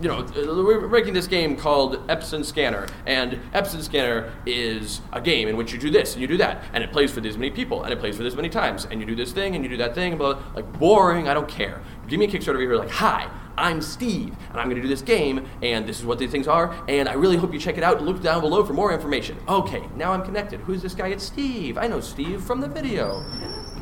you 0.00 0.08
know, 0.08 0.24
we're 0.34 0.88
making 0.88 1.14
this 1.14 1.26
game 1.26 1.56
called 1.56 2.06
Epson 2.06 2.44
Scanner, 2.44 2.86
and 3.06 3.32
Epson 3.52 3.82
Scanner 3.82 4.32
is 4.46 5.00
a 5.12 5.20
game 5.20 5.48
in 5.48 5.56
which 5.56 5.72
you 5.72 5.78
do 5.78 5.90
this 5.90 6.12
and 6.12 6.22
you 6.22 6.28
do 6.28 6.36
that, 6.36 6.64
and 6.72 6.84
it 6.84 6.92
plays 6.92 7.10
for 7.10 7.20
this 7.20 7.36
many 7.36 7.50
people, 7.50 7.82
and 7.82 7.92
it 7.92 7.98
plays 7.98 8.16
for 8.16 8.22
this 8.22 8.36
many 8.36 8.48
times, 8.48 8.86
and 8.90 9.00
you 9.00 9.06
do 9.06 9.16
this 9.16 9.32
thing 9.32 9.56
and 9.56 9.64
you 9.64 9.70
do 9.70 9.76
that 9.76 9.94
thing, 9.94 10.12
and 10.12 10.18
blah, 10.18 10.34
blah. 10.34 10.42
like 10.54 10.72
boring. 10.78 11.28
I 11.28 11.34
don't 11.34 11.48
care. 11.48 11.82
Give 12.06 12.18
me 12.18 12.26
a 12.26 12.28
Kickstarter 12.28 12.58
video 12.58 12.78
like, 12.78 12.90
hi. 12.90 13.28
I'm 13.56 13.82
Steve, 13.82 14.36
and 14.50 14.60
I'm 14.60 14.66
going 14.66 14.76
to 14.76 14.82
do 14.82 14.86
this 14.86 15.02
game, 15.02 15.44
and 15.62 15.84
this 15.84 15.98
is 15.98 16.06
what 16.06 16.20
these 16.20 16.30
things 16.30 16.46
are, 16.46 16.72
and 16.86 17.08
I 17.08 17.14
really 17.14 17.36
hope 17.36 17.52
you 17.52 17.58
check 17.58 17.76
it 17.76 17.82
out. 17.82 18.00
Look 18.00 18.22
down 18.22 18.40
below 18.40 18.64
for 18.64 18.72
more 18.72 18.92
information. 18.92 19.36
Okay, 19.48 19.82
now 19.96 20.12
I'm 20.12 20.22
connected. 20.22 20.60
Who's 20.60 20.80
this 20.80 20.94
guy? 20.94 21.08
It's 21.08 21.24
Steve. 21.24 21.76
I 21.76 21.88
know 21.88 21.98
Steve 21.98 22.40
from 22.40 22.60
the 22.60 22.68
video. 22.68 23.24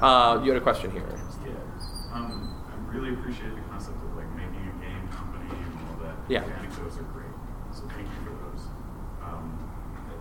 Uh, 0.01 0.41
you 0.43 0.51
had 0.51 0.57
a 0.57 0.65
question 0.65 0.91
here. 0.93 1.05
Yeah. 1.45 1.53
Um, 2.11 2.55
I 2.73 2.91
really 2.91 3.13
appreciate 3.13 3.55
the 3.55 3.61
concept 3.69 4.03
of 4.03 4.17
like 4.17 4.35
making 4.35 4.67
a 4.67 4.81
game 4.81 5.09
company 5.09 5.51
and 6.29 6.37
all 6.45 6.49
that. 6.51 6.63
Yeah. 6.63 6.69
The 6.69 6.83
are 6.83 7.03
great. 7.13 7.27
So 7.73 7.83
thank 7.89 8.09
you 8.09 8.19
for 8.25 8.35
those. 8.45 8.67
Um, 9.23 9.59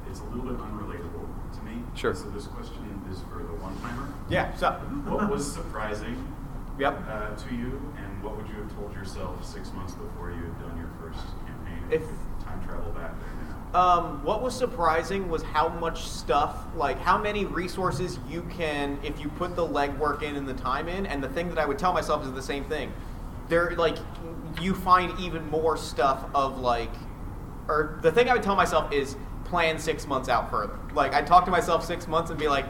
it's 0.10 0.20
a 0.20 0.24
little 0.26 0.44
bit 0.46 0.58
unrelatable 0.60 1.28
to 1.56 1.62
me. 1.64 1.84
Sure. 1.96 2.14
So 2.14 2.30
this 2.30 2.48
question 2.48 3.02
is 3.12 3.20
for 3.32 3.40
the 3.40 3.54
one 3.62 3.78
timer. 3.82 4.08
Yeah, 4.30 4.54
so 4.56 4.72
What 5.08 5.30
was 5.30 5.52
surprising 5.52 6.28
Yep. 6.78 7.04
uh, 7.08 7.36
to 7.36 7.56
you, 7.56 7.82
and 7.98 8.24
what 8.24 8.36
would 8.36 8.48
you 8.50 8.56
have 8.56 8.74
told 8.76 8.94
yourself 8.94 9.44
six 9.46 9.72
months 9.74 9.94
before 9.94 10.32
you 10.32 10.44
had 10.44 10.60
done 10.60 10.78
your 10.78 10.90
first 11.00 11.26
campaign? 11.46 11.84
If- 11.90 12.02
you 12.02 12.46
time 12.46 12.62
travel 12.68 12.92
back 12.92 13.12
there 13.20 13.30
now. 13.74 13.80
Um, 13.80 14.24
what 14.24 14.42
was 14.42 14.56
surprising 14.56 15.30
was 15.30 15.42
how 15.44 15.68
much 15.70 16.04
stuff, 16.04 16.66
like 16.76 17.00
how 17.00 17.18
many 17.18 17.46
resources 17.46 18.20
you 18.30 18.44
can, 18.44 18.98
if 19.04 19.20
you 19.20 19.30
put 19.30 19.56
the 19.56 19.66
legwork 19.66 20.22
in 20.22 20.36
and 20.36 20.48
the 20.48 20.54
time 20.54 20.88
in. 20.88 21.06
And 21.06 21.22
the 21.24 21.30
thing 21.30 21.50
that 21.50 21.58
I 21.58 21.66
would 21.66 21.78
tell 21.80 21.92
myself 21.94 22.24
is 22.26 22.32
the 22.34 22.42
same 22.42 22.64
thing. 22.66 22.92
There, 23.48 23.76
like, 23.76 23.98
you 24.62 24.74
find 24.74 25.20
even 25.20 25.50
more 25.50 25.78
stuff 25.78 26.26
of 26.34 26.60
like, 26.60 26.92
or 27.68 28.00
the 28.02 28.12
thing 28.12 28.30
I 28.30 28.34
would 28.34 28.44
tell 28.44 28.56
myself 28.56 28.92
is 28.92 29.16
plan 29.44 29.78
six 29.80 30.08
months 30.08 30.30
out 30.30 30.50
further. 30.50 30.80
Like, 30.94 31.14
I'd 31.14 31.28
talk 31.28 31.46
to 31.46 31.52
myself 31.52 31.86
six 31.86 32.08
months 32.08 32.30
and 32.30 32.40
be 32.40 32.48
like, 32.48 32.66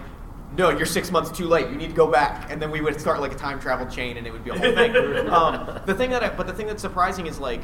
no, 0.58 0.70
you're 0.70 0.86
six 0.86 1.12
months 1.12 1.32
too 1.32 1.48
late. 1.48 1.70
You 1.70 1.76
need 1.76 1.90
to 1.90 1.96
go 1.96 2.08
back, 2.08 2.52
and 2.52 2.62
then 2.62 2.72
we 2.72 2.82
would 2.82 3.00
start 3.00 3.20
like 3.20 3.34
a 3.34 3.36
time 3.36 3.60
travel 3.60 3.88
chain, 3.88 4.18
and 4.18 4.26
it 4.26 4.32
would 4.32 4.44
be 4.44 4.52
a 4.52 4.58
whole 4.58 4.74
thing. 4.74 4.96
um, 5.30 5.82
the 5.86 5.94
thing 5.94 6.12
that, 6.12 6.24
I, 6.24 6.30
but 6.30 6.48
the 6.48 6.54
thing 6.54 6.68
that's 6.68 6.82
surprising 6.82 7.28
is 7.28 7.40
like, 7.40 7.62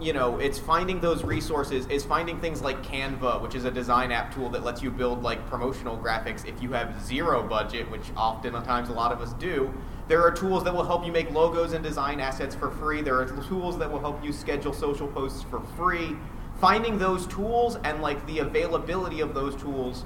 you 0.00 0.12
know, 0.12 0.38
it's 0.38 0.58
finding 0.58 1.00
those 1.00 1.22
resources. 1.22 1.86
Is 1.86 2.04
finding 2.04 2.40
things 2.40 2.60
like 2.60 2.82
Canva, 2.82 3.40
which 3.40 3.54
is 3.54 3.64
a 3.64 3.70
design 3.70 4.10
app 4.10 4.34
tool 4.34 4.48
that 4.50 4.64
lets 4.64 4.82
you 4.82 4.90
build 4.90 5.22
like 5.22 5.46
promotional 5.48 5.96
graphics 5.96 6.44
if 6.46 6.60
you 6.60 6.72
have 6.72 7.00
zero 7.04 7.46
budget, 7.46 7.88
which 7.90 8.10
oftentimes 8.16 8.88
a 8.88 8.92
lot 8.92 9.12
of 9.12 9.20
us 9.20 9.32
do. 9.34 9.72
There 10.08 10.22
are 10.22 10.30
tools 10.30 10.64
that 10.64 10.74
will 10.74 10.84
help 10.84 11.06
you 11.06 11.12
make 11.12 11.30
logos 11.30 11.72
and 11.72 11.82
design 11.82 12.20
assets 12.20 12.54
for 12.54 12.70
free. 12.70 13.02
There 13.02 13.18
are 13.20 13.26
tools 13.48 13.78
that 13.78 13.90
will 13.90 14.00
help 14.00 14.22
you 14.24 14.32
schedule 14.32 14.72
social 14.72 15.08
posts 15.08 15.42
for 15.42 15.60
free. 15.76 16.16
Finding 16.60 16.98
those 16.98 17.26
tools 17.26 17.76
and 17.84 18.02
like 18.02 18.24
the 18.26 18.40
availability 18.40 19.20
of 19.20 19.34
those 19.34 19.56
tools 19.56 20.04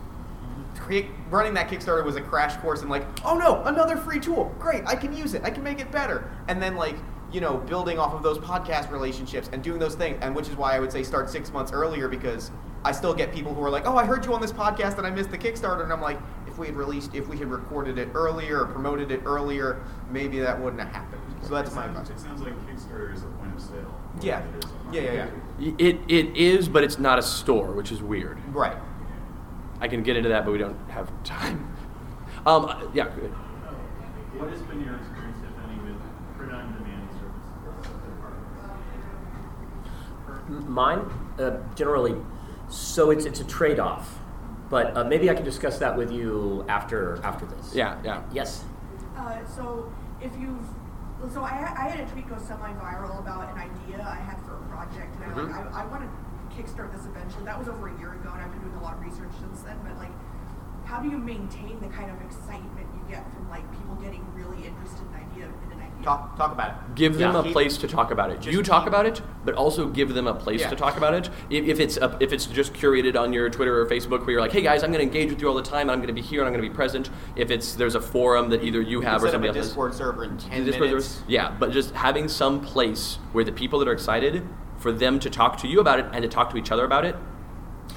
running 1.30 1.54
that 1.54 1.68
Kickstarter 1.68 2.04
was 2.04 2.16
a 2.16 2.20
crash 2.20 2.56
course 2.56 2.82
in 2.82 2.88
like, 2.88 3.04
oh 3.24 3.36
no, 3.36 3.62
another 3.64 3.96
free 3.96 4.20
tool. 4.20 4.54
Great, 4.58 4.86
I 4.86 4.94
can 4.94 5.16
use 5.16 5.34
it. 5.34 5.42
I 5.44 5.50
can 5.50 5.62
make 5.62 5.80
it 5.80 5.90
better. 5.90 6.30
And 6.48 6.62
then 6.62 6.76
like, 6.76 6.96
you 7.32 7.40
know, 7.40 7.56
building 7.58 7.98
off 7.98 8.12
of 8.12 8.22
those 8.22 8.38
podcast 8.38 8.90
relationships 8.90 9.50
and 9.52 9.62
doing 9.62 9.78
those 9.78 9.94
things. 9.94 10.18
And 10.20 10.34
which 10.34 10.48
is 10.48 10.56
why 10.56 10.76
I 10.76 10.80
would 10.80 10.92
say 10.92 11.02
start 11.02 11.28
six 11.28 11.52
months 11.52 11.72
earlier 11.72 12.08
because 12.08 12.50
I 12.84 12.92
still 12.92 13.14
get 13.14 13.32
people 13.32 13.52
who 13.54 13.62
are 13.62 13.70
like, 13.70 13.86
oh, 13.86 13.96
I 13.96 14.04
heard 14.04 14.24
you 14.24 14.32
on 14.34 14.40
this 14.40 14.52
podcast 14.52 14.98
and 14.98 15.06
I 15.06 15.10
missed 15.10 15.30
the 15.30 15.38
Kickstarter. 15.38 15.82
And 15.82 15.92
I'm 15.92 16.00
like, 16.00 16.18
if 16.56 16.60
we 16.60 16.66
had 16.68 16.76
released, 16.76 17.14
if 17.14 17.28
we 17.28 17.36
had 17.36 17.50
recorded 17.50 17.98
it 17.98 18.08
earlier 18.14 18.62
or 18.62 18.66
promoted 18.66 19.10
it 19.10 19.20
earlier, 19.26 19.82
maybe 20.10 20.38
that 20.38 20.58
wouldn't 20.58 20.80
have 20.80 20.90
happened. 20.90 21.20
So 21.42 21.50
that's 21.50 21.70
it 21.70 21.74
my 21.74 21.84
sounds, 21.84 21.98
advice. 22.08 22.18
It 22.18 22.24
sounds 22.26 22.40
like 22.40 22.54
Kickstarter 22.66 23.12
is 23.14 23.22
a 23.24 23.26
point 23.26 23.54
of 23.54 23.60
sale. 23.60 24.00
Yeah. 24.22 24.42
it 24.42 24.64
is 24.64 24.70
a 24.70 24.94
Yeah, 24.94 25.00
yeah, 25.02 25.28
yeah. 25.58 25.72
It, 25.78 26.00
it 26.08 26.34
is, 26.34 26.66
but 26.70 26.82
it's 26.82 26.98
not 26.98 27.18
a 27.18 27.22
store, 27.22 27.72
which 27.72 27.92
is 27.92 28.00
weird. 28.00 28.38
Right. 28.54 28.78
I 29.82 29.88
can 29.88 30.02
get 30.02 30.16
into 30.16 30.30
that, 30.30 30.46
but 30.46 30.52
we 30.52 30.56
don't 30.58 30.78
have 30.90 31.10
time. 31.24 31.72
Um, 32.46 32.90
yeah. 32.94 33.08
good. 33.08 33.30
What 34.38 34.50
has 34.50 34.60
been 34.62 34.80
your 34.84 34.94
experience, 34.94 35.36
if 35.42 35.64
any, 35.68 35.80
with 35.82 36.00
print-on-demand 36.38 37.08
services? 37.10 37.50
M- 40.48 40.70
Mine, 40.70 41.10
uh, 41.40 41.56
generally, 41.74 42.14
so 42.68 43.10
it's 43.10 43.24
it's 43.24 43.40
a 43.40 43.44
trade 43.44 43.80
off, 43.80 44.20
but 44.70 44.96
uh, 44.96 45.04
maybe 45.04 45.30
I 45.30 45.34
can 45.34 45.44
discuss 45.44 45.78
that 45.78 45.96
with 45.96 46.10
you 46.10 46.64
after 46.68 47.20
after 47.22 47.46
this. 47.46 47.74
Yeah, 47.74 47.98
yeah. 48.04 48.22
Yes. 48.32 48.64
Uh, 49.16 49.44
so 49.46 49.92
if 50.20 50.32
you've, 50.38 50.66
so 51.32 51.42
I, 51.42 51.72
I 51.76 51.88
had 51.88 52.00
a 52.06 52.10
tweet 52.12 52.28
go 52.28 52.36
semi-viral 52.36 53.18
about 53.20 53.48
an 53.50 53.58
idea 53.58 54.02
I 54.04 54.16
had 54.16 54.38
for 54.44 54.56
a 54.56 54.62
project, 54.68 55.14
and 55.22 55.32
Mhm. 55.34 55.52
I 55.54 55.62
like 55.64 55.74
I, 55.74 55.82
I 55.82 55.86
want 55.86 56.02
to 56.04 56.10
kickstart 56.56 56.92
this 56.92 57.04
eventually. 57.06 57.44
That 57.44 57.58
was 57.58 57.68
over 57.68 57.88
a 57.88 57.98
year 57.98 58.12
ago, 58.12 58.30
and 58.32 58.42
I've 58.42 58.50
been 58.52 58.62
doing 58.62 58.74
a 58.76 58.82
lot 58.82 58.94
of 58.94 59.00
research 59.02 59.32
since 59.40 59.60
then. 59.62 59.76
But 59.84 59.96
like, 59.98 60.12
how 60.86 61.00
do 61.02 61.08
you 61.10 61.18
maintain 61.18 61.78
the 61.80 61.88
kind 61.88 62.10
of 62.10 62.20
excitement 62.22 62.86
you 62.94 63.14
get 63.14 63.24
from 63.34 63.48
like 63.50 63.68
people 63.72 63.94
getting 63.96 64.24
really 64.34 64.66
interested 64.66 65.02
in 65.02 65.14
an 65.14 65.30
idea 65.30 65.44
in 65.46 65.72
an 65.72 65.80
idea? 65.80 66.04
Talk 66.04 66.36
talk 66.36 66.52
about 66.52 66.68
it. 66.70 66.94
Give 66.94 67.18
them 67.18 67.34
a 67.34 67.42
place 67.42 67.76
to 67.78 67.88
talk 67.88 68.12
about 68.12 68.30
it. 68.30 68.40
just 68.40 68.52
You 68.56 68.62
talk 68.62 68.82
keep- 68.84 68.88
about 68.88 69.04
it, 69.06 69.20
but 69.44 69.54
also 69.56 69.88
give 69.88 70.14
them 70.14 70.26
a 70.28 70.34
place 70.34 70.60
Yeah. 70.60 70.70
to 70.70 70.76
talk 70.76 70.96
about 70.96 71.14
it. 71.14 71.28
If, 71.50 71.64
if 71.66 71.80
it's 71.80 71.96
a, 71.96 72.16
if 72.20 72.32
it's 72.32 72.46
just 72.46 72.72
curated 72.72 73.20
on 73.20 73.32
your 73.32 73.50
Twitter 73.50 73.80
or 73.80 73.86
Facebook, 73.86 74.20
where 74.20 74.30
you're 74.30 74.40
like, 74.40 74.52
"Hey 74.52 74.62
guys, 74.62 74.84
I'm 74.84 74.92
going 74.92 75.00
to 75.00 75.12
engage 75.16 75.30
with 75.30 75.40
you 75.42 75.48
all 75.48 75.54
the 75.54 75.62
time. 75.62 75.82
And 75.82 75.90
I'm 75.92 75.98
going 75.98 76.06
to 76.08 76.12
be 76.14 76.22
here. 76.22 76.40
and 76.40 76.46
I'm 76.46 76.52
going 76.54 76.62
to 76.64 76.70
be 76.70 76.74
present." 76.74 77.10
If 77.34 77.50
it's 77.50 77.74
there's 77.74 77.96
a 77.96 78.00
forum 78.00 78.50
that 78.50 78.62
either 78.62 78.80
you 78.80 78.98
You 78.98 79.00
have 79.02 79.20
can 79.20 79.26
or 79.26 79.26
set 79.26 79.26
up 79.26 79.32
somebody 79.32 79.48
a 79.48 79.50
else 79.50 79.56
has. 79.56 79.66
Discord 79.68 79.94
server 79.94 80.24
in 80.24 80.38
ten 80.38 80.64
Discord 80.64 80.90
minutes. 80.90 81.06
servers. 81.08 81.24
Yeah, 81.28 81.50
but 81.58 81.72
just 81.72 81.92
having 81.94 82.28
some 82.28 82.60
place 82.60 83.18
where 83.32 83.42
the 83.44 83.52
people 83.52 83.80
that 83.80 83.88
are 83.88 83.92
excited 83.92 84.46
for 84.78 84.92
them 84.92 85.18
to 85.18 85.28
talk 85.30 85.56
to 85.58 85.66
you 85.66 85.80
about 85.80 85.98
it 85.98 86.06
and 86.12 86.22
to 86.22 86.28
talk 86.28 86.50
to 86.50 86.56
each 86.56 86.70
other 86.70 86.84
about 86.84 87.04
it. 87.04 87.16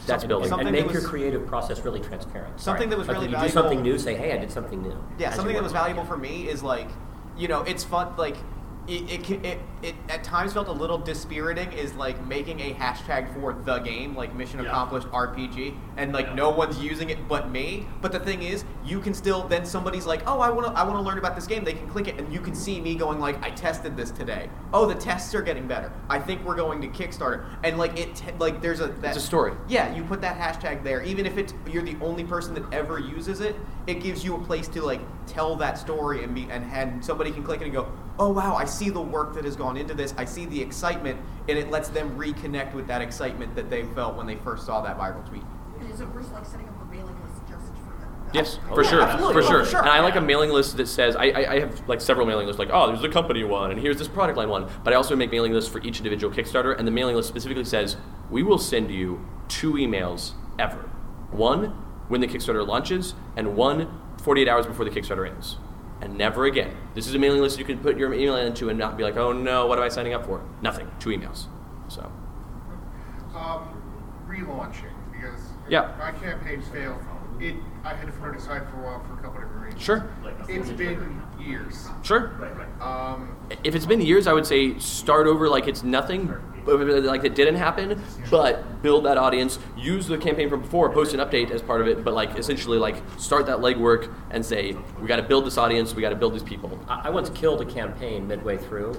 That's 0.06 0.24
And, 0.24 0.30
building. 0.30 0.50
Something 0.50 0.68
and 0.68 0.76
that 0.76 0.82
make 0.86 0.92
your 0.94 1.02
was- 1.02 1.10
creative 1.10 1.46
process 1.48 1.84
really 1.86 2.00
transparent. 2.00 2.60
Something 2.60 2.82
Sorry. 2.84 2.90
that 2.90 2.98
was 2.98 3.08
Like, 3.08 3.16
really 3.18 3.28
you 3.28 3.32
do 3.32 3.38
valuable- 3.38 3.54
something 3.62 3.82
new, 3.82 3.98
say, 4.00 4.16
"Hey, 4.16 4.34
I 4.34 4.38
did 4.38 4.52
something 4.52 4.82
new." 4.82 4.96
Yeah, 5.18 5.28
as 5.28 5.34
you 5.34 5.38
something 5.38 5.54
that 5.56 5.62
work 5.62 5.64
was 5.64 5.72
on 5.74 5.78
it. 5.78 5.82
valuable 5.82 6.06
for 6.06 6.18
me 6.18 6.48
is 6.50 6.64
like, 6.64 6.88
you 7.38 7.48
know, 7.48 7.62
it's 7.62 7.84
fun. 7.84 8.08
Like, 8.18 8.38
it, 8.90 9.30
it, 9.30 9.46
it, 9.46 9.60
it 9.84 9.96
at 10.10 10.24
times 10.24 10.54
felt 10.54 10.68
a 10.68 10.72
little 10.72 10.98
dispiriting. 10.98 11.72
Is 11.74 11.94
like 11.94 12.26
making 12.26 12.60
a 12.60 12.74
hashtag 12.74 13.34
for 13.34 13.54
the 13.54 13.80
game, 13.80 14.16
like 14.16 14.34
Mission 14.36 14.60
Yeah. 14.64 14.70
Accomplished 14.70 15.08
RPG, 15.10 15.76
and 15.98 16.12
like 16.14 16.28
Yeah. 16.28 16.34
no 16.36 16.50
one's 16.50 16.80
using 16.80 17.10
it 17.10 17.28
but 17.28 17.50
me. 17.52 17.88
But 18.02 18.12
the 18.12 18.20
thing 18.20 18.42
is, 18.44 18.66
you 18.84 19.00
can 19.00 19.14
still 19.14 19.48
then 19.48 19.66
somebody's 19.66 20.06
like, 20.06 20.24
oh, 20.28 20.40
I 20.40 20.50
want 20.50 20.68
to, 20.68 20.74
I 20.80 20.84
want 20.84 20.96
to 20.96 21.02
learn 21.02 21.18
about 21.18 21.36
this 21.36 21.48
game. 21.48 21.64
They 21.64 21.74
can 21.74 21.88
click 21.88 22.08
it, 22.08 22.18
and 22.18 22.32
you 22.34 22.40
can 22.42 22.56
see 22.56 22.82
me 22.82 22.96
going 22.96 23.20
like, 23.20 23.42
I 23.44 23.52
tested 23.52 23.96
this 23.96 24.12
today. 24.12 24.50
Oh, 24.74 24.86
the 24.86 24.96
tests 24.96 25.34
are 25.36 25.42
getting 25.42 25.68
better. 25.68 25.92
I 26.10 26.20
think 26.20 26.44
we're 26.44 26.56
going 26.56 26.82
to 26.82 26.88
Kickstarter, 26.88 27.46
and 27.64 27.78
like 27.78 27.98
it, 28.00 28.16
te- 28.16 28.32
like 28.40 28.62
there's 28.62 28.80
a 28.80 28.88
that, 28.88 29.16
It's 29.16 29.24
a 29.24 29.28
story. 29.28 29.54
yeah, 29.68 29.94
you 29.96 30.04
put 30.04 30.22
that 30.22 30.38
hashtag 30.38 30.84
there. 30.84 31.02
Even 31.04 31.26
if 31.26 31.38
it's 31.38 31.54
you're 31.70 31.84
the 31.84 31.98
only 32.02 32.24
person 32.24 32.54
that 32.56 32.64
ever 32.74 33.00
uses 33.00 33.40
it, 33.42 33.56
it 33.88 34.02
gives 34.02 34.24
you 34.24 34.36
a 34.36 34.40
place 34.44 34.68
to 34.70 34.82
like 34.82 35.02
tell 35.28 35.56
that 35.58 35.78
story 35.78 36.24
and 36.24 36.34
be 36.34 36.48
and, 36.50 36.66
and 36.72 37.04
somebody 37.06 37.32
can 37.32 37.44
click 37.44 37.62
it 37.62 37.66
and 37.66 37.74
go, 37.74 37.92
oh 38.20 38.30
wow, 38.30 38.55
I 38.55 38.65
see 38.65 38.89
the 38.89 39.01
work 39.01 39.34
that 39.36 39.45
has 39.45 39.55
gone 39.55 39.78
into 39.78 39.93
this. 39.93 40.13
I 40.17 40.26
see 40.26 40.45
the 40.45 40.61
excitement, 40.61 41.20
and 41.47 41.57
it 41.57 41.72
lets 41.72 41.88
them 41.89 42.17
reconnect 42.17 42.74
with 42.74 42.86
that 42.88 43.01
excitement 43.01 43.55
that 43.55 43.70
they 43.70 43.84
felt 43.84 44.15
when 44.15 44.28
they 44.28 44.36
first 44.36 44.65
saw 44.65 44.82
that 44.82 44.97
viral 44.97 45.28
tweet. 45.28 45.43
And 45.80 45.89
is 45.91 46.01
it 46.01 46.07
worth 46.09 46.32
like 46.34 46.45
setting 46.45 46.67
up 46.67 46.82
a 46.82 46.86
mailing 46.93 47.15
list 47.24 47.41
just 47.49 47.67
for 47.67 47.97
them? 47.99 48.30
Yes, 48.34 48.59
Oh, 48.70 48.76
for 48.76 48.84
yeah, 48.84 48.89
sure, 48.89 49.01
absolutely. 49.01 49.34
for 49.41 49.47
Oh, 49.47 49.49
sure. 49.49 49.63
for 49.63 49.70
sure. 49.72 49.80
And 49.80 49.89
I 49.89 50.01
like 50.01 50.15
a 50.17 50.22
mailing 50.22 50.49
list 50.49 50.76
that 50.78 50.88
says 50.88 51.15
I, 51.15 51.26
I, 51.30 51.51
I 51.53 51.59
have 51.61 51.88
like 51.88 52.01
several 52.01 52.28
mailing 52.28 52.45
lists, 52.45 52.59
like 52.59 52.70
oh, 52.74 52.88
there's 52.88 53.01
the 53.01 53.09
company 53.09 53.43
one, 53.45 53.72
and 53.72 53.80
here's 53.80 53.97
this 53.97 54.09
product 54.09 54.38
line 54.38 54.49
one. 54.49 54.70
But 54.84 54.93
I 54.93 54.97
also 54.97 55.15
make 55.15 55.32
mailing 55.32 55.53
lists 55.53 55.72
for 55.72 55.80
each 55.82 55.97
individual 55.97 56.34
Kickstarter, 56.36 56.78
and 56.78 56.86
the 56.86 56.91
mailing 56.91 57.15
list 57.15 57.30
specifically 57.30 57.63
says 57.63 57.95
we 58.30 58.43
will 58.43 58.59
send 58.59 58.91
you 58.91 59.26
two 59.47 59.74
emails 59.74 60.34
ever. 60.59 60.89
One 61.32 61.67
when 62.09 62.20
the 62.22 62.28
Kickstarter 62.28 62.67
launches, 62.67 63.13
and 63.38 63.55
one 63.55 63.88
48 64.22 64.49
hours 64.49 64.65
before 64.67 64.84
the 64.84 64.91
Kickstarter 64.91 65.30
ends. 65.30 65.55
And 66.02 66.18
never 66.18 66.45
again. 66.45 66.76
This 66.95 67.08
is 67.08 67.16
a 67.16 67.20
mailing 67.20 67.41
list 67.41 67.60
you 67.60 67.66
can 67.66 67.78
put 67.80 67.97
your 67.97 68.14
email 68.14 68.36
into 68.38 68.70
and 68.70 68.80
not 68.80 68.97
be 68.97 69.04
like, 69.04 69.18
oh 69.18 69.34
no, 69.34 69.66
what 69.68 69.78
am 69.78 69.84
I 69.84 69.89
signing 69.89 70.14
up 70.14 70.26
for? 70.26 70.41
Nothing. 70.62 70.89
Two 71.00 71.10
emails. 71.10 71.45
So 71.89 72.10
Um, 73.36 73.68
relaunching 74.28 74.93
because 75.12 75.41
Yeah. 75.68 75.91
my 76.00 76.12
campaigns 76.12 76.68
failed. 76.70 76.97
It 77.39 77.56
I 77.86 77.93
had 77.93 78.08
to 78.08 78.14
put 78.14 78.32
it 78.32 78.38
aside 78.38 78.64
for 78.70 78.82
a 78.82 78.84
while 78.84 79.04
for 79.06 79.14
a 79.14 79.18
couple 79.18 79.39
different 79.41 79.64
reasons. 79.66 79.82
Sure. 79.82 80.06
It's 80.47 80.70
been 80.72 81.22
years. 81.40 81.88
sure. 82.04 82.32
Um, 82.82 83.36
If 83.64 83.76
it's 83.76 83.86
been 83.86 84.02
years, 84.02 84.28
I 84.28 84.34
would 84.34 84.46
say 84.46 84.78
start 84.80 85.28
over 85.28 85.50
like 85.50 85.68
it's 85.68 85.84
nothing, 85.84 86.34
like 86.66 87.24
it 87.24 87.36
didn't 87.36 87.56
happen, 87.56 88.02
but 88.30 88.82
build 88.82 89.06
that 89.06 89.18
audience, 89.18 89.60
use 89.78 90.08
the 90.08 90.18
campaign 90.18 90.50
from 90.50 90.62
before, 90.62 90.92
post 90.92 91.14
an 91.14 91.20
update 91.20 91.52
as 91.52 91.62
part 91.62 91.82
of 91.82 91.88
it, 91.88 92.04
but 92.04 92.14
like 92.14 92.38
essentially 92.38 92.78
like 92.78 92.98
start 93.18 93.46
that 93.48 93.58
legwork 93.58 94.14
and 94.32 94.46
say 94.46 94.76
we 95.00 95.08
got 95.08 95.18
to 95.18 95.24
build 95.24 95.46
this 95.46 95.58
audience, 95.58 95.96
we 95.96 96.02
got 96.02 96.10
to 96.10 96.16
build 96.16 96.34
these 96.34 96.44
people. 96.44 96.80
I, 96.88 97.08
I 97.08 97.10
once 97.10 97.30
killed 97.32 97.62
a 97.62 97.66
campaign 97.66 98.28
midway 98.28 98.58
through. 98.58 98.94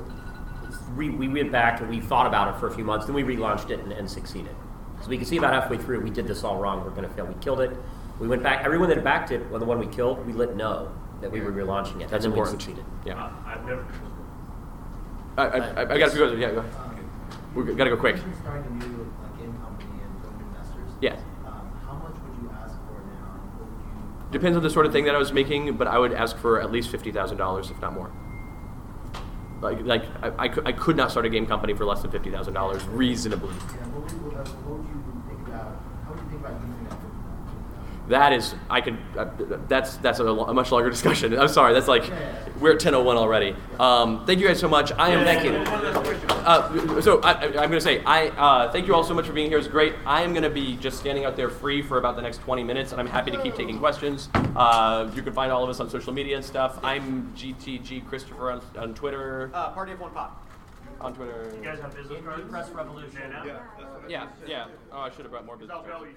Re, 0.90 1.10
we 1.10 1.28
went 1.28 1.52
back 1.52 1.80
and 1.80 1.88
we 1.88 2.00
thought 2.00 2.26
about 2.26 2.54
it 2.54 2.58
for 2.58 2.66
a 2.66 2.74
few 2.74 2.84
months, 2.84 3.06
then 3.06 3.14
we 3.14 3.22
relaunched 3.22 3.70
it 3.70 3.80
and, 3.80 3.92
and 3.92 4.10
succeeded. 4.10 4.54
So 5.02 5.08
we 5.08 5.16
could 5.16 5.26
see 5.26 5.36
about 5.36 5.54
halfway 5.54 5.78
through, 5.78 6.00
we 6.00 6.10
did 6.10 6.26
this 6.26 6.44
all 6.44 6.58
wrong, 6.58 6.84
we're 6.84 6.90
going 6.90 7.08
to 7.08 7.14
fail. 7.14 7.26
We 7.26 7.34
killed 7.40 7.60
it. 7.60 7.76
We 8.18 8.28
went 8.28 8.42
back, 8.42 8.66
everyone 8.66 8.88
that 8.88 8.96
had 8.96 9.04
backed 9.04 9.30
it, 9.30 9.48
well, 9.50 9.58
the 9.58 9.64
one 9.64 9.78
we 9.78 9.86
killed, 9.86 10.26
we 10.26 10.34
let 10.34 10.54
know 10.54 10.92
that 11.20 11.30
we 11.30 11.40
were 11.40 11.52
relaunching 11.52 12.00
it. 12.00 12.08
That's 12.08 12.24
and 12.24 12.32
then 12.32 12.32
important. 12.32 12.58
We 12.58 12.64
succeeded. 12.74 12.84
Yeah. 13.04 13.22
Uh, 13.24 13.30
I've 13.46 13.64
never. 13.66 13.86
I, 15.36 15.42
I, 15.44 15.58
I, 15.58 15.94
I 15.94 15.98
got 15.98 16.08
a 16.08 16.10
few 16.12 16.24
others. 16.24 16.38
Yeah, 16.38 16.50
go. 16.52 16.64
We 17.54 17.74
gotta 17.74 17.90
go 17.90 17.96
quick. 17.96 18.16
If 18.16 18.22
starting 18.40 18.64
a 18.66 18.86
new 18.86 19.12
like 19.22 19.38
game 19.38 19.54
company 19.62 19.90
and 20.02 20.22
going 20.22 20.40
investors, 20.48 20.90
Yeah. 21.00 21.16
um, 21.46 21.70
how 21.84 21.94
much 21.94 22.14
would 22.22 22.42
you 22.42 22.50
ask 22.62 22.74
for 22.86 23.00
now? 23.06 23.40
You? 23.58 24.32
Depends 24.32 24.56
on 24.56 24.62
the 24.62 24.70
sort 24.70 24.86
of 24.86 24.92
thing 24.92 25.04
that 25.04 25.14
I 25.14 25.18
was 25.18 25.32
making, 25.32 25.76
but 25.76 25.86
I 25.88 25.98
would 25.98 26.12
ask 26.12 26.36
for 26.38 26.60
at 26.60 26.70
least 26.70 26.90
fifty 26.90 27.10
thousand 27.12 27.38
dollars, 27.38 27.70
if 27.70 27.80
not 27.80 27.92
more. 27.92 28.10
Like, 29.60 29.82
like 29.84 30.04
I, 30.22 30.44
I, 30.44 30.48
could, 30.48 30.66
I 30.66 30.72
could 30.72 30.96
not 30.96 31.10
start 31.10 31.26
a 31.26 31.28
game 31.28 31.46
company 31.46 31.74
for 31.74 31.84
less 31.84 32.00
than 32.02 32.10
fifty 32.10 32.30
thousand 32.30 32.54
dollars 32.54 32.82
reasonably. 32.86 33.50
Yeah, 33.50 33.86
what 33.88 34.02
would 34.02 34.12
you, 34.12 34.18
what 34.18 34.78
would 34.78 34.88
you 34.88 35.02
think 35.28 35.48
about? 35.48 35.82
How 36.04 36.12
would 36.12 36.20
you 36.22 36.28
think 36.30 36.40
about 36.40 36.60
using 36.62 36.84
that? 36.88 36.96
That 38.10 38.32
is, 38.32 38.56
I 38.68 38.80
could. 38.80 38.98
Uh, 39.16 39.26
that's 39.68 39.96
that's 39.98 40.18
a, 40.18 40.26
a 40.26 40.52
much 40.52 40.72
longer 40.72 40.90
discussion. 40.96 41.38
I'm 41.38 41.46
sorry. 41.46 41.72
That's 41.72 41.86
like 41.86 42.10
we're 42.60 42.72
at 42.72 42.80
10:01 42.80 43.06
already. 43.16 43.54
Um, 43.78 44.26
thank 44.26 44.40
you 44.40 44.48
guys 44.48 44.58
so 44.58 44.68
much. 44.68 44.90
I 44.92 45.10
am. 45.10 45.24
Thank 45.24 45.44
you. 45.44 45.52
Uh, 46.40 47.00
so 47.00 47.20
I, 47.20 47.32
I, 47.32 47.44
I'm 47.44 47.52
going 47.52 47.70
to 47.72 47.80
say, 47.80 48.02
I 48.04 48.28
uh, 48.30 48.72
thank 48.72 48.88
you 48.88 48.96
all 48.96 49.04
so 49.04 49.14
much 49.14 49.26
for 49.26 49.32
being 49.32 49.48
here. 49.48 49.58
It's 49.58 49.68
great. 49.68 49.94
I 50.04 50.22
am 50.22 50.32
going 50.32 50.42
to 50.42 50.50
be 50.50 50.76
just 50.78 50.98
standing 50.98 51.24
out 51.24 51.36
there 51.36 51.48
free 51.48 51.82
for 51.82 51.98
about 51.98 52.16
the 52.16 52.22
next 52.22 52.38
20 52.38 52.64
minutes, 52.64 52.90
and 52.90 53.00
I'm 53.00 53.06
happy 53.06 53.30
to 53.30 53.40
keep 53.42 53.54
taking 53.54 53.78
questions. 53.78 54.28
Uh, 54.56 55.08
you 55.14 55.22
can 55.22 55.32
find 55.32 55.52
all 55.52 55.62
of 55.62 55.70
us 55.70 55.78
on 55.78 55.88
social 55.88 56.12
media 56.12 56.34
and 56.34 56.44
stuff. 56.44 56.80
I'm 56.82 57.32
GTG 57.36 58.08
Christopher 58.08 58.50
on, 58.50 58.62
on 58.76 58.94
Twitter. 58.94 59.52
Uh, 59.54 59.70
Party 59.70 59.92
of 59.92 60.00
One 60.00 60.10
Pot. 60.10 60.44
On 61.00 61.14
Twitter. 61.14 61.52
You 61.56 61.62
guys 61.62 61.78
have 61.78 61.94
business 61.94 62.22
cards? 62.24 62.50
Press 62.50 62.70
Revolution. 62.70 63.20
Yeah. 63.46 63.60
Yeah, 64.08 64.26
yeah. 64.46 64.66
Oh, 64.92 64.98
I 64.98 65.10
should 65.10 65.20
have 65.20 65.30
brought 65.30 65.46
more 65.46 65.56
business 65.56 65.78
cards. 65.86 66.16